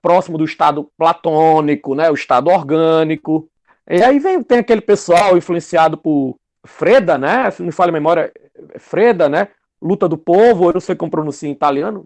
próximo 0.00 0.38
do 0.38 0.44
Estado 0.44 0.90
platônico, 0.96 1.94
né, 1.94 2.10
o 2.10 2.14
Estado 2.14 2.48
orgânico. 2.48 3.48
E 3.88 4.02
aí 4.02 4.18
vem, 4.18 4.42
tem 4.42 4.58
aquele 4.58 4.80
pessoal 4.80 5.36
influenciado 5.36 5.96
por 5.96 6.36
Freda, 6.64 7.16
né, 7.16 7.50
se 7.50 7.60
não 7.60 7.66
me 7.66 7.72
falha 7.72 7.90
a 7.90 7.92
memória, 7.92 8.32
Freda, 8.78 9.28
né, 9.28 9.48
luta 9.80 10.08
do 10.08 10.18
povo, 10.18 10.68
eu 10.68 10.74
não 10.74 10.80
sei 10.80 10.94
como 10.94 11.10
pronuncia 11.10 11.48
em 11.48 11.52
italiano, 11.52 12.04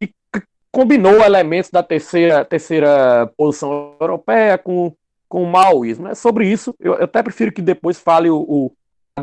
e 0.00 0.12
combinou 0.72 1.22
elementos 1.22 1.70
da 1.70 1.82
terceira, 1.82 2.44
terceira 2.44 3.30
posição 3.36 3.94
europeia 4.00 4.56
com, 4.58 4.94
com 5.28 5.42
o 5.42 5.50
maoísmo. 5.50 6.08
É 6.08 6.14
sobre 6.14 6.48
isso, 6.48 6.74
eu, 6.80 6.94
eu 6.94 7.04
até 7.04 7.22
prefiro 7.22 7.52
que 7.52 7.62
depois 7.62 7.98
fale 7.98 8.30
o, 8.30 8.40
o 8.40 8.72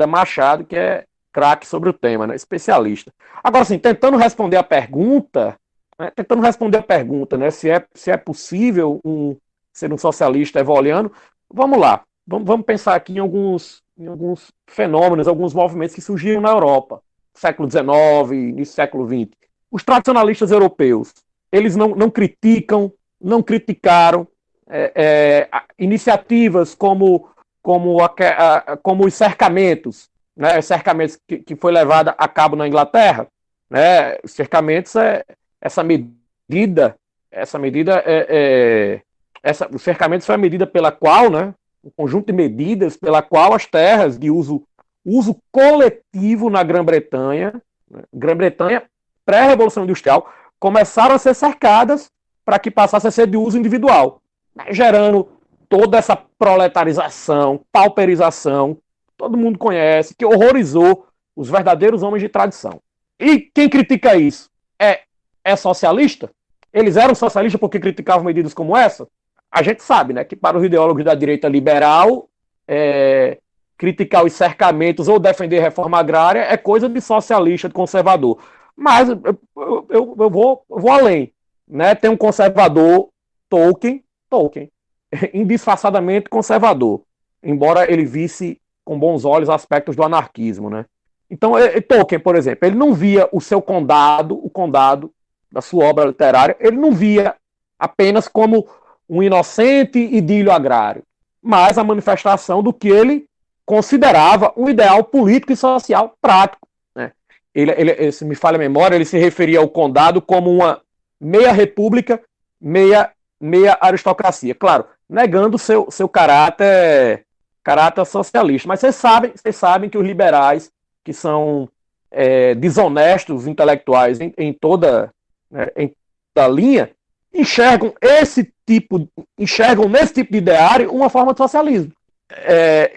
Machado, 0.08 0.64
que 0.64 0.76
é 0.76 1.06
craque 1.34 1.68
sobre 1.68 1.90
o 1.90 1.94
tema, 1.94 2.26
né? 2.26 2.36
especialista. 2.36 3.12
Agora, 3.44 3.62
assim, 3.62 3.78
tentando 3.78 4.18
responder 4.18 4.58
a 4.58 4.64
pergunta, 4.64 5.56
né? 6.00 6.12
tentando 6.16 6.42
responder 6.42 6.78
a 6.78 6.84
pergunta, 6.84 7.38
né? 7.38 7.50
se, 7.52 7.70
é, 7.70 7.86
se 7.94 8.12
é 8.12 8.18
possível 8.18 9.02
um, 9.04 9.36
ser 9.74 9.92
um 9.92 9.98
socialista 9.98 10.60
evoliano, 10.60 11.12
vamos 11.52 11.80
lá, 11.80 12.04
vamos, 12.26 12.48
vamos 12.48 12.66
pensar 12.66 12.96
aqui 12.96 13.14
em 13.14 13.20
alguns, 13.20 13.82
em 13.98 14.08
alguns 14.08 14.52
fenômenos, 14.68 15.28
alguns 15.28 15.54
movimentos 15.54 15.96
que 15.96 16.02
surgiram 16.02 16.42
na 16.42 16.50
Europa, 16.50 17.02
século 17.34 17.70
XIX, 17.70 17.88
início 18.32 18.74
do 18.74 18.76
século 18.76 19.08
XX. 19.08 19.32
Os 19.72 19.84
tradicionalistas 19.84 20.52
europeus, 20.52 21.14
eles 21.52 21.76
não, 21.76 21.90
não 21.90 22.10
criticam, 22.10 22.92
não 23.20 23.42
criticaram 23.42 24.28
é, 24.70 24.92
é, 24.96 25.62
iniciativas 25.78 26.76
como, 26.76 27.30
como, 27.62 28.02
a, 28.02 28.14
a, 28.16 28.78
como 28.78 29.06
os 29.06 29.14
cercamentos, 29.14 30.10
né, 30.36 30.62
cercamentos 30.62 31.18
que, 31.28 31.40
que 31.40 31.56
foi 31.56 31.72
levada 31.72 32.16
a 32.18 32.28
cabo 32.28 32.56
na 32.56 32.68
Inglaterra, 32.68 33.28
né, 33.70 34.18
cercamentos 34.26 34.96
é 34.96 35.24
essa 35.62 35.84
medida, 35.84 36.96
essa 37.32 37.60
medida 37.60 38.04
é, 38.06 38.28
é 38.30 39.02
essa, 39.44 39.68
o 39.74 39.80
cercamento 39.80 40.26
foi 40.26 40.36
a 40.36 40.38
medida 40.38 40.66
pela 40.68 40.92
qual, 40.92 41.30
né, 41.30 41.54
o 41.84 41.92
conjunto 41.92 42.28
de 42.28 42.34
medidas 42.34 42.98
pela 42.98 43.22
qual 43.22 43.54
as 43.54 43.66
terras 43.66 44.18
de 44.18 44.30
uso 44.30 44.64
uso 45.06 45.38
coletivo 45.52 46.50
na 46.50 46.62
Grã-Bretanha, 46.64 47.62
né, 47.90 48.04
Grã-Bretanha 48.14 48.84
pré-revolução 49.26 49.84
industrial, 49.84 50.30
começaram 50.60 51.16
a 51.16 51.18
ser 51.18 51.34
cercadas 51.34 52.12
para 52.44 52.60
que 52.60 52.70
passasse 52.70 53.08
a 53.08 53.12
ser 53.12 53.28
de 53.28 53.38
uso 53.38 53.58
individual, 53.58 54.22
né, 54.56 54.66
gerando 54.72 55.30
toda 55.70 55.98
essa 55.98 56.16
proletarização, 56.16 57.62
pauperização, 57.72 58.78
todo 59.18 59.38
mundo 59.38 59.58
conhece, 59.58 60.16
que 60.16 60.26
horrorizou 60.26 61.08
os 61.36 61.50
verdadeiros 61.50 62.04
homens 62.04 62.22
de 62.22 62.30
tradição. 62.30 62.82
E 63.20 63.40
quem 63.40 63.70
critica 63.70 64.16
isso 64.16 64.50
é, 64.80 65.02
é 65.48 65.56
socialista? 65.56 66.30
Eles 66.74 66.98
eram 66.98 67.16
socialistas 67.16 67.60
porque 67.60 67.80
criticavam 67.80 68.24
medidas 68.24 68.54
como 68.54 68.76
essa? 68.76 69.08
A 69.52 69.64
gente 69.64 69.82
sabe, 69.82 70.14
né, 70.14 70.24
que 70.24 70.36
para 70.36 70.58
os 70.58 70.64
ideólogos 70.64 71.04
da 71.04 71.16
direita 71.16 71.48
liberal, 71.48 72.30
é, 72.68 73.38
criticar 73.78 74.26
os 74.26 74.34
cercamentos 74.34 75.08
ou 75.08 75.20
defender 75.20 75.60
reforma 75.60 75.98
agrária 75.98 76.42
é 76.42 76.58
coisa 76.58 76.90
de 76.90 77.00
socialista, 77.00 77.70
de 77.70 77.74
conservador. 77.74 78.40
Mas 78.76 79.10
eu, 79.10 79.20
eu, 79.56 80.16
eu, 80.20 80.30
vou, 80.30 80.64
eu 80.70 80.80
vou 80.80 80.92
além. 80.92 81.34
né, 81.68 81.96
tem 81.96 82.10
um 82.10 82.18
conservador, 82.18 83.10
Tolkien, 83.50 84.04
Tolkien, 84.30 84.70
indisfarçadamente 85.34 86.30
conservador, 86.30 87.02
embora 87.42 87.92
ele 87.92 88.06
visse 88.06 88.60
com 88.84 89.00
bons 89.00 89.26
olhos 89.26 89.50
aspectos 89.50 89.96
do 89.96 90.04
anarquismo, 90.04 90.70
né? 90.70 90.86
Então, 91.30 91.54
Tolkien, 91.90 92.20
por 92.20 92.38
exemplo, 92.38 92.66
ele 92.68 92.78
não 92.78 92.94
via 92.94 93.28
o 93.34 93.42
seu 93.42 93.62
condado, 93.62 94.40
o 94.42 94.50
condado 94.50 95.12
da 95.52 95.62
sua 95.62 95.86
obra 95.86 96.06
literária, 96.06 96.56
ele 96.60 96.78
não 96.78 96.92
via 96.92 97.36
apenas 97.80 98.28
como 98.28 98.68
um 99.10 99.24
inocente 99.24 100.00
idílio 100.00 100.52
agrário, 100.52 101.04
mas 101.42 101.78
a 101.78 101.84
manifestação 101.84 102.62
do 102.62 102.74
que 102.74 102.90
ele 102.90 103.26
considerava 103.66 104.54
um 104.56 104.70
ideal 104.70 105.04
político 105.04 105.52
e 105.52 105.58
social 105.58 106.16
prático. 106.22 106.68
Né? 106.96 107.12
Ele, 107.54 107.72
ele, 107.72 108.12
se 108.12 108.26
me 108.26 108.36
falha 108.36 108.56
a 108.56 108.60
memória, 108.60 108.96
ele 108.96 109.06
se 109.06 109.18
referia 109.18 109.60
ao 109.60 109.70
condado 109.70 110.22
como 110.22 110.52
uma 110.52 110.82
meia 111.20 111.52
república, 111.52 112.22
meia, 112.60 113.12
meia 113.40 113.78
aristocracia. 113.80 114.56
Claro, 114.56 114.86
negando 115.10 115.58
seu, 115.58 115.90
seu 115.92 116.08
caráter, 116.08 117.26
caráter 117.64 118.06
socialista. 118.06 118.68
Mas 118.68 118.80
vocês 118.80 118.96
sabem, 118.96 119.32
vocês 119.36 119.56
sabem 119.56 119.90
que 119.90 119.98
os 119.98 120.06
liberais, 120.06 120.72
que 121.04 121.14
são 121.14 121.70
é, 122.10 122.56
desonestos 122.56 123.48
intelectuais 123.48 124.20
em, 124.20 124.34
em 124.38 124.54
toda 124.54 125.12
né, 125.50 125.68
em 125.76 125.94
toda 126.34 126.48
linha, 126.48 126.92
enxergam 127.34 127.94
esse 128.02 128.52
tipo, 128.66 129.08
enxergam 129.38 129.88
nesse 129.88 130.14
tipo 130.14 130.32
de 130.32 130.40
ideário 130.40 130.92
uma 130.92 131.10
forma 131.10 131.34
de 131.34 131.38
socialismo. 131.38 131.92
É, 132.30 132.92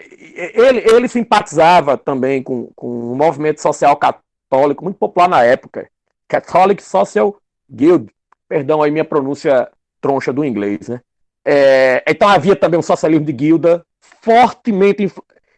ele, 0.53 0.79
ele 0.79 1.07
simpatizava 1.07 1.97
também 1.97 2.43
com, 2.43 2.69
com 2.75 2.87
um 2.87 3.15
movimento 3.15 3.61
social 3.61 3.95
católico 3.95 4.83
muito 4.83 4.97
popular 4.97 5.29
na 5.29 5.43
época, 5.43 5.89
Catholic 6.27 6.83
Social 6.83 7.37
Guild, 7.69 8.09
perdão 8.47 8.81
aí 8.81 8.91
minha 8.91 9.05
pronúncia 9.05 9.69
troncha 10.01 10.33
do 10.33 10.43
inglês, 10.43 10.89
né? 10.89 10.99
É, 11.45 12.03
então 12.07 12.27
havia 12.27 12.55
também 12.55 12.79
um 12.79 12.83
socialismo 12.83 13.25
de 13.25 13.33
guilda 13.33 13.85
fortemente 14.21 15.03
inf, 15.03 15.17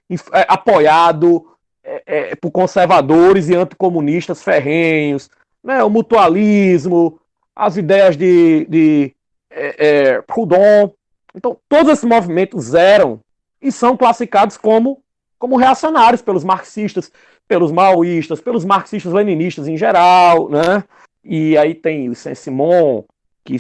inf, 0.10 0.28
é, 0.34 0.46
apoiado 0.48 1.46
é, 1.84 2.04
é, 2.06 2.36
por 2.36 2.52
conservadores 2.52 3.50
e 3.50 3.56
anticomunistas 3.56 4.42
ferrenhos, 4.42 5.30
né? 5.64 5.84
O 5.84 5.90
mutualismo, 5.90 7.20
as 7.56 7.78
ideias 7.78 8.18
de, 8.18 8.66
de 8.66 9.16
é, 9.50 9.88
é, 9.88 10.22
Proudhon. 10.22 10.92
Então, 11.36 11.58
todos 11.70 11.92
esses 11.92 12.04
movimentos 12.04 12.74
eram 12.74 13.20
e 13.62 13.72
são 13.72 13.96
classificados 13.96 14.58
como, 14.58 15.02
como 15.40 15.56
reacionários 15.56 16.22
pelos 16.22 16.44
marxistas, 16.44 17.12
pelos 17.48 17.72
maoístas, 17.72 18.42
pelos 18.42 18.66
marxistas-leninistas 18.66 19.68
em 19.68 19.78
geral, 19.78 20.50
né? 20.50 20.84
E 21.24 21.58
aí 21.58 21.74
tem 21.74 22.10
o 22.10 22.16
Saint-Simon, 22.16 23.04
que, 23.44 23.58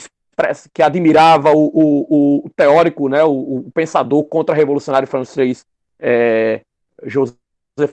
que 0.74 0.84
admirava 0.84 1.52
o, 1.52 1.72
o, 1.74 2.46
o 2.46 2.50
teórico, 2.50 3.08
né, 3.08 3.24
o, 3.24 3.32
o 3.32 3.72
pensador 3.74 4.26
contra-revolucionário 4.26 5.08
francês 5.08 5.66
é, 6.00 6.62
Joseph 7.06 7.38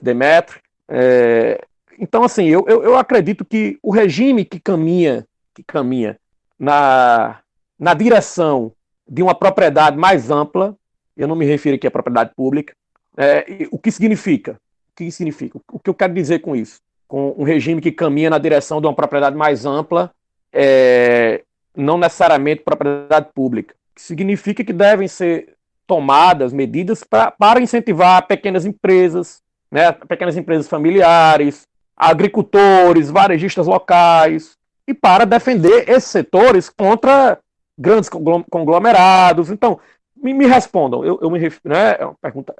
Demetre. 0.01 0.59
É, 0.89 1.61
então, 2.01 2.23
assim, 2.23 2.45
eu, 2.47 2.65
eu, 2.67 2.83
eu 2.83 2.97
acredito 2.97 3.45
que 3.45 3.77
o 3.83 3.91
regime 3.91 4.43
que 4.43 4.59
caminha, 4.59 5.23
que 5.53 5.61
caminha 5.61 6.19
na, 6.57 7.39
na 7.77 7.93
direção 7.93 8.73
de 9.07 9.21
uma 9.21 9.35
propriedade 9.35 9.95
mais 9.95 10.31
ampla, 10.31 10.75
eu 11.15 11.27
não 11.27 11.35
me 11.35 11.45
refiro 11.45 11.75
aqui 11.75 11.85
à 11.85 11.91
propriedade 11.91 12.31
pública, 12.35 12.73
é, 13.15 13.67
o 13.71 13.77
que 13.77 13.91
significa? 13.91 14.53
O 14.53 14.95
que 14.95 15.11
significa? 15.11 15.59
O 15.71 15.77
que 15.77 15.91
eu 15.91 15.93
quero 15.93 16.11
dizer 16.11 16.39
com 16.39 16.55
isso? 16.55 16.79
Com 17.07 17.35
um 17.37 17.43
regime 17.43 17.79
que 17.79 17.91
caminha 17.91 18.31
na 18.31 18.39
direção 18.39 18.81
de 18.81 18.87
uma 18.87 18.95
propriedade 18.95 19.35
mais 19.35 19.63
ampla, 19.63 20.11
é, 20.51 21.43
não 21.77 21.99
necessariamente 21.99 22.63
propriedade 22.63 23.27
pública. 23.31 23.75
Significa 23.95 24.63
que 24.63 24.73
devem 24.73 25.07
ser 25.07 25.55
tomadas 25.85 26.51
medidas 26.51 27.03
pra, 27.03 27.29
para 27.29 27.61
incentivar 27.61 28.25
pequenas 28.25 28.65
empresas, 28.65 29.39
né, 29.69 29.91
pequenas 29.91 30.35
empresas 30.35 30.67
familiares, 30.67 31.67
agricultores, 32.01 33.11
varejistas 33.11 33.67
locais, 33.67 34.57
e 34.87 34.93
para 34.93 35.23
defender 35.23 35.87
esses 35.87 36.09
setores 36.09 36.67
contra 36.67 37.37
grandes 37.77 38.09
conglomerados. 38.49 39.51
Então, 39.51 39.79
me, 40.15 40.33
me 40.33 40.47
respondam, 40.47 41.05
eu, 41.05 41.19
eu 41.21 41.29
me 41.29 41.39
né, 41.63 41.91
é 41.91 42.09
pergunta, 42.19 42.55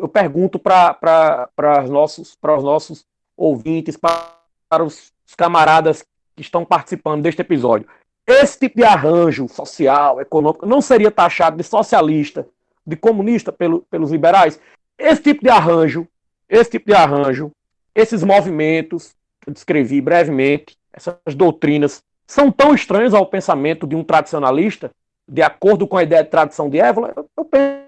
eu 0.00 0.08
pergunto 0.08 0.58
para 0.58 1.48
os 1.84 1.90
nossos, 1.90 2.36
os 2.42 2.64
nossos 2.64 3.06
ouvintes, 3.36 3.96
para, 3.96 4.34
para 4.68 4.82
os 4.82 5.12
camaradas 5.36 6.04
que 6.34 6.42
estão 6.42 6.64
participando 6.64 7.22
deste 7.22 7.40
episódio. 7.40 7.86
Esse 8.26 8.58
tipo 8.58 8.78
de 8.78 8.84
arranjo 8.84 9.48
social, 9.48 10.20
econômico, 10.20 10.66
não 10.66 10.80
seria 10.80 11.10
taxado 11.10 11.56
de 11.56 11.62
socialista, 11.62 12.46
de 12.84 12.96
comunista 12.96 13.52
pelo, 13.52 13.82
pelos 13.82 14.10
liberais? 14.10 14.60
Esse 14.98 15.22
tipo 15.22 15.42
de 15.42 15.50
arranjo, 15.50 16.06
esse 16.48 16.70
tipo 16.70 16.86
de 16.86 16.94
arranjo, 16.94 17.52
esses 17.94 18.22
movimentos, 18.22 19.14
que 19.40 19.50
eu 19.50 19.52
descrevi 19.52 20.00
brevemente, 20.00 20.76
essas 20.92 21.34
doutrinas, 21.34 22.02
são 22.26 22.50
tão 22.50 22.74
estranhas 22.74 23.14
ao 23.14 23.26
pensamento 23.26 23.86
de 23.86 23.94
um 23.94 24.04
tradicionalista, 24.04 24.90
de 25.28 25.42
acordo 25.42 25.86
com 25.86 25.96
a 25.96 26.02
ideia 26.02 26.22
de 26.22 26.30
tradição 26.30 26.68
de 26.68 26.78
Évola? 26.78 27.12
Eu, 27.36 27.44
penso, 27.44 27.84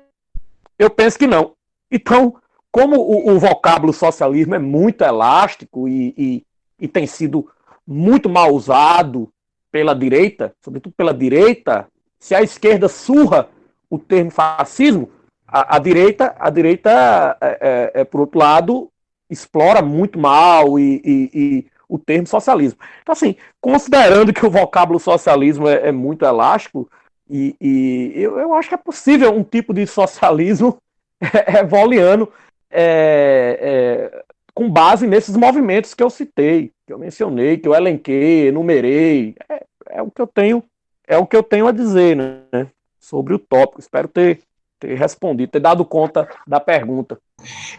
eu 0.79 0.91
penso 0.91 1.19
que 1.19 1.27
não. 1.27 1.53
Então, 1.91 2.37
como 2.71 2.97
o, 2.97 3.31
o 3.31 3.39
vocábulo 3.39 3.93
socialismo 3.93 4.55
é 4.55 4.59
muito 4.59 5.03
elástico 5.03 5.89
e, 5.89 6.15
e, 6.17 6.47
e, 6.81 6.89
tem 6.89 7.07
sido 7.07 7.49
muito 7.87 8.29
mal 8.29 8.53
usado 8.53 9.29
pela 9.71 9.95
direita, 9.95 10.55
sobretudo 10.61 10.93
pela 10.97 11.15
direita, 11.15 11.87
se 12.19 12.35
a 12.35 12.43
esquerda 12.43 12.89
surra 12.89 13.49
o 13.89 13.99
termo 13.99 14.31
fascismo, 14.31 15.11
a, 15.47 15.77
a 15.77 15.79
direita, 15.79 16.35
a 16.39 16.51
direita 16.51 17.37
é, 17.41 17.59
é, 17.61 18.01
é, 18.01 18.05
por 18.05 18.21
outro 18.21 18.39
lado, 18.39 18.91
explora 19.29 19.83
muito 19.83 20.19
mal 20.19 20.79
e, 20.79 21.01
e 21.05 21.67
o 21.89 21.99
termo 21.99 22.27
socialismo. 22.27 22.79
Então, 23.03 23.13
assim, 23.13 23.37
considerando 23.61 24.33
que 24.33 24.45
o 24.45 24.51
vocábulo 24.51 24.99
socialismo 24.99 25.69
é, 25.69 25.89
é 25.89 25.93
muito 25.93 26.25
elástico, 26.25 26.91
e, 27.29 27.57
e 27.61 28.13
eu, 28.17 28.39
eu, 28.39 28.55
acho 28.55 28.69
que 28.69 28.75
é 28.75 28.79
possível 28.79 29.33
um 29.35 29.43
tipo 29.43 29.73
de 29.73 29.87
socialismo 29.87 30.77
evoliano 31.59 32.31
é, 32.71 34.11
é, 34.13 34.25
com 34.53 34.69
base 34.69 35.07
nesses 35.07 35.37
movimentos 35.37 35.95
que 35.95 36.03
eu 36.03 36.11
citei, 36.11 36.73
que 36.87 36.93
eu 36.93 36.99
mencionei, 36.99 37.57
que 37.57 37.67
eu 37.67 37.75
elenquei, 37.75 38.49
enumerei. 38.49 39.35
É, 39.49 39.65
é 39.89 40.03
o 40.03 40.11
que 40.11 40.21
eu 40.21 40.27
tenho, 40.27 40.63
é 41.07 41.17
o 41.17 41.27
que 41.27 41.37
eu 41.37 41.43
tenho 41.43 41.67
a 41.67 41.73
dizer, 41.73 42.17
né, 42.17 42.69
sobre 42.99 43.35
o 43.35 43.39
tópico. 43.39 43.81
Espero 43.81 44.09
ter, 44.09 44.41
ter 44.79 44.95
respondido, 44.95 45.53
ter 45.53 45.61
dado 45.61 45.85
conta 45.85 46.29
da 46.47 46.61
pergunta. 46.61 47.19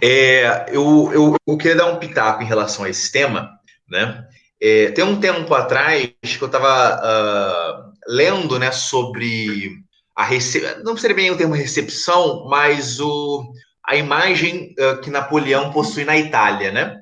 É, 0.01 0.65
eu, 0.69 1.11
eu, 1.13 1.35
eu, 1.47 1.57
queria 1.57 1.75
dar 1.75 1.87
um 1.87 1.97
pitaco 1.97 2.43
em 2.43 2.47
relação 2.47 2.85
a 2.85 2.89
esse 2.89 3.11
tema, 3.11 3.49
né? 3.89 4.25
É, 4.61 4.91
tem 4.91 5.03
um 5.03 5.19
tempo 5.19 5.53
atrás 5.53 6.09
que 6.21 6.41
eu 6.41 6.45
estava 6.47 6.95
uh, 6.95 7.01
ah, 7.03 7.91
lendo 8.07 8.57
né, 8.57 8.71
sobre 8.71 9.71
a 10.15 10.23
recepção, 10.23 10.83
não 10.83 10.95
seria 10.95 11.15
bem 11.15 11.29
o 11.29 11.37
termo 11.37 11.53
recepção, 11.53 12.47
mas 12.49 12.99
o, 12.99 13.51
a 13.85 13.95
imagem 13.95 14.73
uh, 14.79 14.99
que 15.01 15.09
Napoleão 15.09 15.71
possui 15.71 16.05
na 16.05 16.17
Itália, 16.17 16.71
né? 16.71 16.97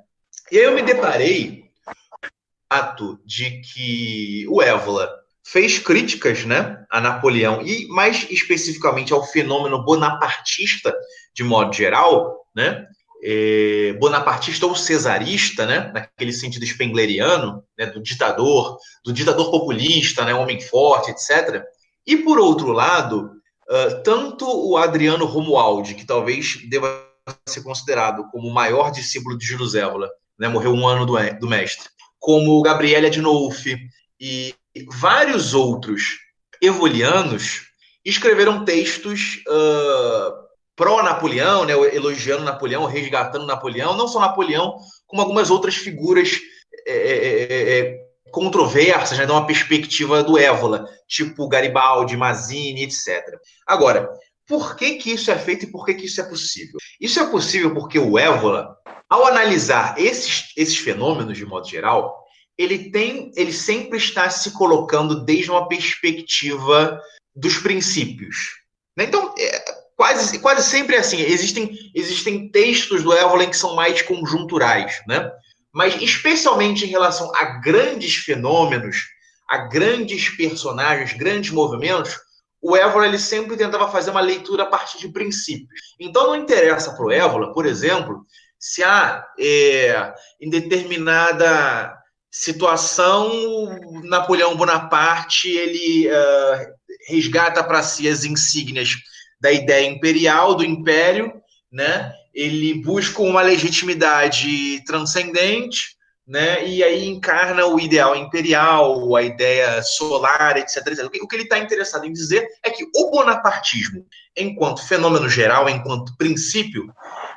E 0.51 0.57
aí 0.57 0.65
eu 0.65 0.73
me 0.73 0.81
deparei 0.81 1.63
com 1.85 1.91
o 1.91 2.75
fato 2.75 3.19
de 3.23 3.61
que 3.61 4.45
o 4.49 4.61
Évola 4.61 5.22
fez 5.43 5.77
críticas 5.79 6.45
né, 6.45 6.83
a 6.89 7.01
Napoleão 7.01 7.61
e 7.61 7.87
mais 7.87 8.25
especificamente 8.29 9.13
ao 9.13 9.25
fenômeno 9.25 9.83
bonapartista 9.83 10.93
de 11.35 11.43
modo 11.43 11.73
geral, 11.73 12.45
né? 12.55 12.87
é, 13.23 13.93
bonapartista 13.93 14.65
ou 14.65 14.75
cesarista, 14.75 15.65
né, 15.65 15.89
naquele 15.93 16.33
sentido 16.33 16.65
spengleriano, 16.65 17.63
né, 17.77 17.85
do 17.85 18.03
ditador, 18.03 18.77
do 19.05 19.13
ditador 19.13 19.49
populista, 19.49 20.25
né, 20.25 20.33
homem 20.33 20.59
forte, 20.59 21.11
etc. 21.11 21.63
E 22.05 22.17
por 22.17 22.37
outro 22.37 22.73
lado, 22.73 23.31
uh, 23.69 24.03
tanto 24.03 24.45
o 24.45 24.75
Adriano 24.75 25.25
Romualdi, 25.25 25.95
que 25.95 26.05
talvez 26.05 26.57
deva 26.69 27.07
ser 27.47 27.63
considerado 27.63 28.29
como 28.29 28.49
o 28.49 28.53
maior 28.53 28.91
discípulo 28.91 29.37
de 29.37 29.45
Júlio 29.45 29.67
Zévola, 29.67 30.09
né, 30.37 30.49
morreu 30.49 30.73
um 30.73 30.85
ano 30.85 31.05
do, 31.05 31.15
do 31.39 31.47
mestre, 31.47 31.87
como 32.19 32.61
Gabriele 32.61 33.07
Adinolfi 33.07 33.77
e 34.19 34.53
vários 34.99 35.53
outros 35.53 36.17
evolianos 36.61 37.61
escreveram 38.05 38.65
textos 38.65 39.43
uh, 39.47 40.43
pró-Napoleão, 40.75 41.65
né, 41.65 41.73
elogiando 41.73 42.43
Napoleão, 42.43 42.85
resgatando 42.85 43.45
Napoleão, 43.45 43.95
não 43.95 44.07
só 44.07 44.19
Napoleão, 44.19 44.75
como 45.05 45.21
algumas 45.21 45.49
outras 45.49 45.75
figuras 45.75 46.39
é, 46.87 46.93
é, 46.93 47.43
é, 47.43 47.79
é 47.79 48.03
controversas, 48.31 49.17
né, 49.17 49.25
de 49.25 49.31
uma 49.31 49.45
perspectiva 49.45 50.23
do 50.23 50.37
Évola, 50.37 50.87
tipo 51.07 51.47
Garibaldi, 51.47 52.17
Mazzini, 52.17 52.83
etc. 52.83 53.21
Agora, 53.67 54.09
por 54.47 54.75
que, 54.75 54.95
que 54.95 55.11
isso 55.11 55.29
é 55.31 55.37
feito 55.37 55.65
e 55.65 55.71
por 55.71 55.85
que, 55.85 55.93
que 55.93 56.05
isso 56.07 56.19
é 56.19 56.23
possível? 56.23 56.77
Isso 56.99 57.19
é 57.19 57.29
possível 57.29 57.73
porque 57.73 57.99
o 57.99 58.17
Évola, 58.17 58.75
ao 59.07 59.25
analisar 59.25 59.95
esses, 59.99 60.51
esses 60.57 60.77
fenômenos 60.77 61.37
de 61.37 61.45
modo 61.45 61.67
geral, 61.67 62.22
ele 62.57 62.91
tem, 62.91 63.31
ele 63.35 63.53
sempre 63.53 63.97
está 63.97 64.29
se 64.29 64.51
colocando 64.51 65.23
desde 65.23 65.49
uma 65.49 65.67
perspectiva 65.67 67.01
dos 67.35 67.57
princípios. 67.57 68.61
Né? 68.95 69.05
Então, 69.05 69.33
é, 69.37 69.63
quase, 69.95 70.39
quase 70.39 70.69
sempre 70.69 70.95
é 70.95 70.99
assim. 70.99 71.21
Existem, 71.21 71.77
existem 71.95 72.49
textos 72.49 73.03
do 73.03 73.13
Evelyn 73.13 73.49
que 73.49 73.57
são 73.57 73.75
mais 73.75 74.01
conjunturais, 74.01 75.01
né? 75.07 75.31
Mas 75.71 75.99
especialmente 76.01 76.85
em 76.85 76.89
relação 76.89 77.31
a 77.35 77.45
grandes 77.59 78.15
fenômenos, 78.17 79.07
a 79.49 79.57
grandes 79.57 80.29
personagens, 80.29 81.13
grandes 81.13 81.49
movimentos, 81.49 82.19
o 82.61 82.77
Évola 82.77 83.07
ele 83.07 83.17
sempre 83.17 83.57
tentava 83.57 83.91
fazer 83.91 84.11
uma 84.11 84.21
leitura 84.21 84.63
a 84.63 84.67
partir 84.67 84.99
de 84.99 85.11
princípios. 85.11 85.81
Então 85.99 86.27
não 86.27 86.35
interessa 86.35 86.93
para 86.93 87.05
o 87.05 87.11
Évola, 87.11 87.51
por 87.53 87.65
exemplo, 87.65 88.23
se 88.59 88.83
há 88.83 89.25
é, 89.37 90.13
em 90.39 90.49
determinada 90.49 91.93
situação 92.35 93.79
Napoleão 94.03 94.57
Bonaparte 94.57 95.49
ele 95.49 96.07
uh, 96.07 96.73
resgata 97.07 97.63
para 97.63 97.83
si 97.83 98.09
as 98.09 98.25
insígnias 98.25 98.95
da 99.39 99.51
ideia 99.51 99.87
imperial 99.87 100.55
do 100.55 100.65
império, 100.65 101.31
né? 101.71 102.11
Ele 102.33 102.81
busca 102.81 103.21
uma 103.21 103.43
legitimidade 103.43 104.83
transcendente 104.85 105.93
né? 106.25 106.65
E 106.65 106.81
aí 106.81 107.05
encarna 107.05 107.65
o 107.65 107.79
ideal 107.79 108.15
imperial, 108.15 109.15
a 109.15 109.21
ideia 109.21 109.81
solar, 109.81 110.57
etc. 110.57 110.87
etc. 110.87 111.05
O 111.21 111.27
que 111.27 111.35
ele 111.35 111.43
está 111.43 111.59
interessado 111.59 112.05
em 112.05 112.13
dizer 112.13 112.47
é 112.63 112.69
que 112.69 112.85
o 112.95 113.11
bonapartismo, 113.11 114.05
enquanto 114.35 114.87
fenômeno 114.87 115.29
geral, 115.29 115.69
enquanto 115.69 116.15
princípio, 116.17 116.91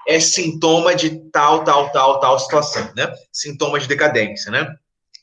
é 0.07 0.21
sintoma 0.21 0.95
de 0.95 1.19
tal, 1.31 1.65
tal, 1.65 1.91
tal, 1.91 2.21
tal 2.21 2.39
situação, 2.39 2.93
né? 2.97 3.13
Sintoma 3.33 3.81
de 3.81 3.89
decadência, 3.89 4.53
né? 4.53 4.73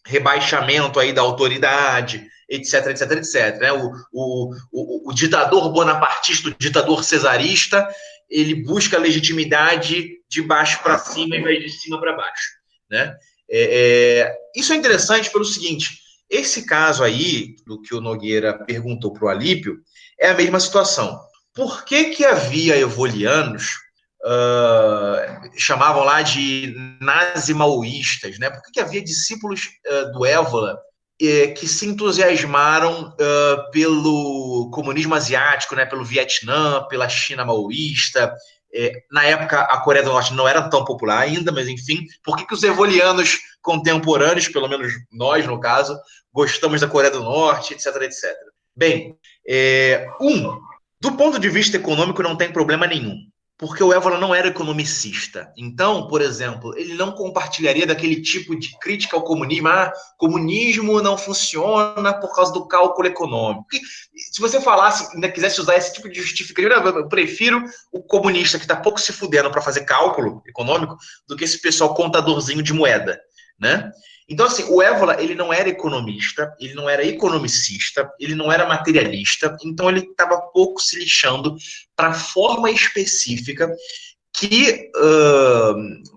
Rebaixamento 0.06 1.00
aí 1.00 1.14
da 1.14 1.22
autoridade, 1.22 2.28
etc, 2.50 2.88
etc, 2.88 3.12
etc. 3.12 3.60
Né? 3.60 3.72
O, 3.72 3.92
o, 4.12 4.56
o, 4.72 5.10
o 5.10 5.14
ditador 5.14 5.72
bonapartista, 5.72 6.50
o 6.50 6.56
ditador 6.58 7.04
cesarista, 7.04 7.88
ele 8.30 8.56
busca 8.56 8.98
legitimidade 8.98 10.18
de 10.28 10.42
baixo 10.42 10.82
para 10.82 10.98
cima 10.98 11.36
em 11.36 11.44
vez 11.44 11.64
de 11.64 11.70
cima 11.70 12.00
para 12.00 12.16
baixo, 12.16 12.50
né? 12.90 13.16
É, 13.50 14.24
é, 14.26 14.36
isso 14.56 14.74
é 14.74 14.76
interessante 14.76 15.30
pelo 15.30 15.46
seguinte: 15.46 16.00
esse 16.30 16.66
caso 16.66 17.04
aí, 17.04 17.56
do 17.66 17.80
que 17.80 17.94
o 17.94 18.02
Nogueira 18.02 18.58
perguntou 18.66 19.14
para 19.14 19.26
o 19.26 19.30
Alípio, 19.30 19.80
é 20.20 20.30
a 20.30 20.34
mesma 20.34 20.60
situação. 20.60 21.20
Por 21.54 21.86
que, 21.86 22.06
que 22.06 22.26
havia 22.26 22.78
evolianos, 22.78 23.76
uh, 24.24 25.50
chamavam 25.58 26.04
lá 26.04 26.22
de 26.22 26.76
nazi-maoístas, 27.02 28.40
né? 28.40 28.50
Por 28.50 28.62
que, 28.64 28.72
que 28.72 28.80
havia 28.80 29.04
discípulos 29.04 29.70
uh, 29.86 30.12
do 30.12 30.26
Évola 30.26 30.78
que 31.56 31.68
se 31.68 31.86
entusiasmaram 31.88 33.16
pelo 33.72 34.70
comunismo 34.74 35.16
asiático, 35.16 35.74
né? 35.74 35.86
pelo 35.86 36.04
Vietnã, 36.04 36.86
pela 36.90 37.08
China 37.08 37.46
maoísta, 37.46 38.34
é, 38.76 39.04
na 39.12 39.24
época, 39.24 39.62
a 39.62 39.80
Coreia 39.82 40.04
do 40.04 40.12
Norte 40.12 40.34
não 40.34 40.48
era 40.48 40.68
tão 40.68 40.84
popular 40.84 41.20
ainda, 41.20 41.52
mas 41.52 41.68
enfim, 41.68 42.08
por 42.24 42.36
que, 42.36 42.46
que 42.46 42.54
os 42.56 42.64
evolianos 42.64 43.38
contemporâneos, 43.62 44.48
pelo 44.48 44.68
menos 44.68 44.92
nós, 45.12 45.46
no 45.46 45.60
caso, 45.60 45.98
gostamos 46.34 46.82
da 46.82 46.88
Coreia 46.88 47.14
do 47.14 47.22
Norte, 47.22 47.74
etc, 47.74 47.96
etc? 48.02 48.36
Bem, 48.76 49.16
é, 49.48 50.08
um, 50.20 50.60
do 51.00 51.12
ponto 51.12 51.38
de 51.38 51.50
vista 51.50 51.78
econômico, 51.78 52.24
não 52.24 52.36
tem 52.36 52.52
problema 52.52 52.88
nenhum 52.88 53.16
porque 53.58 53.84
o 53.84 53.94
Évola 53.94 54.18
não 54.18 54.34
era 54.34 54.48
economicista. 54.48 55.52
Então, 55.56 56.08
por 56.08 56.22
exemplo, 56.22 56.78
ele 56.78 56.96
não 56.96 57.12
compartilharia 57.12 57.86
daquele 57.86 58.22
tipo 58.22 58.58
de 58.58 58.78
crítica 58.80 59.16
ao 59.16 59.24
comunismo. 59.24 59.68
Ah, 59.68 59.92
comunismo 60.18 61.02
não 61.02 61.18
funciona 61.18 62.14
por 62.14 62.34
causa 62.36 62.52
do 62.52 62.68
cálculo 62.68 63.08
econômico. 63.08 63.66
Se 64.32 64.42
você 64.42 64.60
falasse, 64.60 65.14
ainda 65.14 65.30
quisesse 65.30 65.62
usar 65.62 65.78
esse 65.78 65.94
tipo 65.94 66.10
de 66.10 66.22
justificativa, 66.22 66.90
eu 66.90 67.08
prefiro 67.08 67.64
o 67.92 68.02
comunista 68.02 68.58
que 68.58 68.66
está 68.66 68.76
pouco 68.76 69.00
se 69.00 69.14
fudendo 69.14 69.52
para 69.52 69.62
fazer 69.62 69.86
cálculo 69.86 70.42
econômico 70.48 70.98
do 71.28 71.36
que 71.36 71.44
esse 71.44 71.62
pessoal 71.62 71.94
contadorzinho 71.94 72.64
de 72.64 72.74
moeda, 72.74 73.20
né? 73.60 73.92
Então, 74.34 74.48
assim, 74.48 74.64
o 74.64 74.82
Évola, 74.82 75.22
ele 75.22 75.36
não 75.36 75.54
era 75.54 75.70
economista, 75.70 76.56
ele 76.60 76.74
não 76.74 76.90
era 76.90 77.06
economicista, 77.06 78.12
ele 78.20 78.34
não 78.34 78.52
era 78.52 78.68
materialista, 78.68 79.56
então 79.64 79.88
ele 79.88 80.00
estava 80.00 80.42
pouco 80.42 80.82
se 80.82 80.98
lixando 80.98 81.56
para 81.96 82.08
a 82.08 82.14
forma 82.16 82.72
específica 82.72 83.72
que 84.36 84.90
uh, 84.96 85.76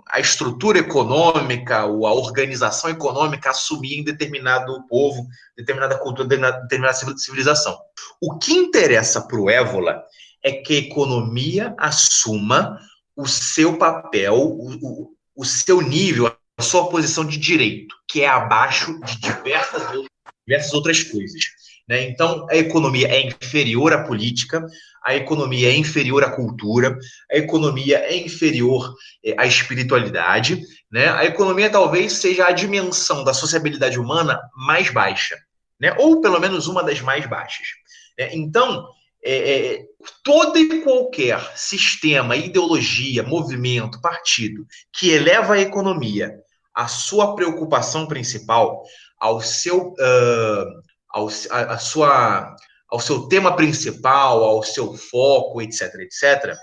a 0.08 0.18
estrutura 0.18 0.78
econômica 0.78 1.84
ou 1.84 2.06
a 2.06 2.14
organização 2.14 2.88
econômica 2.88 3.50
assumia 3.50 3.98
em 3.98 4.02
determinado 4.02 4.82
povo, 4.88 5.26
determinada 5.54 5.98
cultura, 5.98 6.26
determinada 6.26 6.96
civilização. 7.18 7.76
O 8.18 8.38
que 8.38 8.54
interessa 8.54 9.20
para 9.20 9.38
o 9.38 9.50
Évola 9.50 10.02
é 10.42 10.52
que 10.52 10.74
a 10.74 10.78
economia 10.78 11.74
assuma 11.76 12.80
o 13.14 13.26
seu 13.26 13.76
papel, 13.76 14.36
o, 14.36 14.70
o, 14.80 15.10
o 15.36 15.44
seu 15.44 15.82
nível, 15.82 16.34
sua 16.62 16.88
posição 16.88 17.24
de 17.24 17.36
direito, 17.36 17.94
que 18.08 18.22
é 18.22 18.28
abaixo 18.28 18.98
de 19.00 19.20
diversas, 19.20 19.82
diversas 20.46 20.72
outras 20.72 21.02
coisas. 21.02 21.44
Né? 21.88 22.08
Então, 22.08 22.46
a 22.50 22.56
economia 22.56 23.08
é 23.08 23.26
inferior 23.26 23.92
à 23.92 24.04
política, 24.04 24.66
a 25.04 25.14
economia 25.14 25.68
é 25.70 25.76
inferior 25.76 26.24
à 26.24 26.30
cultura, 26.30 26.98
a 27.30 27.36
economia 27.36 27.98
é 27.98 28.16
inferior 28.16 28.92
é, 29.24 29.34
à 29.38 29.46
espiritualidade, 29.46 30.62
né? 30.90 31.08
a 31.10 31.24
economia 31.24 31.70
talvez 31.70 32.14
seja 32.14 32.46
a 32.46 32.52
dimensão 32.52 33.22
da 33.22 33.32
sociabilidade 33.32 33.98
humana 34.00 34.40
mais 34.56 34.90
baixa, 34.90 35.36
né? 35.80 35.94
ou 35.98 36.20
pelo 36.20 36.40
menos 36.40 36.66
uma 36.66 36.82
das 36.82 37.00
mais 37.00 37.26
baixas. 37.26 37.68
Né? 38.18 38.30
Então, 38.34 38.88
é, 39.24 39.84
todo 40.24 40.58
e 40.58 40.82
qualquer 40.82 41.40
sistema, 41.56 42.36
ideologia, 42.36 43.22
movimento, 43.22 44.00
partido 44.00 44.66
que 44.92 45.10
eleva 45.10 45.54
a 45.54 45.60
economia 45.60 46.36
a 46.76 46.86
sua 46.86 47.34
preocupação 47.34 48.06
principal, 48.06 48.82
ao 49.18 49.40
seu, 49.40 49.94
uh, 49.94 50.82
ao, 51.08 51.28
a, 51.50 51.60
a, 51.72 51.78
sua, 51.78 52.54
ao 52.90 53.00
seu 53.00 53.22
tema 53.28 53.56
principal, 53.56 54.44
ao 54.44 54.62
seu 54.62 54.94
foco, 54.94 55.62
etc., 55.62 55.94
etc., 56.00 56.54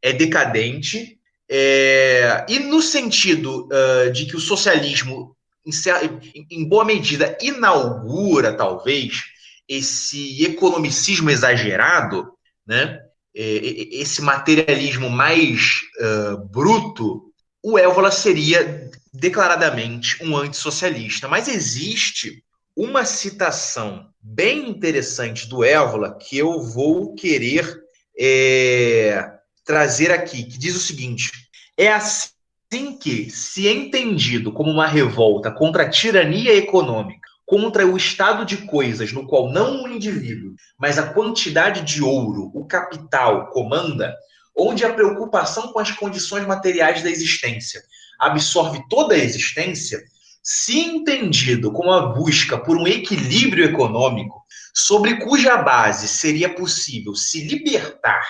é 0.00 0.12
decadente. 0.12 1.18
É, 1.48 2.46
e 2.48 2.60
no 2.60 2.80
sentido 2.80 3.66
uh, 3.66 4.12
de 4.12 4.26
que 4.26 4.36
o 4.36 4.40
socialismo, 4.40 5.36
em, 5.66 6.46
em 6.48 6.68
boa 6.68 6.84
medida, 6.84 7.36
inaugura, 7.40 8.52
talvez, 8.52 9.24
esse 9.68 10.44
economicismo 10.44 11.30
exagerado, 11.30 12.32
né? 12.64 13.00
esse 13.34 14.22
materialismo 14.22 15.10
mais 15.10 15.80
uh, 16.00 16.38
bruto, 16.48 17.26
o 17.62 17.78
Évola 17.78 18.10
seria 18.10 18.88
declaradamente 19.18 20.22
um 20.22 20.36
antissocialista, 20.36 21.26
mas 21.26 21.48
existe 21.48 22.42
uma 22.76 23.04
citação 23.04 24.08
bem 24.20 24.68
interessante 24.68 25.48
do 25.48 25.64
Évola 25.64 26.16
que 26.18 26.36
eu 26.36 26.60
vou 26.62 27.14
querer 27.14 27.80
é, 28.18 29.30
trazer 29.64 30.10
aqui, 30.10 30.44
que 30.44 30.58
diz 30.58 30.76
o 30.76 30.80
seguinte: 30.80 31.30
é 31.76 31.88
assim 31.92 32.98
que, 33.00 33.30
se 33.30 33.66
entendido 33.68 34.52
como 34.52 34.70
uma 34.70 34.86
revolta 34.86 35.50
contra 35.50 35.84
a 35.84 35.90
tirania 35.90 36.54
econômica, 36.54 37.26
contra 37.46 37.86
o 37.86 37.96
estado 37.96 38.44
de 38.44 38.58
coisas 38.58 39.12
no 39.12 39.26
qual 39.26 39.50
não 39.50 39.84
o 39.84 39.88
indivíduo, 39.88 40.54
mas 40.78 40.98
a 40.98 41.06
quantidade 41.06 41.82
de 41.82 42.02
ouro, 42.02 42.50
o 42.52 42.66
capital, 42.66 43.48
comanda, 43.50 44.14
onde 44.54 44.84
a 44.84 44.92
preocupação 44.92 45.68
com 45.68 45.78
as 45.78 45.92
condições 45.92 46.46
materiais 46.46 47.02
da 47.02 47.10
existência 47.10 47.80
absorve 48.18 48.82
toda 48.88 49.14
a 49.14 49.18
existência, 49.18 50.02
se 50.42 50.78
entendido 50.78 51.72
como 51.72 51.90
a 51.90 52.06
busca 52.14 52.56
por 52.56 52.76
um 52.76 52.86
equilíbrio 52.86 53.64
econômico, 53.64 54.44
sobre 54.74 55.16
cuja 55.16 55.56
base 55.56 56.06
seria 56.06 56.54
possível 56.54 57.14
se 57.14 57.44
libertar 57.44 58.22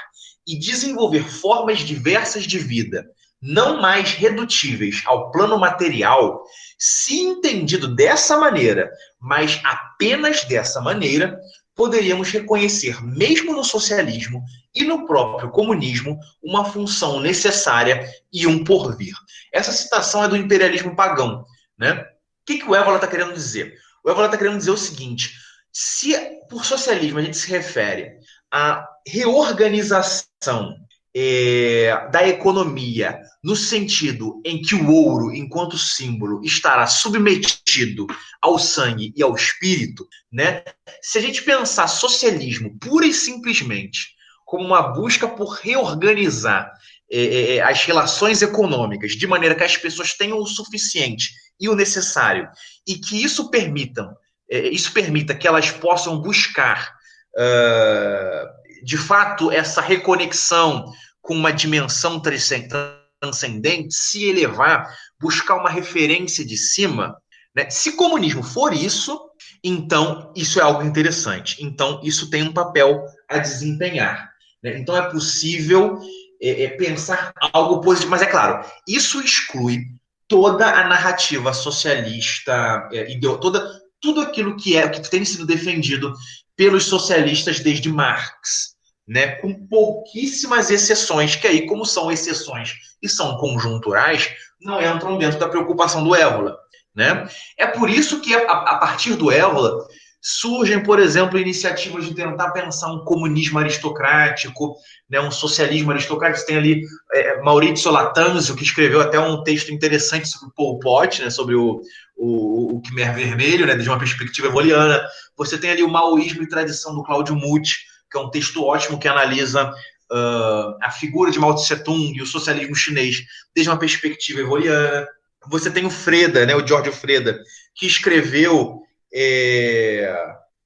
e 0.46 0.58
desenvolver 0.58 1.24
formas 1.24 1.80
diversas 1.80 2.44
de 2.44 2.58
vida, 2.58 3.04
não 3.42 3.80
mais 3.80 4.12
redutíveis 4.12 5.02
ao 5.04 5.30
plano 5.30 5.58
material, 5.58 6.42
se 6.78 7.18
entendido 7.18 7.94
dessa 7.94 8.38
maneira, 8.38 8.90
mas 9.20 9.60
apenas 9.64 10.44
dessa 10.44 10.80
maneira, 10.80 11.38
poderíamos 11.76 12.30
reconhecer, 12.30 13.00
mesmo 13.04 13.54
no 13.54 13.62
socialismo 13.62 14.42
e 14.74 14.82
no 14.82 15.06
próprio 15.06 15.50
comunismo, 15.50 16.18
uma 16.42 16.64
função 16.64 17.20
necessária 17.20 18.10
e 18.32 18.46
um 18.46 18.64
porvir. 18.64 19.14
Essa 19.52 19.70
citação 19.70 20.24
é 20.24 20.28
do 20.28 20.36
imperialismo 20.36 20.96
pagão. 20.96 21.44
Né? 21.78 21.92
O 21.92 22.04
que, 22.46 22.58
que 22.58 22.68
o 22.68 22.74
Évola 22.74 22.96
está 22.96 23.06
querendo 23.06 23.34
dizer? 23.34 23.76
O 24.02 24.10
Évola 24.10 24.26
está 24.26 24.38
querendo 24.38 24.56
dizer 24.56 24.70
o 24.70 24.76
seguinte: 24.76 25.34
se 25.70 26.16
por 26.48 26.64
socialismo 26.64 27.18
a 27.18 27.22
gente 27.22 27.36
se 27.36 27.50
refere 27.50 28.16
à 28.50 28.88
reorganização 29.06 30.76
é, 31.18 32.10
da 32.12 32.28
economia, 32.28 33.18
no 33.42 33.56
sentido 33.56 34.38
em 34.44 34.60
que 34.60 34.74
o 34.74 34.92
ouro, 34.92 35.34
enquanto 35.34 35.78
símbolo, 35.78 36.42
estará 36.44 36.86
submetido 36.86 38.06
ao 38.42 38.58
sangue 38.58 39.14
e 39.16 39.22
ao 39.22 39.34
espírito, 39.34 40.06
né? 40.30 40.62
Se 41.00 41.16
a 41.16 41.22
gente 41.22 41.42
pensar 41.42 41.88
socialismo 41.88 42.78
pura 42.78 43.06
e 43.06 43.14
simplesmente 43.14 44.08
como 44.44 44.62
uma 44.62 44.92
busca 44.92 45.26
por 45.26 45.54
reorganizar 45.54 46.70
é, 47.10 47.18
é, 47.18 47.56
é 47.56 47.62
as 47.62 47.82
relações 47.84 48.42
econômicas 48.42 49.12
de 49.12 49.26
maneira 49.26 49.54
que 49.54 49.64
as 49.64 49.76
pessoas 49.76 50.12
tenham 50.12 50.38
o 50.38 50.46
suficiente 50.46 51.30
e 51.58 51.66
o 51.66 51.74
necessário 51.74 52.46
e 52.86 52.96
que 52.96 53.24
isso 53.24 53.50
permitam, 53.50 54.14
é, 54.50 54.68
isso 54.68 54.92
permita 54.92 55.34
que 55.34 55.48
elas 55.48 55.70
possam 55.70 56.20
buscar 56.20 56.92
uh, 57.34 58.84
de 58.84 58.98
fato 58.98 59.50
essa 59.50 59.80
reconexão 59.80 60.92
com 61.26 61.34
uma 61.34 61.52
dimensão 61.52 62.20
transcendente, 62.20 63.94
se 63.94 64.24
elevar, 64.24 64.88
buscar 65.20 65.56
uma 65.56 65.68
referência 65.68 66.44
de 66.44 66.56
cima. 66.56 67.16
Né? 67.54 67.68
Se 67.68 67.92
comunismo 67.92 68.44
for 68.44 68.72
isso, 68.72 69.20
então 69.62 70.32
isso 70.36 70.60
é 70.60 70.62
algo 70.62 70.84
interessante. 70.84 71.56
Então 71.60 72.00
isso 72.04 72.30
tem 72.30 72.44
um 72.44 72.52
papel 72.52 73.04
a 73.28 73.38
desempenhar. 73.38 74.30
Né? 74.62 74.78
Então 74.78 74.96
é 74.96 75.10
possível 75.10 75.98
é, 76.40 76.64
é, 76.64 76.68
pensar 76.70 77.32
algo 77.52 77.80
positivo, 77.80 78.10
mas 78.10 78.22
é 78.22 78.26
claro, 78.26 78.64
isso 78.86 79.20
exclui 79.20 79.80
toda 80.28 80.66
a 80.66 80.86
narrativa 80.88 81.52
socialista, 81.52 82.88
é, 82.92 83.18
toda, 83.20 83.80
tudo 84.00 84.20
aquilo 84.20 84.56
que 84.56 84.76
é 84.76 84.88
que 84.88 85.10
tem 85.10 85.24
sido 85.24 85.44
defendido 85.44 86.12
pelos 86.56 86.84
socialistas 86.84 87.60
desde 87.60 87.88
Marx 87.88 88.75
né, 89.06 89.36
com 89.36 89.54
pouquíssimas 89.66 90.70
exceções, 90.70 91.36
que 91.36 91.46
aí, 91.46 91.66
como 91.66 91.84
são 91.84 92.10
exceções 92.10 92.74
e 93.02 93.08
são 93.08 93.36
conjunturais, 93.36 94.30
não 94.60 94.82
entram 94.82 95.18
dentro 95.18 95.38
da 95.38 95.48
preocupação 95.48 96.02
do 96.02 96.14
Évola. 96.14 96.56
Né? 96.94 97.28
É 97.56 97.66
por 97.66 97.88
isso 97.90 98.20
que, 98.20 98.34
a, 98.34 98.40
a 98.40 98.78
partir 98.78 99.14
do 99.14 99.30
Évola, 99.30 99.86
surgem, 100.28 100.82
por 100.82 100.98
exemplo, 100.98 101.38
iniciativas 101.38 102.04
de 102.04 102.12
tentar 102.12 102.50
pensar 102.50 102.90
um 102.90 103.04
comunismo 103.04 103.60
aristocrático, 103.60 104.74
né, 105.08 105.20
um 105.20 105.30
socialismo 105.30 105.92
aristocrático. 105.92 106.40
Você 106.40 106.46
tem 106.46 106.56
ali 106.56 106.82
é, 107.12 107.40
Maurizio 107.42 107.92
Latanzio, 107.92 108.56
que 108.56 108.64
escreveu 108.64 109.00
até 109.00 109.20
um 109.20 109.44
texto 109.44 109.72
interessante 109.72 110.26
sobre 110.26 110.48
o 110.48 110.52
Pol 110.52 110.80
Pot, 110.80 111.22
né, 111.22 111.30
sobre 111.30 111.54
o, 111.54 111.80
o, 112.16 112.76
o 112.76 112.82
Khmer 112.82 113.14
Vermelho, 113.14 113.66
né, 113.66 113.76
de 113.76 113.88
uma 113.88 114.00
perspectiva 114.00 114.48
evoliana. 114.48 115.00
Você 115.36 115.56
tem 115.58 115.70
ali 115.70 115.84
o 115.84 115.88
maoísmo 115.88 116.42
e 116.42 116.48
tradição 116.48 116.92
do 116.92 117.04
Cláudio 117.04 117.36
Muti, 117.36 117.76
que 118.10 118.18
é 118.18 118.20
um 118.20 118.30
texto 118.30 118.62
ótimo 118.62 118.98
que 118.98 119.08
analisa 119.08 119.72
uh, 120.10 120.76
a 120.82 120.90
figura 120.90 121.30
de 121.30 121.38
Mao 121.38 121.54
Tse 121.54 121.82
Tung 121.82 122.16
e 122.16 122.22
o 122.22 122.26
socialismo 122.26 122.74
chinês 122.74 123.24
desde 123.54 123.70
uma 123.70 123.78
perspectiva 123.78 124.40
evoliana. 124.40 125.06
Você 125.48 125.70
tem 125.70 125.84
o 125.84 125.90
Freda, 125.90 126.44
né, 126.44 126.54
o 126.54 126.66
Giorgio 126.66 126.92
Freda, 126.92 127.38
que 127.74 127.86
escreveu 127.86 128.82
é, 129.14 130.12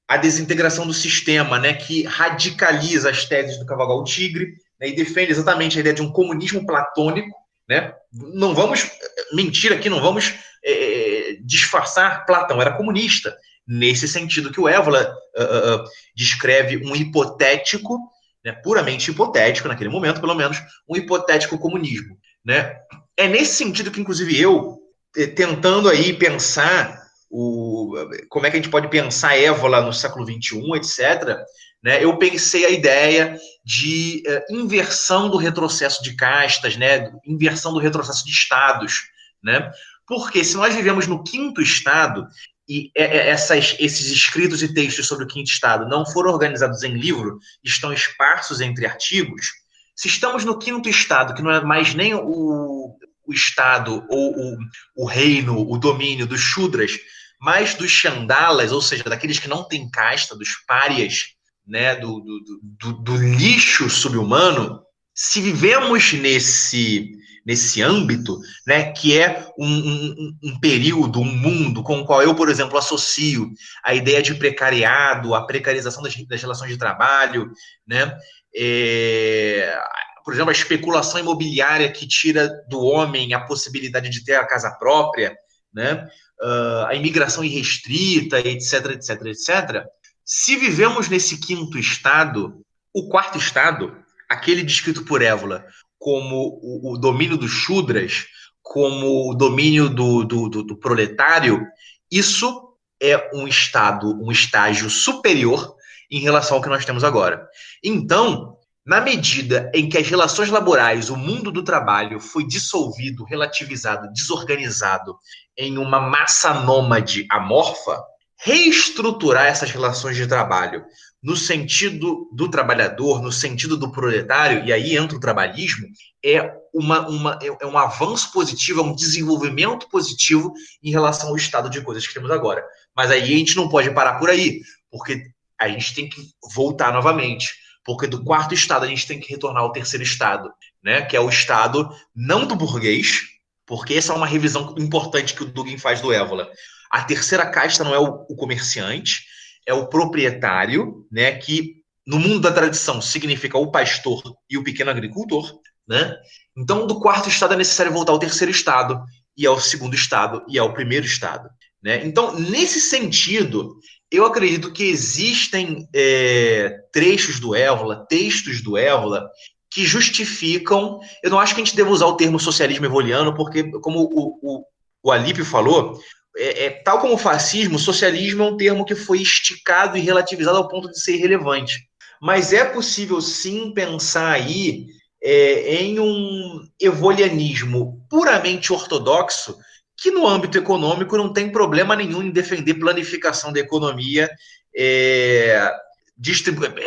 a 0.07 0.17
desintegração 0.17 0.87
do 0.87 0.93
sistema, 0.93 1.59
né, 1.59 1.73
que 1.73 2.03
radicaliza 2.03 3.09
as 3.09 3.25
teses 3.25 3.57
do 3.57 3.65
Cavagal 3.65 4.03
Tigre 4.03 4.53
né, 4.79 4.89
e 4.89 4.95
defende 4.95 5.31
exatamente 5.31 5.77
a 5.77 5.81
ideia 5.81 5.95
de 5.95 6.01
um 6.01 6.11
comunismo 6.11 6.65
platônico. 6.65 7.35
Né? 7.69 7.93
Não 8.11 8.55
vamos 8.55 8.89
mentir 9.33 9.71
aqui, 9.71 9.89
não 9.89 10.01
vamos 10.01 10.33
é, 10.65 11.37
disfarçar. 11.41 12.25
Platão 12.25 12.59
era 12.59 12.75
comunista 12.75 13.35
nesse 13.71 14.05
sentido 14.05 14.51
que 14.51 14.59
o 14.59 14.67
Évola 14.67 15.15
uh, 15.37 15.75
uh, 15.75 15.83
descreve 16.13 16.75
um 16.85 16.93
hipotético, 16.93 17.97
né, 18.43 18.51
puramente 18.51 19.09
hipotético, 19.09 19.69
naquele 19.69 19.89
momento, 19.89 20.19
pelo 20.19 20.35
menos, 20.35 20.57
um 20.89 20.97
hipotético 20.97 21.57
comunismo. 21.57 22.17
Né? 22.43 22.75
É 23.15 23.29
nesse 23.29 23.55
sentido 23.55 23.89
que, 23.89 24.01
inclusive, 24.01 24.37
eu, 24.37 24.77
eh, 25.15 25.27
tentando 25.27 25.87
aí 25.87 26.11
pensar 26.11 27.01
o, 27.29 27.93
como 28.27 28.45
é 28.45 28.51
que 28.51 28.57
a 28.57 28.59
gente 28.59 28.71
pode 28.71 28.89
pensar 28.89 29.37
Évola 29.37 29.79
no 29.79 29.93
século 29.93 30.25
XXI, 30.25 30.59
etc., 30.75 31.37
né, 31.81 32.03
eu 32.03 32.15
pensei 32.17 32.65
a 32.65 32.69
ideia 32.69 33.39
de 33.65 34.21
uh, 34.27 34.53
inversão 34.55 35.29
do 35.29 35.37
retrocesso 35.37 36.03
de 36.03 36.15
castas, 36.15 36.75
né, 36.75 37.09
inversão 37.25 37.73
do 37.73 37.79
retrocesso 37.79 38.23
de 38.25 38.31
estados, 38.31 38.99
né? 39.41 39.71
Porque 40.05 40.43
se 40.43 40.57
nós 40.57 40.75
vivemos 40.75 41.07
no 41.07 41.23
quinto 41.23 41.61
estado, 41.61 42.27
e 42.71 42.89
é, 42.95 43.03
é, 43.03 43.29
essas, 43.29 43.75
esses 43.79 44.07
escritos 44.07 44.63
e 44.63 44.73
textos 44.73 45.05
sobre 45.05 45.25
o 45.25 45.27
quinto 45.27 45.51
estado 45.51 45.89
não 45.89 46.05
foram 46.05 46.31
organizados 46.31 46.83
em 46.83 46.93
livro, 46.93 47.37
estão 47.61 47.91
esparsos 47.91 48.61
entre 48.61 48.85
artigos, 48.85 49.47
se 49.93 50.07
estamos 50.07 50.45
no 50.45 50.57
quinto 50.57 50.87
estado, 50.87 51.33
que 51.33 51.41
não 51.41 51.51
é 51.51 51.61
mais 51.61 51.93
nem 51.93 52.13
o, 52.15 52.95
o 53.27 53.33
estado 53.33 54.05
ou 54.09 54.31
o, 54.31 54.57
o 54.95 55.05
reino, 55.05 55.69
o 55.69 55.77
domínio 55.77 56.25
dos 56.25 56.39
Shudras, 56.39 56.97
mas 57.41 57.73
dos 57.73 57.91
Chandalas, 57.91 58.71
ou 58.71 58.81
seja, 58.81 59.03
daqueles 59.03 59.37
que 59.37 59.49
não 59.49 59.67
têm 59.67 59.91
casta, 59.91 60.33
dos 60.33 60.55
párias, 60.65 61.25
né, 61.67 61.97
do, 61.97 62.21
do, 62.21 62.61
do, 62.79 62.93
do 63.03 63.17
lixo 63.17 63.89
subhumano, 63.89 64.81
se 65.13 65.41
vivemos 65.41 66.13
nesse 66.13 67.11
nesse 67.45 67.81
âmbito, 67.81 68.39
né, 68.67 68.91
que 68.91 69.17
é 69.17 69.47
um, 69.57 69.67
um, 69.67 70.37
um, 70.43 70.59
período, 70.59 71.19
um 71.19 71.25
mundo 71.25 71.83
com 71.83 71.99
o 71.99 72.05
qual 72.05 72.21
eu, 72.21 72.35
por 72.35 72.49
exemplo, 72.49 72.77
associo 72.77 73.51
a 73.83 73.93
ideia 73.93 74.21
de 74.21 74.35
precariado, 74.35 75.33
a 75.33 75.45
precarização 75.45 76.03
das, 76.03 76.15
das 76.27 76.41
relações 76.41 76.71
de 76.71 76.77
trabalho, 76.77 77.51
né, 77.87 78.15
é, 78.55 79.75
por 80.23 80.33
exemplo, 80.33 80.49
a 80.49 80.53
especulação 80.53 81.19
imobiliária 81.19 81.91
que 81.91 82.07
tira 82.07 82.47
do 82.69 82.79
homem 82.81 83.33
a 83.33 83.39
possibilidade 83.39 84.09
de 84.09 84.23
ter 84.23 84.35
a 84.35 84.45
casa 84.45 84.71
própria, 84.71 85.35
né, 85.73 86.07
uh, 86.41 86.85
a 86.87 86.95
imigração 86.95 87.43
irrestrita, 87.43 88.39
etc, 88.39 88.91
etc, 88.91 89.25
etc. 89.25 89.85
Se 90.25 90.55
vivemos 90.55 91.09
nesse 91.09 91.39
quinto 91.39 91.77
estado, 91.77 92.63
o 92.93 93.07
quarto 93.09 93.37
estado, 93.37 93.97
aquele 94.29 94.63
descrito 94.63 95.03
por 95.05 95.21
Évola, 95.21 95.65
como 96.01 96.59
o, 96.63 96.93
o 96.93 96.97
domínio 96.97 97.37
dos 97.37 97.51
Shudras, 97.51 98.25
como 98.59 99.29
o 99.29 99.35
domínio 99.35 99.87
do, 99.87 100.23
do, 100.23 100.49
do, 100.49 100.63
do 100.63 100.75
proletário, 100.75 101.63
isso 102.11 102.75
é 102.99 103.29
um 103.35 103.47
estado, 103.47 104.19
um 104.19 104.31
estágio 104.31 104.89
superior 104.89 105.75
em 106.09 106.19
relação 106.19 106.57
ao 106.57 106.63
que 106.63 106.69
nós 106.69 106.83
temos 106.85 107.03
agora. 107.03 107.47
Então, 107.83 108.57
na 108.83 108.99
medida 108.99 109.71
em 109.75 109.87
que 109.87 109.97
as 109.99 110.07
relações 110.07 110.49
laborais, 110.49 111.11
o 111.11 111.15
mundo 111.15 111.51
do 111.51 111.63
trabalho 111.63 112.19
foi 112.19 112.47
dissolvido, 112.47 113.23
relativizado, 113.23 114.11
desorganizado 114.11 115.15
em 115.55 115.77
uma 115.77 115.99
massa 115.99 116.51
nômade 116.51 117.27
amorfa, 117.29 118.01
reestruturar 118.43 119.45
essas 119.45 119.69
relações 119.69 120.15
de 120.15 120.25
trabalho 120.25 120.83
no 121.21 121.35
sentido 121.37 122.27
do 122.33 122.49
trabalhador, 122.49 123.21
no 123.21 123.31
sentido 123.31 123.77
do 123.77 123.91
proletário, 123.91 124.65
e 124.65 124.73
aí 124.73 124.97
entra 124.97 125.15
o 125.15 125.19
trabalhismo, 125.19 125.87
é, 126.25 126.51
uma, 126.73 127.07
uma, 127.07 127.39
é 127.41 127.65
um 127.65 127.77
avanço 127.77 128.31
positivo, 128.31 128.79
é 128.79 128.83
um 128.83 128.95
desenvolvimento 128.95 129.87
positivo 129.87 130.51
em 130.81 130.89
relação 130.89 131.29
ao 131.29 131.35
estado 131.35 131.69
de 131.69 131.81
coisas 131.81 132.07
que 132.07 132.13
temos 132.13 132.31
agora. 132.31 132.63
Mas 132.95 133.11
aí 133.11 133.21
a 133.21 133.37
gente 133.37 133.55
não 133.55 133.69
pode 133.69 133.91
parar 133.91 134.15
por 134.15 134.29
aí, 134.29 134.61
porque 134.89 135.23
a 135.59 135.67
gente 135.67 135.93
tem 135.93 136.09
que 136.09 136.21
voltar 136.55 136.91
novamente. 136.91 137.49
Porque 137.83 138.07
do 138.07 138.23
quarto 138.23 138.53
estado 138.53 138.85
a 138.85 138.87
gente 138.87 139.07
tem 139.07 139.19
que 139.19 139.31
retornar 139.31 139.63
ao 139.63 139.71
terceiro 139.71 140.03
estado, 140.03 140.51
né? 140.83 141.01
Que 141.01 141.15
é 141.15 141.19
o 141.19 141.29
estado 141.29 141.89
não 142.15 142.45
do 142.45 142.55
burguês, 142.55 143.21
porque 143.65 143.95
essa 143.95 144.13
é 144.13 144.15
uma 144.15 144.27
revisão 144.27 144.75
importante 144.77 145.33
que 145.33 145.43
o 145.43 145.45
Dugin 145.45 145.77
faz 145.77 145.99
do 145.99 146.11
Évola. 146.11 146.47
A 146.91 147.03
terceira 147.03 147.45
casta 147.49 147.83
não 147.83 147.93
é 147.93 147.99
o, 147.99 148.25
o 148.29 148.35
comerciante, 148.35 149.23
é 149.71 149.73
o 149.73 149.87
proprietário, 149.87 151.05
né, 151.11 151.31
que 151.33 151.81
no 152.05 152.19
mundo 152.19 152.39
da 152.39 152.51
tradição 152.51 153.01
significa 153.01 153.57
o 153.57 153.71
pastor 153.71 154.21
e 154.49 154.57
o 154.57 154.63
pequeno 154.63 154.91
agricultor, 154.91 155.51
né? 155.87 156.15
Então, 156.57 156.85
do 156.85 156.99
quarto 156.99 157.29
estado 157.29 157.53
é 157.53 157.57
necessário 157.57 157.91
voltar 157.91 158.11
ao 158.11 158.19
terceiro 158.19 158.51
estado, 158.51 159.01
e 159.37 159.45
ao 159.45 159.59
segundo 159.59 159.95
estado, 159.95 160.43
e 160.47 160.59
ao 160.59 160.73
primeiro 160.73 161.05
estado. 161.05 161.49
Né? 161.81 162.05
Então, 162.05 162.37
nesse 162.39 162.79
sentido, 162.79 163.75
eu 164.11 164.25
acredito 164.25 164.71
que 164.71 164.83
existem 164.83 165.87
é, 165.95 166.77
trechos 166.91 167.39
do 167.39 167.55
Évola, 167.55 168.05
textos 168.07 168.61
do 168.61 168.77
Évola, 168.77 169.27
que 169.71 169.85
justificam. 169.85 170.99
Eu 171.23 171.31
não 171.31 171.39
acho 171.39 171.55
que 171.55 171.61
a 171.61 171.63
gente 171.63 171.75
deva 171.75 171.89
usar 171.89 172.05
o 172.05 172.17
termo 172.17 172.39
socialismo 172.39 172.85
evoliano, 172.85 173.33
porque, 173.33 173.71
como 173.79 174.01
o, 174.01 174.37
o, 174.41 174.65
o 175.01 175.11
Alípio 175.11 175.45
falou, 175.45 175.99
é, 176.37 176.65
é, 176.65 176.69
tal 176.69 176.99
como 176.99 177.15
o 177.15 177.17
fascismo, 177.17 177.75
o 177.75 177.79
socialismo 177.79 178.43
é 178.43 178.45
um 178.47 178.57
termo 178.57 178.85
que 178.85 178.95
foi 178.95 179.21
esticado 179.21 179.97
e 179.97 180.01
relativizado 180.01 180.57
ao 180.57 180.67
ponto 180.67 180.89
de 180.89 180.99
ser 180.99 181.15
irrelevante. 181.15 181.87
Mas 182.21 182.53
é 182.53 182.63
possível 182.63 183.19
sim 183.19 183.73
pensar 183.73 184.31
aí 184.31 184.87
é, 185.21 185.75
em 185.81 185.99
um 185.99 186.67
evolianismo 186.79 188.05
puramente 188.09 188.71
ortodoxo, 188.71 189.57
que 189.97 190.11
no 190.11 190.27
âmbito 190.27 190.57
econômico 190.57 191.17
não 191.17 191.31
tem 191.31 191.51
problema 191.51 191.95
nenhum 191.95 192.23
em 192.23 192.31
defender 192.31 192.75
planificação 192.75 193.51
da 193.53 193.59
economia 193.59 194.29
é, 194.75 195.71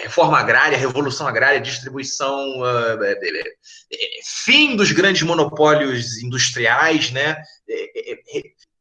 reforma 0.03 0.39
agrária, 0.39 0.79
revolução 0.79 1.27
agrária, 1.27 1.61
distribuição, 1.61 2.61
uh, 2.61 2.99
fim 4.45 4.77
dos 4.77 4.93
grandes 4.93 5.23
monopólios 5.23 6.23
industriais, 6.23 7.11
né? 7.11 7.37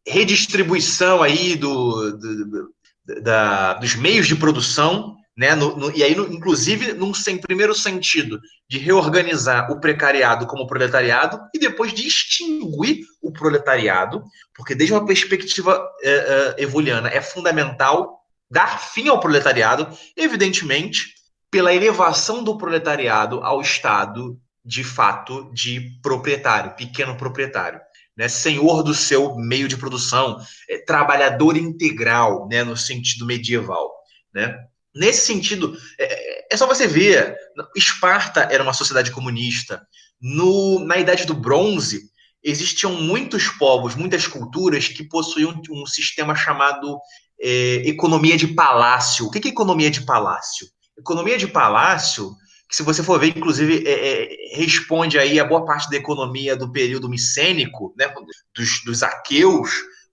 Redistribuição 0.05 1.21
aí 1.21 1.55
do, 1.55 2.11
do, 2.11 2.45
do 2.45 2.73
da, 3.21 3.73
dos 3.73 3.95
meios 3.95 4.27
de 4.27 4.35
produção, 4.35 5.15
né? 5.35 5.55
No, 5.55 5.75
no, 5.75 5.91
e 5.91 6.03
aí, 6.03 6.15
no, 6.15 6.31
inclusive, 6.31 6.93
num 6.93 7.13
sem 7.13 7.37
primeiro 7.37 7.73
sentido 7.73 8.39
de 8.69 8.77
reorganizar 8.77 9.71
o 9.71 9.79
precariado 9.79 10.45
como 10.45 10.67
proletariado 10.67 11.39
e 11.53 11.59
depois 11.59 11.93
de 11.93 12.07
extinguir 12.07 13.05
o 13.21 13.31
proletariado, 13.31 14.23
porque 14.55 14.75
desde 14.75 14.93
uma 14.93 15.05
perspectiva 15.05 15.85
é, 16.01 16.11
é, 16.11 16.63
evuliana 16.63 17.09
é 17.09 17.21
fundamental 17.21 18.19
dar 18.49 18.79
fim 18.79 19.07
ao 19.07 19.19
proletariado, 19.19 19.87
evidentemente, 20.15 21.15
pela 21.49 21.73
elevação 21.73 22.43
do 22.43 22.57
proletariado 22.57 23.43
ao 23.43 23.61
estado 23.61 24.39
de 24.63 24.83
fato 24.83 25.51
de 25.53 25.99
proprietário, 26.01 26.75
pequeno 26.75 27.17
proprietário 27.17 27.81
né, 28.15 28.27
senhor 28.27 28.83
do 28.83 28.93
seu 28.93 29.35
meio 29.35 29.67
de 29.67 29.77
produção, 29.77 30.39
é, 30.69 30.77
trabalhador 30.79 31.57
integral, 31.57 32.47
né, 32.47 32.63
no 32.63 32.77
sentido 32.77 33.25
medieval, 33.25 33.91
né? 34.33 34.55
Nesse 34.95 35.25
sentido, 35.25 35.75
é, 35.99 36.53
é, 36.53 36.57
só 36.57 36.67
você 36.67 36.87
ver, 36.87 37.35
Esparta 37.75 38.41
era 38.51 38.61
uma 38.61 38.73
sociedade 38.73 39.09
comunista. 39.09 39.81
No, 40.21 40.79
na 40.85 40.97
Idade 40.97 41.25
do 41.25 41.33
Bronze, 41.33 42.01
existiam 42.43 42.93
muitos 42.93 43.49
povos, 43.49 43.95
muitas 43.95 44.27
culturas 44.27 44.87
que 44.87 45.03
possuíam 45.03 45.59
um 45.71 45.85
sistema 45.87 46.35
chamado 46.35 46.99
é, 47.41 47.87
economia 47.87 48.37
de 48.37 48.47
palácio. 48.47 49.25
O 49.25 49.31
que 49.31 49.47
é 49.47 49.51
economia 49.51 49.89
de 49.89 50.01
palácio? 50.01 50.67
Economia 50.95 51.39
de 51.39 51.47
palácio 51.47 52.31
que 52.73 52.77
se 52.77 52.81
você 52.81 53.03
for 53.03 53.19
ver, 53.19 53.37
inclusive, 53.37 53.87
é, 53.87 53.91
é, 53.91 54.55
responde 54.57 55.19
aí 55.19 55.39
a 55.39 55.45
boa 55.45 55.63
parte 55.63 55.87
da 55.91 55.95
economia 55.95 56.55
do 56.55 56.71
período 56.71 57.07
micênico, 57.07 57.93
né, 57.95 58.11
dos, 58.55 58.83
dos 58.83 59.03
aqueus, 59.03 59.69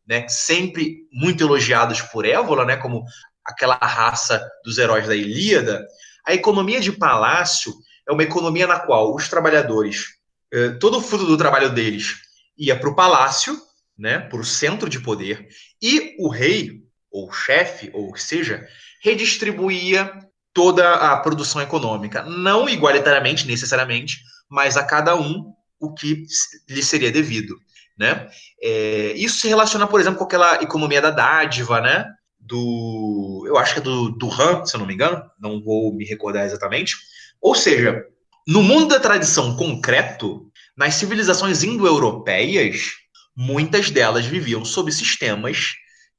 né, 0.06 0.28
sempre 0.28 1.08
muito 1.10 1.42
elogiados 1.42 2.02
por 2.02 2.26
Évola, 2.26 2.66
né, 2.66 2.76
como 2.76 3.02
aquela 3.42 3.76
raça 3.76 4.46
dos 4.62 4.76
heróis 4.76 5.06
da 5.06 5.16
Ilíada. 5.16 5.82
A 6.26 6.34
economia 6.34 6.80
de 6.80 6.92
palácio 6.92 7.72
é 8.06 8.12
uma 8.12 8.24
economia 8.24 8.66
na 8.66 8.78
qual 8.78 9.14
os 9.14 9.26
trabalhadores, 9.26 10.08
eh, 10.52 10.76
todo 10.78 10.98
o 10.98 11.02
fruto 11.02 11.24
do 11.24 11.38
trabalho 11.38 11.70
deles 11.70 12.16
ia 12.58 12.78
para 12.78 12.90
o 12.90 12.94
palácio, 12.94 13.58
né, 13.98 14.18
para 14.18 14.38
o 14.38 14.44
centro 14.44 14.86
de 14.86 15.00
poder, 15.00 15.48
e 15.80 16.14
o 16.18 16.28
rei, 16.28 16.82
ou 17.10 17.32
chefe, 17.32 17.90
ou 17.94 18.14
seja, 18.16 18.68
redistribuía 19.02 20.12
toda 20.60 20.92
a 20.92 21.16
produção 21.16 21.62
econômica, 21.62 22.22
não 22.22 22.68
igualitariamente, 22.68 23.46
necessariamente, 23.46 24.18
mas 24.46 24.76
a 24.76 24.84
cada 24.84 25.16
um 25.16 25.54
o 25.80 25.94
que 25.94 26.26
lhe 26.68 26.82
seria 26.82 27.10
devido, 27.10 27.56
né? 27.98 28.28
É, 28.62 29.14
isso 29.16 29.38
se 29.38 29.48
relaciona, 29.48 29.86
por 29.86 29.98
exemplo, 29.98 30.18
com 30.18 30.26
aquela 30.26 30.62
economia 30.62 31.00
da 31.00 31.10
dádiva, 31.10 31.80
né? 31.80 32.04
Do, 32.38 33.42
eu 33.46 33.56
acho 33.56 33.72
que 33.72 33.78
é 33.78 33.82
do, 33.82 34.10
do 34.10 34.30
se 34.66 34.76
eu 34.76 34.80
não 34.80 34.86
me 34.86 34.92
engano, 34.92 35.22
não 35.40 35.62
vou 35.64 35.94
me 35.94 36.04
recordar 36.04 36.44
exatamente. 36.44 36.94
Ou 37.40 37.54
seja, 37.54 38.04
no 38.46 38.62
mundo 38.62 38.88
da 38.88 39.00
tradição 39.00 39.56
concreto, 39.56 40.46
nas 40.76 40.92
civilizações 40.92 41.62
indo-europeias, 41.62 42.96
muitas 43.34 43.90
delas 43.90 44.26
viviam 44.26 44.62
sob 44.62 44.92
sistemas 44.92 45.68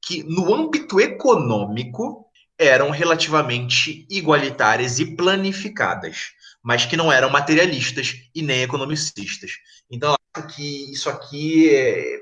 que, 0.04 0.24
no 0.24 0.52
âmbito 0.52 1.00
econômico, 1.00 2.26
eram 2.58 2.90
relativamente 2.90 4.06
igualitárias 4.10 4.98
e 4.98 5.16
planificadas, 5.16 6.32
mas 6.62 6.84
que 6.84 6.96
não 6.96 7.12
eram 7.12 7.30
materialistas 7.30 8.28
e 8.34 8.42
nem 8.42 8.62
economicistas. 8.62 9.52
Então, 9.90 10.14
acho 10.34 10.46
que 10.54 10.92
isso 10.92 11.10
aqui 11.10 11.74
é, 11.74 12.20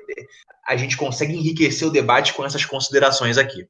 a 0.67 0.77
gente 0.77 0.97
consegue 0.97 1.35
enriquecer 1.35 1.87
o 1.87 1.93
debate 1.93 2.33
com 2.35 2.45
essas 2.45 2.65
considerações 2.65 3.37
aqui. 3.37 3.67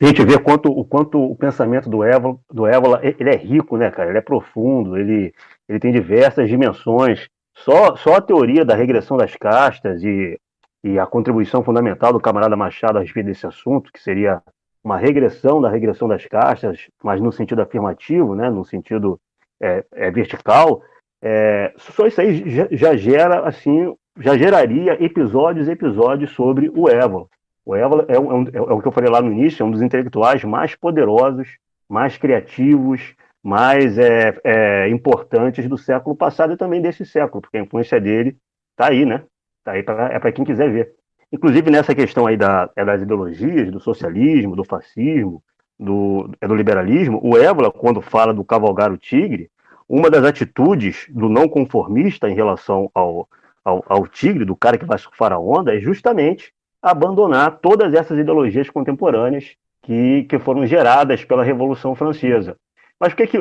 A 0.00 0.06
gente 0.06 0.24
vê 0.24 0.36
quanto, 0.36 0.68
o 0.68 0.84
quanto 0.84 1.16
o 1.16 1.36
pensamento 1.36 1.88
do 1.88 2.02
Évola, 2.02 2.36
do 2.52 2.66
Évola 2.66 3.00
ele 3.04 3.30
é 3.30 3.36
rico, 3.36 3.76
né, 3.76 3.88
cara? 3.88 4.08
Ele 4.08 4.18
é 4.18 4.22
profundo, 4.22 4.96
ele, 4.96 5.32
ele 5.68 5.78
tem 5.78 5.92
diversas 5.92 6.48
dimensões. 6.48 7.28
Só, 7.58 7.94
só 7.96 8.16
a 8.16 8.20
teoria 8.20 8.64
da 8.64 8.74
regressão 8.74 9.16
das 9.16 9.36
castas 9.36 10.02
e, 10.02 10.36
e 10.82 10.98
a 10.98 11.06
contribuição 11.06 11.62
fundamental 11.62 12.12
do 12.12 12.20
camarada 12.20 12.56
Machado 12.56 12.98
a 12.98 13.00
respeito 13.00 13.26
desse 13.26 13.46
assunto, 13.46 13.92
que 13.92 14.02
seria 14.02 14.42
uma 14.84 14.96
regressão 14.96 15.60
da 15.60 15.68
regressão 15.68 16.08
das 16.08 16.26
caixas, 16.26 16.88
mas 17.02 17.20
no 17.20 17.32
sentido 17.32 17.62
afirmativo, 17.62 18.34
né, 18.34 18.50
no 18.50 18.64
sentido 18.64 19.20
é, 19.60 19.84
é 19.92 20.10
vertical, 20.10 20.82
é, 21.22 21.72
só 21.76 22.06
isso 22.06 22.20
aí 22.20 22.50
já, 22.50 22.66
já, 22.70 22.96
gera, 22.96 23.46
assim, 23.46 23.94
já 24.18 24.36
geraria 24.36 25.02
episódios 25.02 25.68
e 25.68 25.72
episódios 25.72 26.32
sobre 26.32 26.68
o 26.74 26.88
Évola. 26.88 27.26
O 27.64 27.76
Évola 27.76 28.04
é, 28.08 28.18
um, 28.18 28.42
é, 28.42 28.50
é, 28.54 28.60
o 28.60 28.80
que 28.80 28.88
eu 28.88 28.92
falei 28.92 29.08
lá 29.08 29.22
no 29.22 29.30
início, 29.30 29.62
é 29.62 29.66
um 29.66 29.70
dos 29.70 29.82
intelectuais 29.82 30.42
mais 30.42 30.74
poderosos, 30.74 31.58
mais 31.88 32.18
criativos, 32.18 33.14
mais 33.42 33.96
é, 33.98 34.36
é, 34.42 34.88
importantes 34.88 35.68
do 35.68 35.78
século 35.78 36.16
passado 36.16 36.52
e 36.52 36.56
também 36.56 36.80
desse 36.80 37.06
século, 37.06 37.40
porque 37.40 37.58
a 37.58 37.60
influência 37.62 38.00
dele 38.00 38.36
está 38.72 38.88
aí, 38.88 39.04
né? 39.04 39.24
Está 39.60 39.72
aí 39.72 39.82
pra, 39.82 40.06
é 40.06 40.18
para 40.18 40.32
quem 40.32 40.44
quiser 40.44 40.70
ver. 40.70 40.94
Inclusive 41.32 41.70
nessa 41.70 41.94
questão 41.94 42.26
aí 42.26 42.36
da, 42.36 42.68
é 42.76 42.84
das 42.84 43.00
ideologias, 43.00 43.70
do 43.70 43.80
socialismo, 43.80 44.54
do 44.54 44.64
fascismo, 44.64 45.42
do, 45.78 46.30
é 46.40 46.46
do 46.46 46.54
liberalismo, 46.54 47.20
o 47.22 47.36
Évola, 47.36 47.70
quando 47.72 48.02
fala 48.02 48.34
do 48.34 48.44
cavalgar 48.44 48.92
o 48.92 48.98
tigre, 48.98 49.50
uma 49.88 50.10
das 50.10 50.24
atitudes 50.24 51.06
do 51.10 51.28
não 51.28 51.48
conformista 51.48 52.28
em 52.28 52.34
relação 52.34 52.90
ao, 52.94 53.28
ao, 53.64 53.84
ao 53.88 54.06
tigre, 54.06 54.44
do 54.44 54.54
cara 54.54 54.78
que 54.78 54.84
vai 54.84 54.98
surfar 54.98 55.32
a 55.32 55.38
onda, 55.38 55.74
é 55.74 55.80
justamente 55.80 56.52
abandonar 56.82 57.58
todas 57.60 57.94
essas 57.94 58.18
ideologias 58.18 58.68
contemporâneas 58.68 59.56
que, 59.82 60.24
que 60.24 60.38
foram 60.38 60.66
geradas 60.66 61.24
pela 61.24 61.44
Revolução 61.44 61.94
Francesa. 61.94 62.56
Mas 62.98 63.12
o 63.12 63.16
que 63.16 63.26
que. 63.26 63.38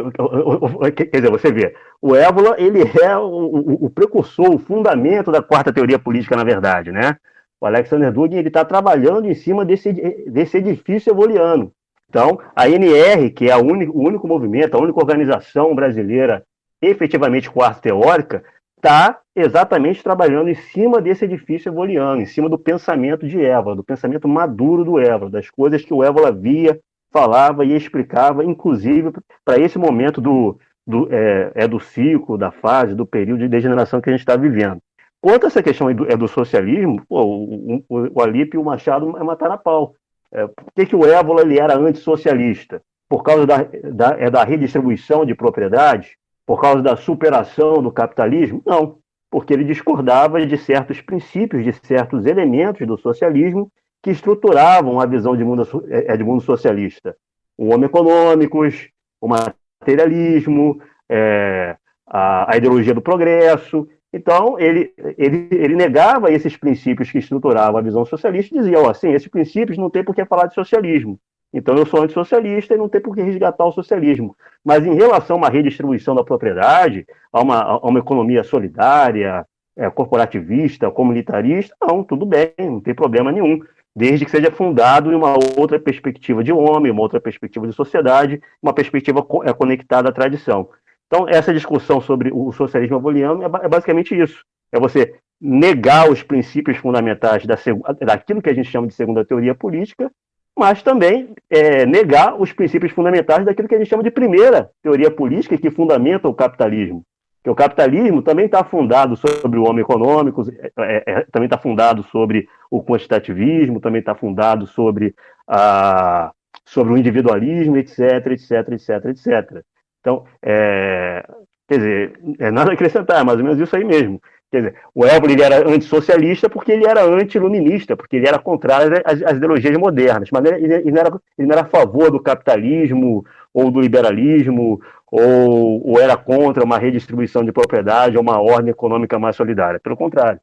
Quer 0.91 1.17
dizer, 1.17 1.29
você 1.29 1.51
vê, 1.51 1.75
o 2.01 2.15
Évola 2.15 2.55
ele 2.57 2.81
é 2.99 3.15
o, 3.15 3.21
o, 3.21 3.85
o, 3.85 3.89
precursor, 3.89 4.49
o 4.49 4.57
fundamento 4.57 5.31
da 5.31 5.41
quarta 5.41 5.71
teoria 5.71 5.99
política, 5.99 6.35
na 6.35 6.43
verdade, 6.43 6.91
né? 6.91 7.15
O 7.61 7.67
Alexander 7.67 8.11
Dugin 8.11 8.39
está 8.39 8.65
trabalhando 8.65 9.29
em 9.29 9.35
cima 9.35 9.63
desse, 9.63 9.93
desse 10.27 10.57
edifício 10.57 11.11
evoliano. 11.11 11.71
Então, 12.09 12.39
a 12.55 12.67
NR, 12.67 13.29
que 13.29 13.49
é 13.49 13.55
o 13.55 13.63
único 13.63 14.27
movimento, 14.27 14.75
a 14.75 14.81
única 14.81 14.99
organização 14.99 15.73
brasileira 15.75 16.43
efetivamente 16.81 17.49
quarta 17.49 17.79
teórica, 17.79 18.43
está 18.75 19.19
exatamente 19.35 20.03
trabalhando 20.03 20.49
em 20.49 20.55
cima 20.55 20.99
desse 20.99 21.23
edifício 21.25 21.69
evoliano, 21.69 22.19
em 22.19 22.25
cima 22.25 22.49
do 22.49 22.57
pensamento 22.57 23.27
de 23.27 23.39
Évola, 23.39 23.75
do 23.75 23.83
pensamento 23.83 24.27
maduro 24.27 24.83
do 24.83 24.99
Évola, 24.99 25.29
das 25.29 25.49
coisas 25.49 25.85
que 25.85 25.93
o 25.93 26.03
Évola 26.03 26.31
via, 26.31 26.79
falava 27.13 27.63
e 27.63 27.75
explicava, 27.75 28.43
inclusive 28.43 29.11
para 29.45 29.59
esse 29.59 29.77
momento 29.77 30.19
do, 30.19 30.57
do, 30.87 31.07
é, 31.13 31.51
é 31.53 31.67
do 31.67 31.79
ciclo, 31.79 32.37
da 32.37 32.49
fase, 32.49 32.95
do 32.95 33.05
período 33.05 33.41
de 33.41 33.49
degeneração 33.49 34.01
que 34.01 34.09
a 34.09 34.13
gente 34.13 34.21
está 34.21 34.35
vivendo. 34.35 34.81
Quanto 35.21 35.45
a 35.45 35.47
essa 35.47 35.61
questão 35.61 35.87
é 35.89 36.17
do 36.17 36.27
socialismo, 36.27 37.01
pô, 37.07 37.21
o, 37.23 37.83
o, 37.87 38.19
o 38.19 38.21
Alípio 38.21 38.57
e 38.57 38.61
o 38.61 38.65
Machado 38.65 39.15
é 39.17 39.23
matar 39.23 39.51
a 39.51 39.57
pau. 39.57 39.93
É, 40.31 40.47
por 40.47 40.71
que, 40.75 40.87
que 40.87 40.95
o 40.95 41.05
Évola 41.05 41.41
ele 41.41 41.59
era 41.59 41.77
antissocialista? 41.77 42.81
Por 43.07 43.21
causa 43.21 43.45
da, 43.45 43.57
da, 43.93 44.15
é 44.17 44.29
da 44.31 44.43
redistribuição 44.43 45.23
de 45.25 45.35
propriedade? 45.35 46.17
Por 46.45 46.59
causa 46.59 46.81
da 46.81 46.95
superação 46.95 47.83
do 47.83 47.91
capitalismo? 47.91 48.63
Não, 48.65 48.97
porque 49.29 49.53
ele 49.53 49.63
discordava 49.63 50.45
de 50.45 50.57
certos 50.57 50.99
princípios, 51.01 51.63
de 51.63 51.71
certos 51.85 52.25
elementos 52.25 52.85
do 52.87 52.97
socialismo 52.97 53.71
que 54.01 54.09
estruturavam 54.09 54.99
a 54.99 55.05
visão 55.05 55.37
de 55.37 55.43
mundo, 55.43 55.63
é, 55.87 56.13
é, 56.13 56.17
de 56.17 56.23
mundo 56.23 56.41
socialista. 56.41 57.15
O 57.57 57.67
homem 57.67 57.85
econômicos, 57.85 58.89
o 59.21 59.27
materialismo, 59.27 60.81
é, 61.07 61.77
a, 62.07 62.53
a 62.53 62.57
ideologia 62.57 62.93
do 62.93 63.01
progresso, 63.01 63.87
então, 64.13 64.59
ele, 64.59 64.93
ele, 65.17 65.47
ele 65.51 65.75
negava 65.75 66.31
esses 66.31 66.57
princípios 66.57 67.09
que 67.09 67.17
estruturavam 67.17 67.77
a 67.77 67.81
visão 67.83 68.05
socialista 68.05 68.53
e 68.53 68.59
dizia, 68.59 68.79
ó, 68.79 68.89
assim, 68.89 69.13
esses 69.13 69.27
princípios 69.29 69.77
não 69.77 69.89
tem 69.89 70.03
por 70.03 70.13
que 70.13 70.25
falar 70.25 70.47
de 70.47 70.53
socialismo. 70.53 71.17
Então, 71.53 71.75
eu 71.75 71.85
sou 71.85 72.01
antissocialista 72.01 72.73
e 72.73 72.77
não 72.77 72.89
tem 72.89 73.01
por 73.01 73.15
que 73.15 73.21
resgatar 73.21 73.65
o 73.65 73.71
socialismo. 73.71 74.35
Mas 74.63 74.85
em 74.85 74.95
relação 74.95 75.35
a 75.35 75.39
uma 75.39 75.49
redistribuição 75.49 76.15
da 76.15 76.23
propriedade, 76.23 77.05
a 77.31 77.41
uma, 77.41 77.61
a 77.61 77.77
uma 77.87 77.99
economia 77.99 78.43
solidária, 78.43 79.45
é, 79.77 79.89
corporativista, 79.89 80.91
comunitarista, 80.91 81.75
não, 81.81 82.03
tudo 82.03 82.25
bem, 82.25 82.53
não 82.57 82.81
tem 82.81 82.93
problema 82.93 83.31
nenhum. 83.31 83.59
Desde 83.93 84.23
que 84.23 84.31
seja 84.31 84.49
fundado 84.49 85.11
em 85.11 85.15
uma 85.15 85.33
outra 85.57 85.77
perspectiva 85.77 86.41
de 86.41 86.53
homem, 86.53 86.91
uma 86.91 87.01
outra 87.01 87.19
perspectiva 87.19 87.67
de 87.67 87.73
sociedade, 87.73 88.41
uma 88.61 88.73
perspectiva 88.73 89.25
é, 89.43 89.51
conectada 89.51 90.09
à 90.09 90.11
tradição. 90.11 90.69
Então, 91.11 91.27
essa 91.27 91.53
discussão 91.53 91.99
sobre 91.99 92.31
o 92.33 92.53
socialismo 92.53 92.95
avoliano 92.95 93.43
é, 93.43 93.65
é 93.65 93.67
basicamente 93.67 94.17
isso. 94.17 94.45
É 94.71 94.79
você 94.79 95.13
negar 95.41 96.09
os 96.09 96.23
princípios 96.23 96.77
fundamentais 96.77 97.45
da, 97.45 97.57
daquilo 97.99 98.41
que 98.41 98.49
a 98.49 98.53
gente 98.53 98.71
chama 98.71 98.87
de 98.87 98.93
segunda 98.93 99.25
teoria 99.25 99.53
política, 99.53 100.09
mas 100.57 100.81
também 100.81 101.33
é, 101.49 101.85
negar 101.85 102.39
os 102.39 102.53
princípios 102.53 102.93
fundamentais 102.93 103.43
daquilo 103.43 103.67
que 103.67 103.75
a 103.75 103.77
gente 103.77 103.89
chama 103.89 104.03
de 104.03 104.09
primeira 104.09 104.69
teoria 104.81 105.11
política 105.11 105.57
que 105.57 105.69
fundamenta 105.69 106.29
o 106.29 106.33
capitalismo. 106.33 107.03
Que 107.43 107.49
o 107.49 107.55
capitalismo 107.55 108.21
também 108.21 108.45
está 108.45 108.63
fundado 108.63 109.17
sobre 109.17 109.59
o 109.59 109.67
homem 109.67 109.81
econômico, 109.81 110.43
é, 110.77 111.03
é, 111.05 111.25
também 111.29 111.47
está 111.47 111.57
fundado 111.57 112.03
sobre 112.03 112.47
o 112.69 112.81
quantitativismo, 112.81 113.81
também 113.81 113.99
está 113.99 114.15
fundado 114.15 114.65
sobre, 114.65 115.13
a, 115.45 116.31
sobre 116.63 116.93
o 116.93 116.97
individualismo, 116.97 117.75
etc, 117.75 118.27
etc, 118.27 118.69
etc, 118.69 119.05
etc. 119.07 119.65
Então, 120.01 120.25
é, 120.41 121.23
quer 121.67 121.77
dizer, 121.77 122.19
é 122.39 122.51
nada 122.51 122.71
a 122.71 122.73
acrescentar, 122.73 123.23
mais 123.23 123.37
ou 123.37 123.45
menos 123.45 123.59
isso 123.59 123.75
aí 123.75 123.85
mesmo. 123.85 124.21
Quer 124.51 124.57
dizer, 124.57 124.75
o 124.93 125.05
Évola 125.05 125.31
ele 125.31 125.41
era 125.41 125.69
antissocialista 125.69 126.49
porque 126.49 126.73
ele 126.73 126.85
era 126.85 127.05
anti-iluminista, 127.05 127.95
porque 127.95 128.17
ele 128.17 128.27
era 128.27 128.37
contrário 128.37 129.01
às, 129.05 129.21
às 129.21 129.37
ideologias 129.37 129.77
modernas, 129.77 130.29
mas 130.29 130.43
ele, 130.43 130.73
ele, 130.73 130.91
não 130.91 130.99
era, 130.99 131.21
ele 131.37 131.47
não 131.47 131.53
era 131.53 131.61
a 131.61 131.69
favor 131.69 132.11
do 132.11 132.19
capitalismo 132.19 133.25
ou 133.53 133.71
do 133.71 133.79
liberalismo, 133.79 134.81
ou, 135.09 135.87
ou, 135.87 135.99
era 135.99 136.17
contra 136.17 136.63
uma 136.63 136.77
redistribuição 136.77 137.45
de 137.45 137.51
propriedade 137.51 138.17
ou 138.17 138.23
uma 138.23 138.41
ordem 138.41 138.71
econômica 138.71 139.17
mais 139.17 139.35
solidária. 139.35 139.79
Pelo 139.79 139.95
contrário. 139.95 140.39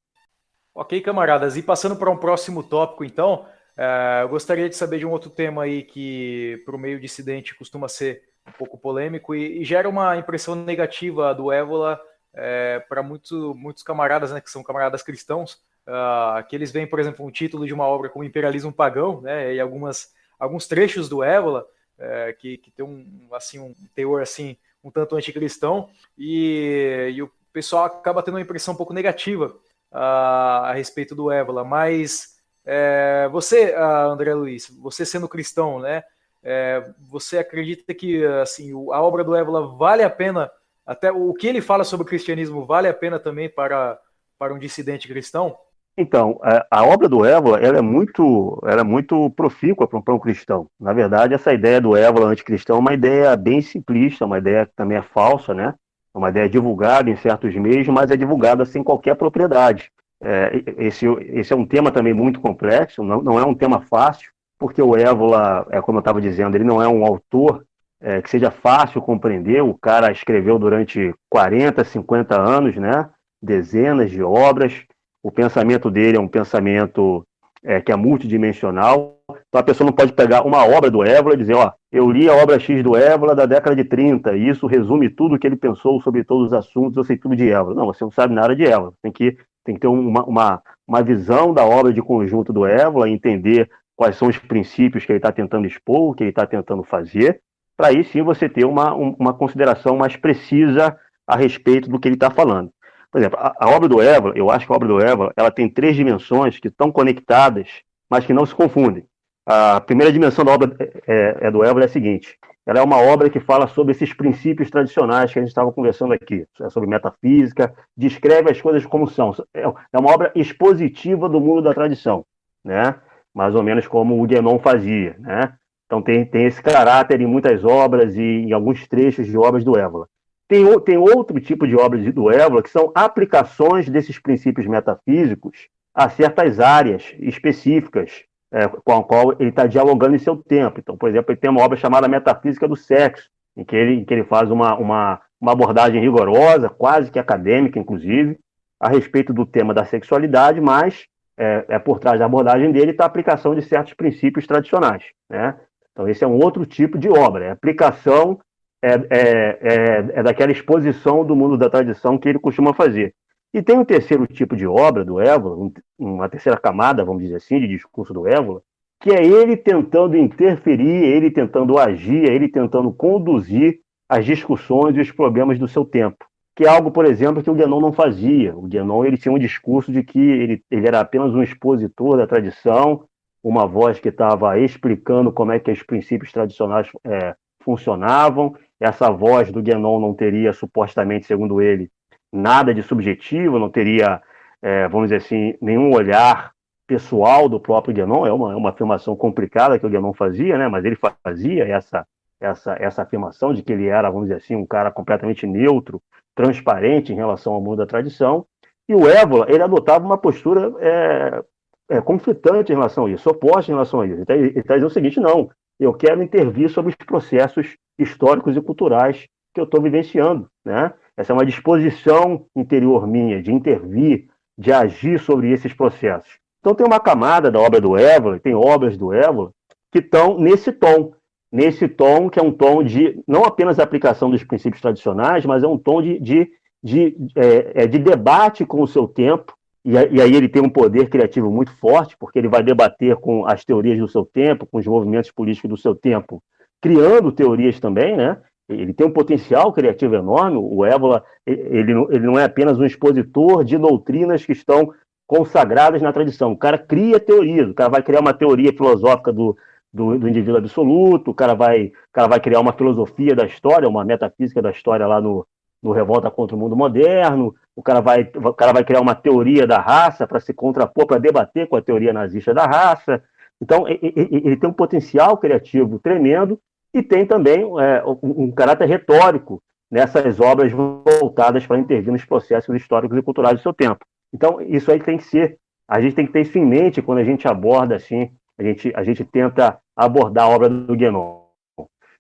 Ok, 0.74 1.00
camaradas. 1.02 1.56
E 1.56 1.62
passando 1.62 1.96
para 1.96 2.10
um 2.10 2.16
próximo 2.16 2.62
tópico, 2.62 3.04
então, 3.04 3.44
é, 3.76 4.20
eu 4.22 4.28
gostaria 4.28 4.68
de 4.68 4.76
saber 4.76 4.98
de 4.98 5.06
um 5.06 5.10
outro 5.10 5.28
tema 5.28 5.64
aí 5.64 5.82
que, 5.82 6.62
para 6.64 6.76
o 6.76 6.78
meio 6.78 7.00
dissidente, 7.00 7.56
costuma 7.56 7.88
ser 7.88 8.22
um 8.48 8.52
pouco 8.52 8.78
polêmico 8.78 9.34
e, 9.34 9.60
e 9.60 9.64
gera 9.64 9.88
uma 9.88 10.16
impressão 10.16 10.54
negativa 10.54 11.34
do 11.34 11.52
Évola 11.52 12.00
é, 12.34 12.80
para 12.88 13.02
muito, 13.02 13.54
muitos 13.54 13.82
camaradas, 13.82 14.32
né, 14.32 14.40
que 14.40 14.50
são 14.50 14.62
camaradas 14.62 15.02
cristãos, 15.02 15.54
uh, 15.86 16.46
que 16.48 16.54
eles 16.54 16.70
veem, 16.70 16.86
por 16.86 17.00
exemplo, 17.00 17.26
um 17.26 17.30
título 17.30 17.66
de 17.66 17.74
uma 17.74 17.84
obra 17.84 18.08
como 18.08 18.24
Imperialismo 18.24 18.72
Pagão, 18.72 19.20
né, 19.20 19.54
e 19.54 19.60
algumas, 19.60 20.12
alguns 20.38 20.66
trechos 20.66 21.08
do 21.08 21.22
Évola, 21.22 21.66
é, 21.98 22.32
que, 22.32 22.58
que 22.58 22.70
tem 22.70 22.84
um, 22.84 23.28
assim, 23.32 23.58
um 23.58 23.74
teor 23.94 24.22
assim, 24.22 24.56
um 24.84 24.90
tanto 24.90 25.16
anticristão, 25.16 25.90
e, 26.16 27.12
e 27.14 27.22
o 27.22 27.30
pessoal 27.52 27.86
acaba 27.86 28.22
tendo 28.22 28.34
uma 28.34 28.40
impressão 28.40 28.74
um 28.74 28.76
pouco 28.76 28.92
negativa 28.92 29.56
uh, 29.90 30.64
a 30.64 30.72
respeito 30.74 31.14
do 31.14 31.30
Évola, 31.30 31.64
mas 31.64 32.38
é, 32.64 33.28
você, 33.32 33.74
uh, 33.74 34.10
André 34.10 34.32
Luiz, 34.34 34.70
você 34.78 35.04
sendo 35.04 35.28
cristão, 35.28 35.80
né, 35.80 36.04
é, 36.42 36.84
você 37.10 37.38
acredita 37.38 37.94
que 37.94 38.24
assim, 38.42 38.72
a 38.92 39.02
obra 39.02 39.24
do 39.24 39.34
Évola 39.34 39.66
vale 39.76 40.02
a 40.02 40.10
pena 40.10 40.50
até 40.86 41.12
o 41.12 41.34
que 41.34 41.46
ele 41.46 41.60
fala 41.60 41.84
sobre 41.84 42.04
o 42.04 42.08
cristianismo 42.08 42.64
vale 42.64 42.88
a 42.88 42.94
pena 42.94 43.18
também 43.18 43.48
para, 43.48 43.98
para 44.38 44.54
um 44.54 44.58
dissidente 44.58 45.06
cristão? 45.06 45.56
Então, 45.98 46.38
a, 46.42 46.64
a 46.70 46.86
obra 46.86 47.08
do 47.08 47.24
Évola 47.24 47.58
ela 47.58 47.78
é 47.78 47.82
muito, 47.82 48.58
ela 48.64 48.82
é 48.82 48.84
muito 48.84 49.28
profícua 49.30 49.86
para 49.86 49.98
um, 49.98 50.02
para 50.02 50.14
um 50.14 50.18
cristão. 50.18 50.68
Na 50.80 50.92
verdade, 50.92 51.34
essa 51.34 51.52
ideia 51.52 51.80
do 51.80 51.96
Évola 51.96 52.28
anticristão 52.28 52.76
é 52.76 52.78
uma 52.78 52.94
ideia 52.94 53.36
bem 53.36 53.60
simplista, 53.60 54.24
uma 54.24 54.38
ideia 54.38 54.64
que 54.64 54.72
também 54.76 54.96
é 54.96 55.02
falsa, 55.02 55.52
né? 55.52 55.74
É 56.14 56.18
uma 56.18 56.30
ideia 56.30 56.48
divulgada 56.48 57.10
em 57.10 57.16
certos 57.16 57.54
meios, 57.56 57.86
mas 57.88 58.12
é 58.12 58.16
divulgada 58.16 58.64
sem 58.64 58.82
qualquer 58.82 59.16
propriedade. 59.16 59.90
É, 60.22 60.62
esse, 60.78 61.06
esse 61.06 61.52
é 61.52 61.56
um 61.56 61.66
tema 61.66 61.90
também 61.90 62.14
muito 62.14 62.40
complexo, 62.40 63.02
não, 63.02 63.20
não 63.20 63.38
é 63.38 63.44
um 63.44 63.54
tema 63.54 63.80
fácil, 63.80 64.30
porque 64.58 64.82
o 64.82 64.96
Évola, 64.96 65.66
é 65.70 65.80
como 65.80 65.98
eu 65.98 66.00
estava 66.00 66.20
dizendo, 66.20 66.56
ele 66.56 66.64
não 66.64 66.82
é 66.82 66.88
um 66.88 67.04
autor 67.04 67.64
é, 68.00 68.20
que 68.20 68.30
seja 68.30 68.50
fácil 68.50 69.00
compreender. 69.00 69.62
O 69.62 69.74
cara 69.74 70.10
escreveu 70.10 70.58
durante 70.58 71.14
40, 71.30 71.84
50 71.84 72.40
anos, 72.40 72.76
né? 72.76 73.08
Dezenas 73.42 74.10
de 74.10 74.22
obras. 74.22 74.84
O 75.22 75.30
pensamento 75.30 75.90
dele 75.90 76.16
é 76.16 76.20
um 76.20 76.28
pensamento 76.28 77.24
é, 77.62 77.80
que 77.80 77.92
é 77.92 77.96
multidimensional. 77.96 79.16
Então 79.30 79.60
a 79.60 79.62
pessoa 79.62 79.86
não 79.86 79.92
pode 79.92 80.12
pegar 80.12 80.42
uma 80.42 80.64
obra 80.64 80.90
do 80.90 81.04
Évola 81.04 81.34
e 81.34 81.38
dizer, 81.38 81.54
ó, 81.54 81.72
eu 81.92 82.10
li 82.10 82.28
a 82.28 82.34
obra 82.34 82.58
X 82.58 82.82
do 82.82 82.96
Évola 82.96 83.34
da 83.34 83.46
década 83.46 83.76
de 83.76 83.84
30, 83.84 84.36
e 84.36 84.48
isso 84.48 84.66
resume 84.66 85.10
tudo 85.10 85.34
o 85.34 85.38
que 85.38 85.46
ele 85.46 85.56
pensou 85.56 86.00
sobre 86.00 86.24
todos 86.24 86.48
os 86.48 86.52
assuntos, 86.52 86.96
eu 86.96 87.04
sei 87.04 87.16
tudo 87.16 87.36
de 87.36 87.50
Évola. 87.50 87.74
Não, 87.74 87.86
você 87.86 88.04
não 88.04 88.10
sabe 88.10 88.34
nada 88.34 88.54
de 88.54 88.64
Évola. 88.64 88.92
Tem 89.02 89.12
que, 89.12 89.36
tem 89.64 89.74
que 89.74 89.80
ter 89.80 89.86
uma, 89.86 90.24
uma, 90.24 90.62
uma 90.86 91.02
visão 91.02 91.52
da 91.52 91.64
obra 91.64 91.92
de 91.92 92.00
conjunto 92.00 92.52
do 92.52 92.64
Évola, 92.64 93.08
entender 93.08 93.68
quais 93.98 94.16
são 94.16 94.28
os 94.28 94.38
princípios 94.38 95.04
que 95.04 95.10
ele 95.10 95.18
está 95.18 95.32
tentando 95.32 95.66
expor, 95.66 96.10
o 96.10 96.14
que 96.14 96.22
ele 96.22 96.30
está 96.30 96.46
tentando 96.46 96.84
fazer, 96.84 97.40
para 97.76 97.88
aí 97.88 98.04
sim 98.04 98.22
você 98.22 98.48
ter 98.48 98.64
uma, 98.64 98.94
uma 98.94 99.34
consideração 99.34 99.96
mais 99.96 100.14
precisa 100.14 100.96
a 101.26 101.36
respeito 101.36 101.90
do 101.90 101.98
que 101.98 102.06
ele 102.06 102.14
está 102.14 102.30
falando. 102.30 102.70
Por 103.10 103.18
exemplo, 103.18 103.36
a, 103.40 103.52
a, 103.58 103.70
obra 103.70 103.88
do 103.88 104.00
Évola, 104.00 104.34
eu 104.36 104.52
acho 104.52 104.66
que 104.66 104.72
a 104.72 104.76
obra 104.76 104.86
do 104.86 105.00
Évola, 105.00 105.32
ela 105.36 105.50
tem 105.50 105.68
três 105.68 105.96
dimensões 105.96 106.60
que 106.60 106.68
estão 106.68 106.92
conectadas, 106.92 107.68
mas 108.08 108.24
que 108.24 108.32
não 108.32 108.46
se 108.46 108.54
confundem. 108.54 109.04
A 109.44 109.80
primeira 109.80 110.12
dimensão 110.12 110.44
da 110.44 110.52
obra 110.52 110.76
é, 110.78 110.92
é, 111.08 111.36
é 111.48 111.50
do 111.50 111.64
Évola 111.64 111.82
é 111.82 111.86
a 111.86 111.88
seguinte: 111.90 112.38
ela 112.64 112.78
é 112.78 112.82
uma 112.82 112.98
obra 112.98 113.28
que 113.28 113.40
fala 113.40 113.66
sobre 113.66 113.90
esses 113.90 114.14
princípios 114.14 114.70
tradicionais 114.70 115.32
que 115.32 115.40
a 115.40 115.42
gente 115.42 115.48
estava 115.48 115.72
conversando 115.72 116.12
aqui, 116.12 116.46
é 116.60 116.70
sobre 116.70 116.88
metafísica, 116.88 117.74
descreve 117.96 118.48
as 118.48 118.60
coisas 118.60 118.86
como 118.86 119.08
são. 119.08 119.34
É, 119.52 119.62
é 119.62 119.98
uma 119.98 120.12
obra 120.12 120.30
expositiva 120.36 121.28
do 121.28 121.40
mundo 121.40 121.62
da 121.62 121.74
tradição, 121.74 122.24
né? 122.64 122.94
Mais 123.38 123.54
ou 123.54 123.62
menos 123.62 123.86
como 123.86 124.20
o 124.20 124.26
Guénon 124.26 124.58
fazia. 124.58 125.14
Né? 125.20 125.52
Então 125.86 126.02
tem, 126.02 126.24
tem 126.24 126.46
esse 126.46 126.60
caráter 126.60 127.20
em 127.20 127.26
muitas 127.26 127.64
obras 127.64 128.16
e 128.16 128.20
em 128.20 128.52
alguns 128.52 128.88
trechos 128.88 129.28
de 129.28 129.38
obras 129.38 129.62
do 129.62 129.78
Évola. 129.78 130.08
Tem, 130.48 130.64
tem 130.80 130.98
outro 130.98 131.40
tipo 131.40 131.64
de 131.64 131.76
obras 131.76 132.12
do 132.12 132.32
Évola 132.32 132.64
que 132.64 132.68
são 132.68 132.90
aplicações 132.96 133.88
desses 133.88 134.18
princípios 134.18 134.66
metafísicos 134.66 135.68
a 135.94 136.08
certas 136.08 136.58
áreas 136.58 137.14
específicas 137.20 138.24
é, 138.52 138.66
com 138.66 138.92
a 138.92 139.04
qual 139.04 139.32
ele 139.38 139.50
está 139.50 139.68
dialogando 139.68 140.16
em 140.16 140.18
seu 140.18 140.36
tempo. 140.36 140.80
Então, 140.80 140.96
por 140.96 141.08
exemplo, 141.08 141.30
ele 141.30 141.38
tem 141.38 141.50
uma 141.50 141.62
obra 141.62 141.78
chamada 141.78 142.08
Metafísica 142.08 142.66
do 142.66 142.74
Sexo, 142.74 143.28
em 143.56 143.64
que 143.64 143.76
ele, 143.76 144.00
em 144.00 144.04
que 144.04 144.12
ele 144.12 144.24
faz 144.24 144.50
uma, 144.50 144.76
uma, 144.76 145.20
uma 145.40 145.52
abordagem 145.52 146.00
rigorosa, 146.00 146.68
quase 146.68 147.08
que 147.08 147.20
acadêmica, 147.20 147.78
inclusive, 147.78 148.36
a 148.80 148.88
respeito 148.88 149.32
do 149.32 149.46
tema 149.46 149.72
da 149.72 149.84
sexualidade, 149.84 150.60
mas 150.60 151.06
é, 151.38 151.64
é 151.68 151.78
por 151.78 151.98
trás 152.00 152.18
da 152.18 152.26
abordagem 152.26 152.72
dele 152.72 152.90
está 152.90 153.04
a 153.04 153.06
aplicação 153.06 153.54
de 153.54 153.62
certos 153.62 153.94
princípios 153.94 154.46
tradicionais. 154.46 155.04
Né? 155.30 155.54
Então, 155.92 156.08
esse 156.08 156.24
é 156.24 156.26
um 156.26 156.38
outro 156.38 156.66
tipo 156.66 156.98
de 156.98 157.08
obra. 157.08 157.46
É 157.46 157.50
aplicação 157.50 158.38
é, 158.82 158.94
é, 158.94 158.98
é, 159.10 160.10
é, 160.14 160.22
daquela 160.22 160.52
exposição 160.52 161.24
do 161.24 161.34
mundo 161.34 161.56
da 161.56 161.70
tradição 161.70 162.18
que 162.18 162.28
ele 162.28 162.38
costuma 162.38 162.72
fazer. 162.72 163.14
E 163.52 163.62
tem 163.62 163.78
um 163.78 163.84
terceiro 163.84 164.26
tipo 164.26 164.54
de 164.54 164.66
obra 164.66 165.04
do 165.04 165.20
Évola, 165.20 165.70
uma 165.98 166.28
terceira 166.28 166.58
camada, 166.58 167.04
vamos 167.04 167.22
dizer 167.22 167.36
assim, 167.36 167.58
de 167.58 167.66
discurso 167.66 168.12
do 168.12 168.26
Évola, 168.26 168.62
que 169.00 169.10
é 169.10 169.24
ele 169.24 169.56
tentando 169.56 170.16
interferir, 170.16 171.04
ele 171.04 171.30
tentando 171.30 171.78
agir, 171.78 172.30
ele 172.30 172.48
tentando 172.48 172.92
conduzir 172.92 173.80
as 174.08 174.24
discussões 174.24 174.96
e 174.96 175.00
os 175.00 175.10
problemas 175.10 175.58
do 175.58 175.66
seu 175.66 175.84
tempo. 175.84 176.27
Que 176.58 176.64
é 176.64 176.68
algo, 176.68 176.90
por 176.90 177.04
exemplo, 177.04 177.40
que 177.40 177.48
o 177.48 177.54
Guénon 177.54 177.80
não 177.80 177.92
fazia. 177.92 178.52
O 178.52 178.62
Guénon 178.62 179.04
ele 179.04 179.16
tinha 179.16 179.32
um 179.32 179.38
discurso 179.38 179.92
de 179.92 180.02
que 180.02 180.18
ele, 180.18 180.64
ele 180.68 180.88
era 180.88 180.98
apenas 180.98 181.32
um 181.32 181.40
expositor 181.40 182.16
da 182.16 182.26
tradição, 182.26 183.04
uma 183.40 183.64
voz 183.64 184.00
que 184.00 184.08
estava 184.08 184.58
explicando 184.58 185.30
como 185.30 185.52
é 185.52 185.60
que 185.60 185.70
os 185.70 185.84
princípios 185.84 186.32
tradicionais 186.32 186.88
é, 187.04 187.36
funcionavam. 187.62 188.56
Essa 188.80 189.08
voz 189.08 189.52
do 189.52 189.62
Guénon 189.62 190.00
não 190.00 190.12
teria, 190.12 190.52
supostamente, 190.52 191.26
segundo 191.26 191.62
ele, 191.62 191.92
nada 192.32 192.74
de 192.74 192.82
subjetivo, 192.82 193.60
não 193.60 193.70
teria, 193.70 194.20
é, 194.60 194.88
vamos 194.88 195.10
dizer 195.10 195.24
assim, 195.24 195.54
nenhum 195.62 195.94
olhar 195.94 196.50
pessoal 196.88 197.48
do 197.48 197.60
próprio 197.60 197.94
Guénon. 197.94 198.26
É 198.26 198.32
uma, 198.32 198.52
é 198.52 198.56
uma 198.56 198.70
afirmação 198.70 199.14
complicada 199.14 199.78
que 199.78 199.86
o 199.86 199.90
Guénon 199.90 200.12
fazia, 200.12 200.58
né? 200.58 200.66
mas 200.66 200.84
ele 200.84 200.98
fazia 201.22 201.68
essa, 201.68 202.04
essa, 202.40 202.76
essa 202.78 203.02
afirmação 203.02 203.52
de 203.52 203.62
que 203.62 203.72
ele 203.72 203.86
era, 203.86 204.10
vamos 204.10 204.28
dizer 204.28 204.38
assim, 204.38 204.54
um 204.54 204.66
cara 204.66 204.90
completamente 204.90 205.46
neutro, 205.46 206.00
transparente 206.34 207.12
em 207.12 207.16
relação 207.16 207.52
ao 207.52 207.60
mundo 207.60 207.78
da 207.78 207.86
tradição. 207.86 208.46
E 208.88 208.94
o 208.94 209.08
Évola, 209.08 209.46
ele 209.48 209.62
adotava 209.62 210.04
uma 210.04 210.16
postura 210.16 210.72
é, 210.80 211.44
é, 211.90 212.00
conflitante 212.00 212.72
em 212.72 212.76
relação 212.76 213.06
a 213.06 213.10
isso, 213.10 213.28
oposto 213.28 213.70
em 213.70 213.74
relação 213.74 214.00
a 214.00 214.06
isso. 214.06 214.24
Ele 214.28 214.48
está 214.48 214.68
tá 214.68 214.74
dizendo 214.74 214.90
o 214.90 214.94
seguinte: 214.94 215.20
não, 215.20 215.50
eu 215.78 215.92
quero 215.92 216.22
intervir 216.22 216.70
sobre 216.70 216.90
os 216.90 217.06
processos 217.06 217.76
históricos 217.98 218.56
e 218.56 218.60
culturais 218.60 219.26
que 219.54 219.60
eu 219.60 219.64
estou 219.64 219.82
vivenciando. 219.82 220.48
Né? 220.64 220.92
Essa 221.16 221.32
é 221.32 221.34
uma 221.34 221.46
disposição 221.46 222.46
interior 222.54 223.06
minha 223.06 223.42
de 223.42 223.52
intervir, 223.52 224.28
de 224.56 224.72
agir 224.72 225.18
sobre 225.18 225.50
esses 225.50 225.72
processos. 225.72 226.38
Então, 226.60 226.74
tem 226.74 226.86
uma 226.86 227.00
camada 227.00 227.50
da 227.50 227.60
obra 227.60 227.80
do 227.80 227.96
Évola, 227.96 228.38
tem 228.38 228.54
obras 228.54 228.96
do 228.96 229.12
Évola, 229.12 229.52
que 229.92 230.00
estão 230.00 230.38
nesse 230.38 230.72
tom. 230.72 231.12
Nesse 231.50 231.88
tom, 231.88 232.28
que 232.28 232.38
é 232.38 232.42
um 232.42 232.52
tom 232.52 232.82
de 232.82 233.20
não 233.26 233.44
apenas 233.44 233.78
aplicação 233.78 234.30
dos 234.30 234.44
princípios 234.44 234.82
tradicionais, 234.82 235.46
mas 235.46 235.62
é 235.62 235.66
um 235.66 235.78
tom 235.78 236.02
de, 236.02 236.20
de, 236.20 236.50
de, 236.82 237.16
é, 237.34 237.84
é 237.84 237.86
de 237.86 237.98
debate 237.98 238.66
com 238.66 238.82
o 238.82 238.86
seu 238.86 239.08
tempo, 239.08 239.54
e, 239.84 239.96
aí 239.96 240.34
ele 240.34 240.48
tem 240.48 240.60
um 240.60 240.68
poder 240.68 241.08
criativo 241.08 241.50
muito 241.50 241.72
forte, 241.72 242.14
porque 242.18 242.38
ele 242.38 242.48
vai 242.48 242.62
debater 242.62 243.16
com 243.16 243.46
as 243.46 243.64
teorias 243.64 243.98
do 243.98 244.06
seu 244.06 244.22
tempo, 244.22 244.66
com 244.66 244.76
os 244.76 244.86
movimentos 244.86 245.30
políticos 245.30 245.70
do 245.70 245.76
seu 245.78 245.94
tempo, 245.94 246.42
criando 246.80 247.32
teorias 247.32 247.80
também, 247.80 248.14
né? 248.14 248.36
Ele 248.68 248.92
tem 248.92 249.06
um 249.06 249.12
potencial 249.12 249.72
criativo 249.72 250.14
enorme. 250.14 250.58
O 250.58 250.84
Évola, 250.84 251.24
ele, 251.46 251.92
ele 252.10 252.26
não 252.26 252.38
é 252.38 252.44
apenas 252.44 252.78
um 252.78 252.84
expositor 252.84 253.64
de 253.64 253.78
doutrinas 253.78 254.44
que 254.44 254.52
estão 254.52 254.92
consagradas 255.26 256.02
na 256.02 256.12
tradição. 256.12 256.52
O 256.52 256.58
cara 256.58 256.76
cria 256.76 257.18
teorias, 257.18 257.70
o 257.70 257.74
cara 257.74 257.88
vai 257.88 258.02
criar 258.02 258.20
uma 258.20 258.34
teoria 258.34 258.72
filosófica 258.72 259.32
do, 259.32 259.56
do, 259.92 260.18
do, 260.18 260.28
indivíduo 260.28 260.58
absoluto, 260.58 261.30
o 261.30 261.34
cara, 261.34 261.54
vai, 261.54 261.86
o 261.86 262.12
cara 262.12 262.28
vai 262.28 262.40
criar 262.40 262.60
uma 262.60 262.72
filosofia 262.72 263.34
da 263.34 263.44
história, 263.44 263.88
uma 263.88 264.04
metafísica 264.04 264.60
da 264.60 264.70
história 264.70 265.06
lá 265.06 265.20
no, 265.20 265.46
no 265.82 265.92
Revolta 265.92 266.30
contra 266.30 266.54
o 266.54 266.58
Mundo 266.58 266.76
Moderno, 266.76 267.54
o 267.74 267.82
cara 267.82 268.00
vai, 268.00 268.30
o 268.34 268.52
cara 268.52 268.72
vai 268.72 268.84
criar 268.84 269.00
uma 269.00 269.14
teoria 269.14 269.66
da 269.66 269.78
raça 269.78 270.26
para 270.26 270.40
se 270.40 270.52
contrapor, 270.52 271.06
para 271.06 271.18
debater 271.18 271.68
com 271.68 271.76
a 271.76 271.82
teoria 271.82 272.12
nazista 272.12 272.52
da 272.52 272.66
raça. 272.66 273.22
Então, 273.60 273.86
ele 273.88 274.56
tem 274.56 274.68
um 274.68 274.72
potencial 274.72 275.36
criativo 275.36 275.98
tremendo 275.98 276.60
e 276.92 277.02
tem 277.02 277.26
também 277.26 277.64
é, 277.80 278.02
um 278.22 278.50
caráter 278.50 278.86
retórico 278.86 279.62
nessas 279.90 280.38
obras 280.40 280.72
voltadas 280.72 281.66
para 281.66 281.78
intervir 281.78 282.12
nos 282.12 282.24
processos 282.24 282.74
históricos 282.76 283.16
e 283.16 283.22
culturais 283.22 283.56
do 283.56 283.62
seu 283.62 283.72
tempo. 283.72 284.04
Então, 284.32 284.60
isso 284.60 284.90
aí 284.92 285.00
tem 285.00 285.16
que 285.16 285.24
ser, 285.24 285.58
a 285.88 286.00
gente 286.00 286.14
tem 286.14 286.26
que 286.26 286.32
ter 286.32 286.42
isso 286.42 286.58
em 286.58 286.66
mente 286.66 287.00
quando 287.00 287.18
a 287.18 287.24
gente 287.24 287.48
aborda, 287.48 287.96
assim, 287.96 288.30
a 288.58 288.62
gente, 288.62 288.92
a 288.94 289.04
gente 289.04 289.24
tenta 289.24 289.78
abordar 289.96 290.46
a 290.46 290.48
obra 290.48 290.68
do 290.68 290.96
Guénon. 290.96 291.42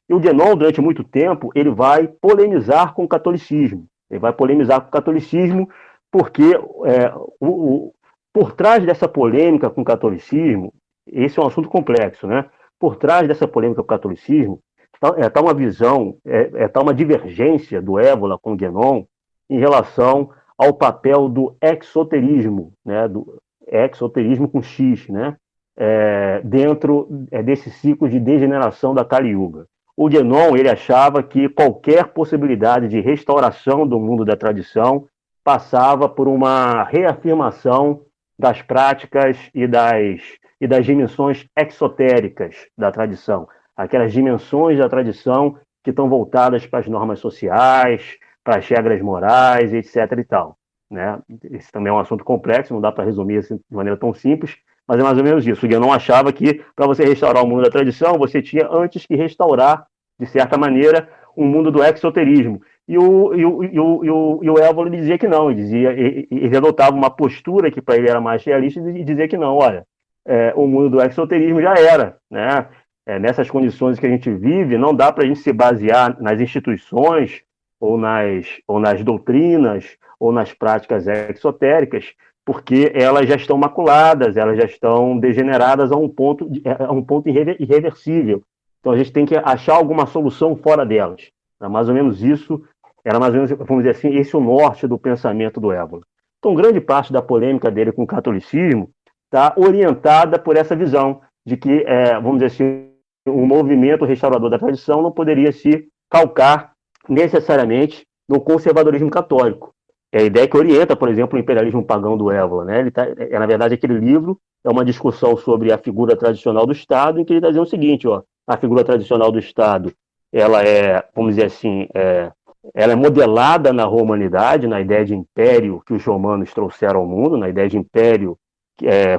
E 0.08 0.14
o 0.14 0.20
Guénon, 0.20 0.56
durante 0.56 0.80
muito 0.80 1.02
tempo, 1.04 1.50
ele 1.54 1.70
vai 1.70 2.06
polemizar 2.06 2.94
com 2.94 3.04
o 3.04 3.08
catolicismo. 3.08 3.86
Ele 4.10 4.20
vai 4.20 4.32
polemizar 4.32 4.80
com 4.80 4.88
o 4.88 4.90
catolicismo 4.90 5.68
porque 6.10 6.54
é, 6.86 7.12
o, 7.40 7.46
o, 7.46 7.94
por 8.32 8.52
trás 8.52 8.84
dessa 8.84 9.06
polêmica 9.06 9.68
com 9.68 9.82
o 9.82 9.84
catolicismo, 9.84 10.72
esse 11.06 11.38
é 11.38 11.42
um 11.42 11.46
assunto 11.46 11.68
complexo, 11.68 12.26
né? 12.26 12.46
Por 12.78 12.96
trás 12.96 13.26
dessa 13.26 13.46
polêmica 13.46 13.82
com 13.82 13.86
o 13.86 13.88
catolicismo, 13.88 14.60
está 14.94 15.14
é, 15.18 15.28
tá 15.28 15.40
uma 15.40 15.52
visão, 15.52 16.16
é, 16.24 16.50
é 16.54 16.68
tá 16.68 16.80
uma 16.80 16.94
divergência 16.94 17.82
do 17.82 17.98
Évola 17.98 18.38
com 18.38 18.52
o 18.52 18.56
Guénon 18.56 19.04
em 19.50 19.58
relação 19.58 20.30
ao 20.56 20.72
papel 20.72 21.28
do 21.28 21.54
exoterismo, 21.60 22.72
né? 22.84 23.06
Do 23.08 23.40
exoterismo 23.66 24.48
com 24.48 24.62
X, 24.62 25.08
né? 25.08 25.36
É, 25.80 26.40
dentro 26.42 27.08
é, 27.30 27.40
desse 27.40 27.70
ciclo 27.70 28.08
de 28.08 28.18
degeneração 28.18 28.92
da 28.92 29.04
Kali 29.04 29.28
Yuga. 29.28 29.66
O 29.96 30.08
Guénon 30.08 30.56
ele 30.56 30.68
achava 30.68 31.22
que 31.22 31.48
qualquer 31.48 32.08
possibilidade 32.08 32.88
de 32.88 33.00
restauração 33.00 33.86
do 33.86 33.98
mundo 33.98 34.24
da 34.24 34.36
tradição 34.36 35.06
passava 35.44 36.08
por 36.08 36.28
uma 36.28 36.82
reafirmação 36.84 38.02
das 38.38 38.62
práticas 38.62 39.36
e 39.54 39.66
das, 39.66 40.20
e 40.60 40.66
das 40.66 40.84
dimensões 40.84 41.46
exotéricas 41.56 42.54
da 42.76 42.92
tradição, 42.92 43.48
aquelas 43.76 44.12
dimensões 44.12 44.78
da 44.78 44.88
tradição 44.88 45.56
que 45.82 45.90
estão 45.90 46.08
voltadas 46.08 46.66
para 46.66 46.80
as 46.80 46.86
normas 46.86 47.18
sociais, 47.18 48.18
para 48.44 48.58
as 48.58 48.68
regras 48.68 49.00
morais, 49.00 49.72
etc. 49.72 49.96
e 50.18 50.24
tal. 50.24 50.56
Né? 50.90 51.18
Esse 51.50 51.72
também 51.72 51.90
é 51.90 51.94
um 51.94 51.98
assunto 51.98 52.24
complexo, 52.24 52.72
não 52.72 52.80
dá 52.80 52.92
para 52.92 53.04
resumir 53.04 53.38
assim, 53.38 53.56
de 53.56 53.76
maneira 53.76 53.98
tão 53.98 54.14
simples, 54.14 54.56
mas 54.88 54.98
é 54.98 55.02
mais 55.02 55.18
ou 55.18 55.24
menos 55.24 55.46
isso. 55.46 55.66
O 55.66 55.68
Guénon 55.68 55.92
achava 55.92 56.32
que 56.32 56.64
para 56.74 56.86
você 56.86 57.04
restaurar 57.04 57.44
o 57.44 57.46
mundo 57.46 57.62
da 57.62 57.70
tradição, 57.70 58.16
você 58.16 58.40
tinha 58.40 58.66
antes 58.70 59.04
que 59.04 59.14
restaurar, 59.14 59.86
de 60.18 60.26
certa 60.26 60.56
maneira, 60.56 61.06
o 61.36 61.44
um 61.44 61.46
mundo 61.46 61.70
do 61.70 61.84
exoterismo. 61.84 62.62
E 62.88 62.96
o, 62.96 63.34
e 63.34 63.44
o, 63.44 63.64
e 63.64 63.78
o, 63.78 64.04
e 64.04 64.10
o, 64.10 64.40
e 64.42 64.50
o 64.50 64.58
Évolo 64.58 64.88
dizia 64.88 65.18
que 65.18 65.28
não, 65.28 65.50
ele, 65.50 65.60
dizia, 65.62 65.92
ele 65.92 66.56
adotava 66.56 66.96
uma 66.96 67.10
postura 67.10 67.70
que 67.70 67.82
para 67.82 67.98
ele 67.98 68.08
era 68.08 68.18
mais 68.18 68.42
realista 68.42 68.80
e 68.80 69.04
dizia 69.04 69.28
que 69.28 69.36
não, 69.36 69.56
olha, 69.56 69.86
é, 70.26 70.54
o 70.56 70.66
mundo 70.66 70.88
do 70.88 71.02
exoterismo 71.02 71.60
já 71.60 71.74
era. 71.74 72.16
Né? 72.30 72.66
É, 73.06 73.18
nessas 73.18 73.50
condições 73.50 73.98
que 73.98 74.06
a 74.06 74.10
gente 74.10 74.30
vive, 74.30 74.78
não 74.78 74.94
dá 74.94 75.12
para 75.12 75.24
a 75.24 75.26
gente 75.26 75.40
se 75.40 75.52
basear 75.52 76.20
nas 76.20 76.40
instituições 76.40 77.42
ou 77.78 77.98
nas, 77.98 78.46
ou 78.66 78.80
nas 78.80 79.04
doutrinas 79.04 79.98
ou 80.18 80.32
nas 80.32 80.52
práticas 80.54 81.06
exotéricas, 81.06 82.14
porque 82.48 82.90
elas 82.94 83.28
já 83.28 83.36
estão 83.36 83.58
maculadas, 83.58 84.38
elas 84.38 84.56
já 84.56 84.64
estão 84.64 85.18
degeneradas 85.18 85.92
a 85.92 85.96
um 85.96 86.08
ponto, 86.08 86.50
é, 86.64 86.82
a 86.82 86.90
um 86.90 87.04
ponto 87.04 87.28
irreversível. 87.28 88.42
Então 88.80 88.90
a 88.90 88.96
gente 88.96 89.12
tem 89.12 89.26
que 89.26 89.36
achar 89.36 89.74
alguma 89.74 90.06
solução 90.06 90.56
fora 90.56 90.86
delas. 90.86 91.28
Era 91.60 91.68
mais 91.68 91.90
ou 91.90 91.94
menos 91.94 92.22
isso, 92.22 92.64
era 93.04 93.20
mais 93.20 93.34
ou 93.34 93.40
menos, 93.42 93.50
vamos 93.50 93.84
dizer 93.84 93.90
assim, 93.90 94.16
esse 94.16 94.34
é 94.34 94.38
o 94.38 94.40
norte 94.40 94.86
do 94.86 94.98
pensamento 94.98 95.60
do 95.60 95.70
Évola. 95.70 96.00
Então 96.38 96.54
grande 96.54 96.80
parte 96.80 97.12
da 97.12 97.20
polêmica 97.20 97.70
dele 97.70 97.92
com 97.92 98.04
o 98.04 98.06
catolicismo 98.06 98.88
está 99.26 99.52
orientada 99.54 100.38
por 100.38 100.56
essa 100.56 100.74
visão 100.74 101.20
de 101.44 101.54
que, 101.54 101.84
é, 101.86 102.14
vamos 102.14 102.38
dizer 102.38 102.46
assim, 102.46 102.88
o 103.26 103.44
movimento 103.44 104.06
restaurador 104.06 104.48
da 104.48 104.58
tradição 104.58 105.02
não 105.02 105.12
poderia 105.12 105.52
se 105.52 105.86
calcar 106.08 106.72
necessariamente 107.06 108.06
no 108.26 108.40
conservadorismo 108.40 109.10
católico. 109.10 109.74
É 110.10 110.20
a 110.20 110.24
ideia 110.24 110.48
que 110.48 110.56
orienta, 110.56 110.96
por 110.96 111.08
exemplo, 111.08 111.36
o 111.36 111.40
imperialismo 111.40 111.84
pagão 111.84 112.16
do 112.16 112.30
Évola. 112.30 112.64
Né? 112.64 112.80
Ele 112.80 112.90
tá, 112.90 113.06
é, 113.16 113.38
na 113.38 113.46
verdade, 113.46 113.74
aquele 113.74 113.98
livro 113.98 114.40
é 114.64 114.70
uma 114.70 114.84
discussão 114.84 115.36
sobre 115.36 115.72
a 115.72 115.78
figura 115.78 116.16
tradicional 116.16 116.66
do 116.66 116.72
Estado, 116.72 117.20
em 117.20 117.24
que 117.24 117.32
ele 117.32 117.38
está 117.38 117.48
dizendo 117.48 117.66
o 117.66 117.70
seguinte: 117.70 118.08
ó, 118.08 118.22
a 118.46 118.56
figura 118.56 118.84
tradicional 118.84 119.30
do 119.30 119.38
Estado 119.38 119.92
ela 120.32 120.62
é, 120.62 121.04
vamos 121.14 121.34
dizer 121.34 121.46
assim, 121.46 121.88
é, 121.94 122.30
ela 122.74 122.92
é 122.92 122.96
modelada 122.96 123.72
na 123.72 123.84
romanidade, 123.84 124.66
na 124.66 124.80
ideia 124.80 125.04
de 125.04 125.14
império 125.14 125.82
que 125.86 125.94
os 125.94 126.04
romanos 126.04 126.52
trouxeram 126.52 127.00
ao 127.00 127.06
mundo, 127.06 127.36
na 127.36 127.48
ideia 127.48 127.68
de 127.68 127.78
império 127.78 128.38
que, 128.76 128.86
é, 128.86 129.18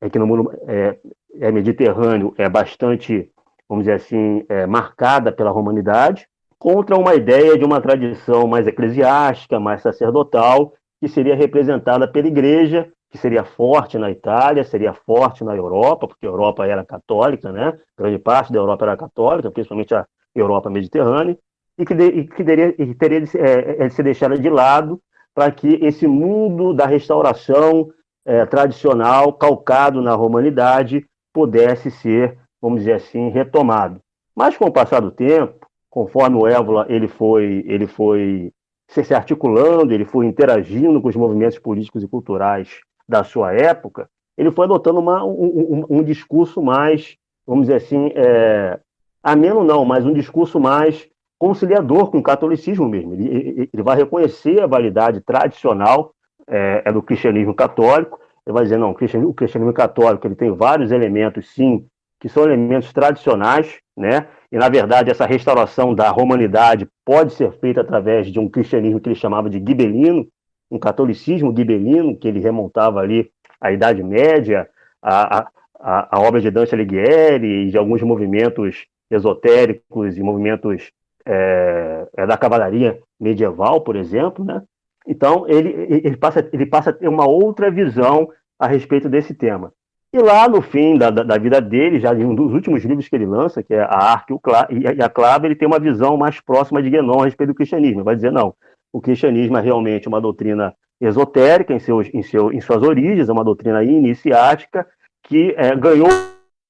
é 0.00 0.10
que 0.10 0.18
no 0.18 0.26
mundo 0.26 0.52
é, 0.66 0.98
é, 1.40 1.52
mediterrâneo 1.52 2.34
é 2.36 2.48
bastante, 2.48 3.30
vamos 3.68 3.84
dizer 3.84 3.94
assim, 3.94 4.44
é, 4.48 4.66
marcada 4.66 5.30
pela 5.30 5.50
romanidade 5.50 6.26
contra 6.58 6.96
uma 6.96 7.14
ideia 7.14 7.56
de 7.56 7.64
uma 7.64 7.80
tradição 7.80 8.46
mais 8.46 8.66
eclesiástica, 8.66 9.60
mais 9.60 9.80
sacerdotal, 9.82 10.74
que 11.00 11.08
seria 11.08 11.36
representada 11.36 12.08
pela 12.08 12.26
igreja, 12.26 12.90
que 13.10 13.16
seria 13.16 13.44
forte 13.44 13.96
na 13.96 14.10
Itália, 14.10 14.64
seria 14.64 14.92
forte 14.92 15.44
na 15.44 15.56
Europa, 15.56 16.08
porque 16.08 16.26
a 16.26 16.28
Europa 16.28 16.66
era 16.66 16.84
católica, 16.84 17.52
né? 17.52 17.78
Grande 17.96 18.18
parte 18.18 18.52
da 18.52 18.58
Europa 18.58 18.84
era 18.84 18.96
católica, 18.96 19.50
principalmente 19.50 19.94
a 19.94 20.04
Europa 20.34 20.68
mediterrânea, 20.68 21.38
e 21.78 21.86
que, 21.86 21.94
de, 21.94 22.04
e 22.04 22.26
que 22.26 22.44
teria, 22.44 22.74
e 22.76 22.94
teria 22.94 23.20
de, 23.20 23.38
é, 23.38 23.86
de 23.86 23.94
ser 23.94 24.02
deixada 24.02 24.36
de 24.36 24.50
lado 24.50 25.00
para 25.34 25.50
que 25.52 25.78
esse 25.80 26.06
mundo 26.06 26.74
da 26.74 26.84
restauração 26.84 27.88
é, 28.26 28.44
tradicional, 28.44 29.32
calcado 29.32 30.02
na 30.02 30.14
romanidade, 30.14 31.06
pudesse 31.32 31.90
ser, 31.90 32.36
vamos 32.60 32.80
dizer 32.80 32.94
assim, 32.94 33.28
retomado. 33.28 34.00
Mas 34.34 34.56
com 34.56 34.66
o 34.66 34.72
passar 34.72 35.00
do 35.00 35.12
tempo, 35.12 35.67
conforme 35.90 36.36
o 36.36 36.46
Évola 36.46 36.86
ele 36.88 37.08
foi, 37.08 37.64
ele 37.66 37.86
foi 37.86 38.52
se 38.88 39.14
articulando, 39.14 39.92
ele 39.92 40.04
foi 40.04 40.26
interagindo 40.26 41.00
com 41.00 41.08
os 41.08 41.16
movimentos 41.16 41.58
políticos 41.58 42.02
e 42.02 42.08
culturais 42.08 42.80
da 43.08 43.22
sua 43.22 43.52
época, 43.52 44.08
ele 44.36 44.50
foi 44.50 44.64
adotando 44.64 45.00
uma, 45.00 45.24
um, 45.24 45.84
um, 45.90 45.98
um, 45.98 46.02
discurso 46.02 46.62
mais, 46.62 47.16
vamos 47.46 47.66
dizer 47.66 47.76
assim, 47.76 48.12
é, 48.14 48.78
ameno 49.22 49.64
não, 49.64 49.84
mas 49.84 50.06
um 50.06 50.12
discurso 50.12 50.60
mais 50.60 51.08
conciliador 51.38 52.10
com 52.10 52.18
o 52.18 52.22
catolicismo 52.22 52.88
mesmo. 52.88 53.14
Ele, 53.14 53.68
ele 53.72 53.82
vai 53.82 53.96
reconhecer 53.96 54.60
a 54.62 54.66
validade 54.66 55.20
tradicional 55.20 56.12
é, 56.46 56.82
é, 56.84 56.92
do 56.92 57.02
cristianismo 57.02 57.54
católico, 57.54 58.20
ele 58.46 58.54
vai 58.54 58.62
dizer, 58.62 58.78
não, 58.78 58.90
o 58.90 58.94
cristianismo, 58.94 59.32
o 59.32 59.34
cristianismo 59.34 59.74
católico 59.74 60.26
ele 60.26 60.34
tem 60.34 60.50
vários 60.50 60.90
elementos, 60.92 61.52
sim, 61.52 61.86
que 62.20 62.28
são 62.28 62.44
elementos 62.44 62.92
tradicionais, 62.92 63.78
né? 63.96 64.26
E, 64.50 64.56
na 64.56 64.68
verdade, 64.68 65.10
essa 65.10 65.26
restauração 65.26 65.94
da 65.94 66.08
romanidade 66.10 66.88
pode 67.04 67.34
ser 67.34 67.52
feita 67.52 67.82
através 67.82 68.28
de 68.28 68.40
um 68.40 68.48
cristianismo 68.48 69.00
que 69.00 69.08
ele 69.08 69.14
chamava 69.14 69.50
de 69.50 69.58
gibelino, 69.58 70.26
um 70.70 70.78
catolicismo 70.78 71.54
gibelino, 71.54 72.16
que 72.16 72.28
ele 72.28 72.40
remontava 72.40 73.00
ali 73.00 73.30
à 73.60 73.72
Idade 73.72 74.02
Média, 74.02 74.68
a, 75.02 75.48
a, 75.78 76.16
a 76.18 76.20
obra 76.20 76.40
de 76.40 76.50
Dante 76.50 76.74
Alighieri 76.74 77.66
e 77.66 77.70
de 77.70 77.78
alguns 77.78 78.02
movimentos 78.02 78.86
esotéricos 79.10 80.16
e 80.16 80.22
movimentos 80.22 80.90
é, 81.26 82.06
é, 82.16 82.26
da 82.26 82.36
cavalaria 82.36 82.98
medieval, 83.20 83.82
por 83.82 83.96
exemplo, 83.96 84.44
né? 84.44 84.62
Então, 85.06 85.48
ele, 85.48 85.70
ele, 86.04 86.16
passa, 86.16 86.46
ele 86.52 86.66
passa 86.66 86.90
a 86.90 86.92
ter 86.92 87.08
uma 87.08 87.26
outra 87.26 87.70
visão 87.70 88.28
a 88.58 88.66
respeito 88.66 89.08
desse 89.08 89.34
tema. 89.34 89.72
E 90.12 90.18
lá 90.18 90.48
no 90.48 90.62
fim 90.62 90.96
da, 90.96 91.10
da, 91.10 91.22
da, 91.22 91.38
vida 91.38 91.60
dele, 91.60 92.00
já 92.00 92.14
em 92.14 92.24
um 92.24 92.34
dos 92.34 92.52
últimos 92.52 92.82
livros 92.82 93.08
que 93.08 93.14
ele 93.14 93.26
lança, 93.26 93.62
que 93.62 93.74
é 93.74 93.80
a 93.80 94.12
Arque 94.12 94.34
e 94.70 95.02
a 95.02 95.08
Clava, 95.08 95.46
ele 95.46 95.54
tem 95.54 95.68
uma 95.68 95.78
visão 95.78 96.16
mais 96.16 96.40
próxima 96.40 96.82
de 96.82 96.88
Guénon 96.88 97.20
a 97.20 97.24
respeito 97.26 97.50
do 97.50 97.54
cristianismo. 97.54 97.98
Ele 97.98 98.04
vai 98.04 98.16
dizer, 98.16 98.32
não, 98.32 98.54
o 98.90 99.02
cristianismo 99.02 99.58
é 99.58 99.60
realmente 99.60 100.08
uma 100.08 100.20
doutrina 100.20 100.74
esotérica 100.98 101.74
em, 101.74 101.78
seus, 101.78 102.12
em, 102.12 102.22
seu, 102.22 102.50
em 102.52 102.60
suas 102.60 102.82
origens, 102.82 103.28
é 103.28 103.32
uma 103.32 103.44
doutrina 103.44 103.84
iniciática 103.84 104.86
que 105.22 105.54
é, 105.56 105.76
ganhou 105.76 106.08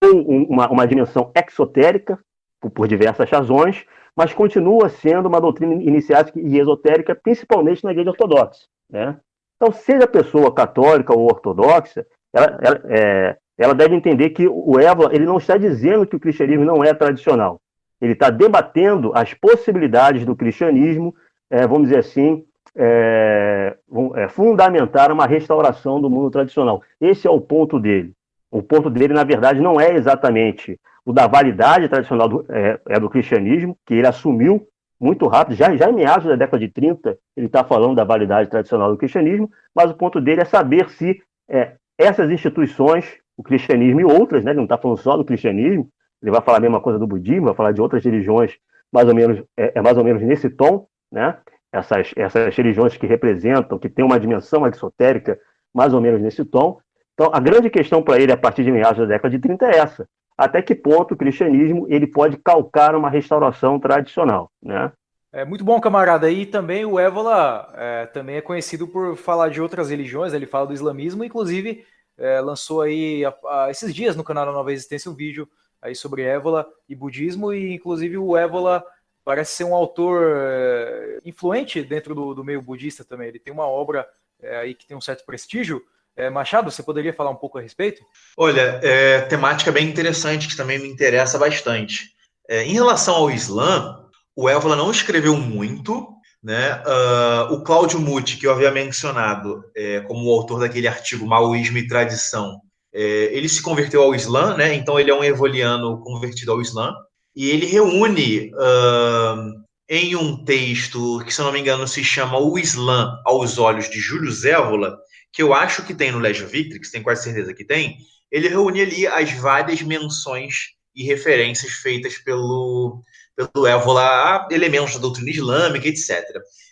um, 0.05 0.43
uma, 0.51 0.69
uma, 0.69 0.87
dimensão 0.87 1.31
exotérica 1.35 2.19
por, 2.61 2.71
por, 2.71 2.89
diversas 2.89 3.31
razões, 3.31 3.87
mas 4.17 4.35
continua 4.35 4.89
sendo 4.89 5.29
uma 5.29 5.41
doutrina 5.41 5.75
iniciática 5.75 6.39
e 6.41 6.59
esotérica, 6.59 7.15
principalmente 7.15 7.85
na 7.85 7.93
igreja 7.93 8.11
ortodoxa. 8.11 8.67
Né? 8.91 9.17
Então, 9.57 9.73
seja 9.73 10.07
pessoa 10.07 10.53
católica 10.53 11.17
ou 11.17 11.25
ortodoxa, 11.25 12.05
ela, 12.39 12.59
ela, 12.61 12.81
é, 12.89 13.37
ela 13.59 13.75
deve 13.75 13.95
entender 13.95 14.31
que 14.31 14.47
o 14.47 14.79
Évola 14.79 15.11
ele 15.13 15.27
não 15.27 15.39
está 15.39 15.57
dizendo 15.57 16.07
que 16.07 16.17
o 16.17 16.21
cristianismo 16.21 16.65
não 16.65 16.85
é 16.85 16.95
tradicional. 16.95 17.61
Ele 18.01 18.13
está 18.13 18.31
debatendo 18.31 19.13
as 19.15 19.35
possibilidades 19.35 20.25
do 20.25 20.37
cristianismo, 20.37 21.15
é, 21.51 21.67
vamos 21.67 21.89
dizer 21.89 21.99
assim, 21.99 22.45
é, 22.77 23.77
é, 24.15 24.29
fundamentar 24.29 25.11
uma 25.11 25.27
restauração 25.27 26.01
do 26.01 26.09
mundo 26.09 26.31
tradicional. 26.31 26.83
Esse 27.01 27.27
é 27.27 27.31
o 27.31 27.41
ponto 27.41 27.81
dele. 27.81 28.13
O 28.51 28.63
ponto 28.63 28.89
dele, 28.89 29.13
na 29.13 29.25
verdade, 29.25 29.61
não 29.61 29.81
é 29.81 29.93
exatamente 29.95 30.79
o 31.05 31.13
da 31.13 31.27
validade 31.27 31.89
tradicional 31.89 32.29
do, 32.29 32.47
é, 32.49 32.79
é 32.89 33.01
do 33.01 33.11
cristianismo, 33.11 33.77
que 33.85 33.95
ele 33.95 34.07
assumiu 34.07 34.67
muito 35.01 35.27
rápido, 35.27 35.57
já, 35.57 35.75
já 35.77 35.89
em 35.89 35.95
meados 35.95 36.27
da 36.27 36.37
década 36.37 36.59
de 36.59 36.69
30, 36.69 37.17
ele 37.37 37.47
está 37.47 37.63
falando 37.65 37.97
da 37.97 38.05
validade 38.05 38.51
tradicional 38.51 38.91
do 38.91 38.99
cristianismo, 38.99 39.51
mas 39.75 39.91
o 39.91 39.95
ponto 39.95 40.21
dele 40.21 40.43
é 40.43 40.45
saber 40.45 40.91
se 40.91 41.21
é, 41.49 41.73
essas 41.99 42.31
instituições, 42.31 43.19
o 43.37 43.43
cristianismo 43.43 44.01
e 44.01 44.05
outras, 44.05 44.45
né, 44.45 44.53
ele 44.53 44.59
não 44.59 44.65
está 44.65 44.79
falando 44.79 44.99
só 44.99 45.17
do 45.17 45.25
cristianismo, 45.25 45.89
ele 46.23 46.31
vai 46.31 46.41
falar 46.41 46.59
a 46.59 46.61
mesma 46.61 46.81
coisa 46.81 46.99
do 46.99 47.07
budismo, 47.07 47.47
vai 47.47 47.55
falar 47.55 47.73
de 47.73 47.81
outras 47.81 48.05
religiões, 48.05 48.57
mais 48.93 49.09
ou 49.09 49.15
menos, 49.15 49.43
é, 49.57 49.73
é 49.75 49.83
mais 49.83 49.99
ou 49.99 50.05
menos 50.05 50.23
nesse 50.23 50.49
tom, 50.49 50.87
né, 51.11 51.37
essas, 51.73 52.13
essas 52.17 52.55
religiões 52.57 52.97
que 52.97 53.07
representam, 53.07 53.79
que 53.79 53.89
têm 53.89 54.05
uma 54.05 54.19
dimensão 54.19 54.67
exotérica, 54.67 55.39
mais 55.75 55.93
ou 55.93 56.01
menos 56.01 56.21
nesse 56.21 56.45
tom. 56.45 56.79
Então, 57.13 57.31
a 57.33 57.41
grande 57.41 57.69
questão 57.69 58.03
para 58.03 58.19
ele, 58.19 58.33
a 58.33 58.37
partir 58.37 58.65
de 58.65 58.73
meados 58.73 58.99
da 58.99 59.05
década 59.05 59.31
de 59.31 59.39
30, 59.39 59.67
é 59.67 59.79
essa 59.79 60.09
até 60.39 60.63
que 60.63 60.73
ponto 60.73 61.15
o 61.15 61.17
cristianismo 61.17 61.85
ele 61.91 62.07
pode 62.07 62.37
calcar 62.37 62.95
uma 62.95 63.11
restauração 63.11 63.81
tradicional, 63.81 64.49
né? 64.63 64.93
É 65.33 65.45
muito 65.45 65.63
bom, 65.63 65.79
camarada. 65.81 66.31
E 66.31 66.47
também 66.47 66.85
o 66.87 66.99
Évola 66.99 67.71
é, 67.77 68.07
também 68.07 68.37
é 68.37 68.41
conhecido 68.41 68.89
por 68.89 69.17
falar 69.17 69.51
de 69.51 69.61
outras 69.61 69.91
religiões. 69.91 70.33
Ele 70.33 70.47
fala 70.47 70.67
do 70.67 70.73
islamismo, 70.73 71.23
inclusive 71.23 71.85
é, 72.17 72.41
lançou 72.41 72.81
aí 72.81 73.25
a, 73.25 73.35
a, 73.47 73.71
esses 73.71 73.95
dias 73.95 74.17
no 74.17 74.25
canal 74.25 74.47
da 74.47 74.53
Nova 74.53 74.73
Existência 74.73 75.11
um 75.11 75.15
vídeo 75.15 75.49
aí 75.83 75.95
sobre 75.95 76.23
Évola 76.23 76.67
e 76.89 76.95
budismo. 76.95 77.53
E 77.53 77.75
inclusive 77.75 78.17
o 78.17 78.37
Évola 78.37 78.83
parece 79.23 79.53
ser 79.53 79.65
um 79.65 79.75
autor 79.75 80.23
é, 80.35 81.19
influente 81.27 81.83
dentro 81.83 82.15
do, 82.15 82.33
do, 82.33 82.43
meio 82.43 82.63
budista 82.63 83.05
também. 83.05 83.29
Ele 83.29 83.39
tem 83.39 83.53
uma 83.53 83.67
obra 83.67 84.09
é, 84.41 84.57
aí 84.57 84.75
que 84.75 84.87
tem 84.87 84.97
um 84.97 85.01
certo 85.01 85.27
prestígio. 85.27 85.83
É, 86.17 86.31
Machado, 86.31 86.71
você 86.71 86.83
poderia 86.83 87.13
falar 87.13 87.31
um 87.31 87.37
pouco 87.37 87.59
a 87.59 87.61
respeito? 87.61 88.03
Olha, 88.35 88.81
é 88.83 89.21
temática 89.21 89.71
bem 89.71 89.87
interessante, 89.87 90.49
que 90.49 90.57
também 90.57 90.79
me 90.79 90.89
interessa 90.89 91.39
bastante. 91.39 92.17
Em 92.49 92.73
relação 92.73 93.15
ao 93.15 93.31
Islã, 93.31 94.08
o 94.39 94.49
Évola 94.49 94.77
não 94.77 94.89
escreveu 94.89 95.37
muito, 95.37 96.07
né? 96.41 96.81
Uh, 96.87 97.55
o 97.55 97.65
Cláudio 97.65 97.99
Muti, 97.99 98.37
que 98.37 98.47
eu 98.47 98.53
havia 98.53 98.71
mencionado 98.71 99.65
é, 99.77 99.99
como 100.03 100.25
o 100.25 100.33
autor 100.33 100.61
daquele 100.61 100.87
artigo 100.87 101.27
Maoísmo 101.27 101.79
e 101.79 101.89
Tradição, 101.89 102.61
é, 102.95 103.03
ele 103.37 103.49
se 103.49 103.61
converteu 103.61 104.01
ao 104.01 104.15
Islã, 104.15 104.57
né? 104.57 104.73
Então 104.75 104.99
ele 104.99 105.11
é 105.11 105.15
um 105.15 105.25
evoliano 105.25 106.01
convertido 106.05 106.53
ao 106.53 106.63
Islã, 106.63 106.95
e 107.35 107.51
ele 107.51 107.67
reúne 107.67 108.53
uh, 108.55 109.61
em 109.89 110.15
um 110.15 110.45
texto 110.45 111.21
que, 111.25 111.35
se 111.35 111.41
eu 111.41 111.45
não 111.45 111.53
me 111.53 111.59
engano, 111.59 111.89
se 111.89 112.05
chama 112.05 112.39
O 112.39 112.57
Islã 112.57 113.21
aos 113.25 113.59
Olhos 113.59 113.91
de 113.91 113.99
Júlio 113.99 114.31
Zévola, 114.31 114.97
que 115.33 115.43
eu 115.43 115.53
acho 115.53 115.85
que 115.85 115.93
tem 115.93 116.13
no 116.13 116.21
Legio 116.21 116.47
Victrix, 116.47 116.93
tenho 116.93 117.03
quase 117.03 117.25
certeza 117.25 117.53
que 117.53 117.65
tem, 117.65 117.97
ele 118.31 118.47
reúne 118.47 118.83
ali 118.83 119.05
as 119.05 119.33
várias 119.33 119.83
menções 119.83 120.77
e 120.95 121.03
referências 121.03 121.73
feitas 121.73 122.19
pelo, 122.19 123.03
pelo 123.47 123.67
Évola 123.67 124.03
a 124.03 124.49
elementos 124.51 124.95
da 124.95 125.01
doutrina 125.01 125.31
islâmica, 125.31 125.87
etc. 125.87 126.25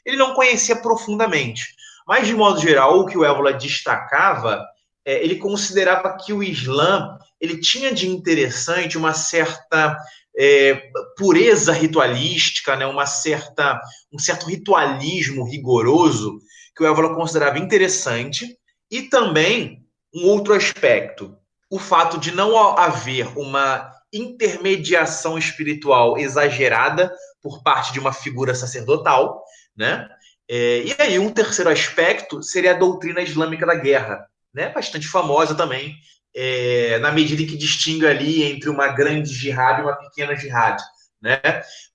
Ele 0.04 0.16
não 0.16 0.34
conhecia 0.34 0.76
profundamente, 0.76 1.62
mas, 2.06 2.26
de 2.26 2.34
modo 2.34 2.60
geral, 2.60 3.00
o 3.00 3.06
que 3.06 3.16
o 3.16 3.24
Évola 3.24 3.52
destacava, 3.52 4.64
é, 5.04 5.22
ele 5.22 5.36
considerava 5.36 6.16
que 6.16 6.32
o 6.32 6.42
Islã 6.42 7.18
ele 7.40 7.60
tinha 7.60 7.92
de 7.92 8.08
interessante 8.08 8.96
uma 8.96 9.12
certa 9.12 9.96
é, 10.38 10.90
pureza 11.16 11.72
ritualística, 11.72 12.76
né, 12.76 12.86
uma 12.86 13.06
certa, 13.06 13.80
um 14.12 14.18
certo 14.18 14.46
ritualismo 14.46 15.44
rigoroso 15.44 16.38
que 16.74 16.82
o 16.82 16.86
Évola 16.86 17.14
considerava 17.14 17.58
interessante, 17.58 18.56
e 18.90 19.02
também 19.02 19.82
um 20.14 20.26
outro 20.26 20.52
aspecto, 20.54 21.36
o 21.70 21.78
fato 21.78 22.18
de 22.18 22.32
não 22.32 22.56
haver 22.78 23.36
uma 23.36 23.95
intermediação 24.12 25.36
espiritual 25.38 26.18
exagerada 26.18 27.12
por 27.42 27.62
parte 27.62 27.92
de 27.92 28.00
uma 28.00 28.12
figura 28.12 28.54
sacerdotal, 28.54 29.42
né? 29.76 30.08
É, 30.48 30.82
e 30.82 30.94
aí, 30.98 31.18
um 31.18 31.30
terceiro 31.30 31.70
aspecto 31.70 32.42
seria 32.42 32.72
a 32.72 32.78
doutrina 32.78 33.20
islâmica 33.20 33.66
da 33.66 33.74
guerra, 33.74 34.26
né? 34.54 34.68
Bastante 34.68 35.08
famosa 35.08 35.54
também, 35.54 35.94
é, 36.34 36.98
na 36.98 37.10
medida 37.10 37.42
em 37.42 37.46
que 37.46 37.56
distingue 37.56 38.06
ali 38.06 38.44
entre 38.44 38.68
uma 38.68 38.88
grande 38.88 39.32
jihad 39.32 39.80
e 39.80 39.82
uma 39.82 39.96
pequena 39.96 40.36
jihad, 40.36 40.80
né? 41.20 41.40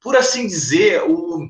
Por 0.01 0.15
assim 0.17 0.47
dizer, 0.47 1.01
o, 1.03 1.47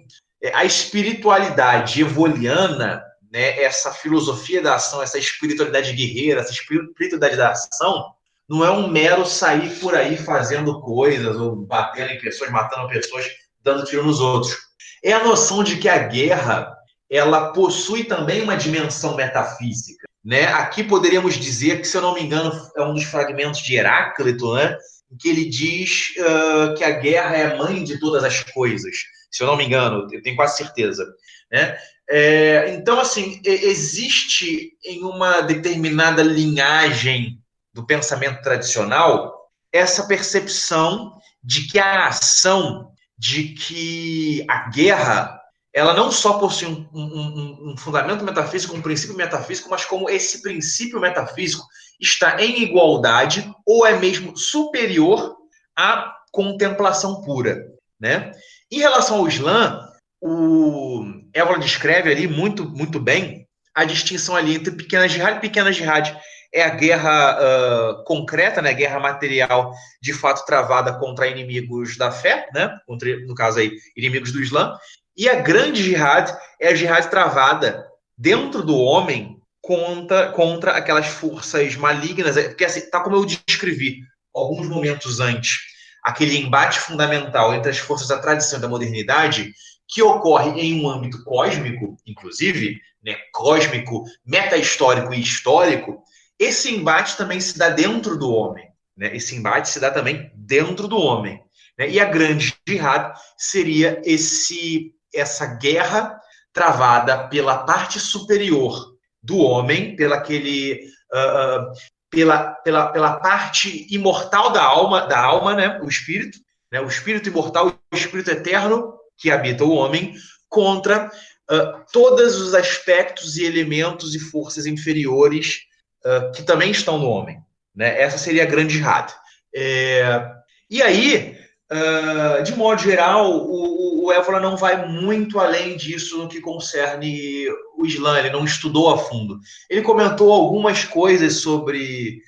a 0.53 0.63
espiritualidade 0.63 2.01
evoliana 2.01 3.03
né, 3.31 3.61
essa 3.61 3.93
filosofia 3.93 4.61
da 4.61 4.75
ação, 4.75 5.01
essa 5.01 5.17
espiritualidade 5.17 5.93
guerreira, 5.93 6.41
essa 6.41 6.51
espiritualidade 6.51 7.37
da 7.37 7.51
ação, 7.51 8.13
não 8.51 8.65
é 8.65 8.69
um 8.69 8.89
mero 8.89 9.25
sair 9.25 9.79
por 9.79 9.95
aí 9.95 10.17
fazendo 10.17 10.81
coisas, 10.81 11.37
ou 11.37 11.55
batendo 11.55 12.11
em 12.11 12.19
pessoas, 12.19 12.51
matando 12.51 12.89
pessoas, 12.89 13.25
dando 13.63 13.85
tiro 13.85 14.05
nos 14.05 14.19
outros. 14.19 14.57
É 15.01 15.13
a 15.13 15.23
noção 15.23 15.63
de 15.63 15.77
que 15.77 15.87
a 15.87 15.99
guerra 15.99 16.75
ela 17.09 17.53
possui 17.53 18.03
também 18.03 18.41
uma 18.41 18.57
dimensão 18.57 19.15
metafísica. 19.15 20.05
Né? 20.23 20.47
Aqui 20.47 20.83
poderíamos 20.83 21.35
dizer 21.35 21.79
que, 21.79 21.87
se 21.87 21.95
eu 21.95 22.01
não 22.01 22.13
me 22.13 22.21
engano, 22.21 22.51
é 22.75 22.83
um 22.83 22.93
dos 22.93 23.05
fragmentos 23.05 23.61
de 23.61 23.75
Heráclito, 23.75 24.53
né? 24.53 24.77
em 25.09 25.15
que 25.15 25.29
ele 25.29 25.45
diz 25.45 26.09
uh, 26.17 26.73
que 26.75 26.83
a 26.83 26.91
guerra 26.91 27.37
é 27.37 27.45
a 27.53 27.57
mãe 27.57 27.81
de 27.81 28.01
todas 28.01 28.21
as 28.21 28.43
coisas. 28.43 28.95
Se 29.31 29.43
eu 29.43 29.47
não 29.47 29.55
me 29.55 29.65
engano, 29.65 30.09
eu 30.11 30.21
tenho 30.21 30.35
quase 30.35 30.57
certeza. 30.57 31.05
Né? 31.49 31.77
É, 32.09 32.73
então, 32.73 32.99
assim, 32.99 33.41
existe 33.45 34.73
em 34.83 35.03
uma 35.03 35.39
determinada 35.39 36.21
linhagem 36.21 37.40
do 37.73 37.85
pensamento 37.85 38.41
tradicional 38.41 39.41
essa 39.71 40.05
percepção 40.05 41.17
de 41.43 41.67
que 41.67 41.79
a 41.79 42.07
ação, 42.07 42.91
de 43.17 43.53
que 43.53 44.45
a 44.49 44.69
guerra, 44.69 45.39
ela 45.73 45.93
não 45.93 46.11
só 46.11 46.33
possui 46.33 46.67
um, 46.67 46.89
um, 46.93 47.71
um 47.71 47.77
fundamento 47.77 48.23
metafísico, 48.23 48.75
um 48.75 48.81
princípio 48.81 49.15
metafísico, 49.15 49.69
mas 49.69 49.85
como 49.85 50.09
esse 50.09 50.41
princípio 50.41 50.99
metafísico 50.99 51.65
está 51.99 52.41
em 52.43 52.61
igualdade 52.61 53.49
ou 53.65 53.85
é 53.85 53.97
mesmo 53.97 54.35
superior 54.35 55.37
à 55.77 56.13
contemplação 56.31 57.21
pura, 57.21 57.65
né? 57.99 58.31
Em 58.69 58.79
relação 58.79 59.17
ao 59.17 59.27
Islã, 59.27 59.87
o 60.21 61.03
Évola 61.33 61.59
descreve 61.59 62.11
ali 62.11 62.27
muito, 62.27 62.69
muito 62.69 62.99
bem 62.99 63.47
a 63.73 63.85
distinção 63.85 64.35
ali 64.35 64.55
entre 64.55 64.71
pequena 64.71 65.07
jihad 65.07 65.37
e 65.37 65.41
pequena 65.41 65.71
jihad. 65.71 66.15
É 66.53 66.63
a 66.63 66.69
guerra 66.69 67.37
uh, 67.39 68.03
concreta, 68.03 68.61
né, 68.61 68.73
guerra 68.73 68.99
material, 68.99 69.73
de 70.01 70.13
fato 70.13 70.45
travada 70.45 70.93
contra 70.99 71.27
inimigos 71.27 71.97
da 71.97 72.11
fé, 72.11 72.47
né, 72.53 72.77
contra, 72.85 73.17
no 73.25 73.33
caso 73.33 73.59
aí, 73.59 73.71
inimigos 73.95 74.31
do 74.31 74.41
Islã. 74.41 74.77
E 75.15 75.29
a 75.29 75.35
grande 75.35 75.83
jihad 75.83 76.35
é 76.59 76.69
a 76.69 76.75
jihad 76.75 77.09
travada 77.09 77.85
dentro 78.17 78.63
do 78.63 78.77
homem 78.77 79.41
contra, 79.61 80.31
contra 80.31 80.71
aquelas 80.71 81.07
forças 81.07 81.75
malignas. 81.75 82.35
É, 82.37 82.49
porque, 82.49 82.65
assim, 82.65 82.89
tá 82.89 82.99
como 82.99 83.15
eu 83.15 83.25
descrevi 83.25 83.99
alguns 84.33 84.67
momentos 84.67 85.19
antes, 85.19 85.59
aquele 86.03 86.37
embate 86.37 86.79
fundamental 86.79 87.53
entre 87.53 87.69
as 87.69 87.77
forças 87.77 88.07
da 88.07 88.19
tradição 88.19 88.59
e 88.59 88.61
da 88.61 88.67
modernidade, 88.67 89.53
que 89.87 90.01
ocorre 90.01 90.59
em 90.59 90.81
um 90.81 90.89
âmbito 90.89 91.23
cósmico, 91.23 91.97
inclusive, 92.07 92.79
né, 93.03 93.15
cósmico, 93.33 94.03
meta-histórico 94.25 95.13
e 95.13 95.21
histórico, 95.21 96.01
esse 96.41 96.73
embate 96.73 97.15
também 97.15 97.39
se 97.39 97.55
dá 97.55 97.69
dentro 97.69 98.17
do 98.17 98.31
homem. 98.31 98.67
Né? 98.97 99.15
Esse 99.15 99.35
embate 99.35 99.69
se 99.69 99.79
dá 99.79 99.91
também 99.91 100.31
dentro 100.33 100.87
do 100.87 100.97
homem. 100.97 101.39
Né? 101.77 101.87
E 101.87 101.99
a 101.99 102.05
grande 102.05 102.55
jihad 102.67 103.13
seria 103.37 104.01
esse, 104.03 104.91
essa 105.13 105.45
guerra 105.45 106.19
travada 106.51 107.27
pela 107.27 107.59
parte 107.59 107.99
superior 107.99 108.95
do 109.21 109.37
homem, 109.37 109.95
pela 109.95 110.15
aquele, 110.15 110.83
uh, 111.13 111.71
pela, 112.09 112.53
pela, 112.55 112.87
pela 112.91 113.19
parte 113.19 113.85
imortal 113.93 114.51
da 114.51 114.63
alma, 114.63 115.01
da 115.01 115.23
alma, 115.23 115.53
né? 115.53 115.79
o 115.83 115.87
espírito, 115.87 116.39
né? 116.71 116.81
o 116.81 116.87
espírito 116.87 117.29
imortal, 117.29 117.67
o 117.67 117.95
espírito 117.95 118.31
eterno 118.31 118.95
que 119.15 119.29
habita 119.29 119.63
o 119.63 119.73
homem 119.73 120.15
contra 120.49 121.05
uh, 121.07 121.85
todos 121.93 122.41
os 122.41 122.55
aspectos 122.55 123.37
e 123.37 123.45
elementos 123.45 124.15
e 124.15 124.19
forças 124.19 124.65
inferiores 124.65 125.69
uh, 126.05 126.31
que 126.31 126.43
também 126.43 126.71
estão 126.71 126.97
no 126.97 127.09
homem. 127.09 127.39
Né? 127.75 127.99
Essa 128.01 128.17
seria 128.17 128.43
a 128.43 128.47
grande 128.47 128.73
jihad. 128.73 129.13
É, 129.55 130.29
e 130.69 130.81
aí, 130.81 131.37
uh, 131.71 132.43
de 132.43 132.55
modo 132.55 132.81
geral, 132.81 133.31
o, 133.31 134.05
o 134.05 134.11
Évola 134.11 134.39
não 134.39 134.57
vai 134.57 134.87
muito 134.87 135.39
além 135.39 135.77
disso 135.77 136.17
no 136.17 136.27
que 136.27 136.41
concerne 136.41 137.47
o 137.77 137.85
Islã, 137.85 138.19
ele 138.19 138.29
não 138.29 138.45
estudou 138.45 138.93
a 138.93 138.97
fundo. 138.97 139.39
Ele 139.69 139.81
comentou 139.81 140.31
algumas 140.31 140.85
coisas 140.85 141.41
sobre 141.41 142.21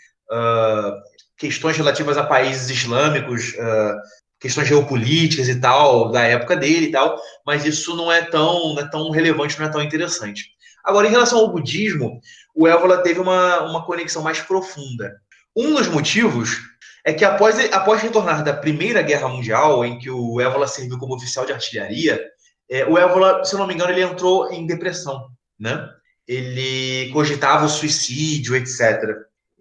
questões 1.38 1.78
relativas 1.78 2.18
a 2.18 2.24
países 2.24 2.70
islâmicos, 2.70 3.50
uh, 3.54 3.98
questões 4.40 4.68
geopolíticas 4.68 5.48
e 5.48 5.60
tal, 5.60 6.12
da 6.12 6.22
época 6.22 6.56
dele 6.56 6.88
e 6.88 6.92
tal, 6.92 7.18
mas 7.46 7.66
isso 7.66 7.96
não 7.96 8.12
é 8.12 8.22
tão, 8.22 8.74
não 8.74 8.82
é 8.82 8.90
tão 8.90 9.10
relevante, 9.10 9.60
não 9.60 9.66
é 9.66 9.70
tão 9.70 9.82
interessante. 9.82 10.52
Agora, 10.84 11.08
em 11.08 11.12
relação 11.12 11.40
ao 11.40 11.52
budismo, 11.52 12.20
o 12.56 12.68
Évola 12.68 13.02
teve 13.02 13.20
uma, 13.20 13.62
uma 13.62 13.86
conexão 13.86 14.22
mais 14.22 14.40
profunda. 14.40 15.16
Um 15.56 15.74
dos 15.74 15.88
motivos 15.88 16.60
é 17.06 17.14
que 17.14 17.26
após, 17.26 17.60
após 17.74 18.02
retornar 18.02 18.44
da 18.44 18.54
Primeira 18.54 19.02
Guerra 19.02 19.28
Mundial, 19.28 19.84
em 19.84 20.00
que 20.00 20.10
o 20.10 20.40
Évola 20.40 20.68
serviu 20.68 20.98
como 20.98 21.16
oficial 21.16 21.46
de 21.46 21.54
artilharia, 21.54 22.24
é, 22.70 22.86
o 22.86 22.98
Évola, 22.98 23.44
se 23.44 23.54
eu 23.54 23.60
não 23.60 23.68
me 23.68 23.74
engano, 23.74 23.92
ele 23.92 24.02
entrou 24.02 24.52
em 24.52 24.66
depressão, 24.66 25.28
né? 25.60 25.88
Ele 26.28 27.12
cogitava 27.12 27.66
o 27.66 27.70
suicídio, 27.70 28.56
etc. 28.56 29.04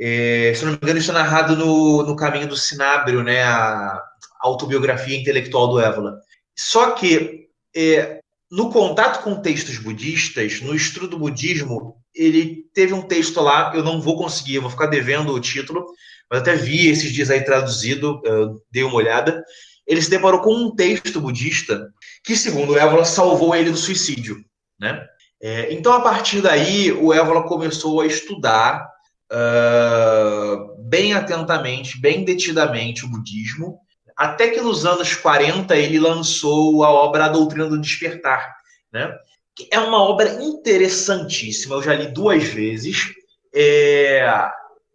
É, 0.00 0.52
se 0.54 0.64
não 0.64 0.72
me 0.72 0.78
engano, 0.80 0.98
isso 0.98 1.10
é 1.10 1.14
narrado 1.14 1.56
no, 1.56 2.04
no 2.04 2.14
Caminho 2.14 2.46
do 2.46 2.56
Sinábrio, 2.56 3.22
né? 3.22 3.42
A 3.42 4.00
autobiografia 4.40 5.18
intelectual 5.18 5.68
do 5.68 5.80
Évola. 5.80 6.20
Só 6.56 6.92
que 6.92 7.48
é, 7.74 8.20
no 8.52 8.68
contato 8.68 9.24
com 9.24 9.40
textos 9.40 9.78
budistas, 9.78 10.60
no 10.60 10.74
estudo 10.74 11.08
do 11.08 11.18
budismo, 11.18 11.96
ele 12.14 12.66
teve 12.74 12.92
um 12.92 13.00
texto 13.00 13.40
lá, 13.40 13.72
eu 13.74 13.82
não 13.82 13.98
vou 13.98 14.14
conseguir, 14.14 14.58
vou 14.58 14.68
ficar 14.68 14.88
devendo 14.88 15.32
o 15.32 15.40
título, 15.40 15.86
mas 16.30 16.40
até 16.40 16.54
vi 16.54 16.86
esses 16.86 17.10
dias 17.10 17.30
aí 17.30 17.42
traduzido, 17.42 18.20
dei 18.70 18.82
uma 18.82 18.96
olhada. 18.96 19.42
Ele 19.86 20.02
se 20.02 20.10
deparou 20.10 20.42
com 20.42 20.54
um 20.54 20.76
texto 20.76 21.18
budista 21.18 21.88
que, 22.22 22.36
segundo 22.36 22.72
o 22.72 22.78
Évola, 22.78 23.06
salvou 23.06 23.56
ele 23.56 23.70
do 23.70 23.76
suicídio, 23.76 24.44
né? 24.78 25.02
É, 25.42 25.72
então, 25.72 25.94
a 25.94 26.02
partir 26.02 26.42
daí, 26.42 26.92
o 26.92 27.10
Évola 27.12 27.44
começou 27.44 28.02
a 28.02 28.06
estudar 28.06 28.86
uh, 29.32 30.82
bem 30.84 31.14
atentamente, 31.14 31.98
bem 31.98 32.22
detidamente 32.22 33.06
o 33.06 33.08
budismo, 33.08 33.80
até 34.22 34.50
que 34.50 34.60
nos 34.60 34.86
anos 34.86 35.16
40 35.16 35.76
ele 35.76 35.98
lançou 35.98 36.84
a 36.84 36.90
obra 36.90 37.24
A 37.24 37.28
Doutrina 37.28 37.68
do 37.68 37.80
Despertar, 37.80 38.54
né? 38.92 39.12
que 39.52 39.66
é 39.68 39.80
uma 39.80 40.00
obra 40.00 40.40
interessantíssima, 40.40 41.74
eu 41.74 41.82
já 41.82 41.92
li 41.92 42.06
duas 42.06 42.44
vezes. 42.44 43.12
É, 43.52 44.24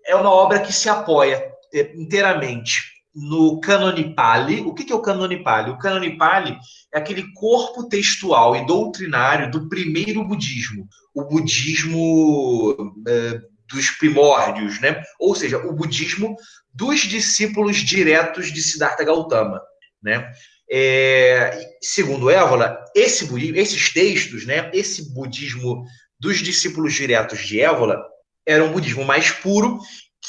é 0.05 0.15
uma 0.15 0.31
obra 0.31 0.61
que 0.61 0.71
se 0.71 0.87
apoia 0.87 1.43
é, 1.73 1.91
inteiramente 1.97 2.83
no 3.13 3.59
Canonipali. 3.59 4.61
O 4.61 4.73
que 4.73 4.89
é 4.89 4.95
o 4.95 5.01
Canonipali? 5.01 5.71
O 5.71 5.77
Canonipali 5.77 6.57
é 6.93 6.97
aquele 6.97 7.33
corpo 7.33 7.89
textual 7.89 8.55
e 8.55 8.65
doutrinário 8.65 9.51
do 9.51 9.67
primeiro 9.67 10.23
budismo, 10.23 10.87
o 11.13 11.25
budismo 11.25 12.95
é, 13.05 13.41
dos 13.69 13.89
primórdios, 13.91 14.79
né? 14.79 15.03
Ou 15.19 15.35
seja, 15.35 15.57
o 15.57 15.73
budismo 15.73 16.35
dos 16.77 17.01
discípulos 17.01 17.77
diretos 17.77 18.53
de 18.53 18.61
Siddhartha 18.61 19.03
Gautama, 19.03 19.59
né? 20.01 20.31
É, 20.69 21.75
segundo 21.81 22.29
Évola, 22.29 22.77
esse 22.93 23.27
esses 23.57 23.91
textos, 23.93 24.45
né, 24.45 24.69
esse 24.73 25.13
budismo 25.13 25.85
dos 26.19 26.39
discípulos 26.39 26.93
diretos 26.93 27.39
de 27.39 27.61
Évola 27.61 28.03
era 28.45 28.63
um 28.63 28.71
budismo 28.71 29.03
mais 29.05 29.31
puro 29.31 29.79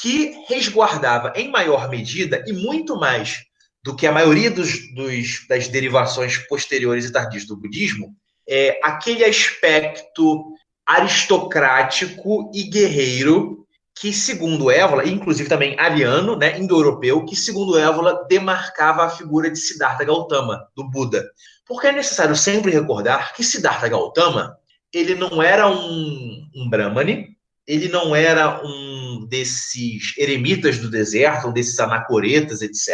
que 0.00 0.32
resguardava 0.48 1.32
em 1.34 1.50
maior 1.50 1.90
medida 1.90 2.42
e 2.46 2.52
muito 2.52 2.96
mais 2.96 3.40
do 3.82 3.96
que 3.96 4.06
a 4.06 4.12
maioria 4.12 4.50
dos, 4.50 4.94
dos, 4.94 5.46
das 5.48 5.68
derivações 5.68 6.38
posteriores 6.46 7.04
e 7.04 7.12
tardias 7.12 7.44
do 7.44 7.56
budismo, 7.56 8.14
é, 8.48 8.78
aquele 8.82 9.24
aspecto 9.24 10.44
aristocrático 10.86 12.50
e 12.54 12.62
guerreiro 12.64 13.66
que, 14.00 14.12
segundo 14.12 14.70
Évola, 14.70 15.06
inclusive 15.06 15.48
também 15.48 15.78
ariano, 15.78 16.36
né, 16.36 16.58
indo-europeu, 16.58 17.24
que, 17.24 17.34
segundo 17.34 17.76
Évola, 17.76 18.26
demarcava 18.28 19.04
a 19.04 19.10
figura 19.10 19.50
de 19.50 19.58
Siddhartha 19.58 20.04
Gautama, 20.04 20.68
do 20.76 20.88
Buda. 20.88 21.28
Porque 21.66 21.88
é 21.88 21.92
necessário 21.92 22.36
sempre 22.36 22.70
recordar 22.70 23.34
que 23.34 23.42
Siddhartha 23.42 23.88
Gautama, 23.88 24.56
ele 24.92 25.14
não 25.14 25.42
era 25.42 25.68
um, 25.68 26.48
um 26.54 26.70
Brahmane, 26.70 27.36
ele 27.66 27.88
não 27.88 28.14
era 28.14 28.64
um 28.64 29.26
desses 29.28 30.16
eremitas 30.16 30.78
do 30.78 30.90
deserto, 30.90 31.48
um 31.48 31.52
desses 31.52 31.78
anacoretas, 31.78 32.62
etc. 32.62 32.88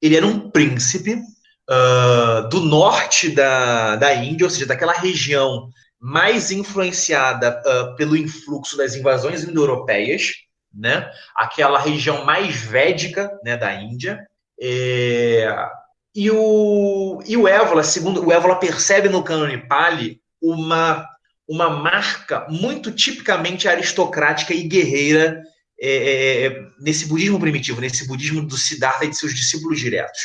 Ele 0.00 0.16
era 0.16 0.26
um 0.26 0.48
príncipe 0.50 1.14
uh, 1.14 2.48
do 2.48 2.60
norte 2.60 3.30
da, 3.30 3.96
da 3.96 4.14
Índia, 4.14 4.46
ou 4.46 4.50
seja, 4.50 4.64
daquela 4.64 4.92
região 4.92 5.68
mais 6.00 6.50
influenciada 6.50 7.60
uh, 7.60 7.96
pelo 7.96 8.16
influxo 8.16 8.76
das 8.76 8.94
invasões 8.94 9.44
indo-europeias, 9.44 10.32
né? 10.72 11.10
Aquela 11.36 11.78
região 11.78 12.24
mais 12.24 12.62
védica, 12.62 13.30
né, 13.44 13.56
da 13.56 13.74
Índia. 13.74 14.26
É... 14.60 15.46
E 16.14 16.30
o 16.30 17.22
e 17.26 17.36
o 17.36 17.46
Évola, 17.46 17.84
segundo 17.84 18.26
o 18.26 18.32
Évola 18.32 18.56
percebe 18.56 19.08
no 19.08 19.22
cânone 19.22 19.68
Pali 19.68 20.20
uma 20.40 21.06
uma 21.46 21.68
marca 21.68 22.46
muito 22.48 22.92
tipicamente 22.92 23.68
aristocrática 23.68 24.54
e 24.54 24.62
guerreira 24.62 25.42
é, 25.80 25.90
é, 25.90 26.46
é, 26.46 26.62
nesse 26.78 27.06
budismo 27.06 27.40
primitivo, 27.40 27.80
nesse 27.80 28.06
budismo 28.06 28.42
do 28.42 28.56
Siddhartha 28.56 29.04
e 29.04 29.10
de 29.10 29.16
seus 29.16 29.34
discípulos 29.34 29.80
diretos. 29.80 30.20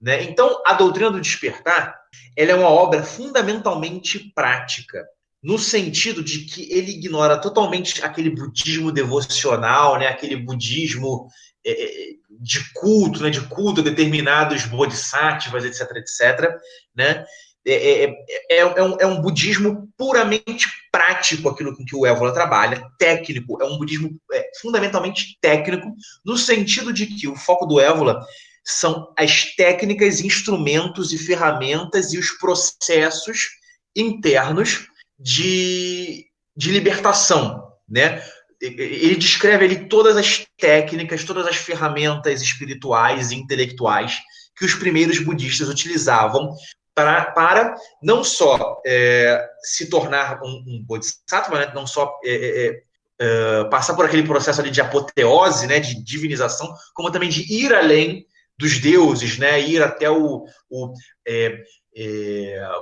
Né? 0.00 0.22
Então, 0.22 0.62
a 0.64 0.72
doutrina 0.72 1.10
do 1.10 1.20
despertar 1.20 2.00
ela 2.36 2.52
é 2.52 2.54
uma 2.54 2.68
obra 2.68 3.02
fundamentalmente 3.02 4.32
prática 4.34 5.06
no 5.42 5.58
sentido 5.58 6.22
de 6.22 6.40
que 6.40 6.70
ele 6.70 6.92
ignora 6.92 7.40
totalmente 7.40 8.04
aquele 8.04 8.30
budismo 8.30 8.92
devocional, 8.92 9.98
né, 9.98 10.06
aquele 10.08 10.36
budismo 10.36 11.28
é, 11.64 11.70
é, 11.72 12.12
de 12.30 12.72
culto, 12.74 13.22
né, 13.22 13.30
de 13.30 13.40
culto 13.42 13.80
a 13.80 13.84
determinados 13.84 14.64
bodhisattvas, 14.66 15.64
etc, 15.64 15.96
etc, 15.96 16.54
né, 16.94 17.24
é, 17.66 18.04
é, 18.04 18.14
é, 18.50 18.58
é, 18.58 18.82
um, 18.82 18.96
é 19.00 19.06
um 19.06 19.20
budismo 19.20 19.88
puramente 19.96 20.66
prático, 20.90 21.48
aquilo 21.48 21.76
com 21.76 21.84
que 21.84 21.94
o 21.94 22.06
Évola 22.06 22.32
trabalha, 22.32 22.82
técnico, 22.98 23.62
é 23.62 23.66
um 23.66 23.76
budismo 23.76 24.18
é, 24.32 24.50
fundamentalmente 24.60 25.38
técnico, 25.40 25.94
no 26.24 26.36
sentido 26.36 26.92
de 26.92 27.06
que 27.06 27.28
o 27.28 27.36
foco 27.36 27.66
do 27.66 27.78
Évola 27.78 28.24
são 28.64 29.12
as 29.16 29.54
técnicas, 29.54 30.20
instrumentos 30.20 31.12
e 31.12 31.18
ferramentas 31.18 32.12
e 32.12 32.18
os 32.18 32.30
processos 32.32 33.48
internos 33.94 34.89
de, 35.20 36.26
de 36.56 36.70
libertação, 36.72 37.62
né? 37.88 38.22
Ele 38.60 39.16
descreve 39.16 39.64
ali 39.64 39.88
todas 39.88 40.16
as 40.16 40.44
técnicas, 40.58 41.24
todas 41.24 41.46
as 41.46 41.56
ferramentas 41.56 42.42
espirituais 42.42 43.30
e 43.30 43.36
intelectuais 43.36 44.18
que 44.56 44.66
os 44.66 44.74
primeiros 44.74 45.18
budistas 45.18 45.68
utilizavam 45.68 46.54
para, 46.94 47.30
para 47.30 47.74
não 48.02 48.22
só 48.22 48.80
é, 48.84 49.42
se 49.62 49.88
tornar 49.88 50.42
um, 50.42 50.64
um 50.66 50.84
bodhisattva, 50.86 51.60
né? 51.60 51.72
não 51.74 51.86
só 51.86 52.18
é, 52.22 52.34
é, 52.34 52.66
é, 52.66 52.82
é, 53.18 53.64
passar 53.70 53.94
por 53.94 54.04
aquele 54.04 54.24
processo 54.24 54.60
ali 54.60 54.70
de 54.70 54.82
apoteose, 54.82 55.66
né? 55.66 55.80
de 55.80 56.02
divinização, 56.04 56.70
como 56.92 57.10
também 57.10 57.30
de 57.30 57.50
ir 57.50 57.72
além 57.72 58.26
dos 58.58 58.78
deuses, 58.78 59.38
né? 59.38 59.58
ir 59.58 59.82
até 59.82 60.10
o, 60.10 60.44
o, 60.68 60.92
é, 61.26 61.64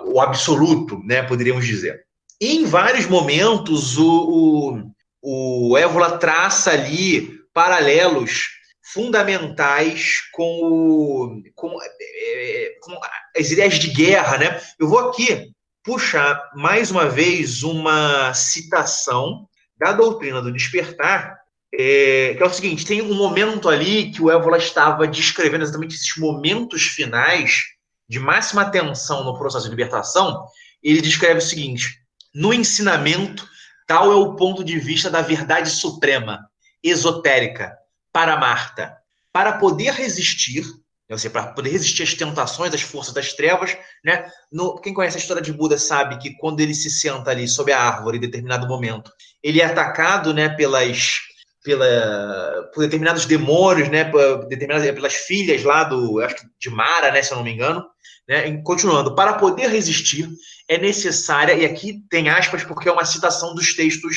o 0.06 0.20
absoluto, 0.20 0.98
né? 1.04 1.22
poderíamos 1.22 1.64
dizer 1.64 2.07
em 2.40 2.64
vários 2.64 3.06
momentos, 3.06 3.98
o, 3.98 4.82
o, 5.20 5.70
o 5.70 5.76
Évola 5.76 6.18
traça 6.18 6.70
ali 6.70 7.38
paralelos 7.52 8.58
fundamentais 8.92 10.20
com, 10.32 10.60
o, 10.62 11.42
com, 11.54 11.76
é, 11.82 12.72
com, 12.80 12.98
as 13.36 13.50
ideias 13.50 13.78
de 13.78 13.88
guerra, 13.88 14.38
né? 14.38 14.60
Eu 14.78 14.88
vou 14.88 14.98
aqui 15.10 15.50
puxar 15.84 16.50
mais 16.54 16.90
uma 16.90 17.08
vez 17.08 17.62
uma 17.62 18.32
citação 18.34 19.46
da 19.76 19.92
doutrina 19.92 20.40
do 20.40 20.52
despertar, 20.52 21.38
é, 21.74 22.34
que 22.36 22.42
é 22.42 22.46
o 22.46 22.50
seguinte: 22.50 22.86
tem 22.86 23.02
um 23.02 23.14
momento 23.14 23.68
ali 23.68 24.10
que 24.10 24.22
o 24.22 24.30
Évola 24.30 24.58
estava 24.58 25.06
descrevendo 25.06 25.64
exatamente 25.64 25.96
esses 25.96 26.16
momentos 26.16 26.82
finais 26.84 27.62
de 28.08 28.18
máxima 28.18 28.70
tensão 28.70 29.24
no 29.24 29.36
processo 29.36 29.64
de 29.64 29.70
libertação. 29.70 30.46
Ele 30.82 31.00
descreve 31.00 31.38
o 31.38 31.42
seguinte: 31.42 31.98
no 32.38 32.54
ensinamento, 32.54 33.44
tal 33.84 34.12
é 34.12 34.14
o 34.14 34.36
ponto 34.36 34.62
de 34.62 34.78
vista 34.78 35.10
da 35.10 35.20
verdade 35.20 35.68
suprema, 35.68 36.48
esotérica, 36.80 37.76
para 38.12 38.36
Marta. 38.36 38.96
Para 39.32 39.54
poder 39.54 39.92
resistir, 39.92 40.64
ou 41.10 41.18
seja, 41.18 41.30
para 41.30 41.48
poder 41.48 41.70
resistir 41.70 42.04
às 42.04 42.14
tentações, 42.14 42.72
às 42.72 42.80
forças 42.80 43.12
das 43.12 43.32
trevas, 43.32 43.76
né? 44.04 44.30
No, 44.52 44.80
quem 44.80 44.94
conhece 44.94 45.16
a 45.16 45.20
história 45.20 45.42
de 45.42 45.52
Buda 45.52 45.76
sabe 45.76 46.16
que 46.18 46.36
quando 46.36 46.60
ele 46.60 46.74
se 46.74 46.88
senta 46.88 47.32
ali 47.32 47.48
sob 47.48 47.72
a 47.72 47.80
árvore 47.80 48.18
em 48.18 48.20
determinado 48.20 48.68
momento, 48.68 49.10
ele 49.42 49.60
é 49.60 49.64
atacado, 49.64 50.32
né, 50.32 50.48
pelas 50.48 51.18
pela, 51.64 52.70
por 52.72 52.82
determinados 52.82 53.26
demônios, 53.26 53.88
né, 53.88 54.04
por 54.04 54.46
determinadas, 54.46 54.88
pelas 54.92 55.14
filhas 55.14 55.64
lá 55.64 55.84
do, 55.84 56.20
acho 56.20 56.36
que 56.36 56.46
de 56.58 56.70
Mara, 56.70 57.10
né, 57.10 57.20
se 57.20 57.32
eu 57.32 57.36
não 57.36 57.44
me 57.44 57.52
engano, 57.52 57.84
né, 58.28 58.60
continuando, 58.62 59.14
para 59.14 59.34
poder 59.34 59.68
resistir 59.68 60.28
é 60.68 60.76
necessária, 60.76 61.54
e 61.54 61.64
aqui 61.64 62.04
tem 62.10 62.28
aspas 62.28 62.62
porque 62.62 62.88
é 62.88 62.92
uma 62.92 63.06
citação 63.06 63.54
dos 63.54 63.74
textos 63.74 64.16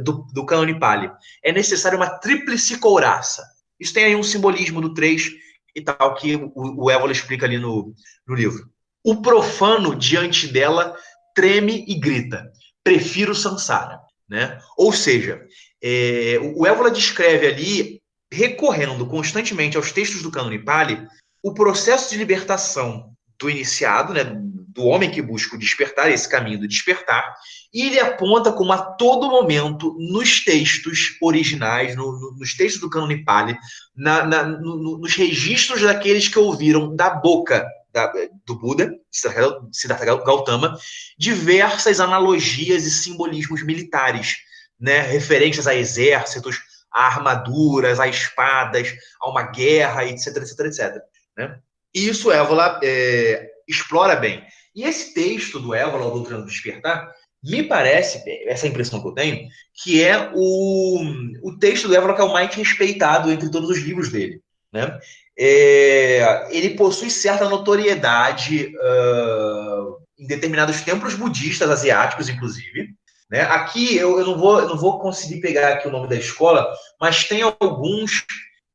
do, 0.00 0.24
do 0.32 0.46
Cânone 0.46 0.78
Pali, 0.78 1.10
é 1.42 1.50
necessária 1.50 1.96
uma 1.96 2.18
tríplice 2.20 2.78
couraça. 2.78 3.42
Isso 3.80 3.92
tem 3.92 4.04
aí 4.04 4.16
um 4.16 4.22
simbolismo 4.22 4.80
do 4.80 4.94
3 4.94 5.30
e 5.74 5.80
tal, 5.80 6.14
que 6.14 6.36
o, 6.36 6.84
o 6.84 6.90
Évola 6.90 7.12
explica 7.12 7.46
ali 7.46 7.58
no, 7.58 7.94
no 8.26 8.34
livro. 8.34 8.68
O 9.04 9.20
profano 9.22 9.96
diante 9.96 10.46
dela 10.46 10.96
treme 11.34 11.84
e 11.88 11.94
grita, 11.94 12.50
prefiro 12.84 13.34
Sansara. 13.34 14.00
Né? 14.28 14.58
Ou 14.76 14.92
seja, 14.92 15.46
é, 15.82 16.38
o 16.54 16.66
Évola 16.66 16.90
descreve 16.90 17.46
ali 17.46 18.02
recorrendo 18.30 19.06
constantemente 19.06 19.76
aos 19.76 19.90
textos 19.90 20.22
do 20.22 20.30
Cânone 20.30 20.62
Pali, 20.62 21.06
o 21.42 21.54
processo 21.54 22.10
de 22.10 22.18
libertação 22.18 23.16
do 23.38 23.48
iniciado, 23.48 24.12
né, 24.12 24.24
do 24.24 24.84
homem 24.84 25.10
que 25.10 25.22
busca 25.22 25.56
o 25.56 25.58
despertar, 25.58 26.10
esse 26.10 26.28
caminho 26.28 26.60
do 26.60 26.68
despertar, 26.68 27.34
e 27.72 27.86
ele 27.86 28.00
aponta 28.00 28.52
como 28.52 28.72
a 28.72 28.78
todo 28.78 29.28
momento, 29.28 29.94
nos 29.98 30.44
textos 30.44 31.16
originais, 31.20 31.96
no, 31.96 32.12
no, 32.12 32.36
nos 32.38 32.54
textos 32.54 32.80
do 32.80 32.88
Cânone 32.88 33.24
Pali, 33.24 33.56
na, 33.96 34.24
na, 34.24 34.42
no, 34.44 34.98
nos 34.98 35.14
registros 35.14 35.82
daqueles 35.82 36.28
que 36.28 36.38
ouviram 36.38 36.94
da 36.94 37.10
boca 37.10 37.66
da, 37.92 38.10
do 38.46 38.54
Buda, 38.54 38.94
Siddhartha 39.10 40.04
Gautama, 40.04 40.78
diversas 41.18 42.00
analogias 42.00 42.84
e 42.84 42.90
simbolismos 42.90 43.64
militares, 43.64 44.36
né, 44.78 45.00
referentes 45.00 45.66
a 45.66 45.74
exércitos, 45.74 46.60
a 46.92 47.06
armaduras, 47.06 48.00
a 48.00 48.06
espadas, 48.06 48.94
a 49.20 49.28
uma 49.28 49.42
guerra, 49.42 50.04
etc, 50.06 50.36
etc, 50.36 50.60
etc. 50.60 51.02
Né? 51.36 51.58
E 51.98 52.08
isso 52.08 52.30
Évola 52.30 52.78
é, 52.80 53.50
explora 53.66 54.14
bem. 54.14 54.44
E 54.72 54.84
esse 54.84 55.12
texto 55.12 55.58
do 55.58 55.74
Évola, 55.74 56.06
o 56.06 56.10
Doutrina 56.12 56.40
do 56.40 56.46
Despertar, 56.46 57.10
me 57.42 57.64
parece, 57.64 58.22
essa 58.46 58.66
é 58.66 58.68
impressão 58.68 59.00
que 59.00 59.08
eu 59.08 59.14
tenho, 59.14 59.48
que 59.82 60.04
é 60.04 60.30
o, 60.32 61.02
o 61.42 61.58
texto 61.58 61.88
do 61.88 61.96
Évola 61.96 62.14
que 62.14 62.20
é 62.20 62.24
o 62.24 62.32
mais 62.32 62.54
respeitado 62.54 63.32
entre 63.32 63.50
todos 63.50 63.68
os 63.68 63.78
livros 63.78 64.10
dele. 64.10 64.40
Né? 64.72 64.96
É, 65.36 66.48
ele 66.56 66.70
possui 66.70 67.10
certa 67.10 67.48
notoriedade 67.48 68.72
uh, 68.76 69.96
em 70.16 70.26
determinados 70.28 70.80
templos 70.82 71.14
budistas 71.14 71.68
asiáticos, 71.68 72.28
inclusive. 72.28 72.90
Né? 73.28 73.40
Aqui 73.42 73.96
eu, 73.96 74.20
eu, 74.20 74.26
não 74.26 74.38
vou, 74.38 74.60
eu 74.60 74.68
não 74.68 74.78
vou 74.78 75.00
conseguir 75.00 75.40
pegar 75.40 75.72
aqui 75.72 75.88
o 75.88 75.92
nome 75.92 76.08
da 76.08 76.16
escola, 76.16 76.72
mas 77.00 77.24
tem 77.24 77.42
alguns. 77.42 78.24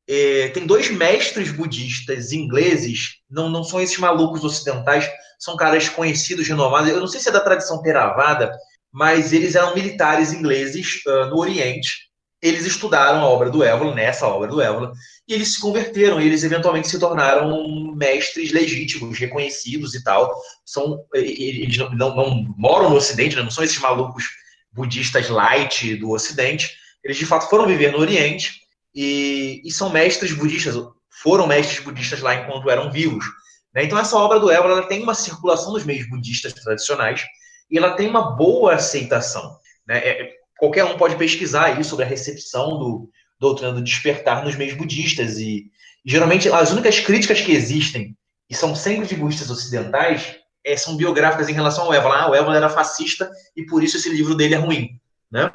É, 0.06 0.48
tem 0.48 0.66
dois 0.66 0.90
mestres 0.90 1.50
budistas 1.50 2.32
ingleses, 2.32 3.16
não, 3.30 3.48
não 3.48 3.64
são 3.64 3.80
esses 3.80 3.98
malucos 3.98 4.44
ocidentais, 4.44 5.08
são 5.38 5.56
caras 5.56 5.88
conhecidos, 5.88 6.46
renomados. 6.46 6.90
Eu 6.90 7.00
não 7.00 7.06
sei 7.06 7.20
se 7.20 7.28
é 7.28 7.32
da 7.32 7.40
tradição 7.40 7.82
Theravada, 7.82 8.52
mas 8.92 9.32
eles 9.32 9.54
eram 9.54 9.74
militares 9.74 10.32
ingleses 10.32 11.02
uh, 11.06 11.26
no 11.26 11.38
Oriente. 11.38 12.04
Eles 12.42 12.66
estudaram 12.66 13.20
a 13.20 13.28
obra 13.28 13.48
do 13.48 13.64
Évola, 13.64 13.94
nessa 13.94 14.26
obra 14.26 14.46
do 14.46 14.60
Évola, 14.60 14.92
e 15.26 15.32
eles 15.32 15.54
se 15.54 15.60
converteram, 15.60 16.20
e 16.20 16.26
eles 16.26 16.44
eventualmente 16.44 16.88
se 16.88 16.98
tornaram 16.98 17.94
mestres 17.96 18.52
legítimos, 18.52 19.18
reconhecidos 19.18 19.94
e 19.94 20.04
tal. 20.04 20.30
São, 20.64 20.98
eles 21.14 21.78
não, 21.78 21.90
não, 21.90 22.14
não 22.14 22.54
moram 22.58 22.90
no 22.90 22.96
Ocidente, 22.96 23.34
né? 23.34 23.42
não 23.42 23.50
são 23.50 23.64
esses 23.64 23.78
malucos 23.78 24.24
budistas 24.70 25.30
light 25.30 25.96
do 25.96 26.10
Ocidente. 26.10 26.70
Eles 27.02 27.16
de 27.16 27.24
fato 27.24 27.48
foram 27.48 27.66
viver 27.66 27.92
no 27.92 27.98
Oriente 27.98 28.63
e, 28.94 29.60
e 29.64 29.70
são 29.72 29.90
mestres 29.90 30.32
budistas, 30.32 30.74
foram 31.22 31.46
mestres 31.46 31.80
budistas 31.80 32.20
lá 32.20 32.34
enquanto 32.34 32.70
eram 32.70 32.90
vivos. 32.90 33.24
Né? 33.74 33.84
Então 33.84 33.98
essa 33.98 34.16
obra 34.16 34.38
do 34.38 34.50
Évola 34.50 34.78
ela 34.78 34.86
tem 34.86 35.02
uma 35.02 35.14
circulação 35.14 35.72
nos 35.72 35.84
meios 35.84 36.08
budistas 36.08 36.52
tradicionais 36.52 37.24
e 37.70 37.76
ela 37.76 37.94
tem 37.94 38.08
uma 38.08 38.36
boa 38.36 38.74
aceitação. 38.74 39.58
Né? 39.86 39.98
É, 39.98 40.32
qualquer 40.58 40.84
um 40.84 40.96
pode 40.96 41.16
pesquisar 41.16 41.64
aí 41.66 41.84
sobre 41.84 42.04
a 42.04 42.08
recepção 42.08 42.78
do 42.78 43.10
doutrina 43.40 43.72
do 43.72 43.82
despertar 43.82 44.44
nos 44.44 44.56
meios 44.56 44.74
budistas 44.74 45.38
e, 45.38 45.66
e 46.04 46.10
geralmente 46.10 46.48
as 46.48 46.70
únicas 46.70 47.00
críticas 47.00 47.40
que 47.40 47.52
existem 47.52 48.16
e 48.48 48.54
são 48.54 48.74
sempre 48.74 49.08
de 49.08 49.16
budistas 49.16 49.50
ocidentais 49.50 50.36
é, 50.64 50.76
são 50.76 50.96
biográficas 50.96 51.48
em 51.48 51.52
relação 51.52 51.84
ao 51.84 51.94
Évola. 51.94 52.16
Ah, 52.16 52.30
o 52.30 52.34
Évola 52.34 52.56
era 52.56 52.68
fascista 52.70 53.30
e 53.56 53.66
por 53.66 53.82
isso 53.82 53.96
esse 53.96 54.08
livro 54.08 54.34
dele 54.34 54.54
é 54.54 54.58
ruim. 54.58 55.00
Né? 55.30 55.50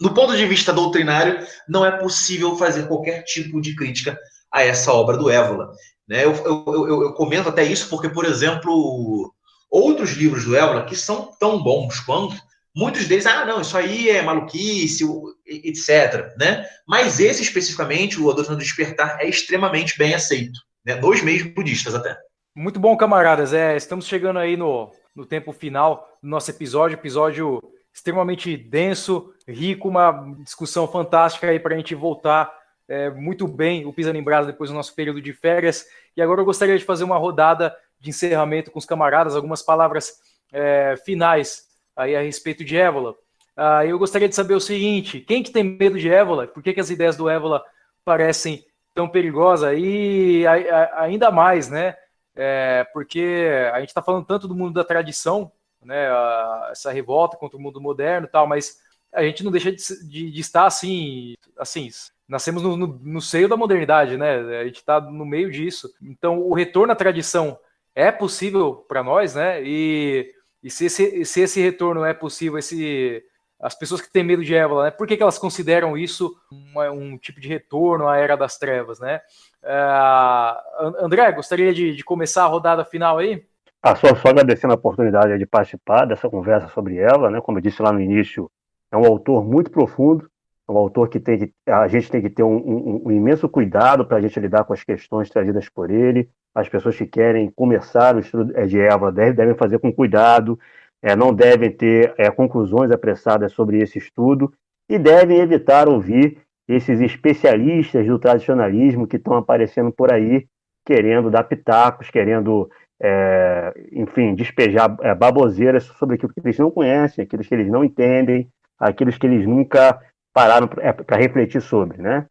Do 0.00 0.14
ponto 0.14 0.36
de 0.36 0.46
vista 0.46 0.72
doutrinário, 0.72 1.44
não 1.68 1.84
é 1.84 1.90
possível 1.90 2.56
fazer 2.56 2.86
qualquer 2.86 3.22
tipo 3.22 3.60
de 3.60 3.74
crítica 3.74 4.18
a 4.52 4.62
essa 4.62 4.92
obra 4.92 5.16
do 5.16 5.28
Évola. 5.28 5.72
Né? 6.08 6.24
Eu, 6.24 6.32
eu, 6.32 6.64
eu, 6.66 7.02
eu 7.02 7.12
comento 7.14 7.48
até 7.48 7.64
isso 7.64 7.88
porque, 7.88 8.08
por 8.08 8.24
exemplo, 8.24 9.32
outros 9.70 10.12
livros 10.12 10.44
do 10.44 10.56
Évola, 10.56 10.84
que 10.84 10.96
são 10.96 11.30
tão 11.38 11.62
bons 11.62 12.00
quanto, 12.00 12.36
muitos 12.74 13.06
deles, 13.06 13.26
ah, 13.26 13.44
não, 13.44 13.60
isso 13.60 13.76
aí 13.76 14.08
é 14.08 14.22
maluquice, 14.22 15.04
etc. 15.46 16.32
Né? 16.38 16.64
Mas 16.86 17.18
esse 17.18 17.42
especificamente, 17.42 18.20
o 18.20 18.30
A 18.30 18.34
Doutrina 18.34 18.56
do 18.56 18.62
Despertar, 18.62 19.18
é 19.20 19.28
extremamente 19.28 19.98
bem 19.98 20.14
aceito, 20.14 20.58
né? 20.84 20.94
nos 20.94 21.22
meios 21.22 21.42
budistas 21.42 21.94
até. 21.94 22.16
Muito 22.56 22.80
bom, 22.80 22.96
camaradas. 22.96 23.52
É, 23.52 23.76
estamos 23.76 24.06
chegando 24.06 24.38
aí 24.38 24.56
no, 24.56 24.90
no 25.14 25.26
tempo 25.26 25.52
final 25.52 26.08
do 26.22 26.28
nosso 26.28 26.50
episódio, 26.50 26.94
episódio 26.94 27.60
extremamente 27.98 28.56
denso, 28.56 29.34
rico, 29.46 29.88
uma 29.88 30.34
discussão 30.44 30.86
fantástica 30.86 31.48
aí 31.48 31.58
para 31.58 31.74
a 31.74 31.76
gente 31.76 31.94
voltar 31.94 32.52
é, 32.88 33.10
muito 33.10 33.46
bem 33.46 33.84
o 33.84 33.92
Pisando 33.92 34.16
em 34.16 34.24
depois 34.46 34.70
do 34.70 34.76
nosso 34.76 34.94
período 34.94 35.20
de 35.20 35.32
férias. 35.32 35.86
E 36.16 36.22
agora 36.22 36.40
eu 36.40 36.44
gostaria 36.44 36.78
de 36.78 36.84
fazer 36.84 37.04
uma 37.04 37.18
rodada 37.18 37.76
de 38.00 38.10
encerramento 38.10 38.70
com 38.70 38.78
os 38.78 38.86
camaradas, 38.86 39.34
algumas 39.34 39.62
palavras 39.62 40.20
é, 40.52 40.94
finais 41.04 41.64
aí 41.96 42.14
a 42.14 42.22
respeito 42.22 42.64
de 42.64 42.76
Évola. 42.76 43.14
Ah, 43.56 43.84
eu 43.84 43.98
gostaria 43.98 44.28
de 44.28 44.34
saber 44.34 44.54
o 44.54 44.60
seguinte: 44.60 45.20
quem 45.20 45.42
que 45.42 45.50
tem 45.50 45.64
medo 45.64 45.98
de 45.98 46.08
Évola? 46.08 46.46
Por 46.46 46.62
que, 46.62 46.72
que 46.72 46.80
as 46.80 46.90
ideias 46.90 47.16
do 47.16 47.28
Évola 47.28 47.62
parecem 48.04 48.64
tão 48.94 49.08
perigosas? 49.08 49.76
E 49.76 50.46
a, 50.46 50.52
a, 50.52 51.02
ainda 51.02 51.30
mais, 51.30 51.68
né? 51.68 51.96
é, 52.38 52.86
porque 52.92 53.48
a 53.72 53.80
gente 53.80 53.88
está 53.88 54.00
falando 54.00 54.24
tanto 54.24 54.46
do 54.46 54.54
mundo 54.54 54.72
da 54.72 54.84
tradição, 54.84 55.50
né, 55.82 56.08
a, 56.08 56.68
essa 56.72 56.90
revolta 56.90 57.36
contra 57.36 57.56
o 57.56 57.60
mundo 57.60 57.80
moderno 57.80 58.26
e 58.26 58.30
tal, 58.30 58.46
mas 58.46 58.78
a 59.12 59.22
gente 59.22 59.42
não 59.42 59.50
deixa 59.50 59.72
de, 59.72 60.08
de, 60.08 60.30
de 60.30 60.40
estar 60.40 60.66
assim, 60.66 61.34
assim, 61.58 61.88
nascemos 62.28 62.62
no, 62.62 62.76
no, 62.76 62.86
no, 62.86 63.20
seio 63.20 63.48
da 63.48 63.56
modernidade, 63.56 64.16
né, 64.16 64.60
a 64.60 64.64
gente 64.64 64.76
está 64.76 65.00
no 65.00 65.24
meio 65.24 65.50
disso, 65.50 65.90
então 66.02 66.40
o 66.40 66.54
retorno 66.54 66.92
à 66.92 66.96
tradição 66.96 67.58
é 67.94 68.12
possível 68.12 68.84
para 68.88 69.02
nós, 69.02 69.34
né, 69.34 69.62
e, 69.62 70.34
e 70.62 70.70
se, 70.70 70.86
esse, 70.86 71.24
se 71.24 71.40
esse 71.40 71.60
retorno 71.60 72.04
é 72.04 72.12
possível, 72.12 72.58
esse 72.58 73.24
as 73.60 73.74
pessoas 73.74 74.00
que 74.00 74.10
têm 74.10 74.22
medo 74.22 74.44
de 74.44 74.54
Évola, 74.54 74.84
né? 74.84 74.90
Por 74.90 75.06
que, 75.06 75.16
que 75.16 75.22
elas 75.22 75.38
consideram 75.38 75.98
isso 75.98 76.36
uma, 76.50 76.90
um 76.90 77.18
tipo 77.18 77.40
de 77.40 77.48
retorno 77.48 78.06
à 78.06 78.16
Era 78.16 78.36
das 78.36 78.56
Trevas, 78.56 79.00
né? 79.00 79.20
Uh, 79.62 81.04
André, 81.04 81.32
gostaria 81.32 81.74
de, 81.74 81.94
de, 81.94 82.04
começar 82.04 82.44
a 82.44 82.46
rodada 82.46 82.84
final 82.84 83.18
aí? 83.18 83.44
Ah, 83.82 83.94
só, 83.94 84.14
só 84.14 84.28
agradecendo 84.28 84.72
a 84.72 84.76
oportunidade 84.76 85.38
de 85.38 85.46
participar 85.46 86.04
dessa 86.04 86.28
conversa 86.28 86.68
sobre 86.68 86.98
Évola, 86.98 87.30
né? 87.30 87.40
Como 87.40 87.58
eu 87.58 87.62
disse 87.62 87.80
lá 87.80 87.92
no 87.92 88.00
início, 88.00 88.50
é 88.90 88.96
um 88.96 89.04
autor 89.04 89.44
muito 89.44 89.70
profundo, 89.70 90.28
é 90.68 90.72
um 90.72 90.76
autor 90.76 91.08
que, 91.08 91.20
tem 91.20 91.38
que 91.38 91.52
a 91.66 91.86
gente 91.86 92.10
tem 92.10 92.20
que 92.20 92.28
ter 92.28 92.42
um, 92.42 92.56
um, 92.56 93.02
um 93.06 93.10
imenso 93.10 93.48
cuidado 93.48 94.04
para 94.04 94.16
a 94.16 94.20
gente 94.20 94.38
lidar 94.40 94.64
com 94.64 94.72
as 94.72 94.82
questões 94.82 95.30
trazidas 95.30 95.68
por 95.68 95.90
ele. 95.90 96.28
As 96.54 96.68
pessoas 96.68 96.96
que 96.96 97.06
querem 97.06 97.50
começar 97.50 98.16
o 98.16 98.18
estudo 98.18 98.52
de 98.66 98.80
Évola 98.80 99.12
devem, 99.12 99.34
devem 99.34 99.54
fazer 99.54 99.78
com 99.78 99.92
cuidado, 99.92 100.58
é, 101.00 101.14
não 101.14 101.32
devem 101.32 101.70
ter 101.70 102.14
é, 102.18 102.30
conclusões 102.30 102.90
apressadas 102.90 103.52
sobre 103.52 103.78
esse 103.78 103.98
estudo 103.98 104.52
e 104.88 104.98
devem 104.98 105.38
evitar 105.38 105.88
ouvir 105.88 106.38
esses 106.66 107.00
especialistas 107.00 108.06
do 108.06 108.18
tradicionalismo 108.18 109.06
que 109.06 109.16
estão 109.16 109.34
aparecendo 109.34 109.92
por 109.92 110.12
aí, 110.12 110.46
querendo 110.84 111.30
dar 111.30 111.44
pitacos, 111.44 112.10
querendo, 112.10 112.68
é, 113.00 113.72
enfim, 113.92 114.34
despejar 114.34 114.96
é, 115.00 115.14
baboseiras 115.14 115.84
sobre 115.84 116.16
aquilo 116.16 116.32
que 116.32 116.40
eles 116.40 116.58
não 116.58 116.70
conhecem, 116.70 117.24
aquilo 117.24 117.42
que 117.42 117.54
eles 117.54 117.68
não 117.68 117.84
entendem, 117.84 118.48
aquilo 118.78 119.12
que 119.12 119.26
eles 119.26 119.46
nunca 119.46 120.00
pararam 120.32 120.66
para 120.68 121.16
é, 121.16 121.20
refletir 121.20 121.60
sobre, 121.60 122.02
né? 122.02 122.26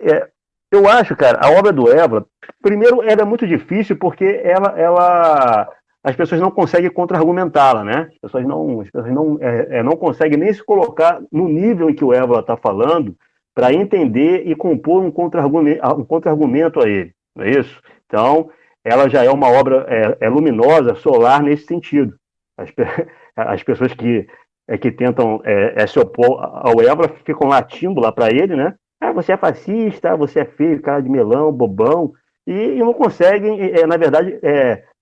É, 0.00 0.28
eu 0.70 0.88
acho, 0.88 1.14
cara, 1.14 1.38
a 1.42 1.50
obra 1.50 1.72
do 1.72 1.90
Évola, 1.90 2.24
primeiro, 2.62 3.02
era 3.02 3.26
muito 3.26 3.46
difícil 3.46 3.96
porque 3.96 4.40
ela, 4.42 4.78
ela 4.78 5.68
as 6.04 6.16
pessoas 6.16 6.40
não 6.40 6.50
conseguem 6.50 6.90
contra-argumentá-la, 6.90 7.84
né? 7.84 8.08
As 8.10 8.18
pessoas 8.18 8.44
não, 8.46 8.80
as 8.80 8.90
pessoas 8.90 9.12
não, 9.12 9.38
é, 9.40 9.78
é, 9.78 9.82
não 9.82 9.96
conseguem 9.96 10.38
nem 10.38 10.52
se 10.52 10.64
colocar 10.64 11.20
no 11.30 11.48
nível 11.48 11.90
em 11.90 11.94
que 11.94 12.04
o 12.04 12.12
Évola 12.12 12.40
está 12.40 12.56
falando 12.56 13.14
para 13.54 13.72
entender 13.72 14.46
e 14.46 14.54
compor 14.54 15.02
um 15.02 15.10
contra-argumento 15.10 15.86
um 15.98 16.04
contra 16.04 16.32
a 16.32 16.88
ele, 16.88 17.12
não 17.36 17.44
é 17.44 17.50
isso? 17.50 17.80
Então, 18.06 18.50
ela 18.84 19.08
já 19.08 19.24
é 19.24 19.30
uma 19.30 19.48
obra 19.48 19.86
é, 19.88 20.26
é 20.26 20.28
luminosa, 20.28 20.94
solar 20.94 21.42
nesse 21.42 21.66
sentido. 21.66 22.14
As, 22.56 22.70
as 23.36 23.62
pessoas 23.62 23.92
que, 23.94 24.26
é, 24.68 24.78
que 24.78 24.90
tentam 24.90 25.40
é, 25.44 25.82
é, 25.82 25.86
se 25.86 25.98
opor 25.98 26.38
ao 26.40 26.80
Évola 26.80 27.08
ficam 27.24 27.48
latindo 27.48 28.00
lá 28.00 28.12
para 28.12 28.30
ele, 28.30 28.56
né? 28.56 28.74
Ah, 29.00 29.12
você 29.12 29.32
é 29.32 29.36
fascista, 29.36 30.16
você 30.16 30.40
é 30.40 30.44
feio, 30.44 30.80
cara 30.80 31.00
de 31.00 31.08
melão, 31.08 31.52
bobão, 31.52 32.12
e, 32.46 32.52
e 32.52 32.78
não 32.78 32.92
conseguem, 32.92 33.60
é, 33.60 33.86
na 33.86 33.96
verdade, 33.96 34.38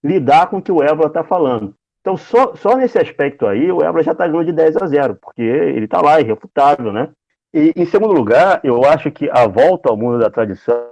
lidar 0.03 0.47
com 0.49 0.57
o 0.57 0.63
que 0.63 0.73
o 0.73 0.83
Évora 0.83 1.09
está 1.09 1.23
falando. 1.23 1.75
Então, 2.01 2.17
só, 2.17 2.55
só 2.55 2.77
nesse 2.77 2.99
aspecto 2.99 3.47
aí, 3.47 3.71
o 3.71 3.83
Évora 3.83 4.03
já 4.03 4.13
está 4.13 4.27
ganhando 4.27 4.47
de 4.47 4.53
10 4.53 4.77
a 4.79 4.87
0, 4.87 5.17
porque 5.17 5.43
ele 5.43 5.85
está 5.85 6.01
lá, 6.01 6.19
irrefutável, 6.19 6.93
né? 6.93 7.11
E, 7.53 7.73
em 7.77 7.85
segundo 7.85 8.15
lugar, 8.15 8.61
eu 8.65 8.85
acho 8.85 9.11
que 9.11 9.29
a 9.31 9.47
volta 9.47 9.91
ao 9.91 9.97
mundo 9.97 10.19
da 10.19 10.31
tradição 10.31 10.83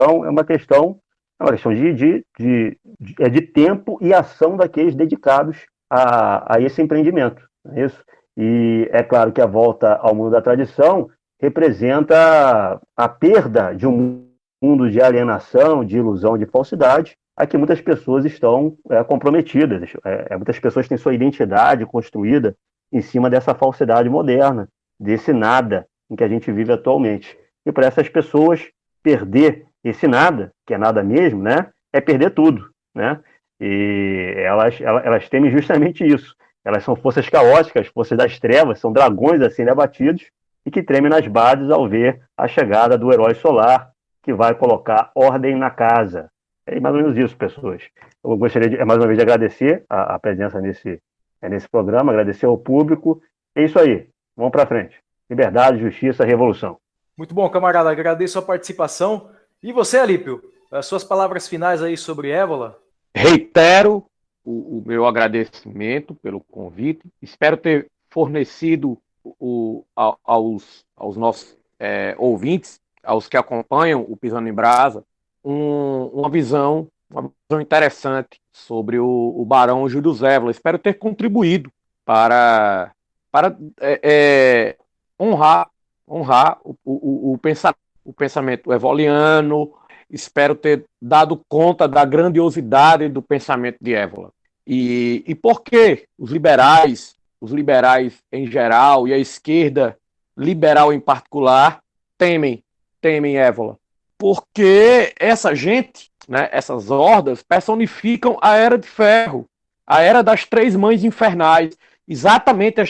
é 0.00 0.28
uma 0.28 0.44
questão, 0.44 0.98
é 1.40 1.44
uma 1.44 1.52
questão 1.52 1.72
de, 1.72 1.92
de, 1.92 2.26
de, 2.38 2.78
de, 3.00 3.14
é 3.20 3.28
de 3.28 3.40
tempo 3.40 3.98
e 4.00 4.12
ação 4.12 4.56
daqueles 4.56 4.94
dedicados 4.94 5.66
a, 5.88 6.56
a 6.56 6.60
esse 6.60 6.82
empreendimento. 6.82 7.48
É 7.74 7.84
isso? 7.84 8.04
E 8.36 8.88
é 8.92 9.02
claro 9.02 9.32
que 9.32 9.40
a 9.40 9.46
volta 9.46 9.96
ao 9.96 10.14
mundo 10.14 10.30
da 10.30 10.42
tradição 10.42 11.08
representa 11.40 12.80
a 12.96 13.08
perda 13.08 13.72
de 13.72 13.86
um 13.86 14.26
mundo 14.60 14.90
de 14.90 15.00
alienação, 15.00 15.84
de 15.84 15.96
ilusão, 15.96 16.36
de 16.36 16.46
falsidade, 16.46 17.16
a 17.36 17.46
que 17.46 17.56
muitas 17.56 17.80
pessoas 17.80 18.24
estão 18.24 18.76
é, 18.90 19.04
comprometidas. 19.04 19.92
É, 20.04 20.36
muitas 20.36 20.58
pessoas 20.58 20.88
têm 20.88 20.98
sua 20.98 21.14
identidade 21.14 21.86
construída 21.86 22.56
em 22.92 23.00
cima 23.00 23.30
dessa 23.30 23.54
falsidade 23.54 24.08
moderna, 24.08 24.68
desse 24.98 25.32
nada 25.32 25.86
em 26.10 26.16
que 26.16 26.24
a 26.24 26.28
gente 26.28 26.50
vive 26.50 26.72
atualmente. 26.72 27.38
E 27.64 27.70
para 27.70 27.86
essas 27.86 28.08
pessoas, 28.08 28.66
perder 29.02 29.67
esse 29.84 30.06
nada, 30.06 30.52
que 30.66 30.74
é 30.74 30.78
nada 30.78 31.02
mesmo, 31.02 31.42
né, 31.42 31.70
é 31.92 32.00
perder 32.00 32.30
tudo. 32.30 32.68
Né? 32.94 33.20
E 33.60 34.34
elas, 34.36 34.80
elas, 34.80 35.04
elas 35.04 35.28
temem 35.28 35.50
justamente 35.50 36.04
isso. 36.04 36.36
Elas 36.64 36.84
são 36.84 36.94
forças 36.94 37.28
caóticas, 37.28 37.86
forças 37.88 38.18
das 38.18 38.38
trevas, 38.38 38.78
são 38.78 38.92
dragões 38.92 39.40
assim 39.40 39.68
abatidos 39.68 40.26
e 40.66 40.70
que 40.70 40.82
tremem 40.82 41.10
nas 41.10 41.26
bases 41.26 41.70
ao 41.70 41.88
ver 41.88 42.20
a 42.36 42.46
chegada 42.46 42.98
do 42.98 43.12
herói 43.12 43.34
solar, 43.34 43.90
que 44.22 44.34
vai 44.34 44.54
colocar 44.54 45.10
ordem 45.14 45.56
na 45.56 45.70
casa. 45.70 46.30
É 46.66 46.78
mais 46.78 46.94
ou 46.94 47.00
menos 47.00 47.16
isso, 47.16 47.34
pessoas. 47.36 47.82
Eu 48.22 48.36
gostaria, 48.36 48.68
de, 48.68 48.84
mais 48.84 48.98
uma 48.98 49.06
vez, 49.06 49.16
de 49.16 49.22
agradecer 49.22 49.84
a, 49.88 50.16
a 50.16 50.18
presença 50.18 50.60
nesse, 50.60 51.00
é, 51.40 51.48
nesse 51.48 51.66
programa, 51.66 52.12
agradecer 52.12 52.44
ao 52.44 52.58
público. 52.58 53.22
É 53.54 53.64
isso 53.64 53.78
aí. 53.78 54.10
Vamos 54.36 54.52
para 54.52 54.66
frente. 54.66 55.00
Liberdade, 55.30 55.80
justiça, 55.80 56.24
revolução. 56.24 56.76
Muito 57.16 57.34
bom, 57.34 57.48
camarada. 57.48 57.90
Agradeço 57.90 58.38
a 58.38 58.42
participação. 58.42 59.30
E 59.62 59.72
você, 59.72 59.98
Alípio, 59.98 60.42
as 60.70 60.86
suas 60.86 61.04
palavras 61.04 61.48
finais 61.48 61.82
aí 61.82 61.96
sobre 61.96 62.30
Évola? 62.30 62.78
Reitero 63.14 64.06
o, 64.44 64.78
o 64.78 64.82
meu 64.86 65.06
agradecimento 65.06 66.14
pelo 66.14 66.40
convite. 66.40 67.02
Espero 67.20 67.56
ter 67.56 67.90
fornecido 68.10 68.98
o, 69.24 69.84
aos, 70.24 70.84
aos 70.96 71.16
nossos 71.16 71.56
é, 71.78 72.14
ouvintes, 72.18 72.80
aos 73.02 73.28
que 73.28 73.36
acompanham 73.36 74.04
o 74.08 74.16
Pisando 74.16 74.48
em 74.48 74.52
Brasa, 74.52 75.04
um, 75.44 76.06
uma 76.06 76.30
visão 76.30 76.88
uma 77.10 77.22
visão 77.22 77.60
interessante 77.60 78.40
sobre 78.52 78.98
o, 78.98 79.34
o 79.36 79.44
Barão 79.44 79.88
Júlio 79.88 80.12
Zévola. 80.12 80.50
Espero 80.50 80.78
ter 80.78 80.94
contribuído 80.94 81.72
para, 82.04 82.92
para 83.30 83.56
é, 83.80 84.00
é, 84.02 84.76
honrar, 85.18 85.70
honrar 86.06 86.58
o, 86.62 86.76
o, 86.84 87.32
o, 87.32 87.38
pensamento, 87.38 87.78
o 88.08 88.12
pensamento 88.12 88.72
evoliano. 88.72 89.72
Espero 90.10 90.54
ter 90.54 90.84
dado 91.00 91.40
conta 91.48 91.86
da 91.86 92.04
grandiosidade 92.04 93.08
do 93.08 93.20
pensamento 93.20 93.78
de 93.80 93.94
Évola. 93.94 94.30
E, 94.66 95.24
e 95.26 95.34
por 95.34 95.62
que 95.62 96.06
os 96.18 96.30
liberais, 96.30 97.16
os 97.40 97.52
liberais 97.52 98.18
em 98.32 98.46
geral 98.50 99.06
e 99.06 99.12
a 99.12 99.18
esquerda 99.18 99.96
liberal 100.36 100.92
em 100.92 101.00
particular, 101.00 101.80
temem, 102.16 102.62
temem 103.00 103.36
Évola? 103.36 103.78
porque 104.18 105.14
essa 105.18 105.54
gente, 105.54 106.10
né, 106.28 106.48
essas 106.50 106.90
hordas, 106.90 107.42
personificam 107.42 108.36
a 108.42 108.56
Era 108.56 108.76
de 108.76 108.88
Ferro, 108.88 109.46
a 109.86 110.02
Era 110.02 110.22
das 110.22 110.44
Três 110.44 110.74
Mães 110.74 111.04
Infernais, 111.04 111.78
exatamente, 112.06 112.82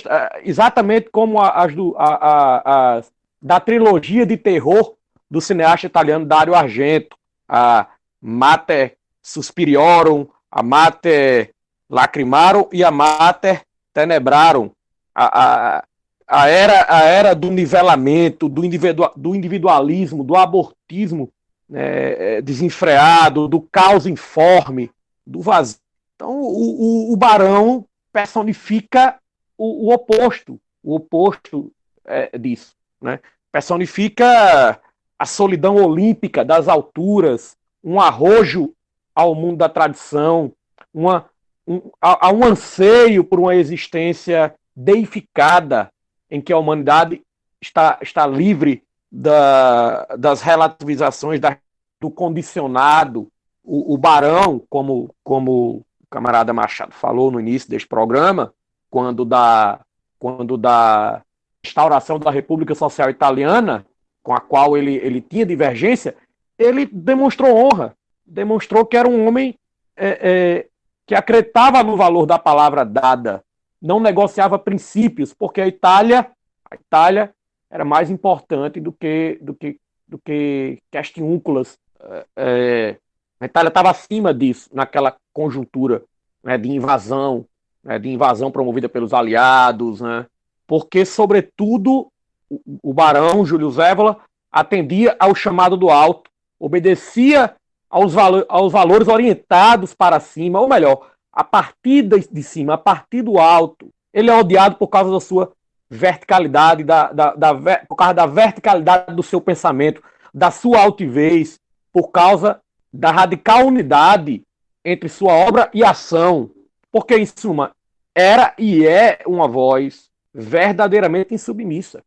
exatamente 0.43 1.11
como 1.11 1.41
as, 1.41 1.75
do, 1.75 1.95
a, 1.99 2.15
a, 2.15 2.97
a, 2.97 3.03
da 3.41 3.61
trilogia 3.61 4.25
de 4.25 4.39
terror 4.39 4.95
do 5.31 5.41
cineasta 5.41 5.87
italiano 5.87 6.25
Dario 6.25 6.55
Argento, 6.55 7.17
a 7.49 7.87
Mater 8.21 8.97
Suspiriorum, 9.23 10.27
a 10.51 10.63
Mater 10.63 11.53
Lacrimarum 11.89 12.69
e 12.73 12.83
a 12.83 12.91
Mater 12.91 13.63
Tenebrarum. 13.93 14.71
A, 15.15 15.79
a, 15.79 15.85
a 16.27 16.49
era, 16.49 16.87
a 16.89 17.03
era 17.05 17.35
do 17.35 17.51
nivelamento, 17.51 18.49
do, 18.49 18.65
individua, 18.65 19.13
do 19.17 19.35
individualismo, 19.35 20.23
do 20.23 20.37
abortismo 20.37 21.33
né, 21.69 22.37
é, 22.37 22.43
desenfreado, 22.43 23.49
do 23.49 23.61
caos 23.61 24.07
informe, 24.07 24.91
do 25.27 25.41
vazio. 25.41 25.79
Então, 26.15 26.31
o, 26.31 27.11
o, 27.11 27.13
o 27.13 27.17
Barão 27.17 27.85
personifica 28.13 29.19
o, 29.57 29.89
o, 29.89 29.95
oposto, 29.95 30.61
o 30.83 30.97
oposto 30.97 31.73
é, 32.05 32.37
disso. 32.39 32.75
Né? 33.01 33.21
Personifica 33.53 34.81
a 35.19 35.27
solidão 35.27 35.77
olímpica 35.77 36.45
das 36.45 36.69
alturas, 36.69 37.57
um 37.83 38.01
arrojo 38.01 38.73
ao 39.15 39.35
mundo 39.35 39.59
da 39.59 39.69
tradição, 39.69 40.53
uma, 40.95 41.27
um, 41.67 41.91
a, 42.01 42.29
a 42.29 42.33
um 42.33 42.45
anseio 42.45 43.25
por 43.25 43.41
uma 43.41 43.55
existência 43.55 44.55
deificada, 44.75 45.91
em 46.31 46.41
que 46.41 46.53
a 46.53 46.59
humanidade 46.59 47.21
está, 47.61 47.99
está 48.01 48.27
livre 48.27 48.85
da, 49.11 50.05
das 50.17 50.41
relativizações 50.41 51.41
da, 51.41 51.59
do 52.01 52.11
condicionado. 52.11 53.29
O, 53.65 53.95
o, 53.95 53.99
Barão, 53.99 54.63
como, 54.71 55.15
como 55.25 55.51
o 55.51 55.85
camarada 56.09 56.53
Machado 56.53 56.93
falou 56.93 57.31
no 57.31 57.41
início 57.41 57.69
deste 57.69 57.89
programa, 57.89 58.55
quando 58.89 59.25
da, 59.25 59.81
quando 60.19 60.57
da 60.57 61.23
instauração 61.65 62.19
da 62.19 62.31
República 62.31 62.75
Social 62.75 63.11
Italiana, 63.11 63.85
com 64.29 64.35
a 64.35 64.41
qual 64.41 64.77
ele, 64.77 64.97
ele 64.97 65.23
tinha 65.23 65.47
divergência, 65.47 66.15
ele 66.59 66.85
demonstrou 66.85 67.57
honra, 67.57 67.97
demonstrou 68.27 68.85
que 68.85 68.95
era 68.95 69.09
um 69.09 69.27
homem 69.27 69.55
é, 69.97 70.19
é, 70.21 70.67
que 71.07 71.15
acreditava 71.15 71.83
no 71.83 71.97
valor 71.97 72.27
da 72.27 72.39
palavra 72.39 72.85
dada, 72.85 73.43
não 73.81 73.99
negociava 73.99 74.59
princípios, 74.59 75.33
porque 75.33 75.63
a 75.63 75.67
Itália, 75.67 76.31
a 76.71 76.75
Itália 76.75 77.33
era 77.71 77.87
mais 77.87 78.11
importante 78.11 78.79
do 78.81 78.93
que 78.93 79.39
do 79.41 79.55
que 79.55 79.81
do 80.07 80.19
que 80.19 80.79
questiúnculas. 80.91 81.79
É, 81.99 82.27
é, 82.37 82.97
a 83.41 83.47
Itália 83.47 83.69
estava 83.69 83.89
acima 83.89 84.35
disso 84.35 84.69
naquela 84.75 85.17
conjuntura 85.33 86.03
né, 86.45 86.59
de 86.59 86.69
invasão, 86.69 87.47
né, 87.83 87.99
de 87.99 88.11
invasão 88.11 88.51
promovida 88.51 88.91
pelos 88.91 89.15
aliados, 89.15 90.03
né, 90.03 90.27
porque 90.67 91.07
sobretudo 91.07 92.13
o, 92.51 92.93
barão 92.93 93.45
Júlio 93.45 93.71
Zévola 93.71 94.19
atendia 94.51 95.15
ao 95.19 95.35
chamado 95.35 95.77
do 95.77 95.91
alto, 95.91 96.31
obedecia 96.59 97.55
aos, 97.91 98.15
valo 98.15 98.45
aos 98.49 98.73
valores 98.73 99.09
orientados 99.09 99.95
para 99.95 100.21
cima, 100.21 100.61
ou 100.61 100.69
melhor, 100.69 101.11
a 101.33 101.45
partir 101.45 102.03
de 102.03 102.43
cima, 102.43 102.75
a 102.75 102.79
partir 102.79 103.23
do 103.23 103.39
alto. 103.39 103.91
Ele 104.13 104.31
é 104.31 104.35
odiado 104.35 104.77
por 104.77 104.89
causa 104.89 105.11
da 105.11 105.21
sua 105.21 105.53
verticalidade, 105.89 106.85
da, 106.85 107.13
da, 107.13 107.35
da, 107.35 107.55
por 107.87 107.97
causa 107.97 108.15
da 108.15 108.27
verticalidade 108.27 109.15
do 109.15 109.23
seu 109.23 109.41
pensamento, 109.41 110.03
da 110.33 110.51
sua 110.51 110.81
altivez, 110.81 111.59
por 111.93 112.09
causa 112.09 112.61
da 112.93 113.11
radical 113.11 113.67
unidade 113.67 114.43
entre 114.85 115.09
sua 115.09 115.33
obra 115.33 115.71
e 115.73 115.85
ação. 115.85 116.51
Porque, 116.91 117.17
em 117.17 117.27
suma, 117.27 117.73
era 118.15 118.55
e 118.59 118.87
é 118.87 119.21
uma 119.27 119.47
voz 119.47 120.09
verdadeiramente 120.33 121.35
insubmissa. 121.35 122.03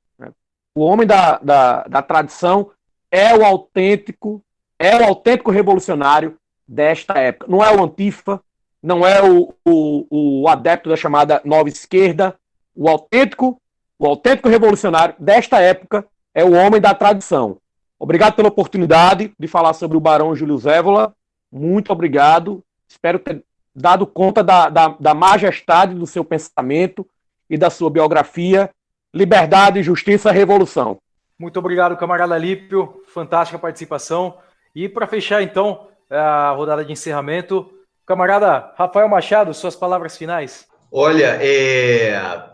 O 0.74 0.82
homem 0.82 1.06
da, 1.06 1.38
da, 1.40 1.84
da 1.84 2.02
tradição 2.02 2.72
é 3.10 3.36
o 3.36 3.44
autêntico, 3.44 4.42
é 4.80 4.96
o 4.96 5.04
autêntico 5.04 5.52
revolucionário 5.52 6.38
desta 6.68 7.20
época. 7.20 7.48
Não 7.50 7.64
é 7.64 7.76
o 7.76 7.84
Antifa, 7.84 8.42
não 8.82 9.06
é 9.06 9.22
o, 9.22 9.54
o, 9.66 10.42
o 10.42 10.48
adepto 10.48 10.90
da 10.90 10.96
chamada 10.96 11.42
nova 11.44 11.70
esquerda, 11.70 12.36
o 12.76 12.90
autêntico, 12.90 13.62
o 14.00 14.08
autêntico 14.08 14.50
revolucionário 14.50 15.14
desta 15.20 15.60
época 15.60 16.06
é 16.34 16.44
o 16.44 16.54
homem 16.54 16.80
da 16.80 16.94
tradição. 16.94 17.58
Obrigado 18.00 18.36
pela 18.36 18.48
oportunidade 18.48 19.32
de 19.38 19.48
falar 19.48 19.74
sobre 19.74 19.98
o 19.98 20.02
Barão 20.02 20.36
Júlio 20.36 20.58
Zévola. 20.58 21.14
Muito 21.52 21.92
obrigado. 21.92 22.64
Espero 22.88 23.20
ter 23.20 23.44
dado 23.76 24.08
conta 24.08 24.44
da, 24.44 24.70
da, 24.70 24.88
da 25.00 25.14
majestade 25.14 25.94
do 25.94 26.08
seu 26.08 26.26
pensamento 26.26 27.06
e 27.50 27.58
da 27.58 27.70
sua 27.70 27.90
biografia. 27.90 28.72
Liberdade, 29.14 29.84
justiça, 29.84 30.32
revolução. 30.32 30.98
Muito 31.38 31.60
obrigado, 31.60 31.98
camarada 31.98 32.38
Lípio. 32.38 33.02
Fantástica 33.14 33.60
participação. 33.60 34.38
E 34.74 34.88
para 34.88 35.06
fechar, 35.06 35.42
então, 35.42 35.88
a 36.10 36.52
rodada 36.52 36.86
de 36.86 36.94
encerramento, 36.94 37.70
Camarada 38.06 38.74
Rafael 38.78 39.10
Machado, 39.10 39.54
suas 39.54 39.76
palavras 39.76 40.18
finais. 40.18 40.66
Olha, 40.92 41.38
é... 41.42 42.14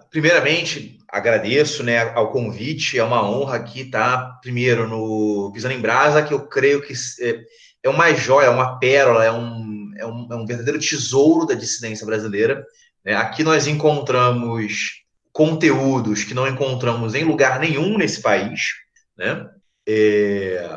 primeiramente 0.09 0.97
agradeço 1.09 1.83
né, 1.83 2.11
ao 2.13 2.31
convite, 2.31 2.99
é 2.99 3.03
uma 3.03 3.27
honra 3.27 3.55
aqui 3.55 3.81
estar 3.81 4.17
tá? 4.17 4.39
primeiro 4.41 4.87
no 4.87 5.51
Pisando 5.53 5.73
em 5.73 5.79
Brasa, 5.79 6.21
que 6.21 6.33
eu 6.33 6.47
creio 6.47 6.81
que 6.81 6.93
é, 7.21 7.39
é 7.83 7.89
uma 7.89 8.13
joia, 8.13 8.51
uma 8.51 8.77
pérola, 8.77 9.23
é 9.23 9.31
um, 9.31 9.93
é 9.97 10.05
um, 10.05 10.27
é 10.31 10.35
um 10.35 10.45
verdadeiro 10.45 10.79
tesouro 10.79 11.45
da 11.45 11.55
dissidência 11.55 12.05
brasileira. 12.05 12.65
Né? 13.05 13.15
Aqui 13.15 13.43
nós 13.43 13.67
encontramos 13.67 15.05
conteúdos 15.37 16.23
que 16.23 16.33
não 16.33 16.47
encontramos 16.47 17.13
em 17.13 17.23
lugar 17.23 17.59
nenhum 17.59 17.95
nesse 17.95 18.23
país, 18.23 18.71
né? 19.15 19.47
É... 19.87 20.67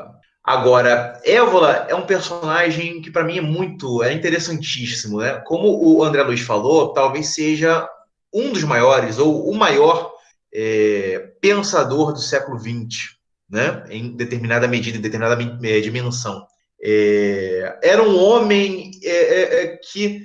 Agora, 0.45 1.19
Évola 1.25 1.87
é 1.89 1.95
um 1.95 2.05
personagem 2.05 3.01
que 3.01 3.11
para 3.11 3.25
mim 3.25 3.39
é 3.39 3.41
muito, 3.41 4.03
é 4.03 4.13
interessantíssimo, 4.13 5.21
né? 5.21 5.43
Como 5.47 5.83
o 5.83 6.05
André 6.05 6.23
Luiz 6.23 6.43
falou, 6.43 6.93
talvez 6.93 7.29
seja 7.29 7.89
um 8.31 8.53
dos 8.53 8.63
maiores 8.63 9.19
ou 9.19 9.49
o 9.49 9.57
maior 9.57 10.13
é, 10.53 11.31
pensador 11.41 12.13
do 12.13 12.19
século 12.19 12.59
XX, 12.59 13.17
né? 13.49 13.83
em 13.89 14.15
determinada 14.15 14.69
medida, 14.69 14.99
em 14.99 15.01
determinada 15.01 15.43
eh, 15.43 15.81
dimensão. 15.81 16.45
É, 16.83 17.79
era 17.83 18.03
um 18.03 18.19
homem 18.23 18.91
é, 19.03 19.09
é, 19.11 19.63
é 19.63 19.77
que 19.79 20.23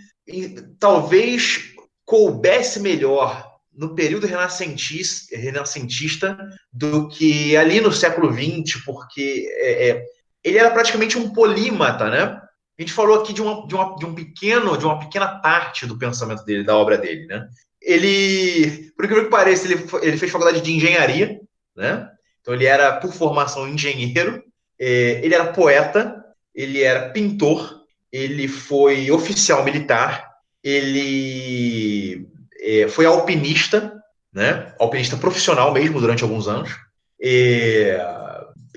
talvez 0.78 1.74
coubesse 2.06 2.80
melhor 2.80 3.45
no 3.78 3.94
período 3.94 4.28
renascentista, 4.28 5.36
renascentista 5.38 6.38
do 6.72 7.08
que 7.10 7.56
ali 7.58 7.82
no 7.82 7.92
século 7.92 8.32
XX, 8.34 8.82
porque 8.86 9.48
é, 9.58 9.90
é, 9.90 10.06
ele 10.44 10.58
era 10.58 10.72
praticamente 10.72 11.18
um 11.18 11.32
polímata, 11.32 12.10
né? 12.10 12.42
A 12.78 12.82
gente 12.82 12.94
falou 12.94 13.22
aqui 13.22 13.34
de, 13.34 13.42
uma, 13.42 13.66
de, 13.68 13.76
uma, 13.76 13.96
de 13.96 14.06
um 14.06 14.14
pequeno, 14.14 14.78
de 14.78 14.86
uma 14.86 15.00
pequena 15.00 15.40
parte 15.40 15.86
do 15.86 15.98
pensamento 15.98 16.44
dele, 16.44 16.64
da 16.64 16.76
obra 16.76 16.98
dele, 16.98 17.26
né? 17.26 17.48
Ele, 17.82 18.92
por 18.96 19.06
incrível 19.06 19.26
que 19.26 19.32
pareça, 19.32 19.66
ele, 19.66 19.86
ele 20.02 20.18
fez 20.18 20.32
faculdade 20.32 20.62
de 20.62 20.72
engenharia, 20.72 21.40
né? 21.76 22.10
Então 22.42 22.54
ele 22.54 22.66
era, 22.66 22.98
por 22.98 23.12
formação, 23.14 23.68
engenheiro. 23.68 24.44
É, 24.80 25.22
ele 25.24 25.34
era 25.34 25.54
poeta, 25.54 26.24
ele 26.54 26.82
era 26.82 27.10
pintor, 27.10 27.82
ele 28.12 28.48
foi 28.48 29.10
oficial 29.12 29.64
militar, 29.64 30.30
ele 30.64 32.28
é, 32.66 32.88
foi 32.88 33.06
alpinista, 33.06 33.94
né? 34.34 34.74
Alpinista 34.80 35.16
profissional 35.16 35.72
mesmo 35.72 36.02
durante 36.02 36.24
alguns 36.24 36.48
anos. 36.48 36.76
É, 37.22 37.98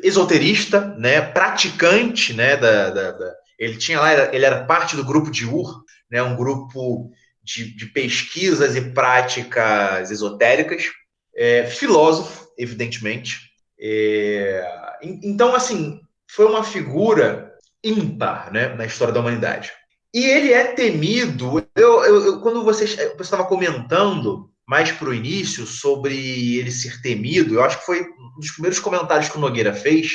esoterista, 0.03 0.95
né? 0.99 1.21
Praticante, 1.21 2.35
né? 2.35 2.57
Da, 2.57 2.91
da, 2.91 3.13
da, 3.13 3.35
ele 3.59 3.77
tinha 3.77 3.99
lá, 3.99 4.35
ele 4.35 4.45
era 4.45 4.65
parte 4.65 4.95
do 4.95 5.05
grupo 5.05 5.31
de 5.31 5.47
Ur, 5.47 5.83
né? 6.11 6.23
Um 6.23 6.37
grupo 6.37 7.11
de, 7.43 7.75
de 7.75 7.87
pesquisas 7.87 8.77
e 8.77 8.81
práticas 8.91 10.11
esotéricas. 10.11 10.85
É, 11.35 11.65
filósofo, 11.67 12.49
evidentemente. 12.59 13.49
É, 13.81 14.99
então, 15.03 15.55
assim, 15.55 16.01
foi 16.29 16.47
uma 16.47 16.65
figura 16.65 17.55
ímpar 17.83 18.53
né, 18.53 18.75
na 18.75 18.85
história 18.85 19.15
da 19.15 19.21
humanidade. 19.21 19.73
E 20.15 20.25
ele 20.25 20.53
é 20.53 20.65
temido. 20.65 21.65
Eu, 21.77 22.05
eu, 22.05 22.27
eu 22.27 22.41
quando 22.41 22.65
você 22.65 22.85
estava 22.85 23.45
comentando 23.45 24.51
mais 24.67 24.93
para 24.93 25.09
o 25.09 25.15
início 25.15 25.67
sobre 25.67 26.59
ele 26.59 26.71
ser 26.71 27.01
temido, 27.01 27.55
eu 27.55 27.63
acho 27.63 27.79
que 27.79 27.87
foi 27.87 28.03
um 28.03 28.41
dos 28.41 28.51
primeiros 28.51 28.79
comentários 28.79 29.29
que 29.29 29.37
o 29.37 29.41
Nogueira 29.41 29.73
fez. 29.73 30.13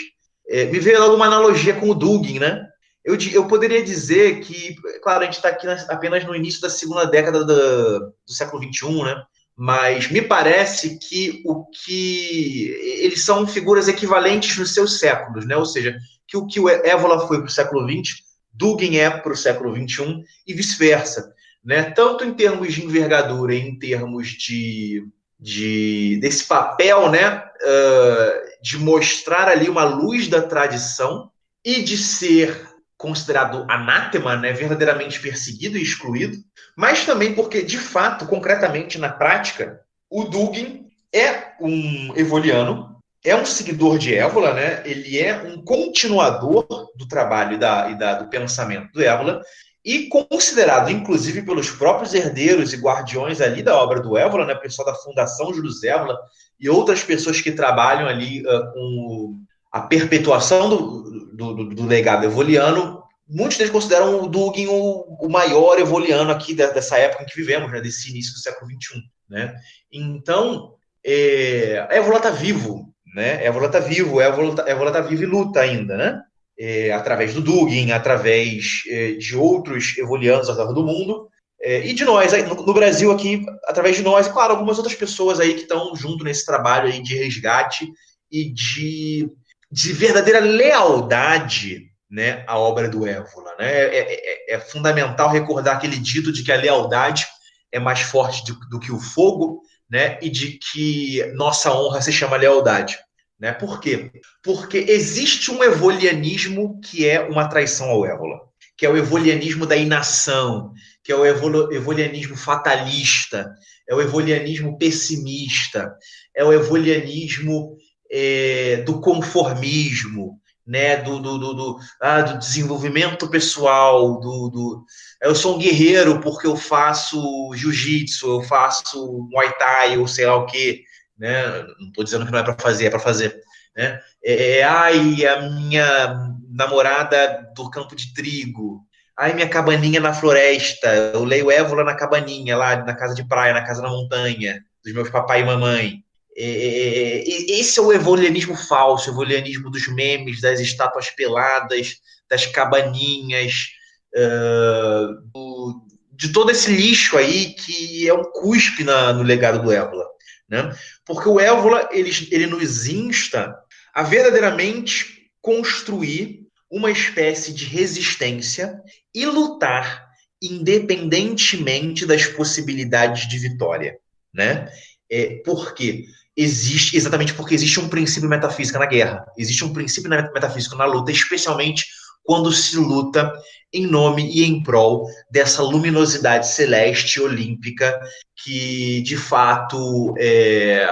É, 0.47 0.65
me 0.65 0.79
veio 0.79 0.99
logo 0.99 1.15
uma 1.15 1.25
analogia 1.25 1.73
com 1.73 1.89
o 1.89 1.95
Dugin, 1.95 2.39
né? 2.39 2.63
Eu, 3.03 3.17
eu 3.33 3.47
poderia 3.47 3.83
dizer 3.83 4.39
que, 4.41 4.75
claro, 5.01 5.21
a 5.21 5.25
gente 5.25 5.35
está 5.35 5.49
aqui 5.49 5.67
apenas 5.89 6.23
no 6.23 6.35
início 6.35 6.61
da 6.61 6.69
segunda 6.69 7.05
década 7.05 7.43
do, 7.43 7.99
do 7.99 8.33
século 8.33 8.63
XXI, 8.63 9.03
né? 9.03 9.23
Mas 9.55 10.09
me 10.09 10.21
parece 10.21 10.97
que 10.97 11.43
o 11.45 11.65
que 11.65 12.69
eles 13.01 13.23
são 13.23 13.45
figuras 13.45 13.87
equivalentes 13.87 14.57
nos 14.57 14.73
seus 14.73 14.99
séculos, 14.99 15.45
né? 15.45 15.55
Ou 15.55 15.65
seja, 15.65 15.95
que 16.27 16.37
o 16.37 16.47
que 16.47 16.59
o 16.59 16.69
Évola 16.69 17.27
foi 17.27 17.37
para 17.37 17.47
o 17.47 17.51
século 17.51 17.87
XX, 17.87 18.15
Dugin 18.53 18.97
é 18.97 19.09
para 19.09 19.33
o 19.33 19.37
século 19.37 19.75
XXI 19.75 20.23
e 20.45 20.53
vice-versa. 20.53 21.33
Né? 21.63 21.83
Tanto 21.83 22.23
em 22.23 22.33
termos 22.33 22.73
de 22.73 22.85
envergadura, 22.85 23.55
em 23.55 23.77
termos 23.79 24.27
de, 24.27 25.07
de 25.39 26.19
desse 26.21 26.45
papel 26.45 27.09
né, 27.09 27.37
uh, 27.37 28.61
de 28.61 28.77
mostrar 28.77 29.47
ali 29.47 29.69
uma 29.69 29.83
luz 29.83 30.27
da 30.27 30.41
tradição 30.41 31.31
e 31.63 31.81
de 31.81 31.97
ser 31.97 32.73
considerado 32.97 33.65
anátema, 33.69 34.37
né, 34.37 34.53
verdadeiramente 34.53 35.19
perseguido 35.19 35.77
e 35.77 35.81
excluído, 35.81 36.37
mas 36.75 37.05
também 37.05 37.33
porque, 37.33 37.61
de 37.61 37.77
fato, 37.77 38.25
concretamente 38.25 38.97
na 38.97 39.09
prática, 39.09 39.81
o 40.09 40.23
Dugin 40.23 40.87
é 41.13 41.53
um 41.59 42.13
evoliano 42.15 42.92
é 43.23 43.35
um 43.35 43.45
seguidor 43.45 43.97
de 43.97 44.13
Évola, 44.13 44.53
né? 44.53 44.83
Ele 44.85 45.19
é 45.19 45.41
um 45.43 45.63
continuador 45.63 46.65
do 46.95 47.07
trabalho 47.07 47.55
e, 47.55 47.57
da, 47.57 47.89
e 47.89 47.97
da, 47.97 48.15
do 48.15 48.29
pensamento 48.29 48.91
do 48.91 49.01
Évola 49.01 49.41
e 49.85 50.07
considerado, 50.07 50.89
inclusive, 50.89 51.41
pelos 51.41 51.69
próprios 51.69 52.13
herdeiros 52.13 52.73
e 52.73 52.77
guardiões 52.77 53.41
ali 53.41 53.61
da 53.61 53.77
obra 53.77 54.01
do 54.01 54.17
Évola, 54.17 54.45
né? 54.45 54.55
Pessoal 54.55 54.87
da 54.87 54.95
Fundação 54.95 55.53
Júlio 55.53 55.71
Évola 55.83 56.17
e 56.59 56.69
outras 56.69 57.03
pessoas 57.03 57.41
que 57.41 57.51
trabalham 57.51 58.07
ali 58.07 58.41
uh, 58.45 58.73
com 58.73 59.39
a 59.71 59.81
perpetuação 59.81 60.69
do, 60.69 61.03
do, 61.33 61.53
do, 61.53 61.75
do, 61.75 61.85
legado 61.85 62.25
evoliano. 62.25 63.03
Muitos 63.27 63.57
deles 63.57 63.71
consideram 63.71 64.21
o 64.21 64.27
Dugin 64.27 64.67
o, 64.67 65.17
o 65.19 65.29
maior 65.29 65.79
evoliano 65.79 66.31
aqui 66.31 66.53
dessa 66.53 66.97
época 66.97 67.23
em 67.23 67.25
que 67.25 67.35
vivemos, 67.35 67.71
né? 67.71 67.81
Desse 67.81 68.09
início 68.09 68.33
do 68.33 68.39
século 68.39 68.69
XXI, 68.69 69.01
né? 69.29 69.53
Então, 69.91 70.75
é, 71.05 71.87
Évola 71.89 72.17
está 72.17 72.29
vivo, 72.29 72.92
né? 73.13 73.45
Évola 73.45 73.67
está 73.67 73.79
vivo, 73.79 74.19
Évola 74.19 74.49
está 74.49 74.91
tá 74.91 75.01
vivo 75.01 75.23
e 75.23 75.25
luta 75.25 75.61
ainda, 75.61 75.95
né? 75.97 76.21
É, 76.57 76.91
através 76.91 77.33
do 77.33 77.41
Dugin, 77.41 77.91
através 77.91 78.83
é, 78.87 79.13
de 79.13 79.35
outros 79.35 79.97
evolianos 79.97 80.49
ao 80.49 80.55
redor 80.55 80.73
do 80.73 80.85
mundo, 80.85 81.27
é, 81.61 81.87
e 81.87 81.93
de 81.93 82.03
nós, 82.03 82.31
no, 82.43 82.55
no, 82.55 82.73
Brasil 82.73 83.11
aqui, 83.11 83.45
através 83.65 83.95
de 83.95 84.03
nós, 84.03 84.27
e 84.27 84.33
claro, 84.33 84.51
algumas 84.51 84.77
outras 84.77 84.95
pessoas 84.95 85.39
aí 85.39 85.53
que 85.53 85.61
estão 85.61 85.95
junto 85.95 86.23
nesse 86.23 86.45
trabalho 86.45 86.91
aí 86.91 87.01
de 87.01 87.15
resgate 87.15 87.89
e 88.29 88.51
de, 88.51 89.29
de 89.71 89.93
verdadeira 89.93 90.39
lealdade 90.39 91.83
né, 92.11 92.43
à 92.47 92.59
obra 92.59 92.89
do 92.89 93.07
Évola. 93.07 93.55
Né? 93.57 93.71
É, 93.71 93.97
é, 93.97 94.55
é, 94.55 94.59
fundamental 94.59 95.29
recordar 95.29 95.77
aquele 95.77 95.97
dito 95.97 96.33
de 96.33 96.43
que 96.43 96.51
a 96.51 96.57
lealdade 96.57 97.25
é 97.71 97.79
mais 97.79 98.01
forte 98.01 98.45
do, 98.45 98.59
do 98.69 98.79
que 98.79 98.91
o 98.91 98.99
fogo, 98.99 99.61
né, 99.89 100.17
e 100.21 100.29
de 100.29 100.59
que 100.59 101.23
nossa 101.35 101.73
honra 101.73 102.01
se 102.01 102.11
chama 102.11 102.37
lealdade. 102.37 102.97
Né? 103.39 103.51
Por 103.51 103.79
quê? 103.79 104.11
Porque 104.41 104.77
existe 104.77 105.51
um 105.51 105.63
evolianismo 105.63 106.79
que 106.81 107.07
é 107.07 107.21
uma 107.21 107.47
traição 107.47 107.89
ao 107.89 108.05
Évola, 108.05 108.39
que 108.77 108.85
é 108.85 108.89
o 108.89 108.97
evolianismo 108.97 109.65
da 109.65 109.75
inação, 109.75 110.71
que 111.03 111.11
é 111.11 111.15
o 111.15 111.25
evolianismo 111.25 112.37
fatalista, 112.37 113.53
é 113.87 113.93
o 113.93 114.01
evolianismo 114.01 114.77
pessimista, 114.77 115.93
é 116.35 116.43
o 116.43 116.53
evolianismo 116.53 117.75
é, 118.09 118.77
do 118.77 119.01
conformismo, 119.01 120.39
né, 120.65 120.97
do, 120.97 121.19
do, 121.19 121.37
do, 121.37 121.53
do, 121.53 121.79
ah, 122.01 122.21
do 122.21 122.39
desenvolvimento 122.39 123.27
pessoal, 123.27 124.19
do, 124.19 124.49
do, 124.49 124.85
eu 125.21 125.35
sou 125.35 125.55
um 125.55 125.59
guerreiro 125.59 126.21
porque 126.21 126.47
eu 126.47 126.55
faço 126.55 127.51
jiu-jitsu, 127.53 128.27
eu 128.27 128.43
faço 128.43 129.27
muay 129.29 129.51
thai, 129.57 129.97
ou 129.97 130.07
sei 130.07 130.25
lá 130.25 130.35
o 130.35 130.45
que, 130.45 130.83
né, 131.17 131.63
não 131.79 131.87
estou 131.87 132.03
dizendo 132.03 132.25
que 132.25 132.31
não 132.31 132.39
é 132.39 132.43
para 132.43 132.57
fazer, 132.57 132.85
é 132.85 132.89
para 132.89 132.99
fazer, 132.99 133.37
né, 133.75 133.99
é, 134.23 134.59
é, 134.59 134.63
ai, 134.63 135.25
a 135.25 135.41
minha 135.41 136.29
namorada 136.49 137.51
do 137.55 137.69
campo 137.69 137.95
de 137.95 138.13
trigo, 138.13 138.81
ai, 139.17 139.33
minha 139.33 139.49
cabaninha 139.49 139.99
na 139.99 140.13
floresta, 140.13 140.87
eu 141.13 141.25
leio 141.25 141.51
Évola 141.51 141.83
na 141.83 141.95
cabaninha, 141.95 142.55
lá 142.55 142.77
na 142.77 142.95
casa 142.95 143.13
de 143.13 143.27
praia, 143.27 143.53
na 143.53 143.65
casa 143.65 143.81
na 143.81 143.89
montanha, 143.89 144.63
dos 144.83 144.93
meus 144.93 145.09
papai 145.09 145.41
e 145.41 145.45
mamãe, 145.45 146.02
é, 146.35 146.45
é, 146.45 147.19
é, 147.19 147.59
esse 147.59 147.79
é 147.79 147.81
o 147.81 147.93
evolianismo 147.93 148.55
falso, 148.55 149.09
o 149.09 149.13
evolianismo 149.13 149.69
dos 149.69 149.87
memes, 149.87 150.41
das 150.41 150.59
estátuas 150.59 151.09
peladas, 151.09 151.97
das 152.29 152.45
cabaninhas, 152.45 153.69
uh, 154.15 155.21
do, 155.31 155.85
de 156.11 156.31
todo 156.31 156.51
esse 156.51 156.71
lixo 156.71 157.17
aí 157.17 157.53
que 157.53 158.07
é 158.07 158.13
um 158.13 158.23
cuspe 158.23 158.83
na, 158.83 159.13
no 159.13 159.23
legado 159.23 159.61
do 159.61 159.71
Évola. 159.71 160.05
Né? 160.49 160.75
Porque 161.05 161.27
o 161.27 161.39
Évola 161.39 161.89
ele, 161.91 162.11
ele 162.31 162.47
nos 162.47 162.87
insta 162.87 163.55
a 163.93 164.03
verdadeiramente 164.03 165.29
construir 165.41 166.47
uma 166.69 166.89
espécie 166.89 167.53
de 167.53 167.65
resistência 167.65 168.81
e 169.13 169.25
lutar 169.25 170.11
independentemente 170.41 172.05
das 172.05 172.25
possibilidades 172.25 173.27
de 173.27 173.37
vitória. 173.37 173.97
Né? 174.33 174.67
É, 175.09 175.41
por 175.45 175.73
quê? 175.73 176.05
Existe 176.35 176.97
exatamente 176.97 177.33
porque 177.33 177.53
existe 177.53 177.79
um 177.79 177.87
princípio 177.87 178.29
metafísico 178.29 178.79
na 178.79 178.85
guerra, 178.85 179.25
existe 179.37 179.63
um 179.63 179.73
princípio 179.73 180.09
metafísico 180.09 180.75
na 180.75 180.85
luta, 180.85 181.11
especialmente 181.11 181.85
quando 182.23 182.51
se 182.51 182.77
luta 182.77 183.33
em 183.71 183.85
nome 183.85 184.29
e 184.29 184.43
em 184.43 184.61
prol 184.61 185.07
dessa 185.29 185.61
luminosidade 185.61 186.47
celeste 186.47 187.19
olímpica 187.19 187.99
que 188.43 189.01
de 189.01 189.17
fato 189.17 190.13
é, 190.17 190.87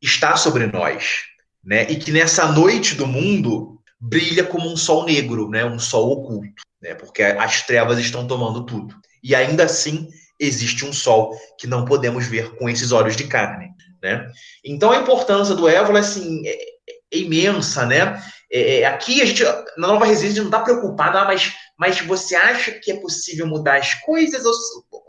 está 0.00 0.36
sobre 0.36 0.66
nós, 0.66 1.22
né? 1.64 1.90
E 1.90 1.96
que 1.96 2.12
nessa 2.12 2.52
noite 2.52 2.94
do 2.94 3.06
mundo 3.06 3.78
brilha 3.98 4.44
como 4.44 4.70
um 4.70 4.76
sol 4.76 5.04
negro, 5.04 5.48
né? 5.48 5.64
Um 5.64 5.78
sol 5.78 6.10
oculto, 6.10 6.62
né? 6.80 6.94
Porque 6.94 7.22
as 7.22 7.62
trevas 7.62 7.98
estão 7.98 8.26
tomando 8.26 8.64
tudo. 8.64 8.94
E 9.22 9.34
ainda 9.34 9.64
assim 9.64 10.08
existe 10.38 10.84
um 10.84 10.92
sol 10.92 11.36
que 11.58 11.66
não 11.66 11.84
podemos 11.84 12.26
ver 12.26 12.54
com 12.56 12.68
esses 12.68 12.92
olhos 12.92 13.16
de 13.16 13.24
carne. 13.24 13.70
Né? 14.02 14.30
Então 14.64 14.90
a 14.90 14.98
importância 14.98 15.54
do 15.54 15.68
Évola 15.68 16.00
assim, 16.00 16.46
é, 16.46 16.52
é 17.12 17.18
imensa, 17.18 17.84
né? 17.84 18.22
É, 18.50 18.80
é 18.80 18.86
aqui 18.86 19.20
a 19.20 19.26
gente, 19.26 19.44
na 19.76 19.88
nova 19.88 20.06
residência, 20.06 20.42
não 20.42 20.48
está 20.48 20.60
preocupado, 20.60 21.18
ah, 21.18 21.24
mas, 21.24 21.52
mas 21.78 22.00
você 22.00 22.34
acha 22.34 22.72
que 22.72 22.90
é 22.90 22.96
possível 22.96 23.46
mudar 23.46 23.76
as 23.76 23.94
coisas? 23.94 24.44
Eu, 24.44 24.52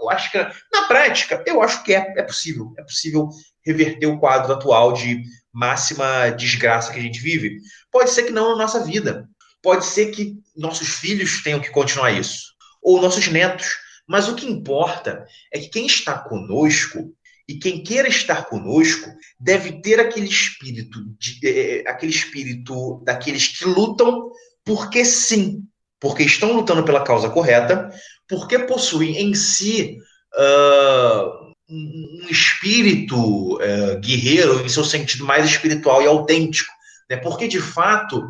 eu 0.01 0.09
acho 0.09 0.31
que, 0.31 0.37
na 0.37 0.83
prática, 0.87 1.43
eu 1.45 1.61
acho 1.61 1.83
que 1.83 1.93
é, 1.93 2.13
é 2.17 2.23
possível. 2.23 2.73
É 2.77 2.83
possível 2.83 3.29
reverter 3.65 4.07
o 4.07 4.19
quadro 4.19 4.53
atual 4.53 4.93
de 4.93 5.23
máxima 5.53 6.29
desgraça 6.31 6.91
que 6.91 6.99
a 6.99 7.01
gente 7.01 7.19
vive. 7.19 7.57
Pode 7.91 8.09
ser 8.09 8.23
que 8.23 8.31
não 8.31 8.51
na 8.51 8.63
nossa 8.63 8.83
vida. 8.83 9.27
Pode 9.61 9.85
ser 9.85 10.07
que 10.07 10.35
nossos 10.55 10.89
filhos 10.89 11.43
tenham 11.43 11.59
que 11.59 11.69
continuar 11.69 12.11
isso, 12.11 12.53
ou 12.81 13.01
nossos 13.01 13.27
netos. 13.27 13.67
Mas 14.07 14.27
o 14.27 14.35
que 14.35 14.49
importa 14.49 15.25
é 15.53 15.59
que 15.59 15.69
quem 15.69 15.85
está 15.85 16.17
conosco 16.17 17.13
e 17.51 17.59
quem 17.59 17.83
queira 17.83 18.07
estar 18.07 18.45
conosco 18.45 19.09
deve 19.37 19.81
ter 19.81 19.99
aquele 19.99 20.27
espírito, 20.27 20.99
de, 21.19 21.39
é, 21.45 21.89
aquele 21.89 22.11
espírito 22.11 23.01
daqueles 23.03 23.47
que 23.47 23.65
lutam 23.65 24.31
porque 24.63 25.03
sim, 25.03 25.63
porque 25.99 26.23
estão 26.23 26.53
lutando 26.53 26.85
pela 26.85 27.03
causa 27.03 27.29
correta, 27.29 27.89
porque 28.25 28.57
possuem 28.59 29.17
em 29.17 29.33
si 29.33 29.97
uh, 30.33 31.51
um 31.69 32.27
espírito 32.29 33.55
uh, 33.55 33.99
guerreiro 33.99 34.65
em 34.65 34.69
seu 34.69 34.85
sentido 34.85 35.25
mais 35.25 35.45
espiritual 35.45 36.01
e 36.01 36.07
autêntico, 36.07 36.71
né? 37.09 37.17
Porque 37.17 37.49
de 37.49 37.59
fato 37.59 38.23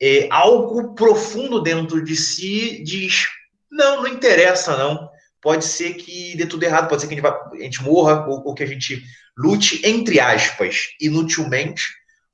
é, 0.00 0.28
algo 0.30 0.94
profundo 0.94 1.60
dentro 1.60 2.04
de 2.04 2.14
si 2.14 2.80
diz 2.84 3.26
não, 3.70 4.02
não 4.02 4.08
interessa 4.08 4.76
não 4.76 5.10
pode 5.40 5.64
ser 5.64 5.94
que 5.94 6.36
dê 6.36 6.46
tudo 6.46 6.62
errado, 6.64 6.88
pode 6.88 7.02
ser 7.02 7.08
que 7.08 7.14
a 7.14 7.16
gente, 7.16 7.24
vá, 7.24 7.50
a 7.52 7.62
gente 7.62 7.82
morra 7.82 8.26
ou, 8.26 8.48
ou, 8.48 8.54
que 8.54 8.62
a 8.62 8.66
gente 8.66 9.02
lute, 9.36 9.80
entre 9.86 10.20
aspas, 10.20 10.88
inutilmente, 11.00 11.82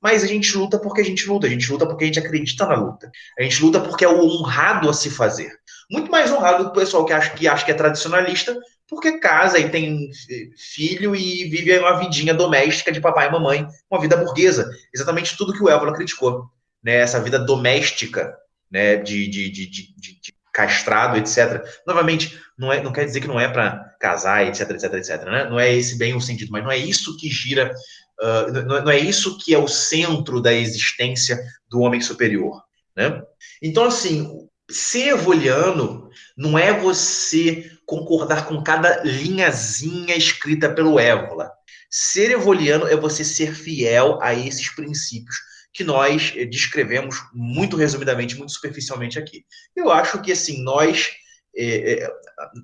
mas 0.01 0.23
a 0.23 0.27
gente 0.27 0.55
luta 0.57 0.79
porque 0.79 1.01
a 1.01 1.05
gente 1.05 1.27
luta, 1.27 1.47
a 1.47 1.49
gente 1.49 1.71
luta 1.71 1.85
porque 1.85 2.03
a 2.03 2.07
gente 2.07 2.19
acredita 2.19 2.65
na 2.65 2.75
luta, 2.75 3.11
a 3.37 3.43
gente 3.43 3.61
luta 3.63 3.79
porque 3.79 4.05
é 4.05 4.07
o 4.07 4.21
honrado 4.21 4.89
a 4.89 4.93
se 4.93 5.09
fazer. 5.09 5.51
Muito 5.89 6.09
mais 6.09 6.31
honrado 6.31 6.63
do 6.63 6.71
que 6.71 6.77
o 6.77 6.81
pessoal 6.81 7.05
que 7.05 7.13
acha 7.13 7.31
que, 7.31 7.47
acha 7.47 7.63
que 7.63 7.71
é 7.71 7.75
tradicionalista, 7.75 8.57
porque 8.87 9.19
casa 9.19 9.57
e 9.59 9.69
tem 9.69 10.09
filho 10.57 11.15
e 11.15 11.45
vive 11.45 11.77
uma 11.79 11.99
vidinha 11.99 12.33
doméstica 12.33 12.91
de 12.91 13.01
papai 13.01 13.27
e 13.27 13.31
mamãe, 13.31 13.67
uma 13.89 14.01
vida 14.01 14.17
burguesa. 14.17 14.69
Exatamente 14.93 15.37
tudo 15.37 15.53
que 15.53 15.63
o 15.63 15.69
Évola 15.69 15.93
criticou. 15.93 16.45
Né? 16.83 16.97
Essa 16.97 17.19
vida 17.19 17.39
doméstica, 17.39 18.35
né? 18.69 18.97
de, 18.97 19.27
de, 19.27 19.49
de, 19.49 19.67
de 19.67 20.34
castrado, 20.55 21.17
etc. 21.17 21.61
Novamente, 21.85 22.39
não, 22.57 22.71
é, 22.71 22.81
não 22.81 22.93
quer 22.93 23.03
dizer 23.03 23.19
que 23.19 23.27
não 23.27 23.37
é 23.37 23.49
para 23.49 23.93
casar, 23.99 24.47
etc, 24.47 24.69
etc, 24.71 24.93
etc. 24.93 25.25
Né? 25.25 25.49
Não 25.49 25.59
é 25.59 25.75
esse 25.75 25.97
bem 25.97 26.15
o 26.15 26.21
sentido, 26.21 26.49
mas 26.49 26.63
não 26.63 26.71
é 26.71 26.77
isso 26.77 27.17
que 27.17 27.29
gira, 27.29 27.75
uh, 28.21 28.51
não, 28.53 28.85
não, 28.85 28.89
é 28.89 28.97
isso 28.97 29.37
que 29.37 29.53
é 29.53 29.57
o 29.57 29.67
centro 29.67 30.41
da 30.41 30.53
existência 30.53 31.37
do 31.69 31.81
homem 31.81 31.99
superior. 31.99 32.63
Né? 32.95 33.21
Então, 33.61 33.83
assim, 33.83 34.47
ser 34.71 35.09
evoliano 35.09 36.09
não 36.37 36.57
é 36.57 36.71
você 36.71 37.69
concordar 37.85 38.45
com 38.45 38.63
cada 38.63 39.03
linhazinha 39.03 40.15
escrita 40.15 40.69
pelo 40.69 40.97
Évola. 40.97 41.51
Ser 41.89 42.31
evoliano 42.31 42.87
é 42.87 42.95
você 42.95 43.25
ser 43.25 43.53
fiel 43.53 44.19
a 44.21 44.33
esses 44.33 44.73
princípios 44.73 45.35
que 45.75 45.83
nós 45.83 46.31
eh, 46.37 46.45
descrevemos 46.45 47.17
muito 47.33 47.75
resumidamente, 47.75 48.37
muito 48.37 48.53
superficialmente 48.53 49.19
aqui. 49.19 49.45
Eu 49.75 49.91
acho 49.91 50.21
que, 50.21 50.31
assim, 50.31 50.63
nós, 50.63 51.11
é, 51.53 52.03
é, 52.03 52.11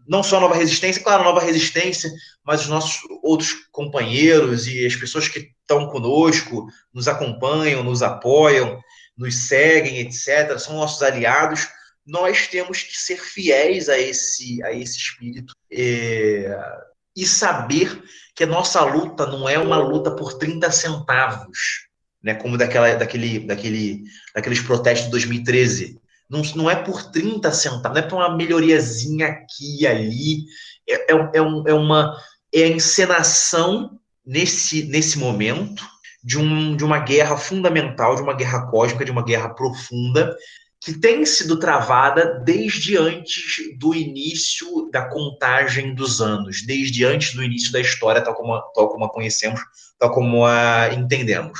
não 0.07 0.23
só 0.23 0.37
a 0.37 0.39
Nova 0.39 0.55
Resistência, 0.55 1.03
claro, 1.03 1.21
a 1.21 1.25
Nova 1.25 1.41
Resistência, 1.41 2.09
mas 2.41 2.61
os 2.61 2.67
nossos 2.69 3.01
outros 3.21 3.67
companheiros 3.69 4.65
e 4.65 4.85
as 4.85 4.95
pessoas 4.95 5.27
que 5.27 5.51
estão 5.59 5.89
conosco, 5.89 6.67
nos 6.93 7.09
acompanham, 7.09 7.83
nos 7.83 8.01
apoiam, 8.01 8.81
nos 9.17 9.35
seguem, 9.35 9.99
etc., 9.99 10.57
são 10.57 10.77
nossos 10.77 11.03
aliados, 11.03 11.67
nós 12.07 12.47
temos 12.47 12.81
que 12.81 12.97
ser 12.97 13.17
fiéis 13.17 13.89
a 13.89 13.99
esse, 13.99 14.63
a 14.63 14.71
esse 14.71 14.97
espírito 14.97 15.53
é, 15.69 16.57
e 17.13 17.27
saber 17.27 18.01
que 18.33 18.45
a 18.45 18.47
nossa 18.47 18.81
luta 18.85 19.25
não 19.25 19.49
é 19.49 19.59
uma 19.59 19.77
luta 19.77 20.15
por 20.15 20.37
30 20.37 20.71
centavos, 20.71 21.90
né, 22.23 22.35
como 22.35 22.57
daquela, 22.57 22.95
daquele, 22.95 23.39
daquele, 23.39 24.03
daqueles 24.33 24.61
protestos 24.61 25.05
de 25.05 25.11
2013. 25.11 25.99
Não, 26.29 26.41
não 26.55 26.69
é 26.69 26.75
por 26.75 27.11
30 27.11 27.51
centavos, 27.51 27.97
não 27.97 28.05
é 28.05 28.07
por 28.07 28.15
uma 28.15 28.35
melhoriazinha 28.35 29.27
aqui 29.27 29.81
e 29.81 29.87
ali. 29.87 30.45
É, 30.87 31.13
é, 31.13 31.29
é, 31.35 31.41
um, 31.41 31.67
é 31.67 31.73
uma 31.73 32.15
é 32.53 32.63
a 32.63 32.67
encenação 32.67 33.99
nesse, 34.25 34.83
nesse 34.83 35.17
momento 35.17 35.83
de, 36.23 36.37
um, 36.37 36.75
de 36.75 36.83
uma 36.83 36.99
guerra 36.99 37.37
fundamental, 37.37 38.15
de 38.15 38.21
uma 38.21 38.33
guerra 38.33 38.67
cósmica, 38.69 39.05
de 39.05 39.11
uma 39.11 39.23
guerra 39.23 39.49
profunda, 39.49 40.35
que 40.79 40.93
tem 40.93 41.25
sido 41.25 41.59
travada 41.59 42.39
desde 42.43 42.97
antes 42.97 43.77
do 43.77 43.93
início 43.93 44.89
da 44.91 45.07
contagem 45.07 45.93
dos 45.93 46.21
anos, 46.21 46.65
desde 46.65 47.05
antes 47.05 47.35
do 47.35 47.43
início 47.43 47.71
da 47.71 47.79
história, 47.79 48.21
tal 48.21 48.33
como, 48.33 48.59
tal 48.73 48.89
como 48.89 49.05
a 49.05 49.09
conhecemos, 49.11 49.61
tal 49.99 50.11
como 50.11 50.45
a 50.45 50.89
entendemos. 50.93 51.59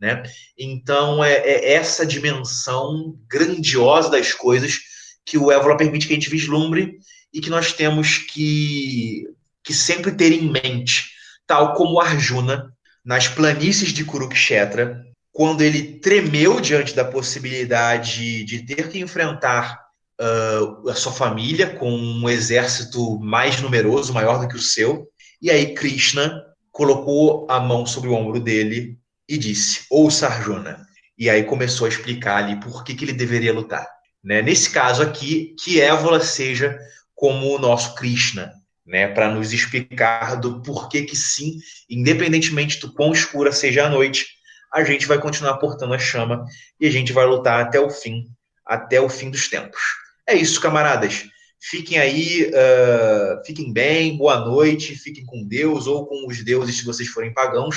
Né? 0.00 0.22
Então, 0.58 1.22
é, 1.22 1.34
é, 1.34 1.74
essa 1.74 2.06
dimensão 2.06 3.18
grandiosa 3.28 4.10
das 4.10 4.32
coisas 4.32 4.78
que 5.26 5.36
o 5.36 5.52
Évola 5.52 5.76
permite 5.76 6.06
que 6.06 6.14
a 6.14 6.16
gente 6.16 6.30
vislumbre 6.30 6.98
e 7.32 7.40
que 7.40 7.50
nós 7.50 7.72
temos 7.72 8.18
que, 8.18 9.24
que 9.62 9.74
sempre 9.74 10.12
ter 10.12 10.32
em 10.32 10.50
mente, 10.50 11.10
tal 11.46 11.74
como 11.74 12.00
Arjuna, 12.00 12.72
nas 13.04 13.28
planícies 13.28 13.92
de 13.92 14.04
Kurukshetra, 14.04 15.04
quando 15.32 15.62
ele 15.62 16.00
tremeu 16.00 16.60
diante 16.60 16.94
da 16.94 17.04
possibilidade 17.04 18.44
de 18.44 18.64
ter 18.64 18.88
que 18.88 18.98
enfrentar 18.98 19.78
uh, 20.20 20.88
a 20.88 20.94
sua 20.94 21.12
família 21.12 21.68
com 21.68 21.90
um 21.90 22.28
exército 22.28 23.18
mais 23.20 23.60
numeroso, 23.60 24.12
maior 24.12 24.40
do 24.40 24.48
que 24.48 24.56
o 24.56 24.62
seu, 24.62 25.06
e 25.40 25.50
aí 25.50 25.74
Krishna 25.74 26.42
colocou 26.72 27.46
a 27.50 27.60
mão 27.60 27.86
sobre 27.86 28.10
o 28.10 28.14
ombro 28.14 28.40
dele 28.40 28.99
e 29.30 29.38
disse: 29.38 29.86
Ouça 29.88 30.26
Arjuna. 30.26 30.84
E 31.16 31.30
aí 31.30 31.44
começou 31.44 31.84
a 31.84 31.88
explicar 31.88 32.42
ali 32.42 32.58
por 32.58 32.82
que, 32.82 32.94
que 32.94 33.04
ele 33.04 33.12
deveria 33.12 33.54
lutar. 33.54 33.86
Né? 34.22 34.42
Nesse 34.42 34.70
caso 34.70 35.02
aqui, 35.02 35.54
que 35.62 35.80
Évola 35.80 36.20
seja 36.20 36.76
como 37.14 37.54
o 37.54 37.58
nosso 37.58 37.94
Krishna, 37.94 38.52
né? 38.84 39.06
para 39.06 39.30
nos 39.30 39.52
explicar 39.52 40.34
do 40.34 40.60
porquê 40.62 41.02
que 41.02 41.14
sim, 41.14 41.58
independentemente 41.88 42.80
do 42.80 42.92
quão 42.92 43.12
escura 43.12 43.52
seja 43.52 43.86
a 43.86 43.90
noite, 43.90 44.26
a 44.72 44.82
gente 44.82 45.06
vai 45.06 45.18
continuar 45.18 45.58
portando 45.58 45.94
a 45.94 45.98
chama 45.98 46.44
e 46.80 46.86
a 46.86 46.90
gente 46.90 47.12
vai 47.12 47.26
lutar 47.26 47.60
até 47.60 47.78
o 47.78 47.90
fim, 47.90 48.24
até 48.66 49.00
o 49.00 49.08
fim 49.08 49.30
dos 49.30 49.48
tempos. 49.48 49.80
É 50.26 50.34
isso, 50.34 50.60
camaradas. 50.60 51.24
Fiquem 51.62 51.98
aí, 51.98 52.50
uh, 52.50 53.44
fiquem 53.44 53.72
bem, 53.72 54.16
boa 54.16 54.40
noite, 54.40 54.96
fiquem 54.96 55.26
com 55.26 55.46
Deus 55.46 55.86
ou 55.86 56.06
com 56.06 56.26
os 56.26 56.42
deuses 56.42 56.78
se 56.78 56.84
vocês 56.84 57.08
forem 57.08 57.34
pagãos. 57.34 57.76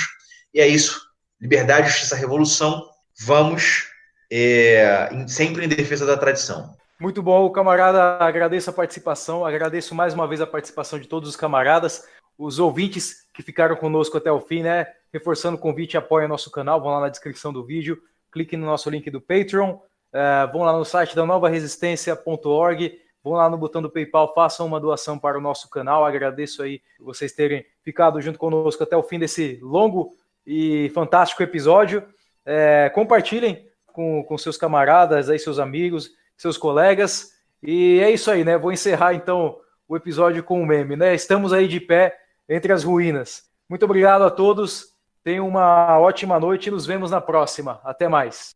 E 0.54 0.60
é 0.60 0.66
isso 0.66 1.13
liberdade, 1.44 1.88
justiça, 1.88 2.16
revolução, 2.16 2.88
vamos 3.20 3.90
é, 4.32 5.10
sempre 5.28 5.66
em 5.66 5.68
defesa 5.68 6.06
da 6.06 6.16
tradição. 6.16 6.74
Muito 6.98 7.22
bom, 7.22 7.50
camarada. 7.50 8.16
Agradeço 8.24 8.70
a 8.70 8.72
participação, 8.72 9.44
agradeço 9.44 9.94
mais 9.94 10.14
uma 10.14 10.26
vez 10.26 10.40
a 10.40 10.46
participação 10.46 10.98
de 10.98 11.06
todos 11.06 11.28
os 11.28 11.36
camaradas, 11.36 12.08
os 12.38 12.58
ouvintes 12.58 13.26
que 13.34 13.42
ficaram 13.42 13.76
conosco 13.76 14.16
até 14.16 14.32
o 14.32 14.40
fim, 14.40 14.62
né? 14.62 14.86
Reforçando 15.12 15.58
o 15.58 15.60
convite, 15.60 15.98
apoiem 15.98 16.26
nosso 16.26 16.50
canal, 16.50 16.80
vão 16.80 16.92
lá 16.92 17.00
na 17.00 17.08
descrição 17.10 17.52
do 17.52 17.62
vídeo, 17.62 18.00
cliquem 18.32 18.58
no 18.58 18.64
nosso 18.64 18.88
link 18.88 19.10
do 19.10 19.20
Patreon, 19.20 19.72
uh, 19.72 20.50
vão 20.50 20.62
lá 20.62 20.72
no 20.72 20.84
site 20.84 21.14
da 21.14 21.26
novaresistência.org, 21.26 22.98
vão 23.22 23.34
lá 23.34 23.50
no 23.50 23.58
botão 23.58 23.82
do 23.82 23.90
PayPal, 23.90 24.32
façam 24.32 24.66
uma 24.66 24.80
doação 24.80 25.18
para 25.18 25.36
o 25.36 25.42
nosso 25.42 25.68
canal. 25.68 26.06
Agradeço 26.06 26.62
aí 26.62 26.80
vocês 26.98 27.32
terem 27.32 27.66
ficado 27.82 28.18
junto 28.22 28.38
conosco 28.38 28.82
até 28.82 28.96
o 28.96 29.02
fim 29.02 29.18
desse 29.18 29.58
longo 29.60 30.16
e 30.46 30.90
fantástico 30.94 31.42
episódio. 31.42 32.02
É, 32.44 32.90
compartilhem 32.94 33.66
com, 33.86 34.22
com 34.24 34.36
seus 34.36 34.56
camaradas, 34.56 35.30
aí, 35.30 35.38
seus 35.38 35.58
amigos, 35.58 36.10
seus 36.36 36.58
colegas. 36.58 37.32
E 37.62 38.00
é 38.00 38.10
isso 38.10 38.30
aí, 38.30 38.44
né? 38.44 38.58
Vou 38.58 38.72
encerrar 38.72 39.14
então 39.14 39.58
o 39.88 39.96
episódio 39.96 40.42
com 40.42 40.60
um 40.60 40.66
meme, 40.66 40.96
né? 40.96 41.14
Estamos 41.14 41.52
aí 41.52 41.68
de 41.68 41.80
pé 41.80 42.16
entre 42.48 42.72
as 42.72 42.84
ruínas. 42.84 43.44
Muito 43.68 43.84
obrigado 43.84 44.22
a 44.22 44.30
todos. 44.30 44.92
Tenham 45.22 45.48
uma 45.48 45.98
ótima 45.98 46.38
noite 46.38 46.66
e 46.66 46.70
nos 46.70 46.84
vemos 46.84 47.10
na 47.10 47.20
próxima. 47.20 47.80
Até 47.82 48.08
mais. 48.08 48.54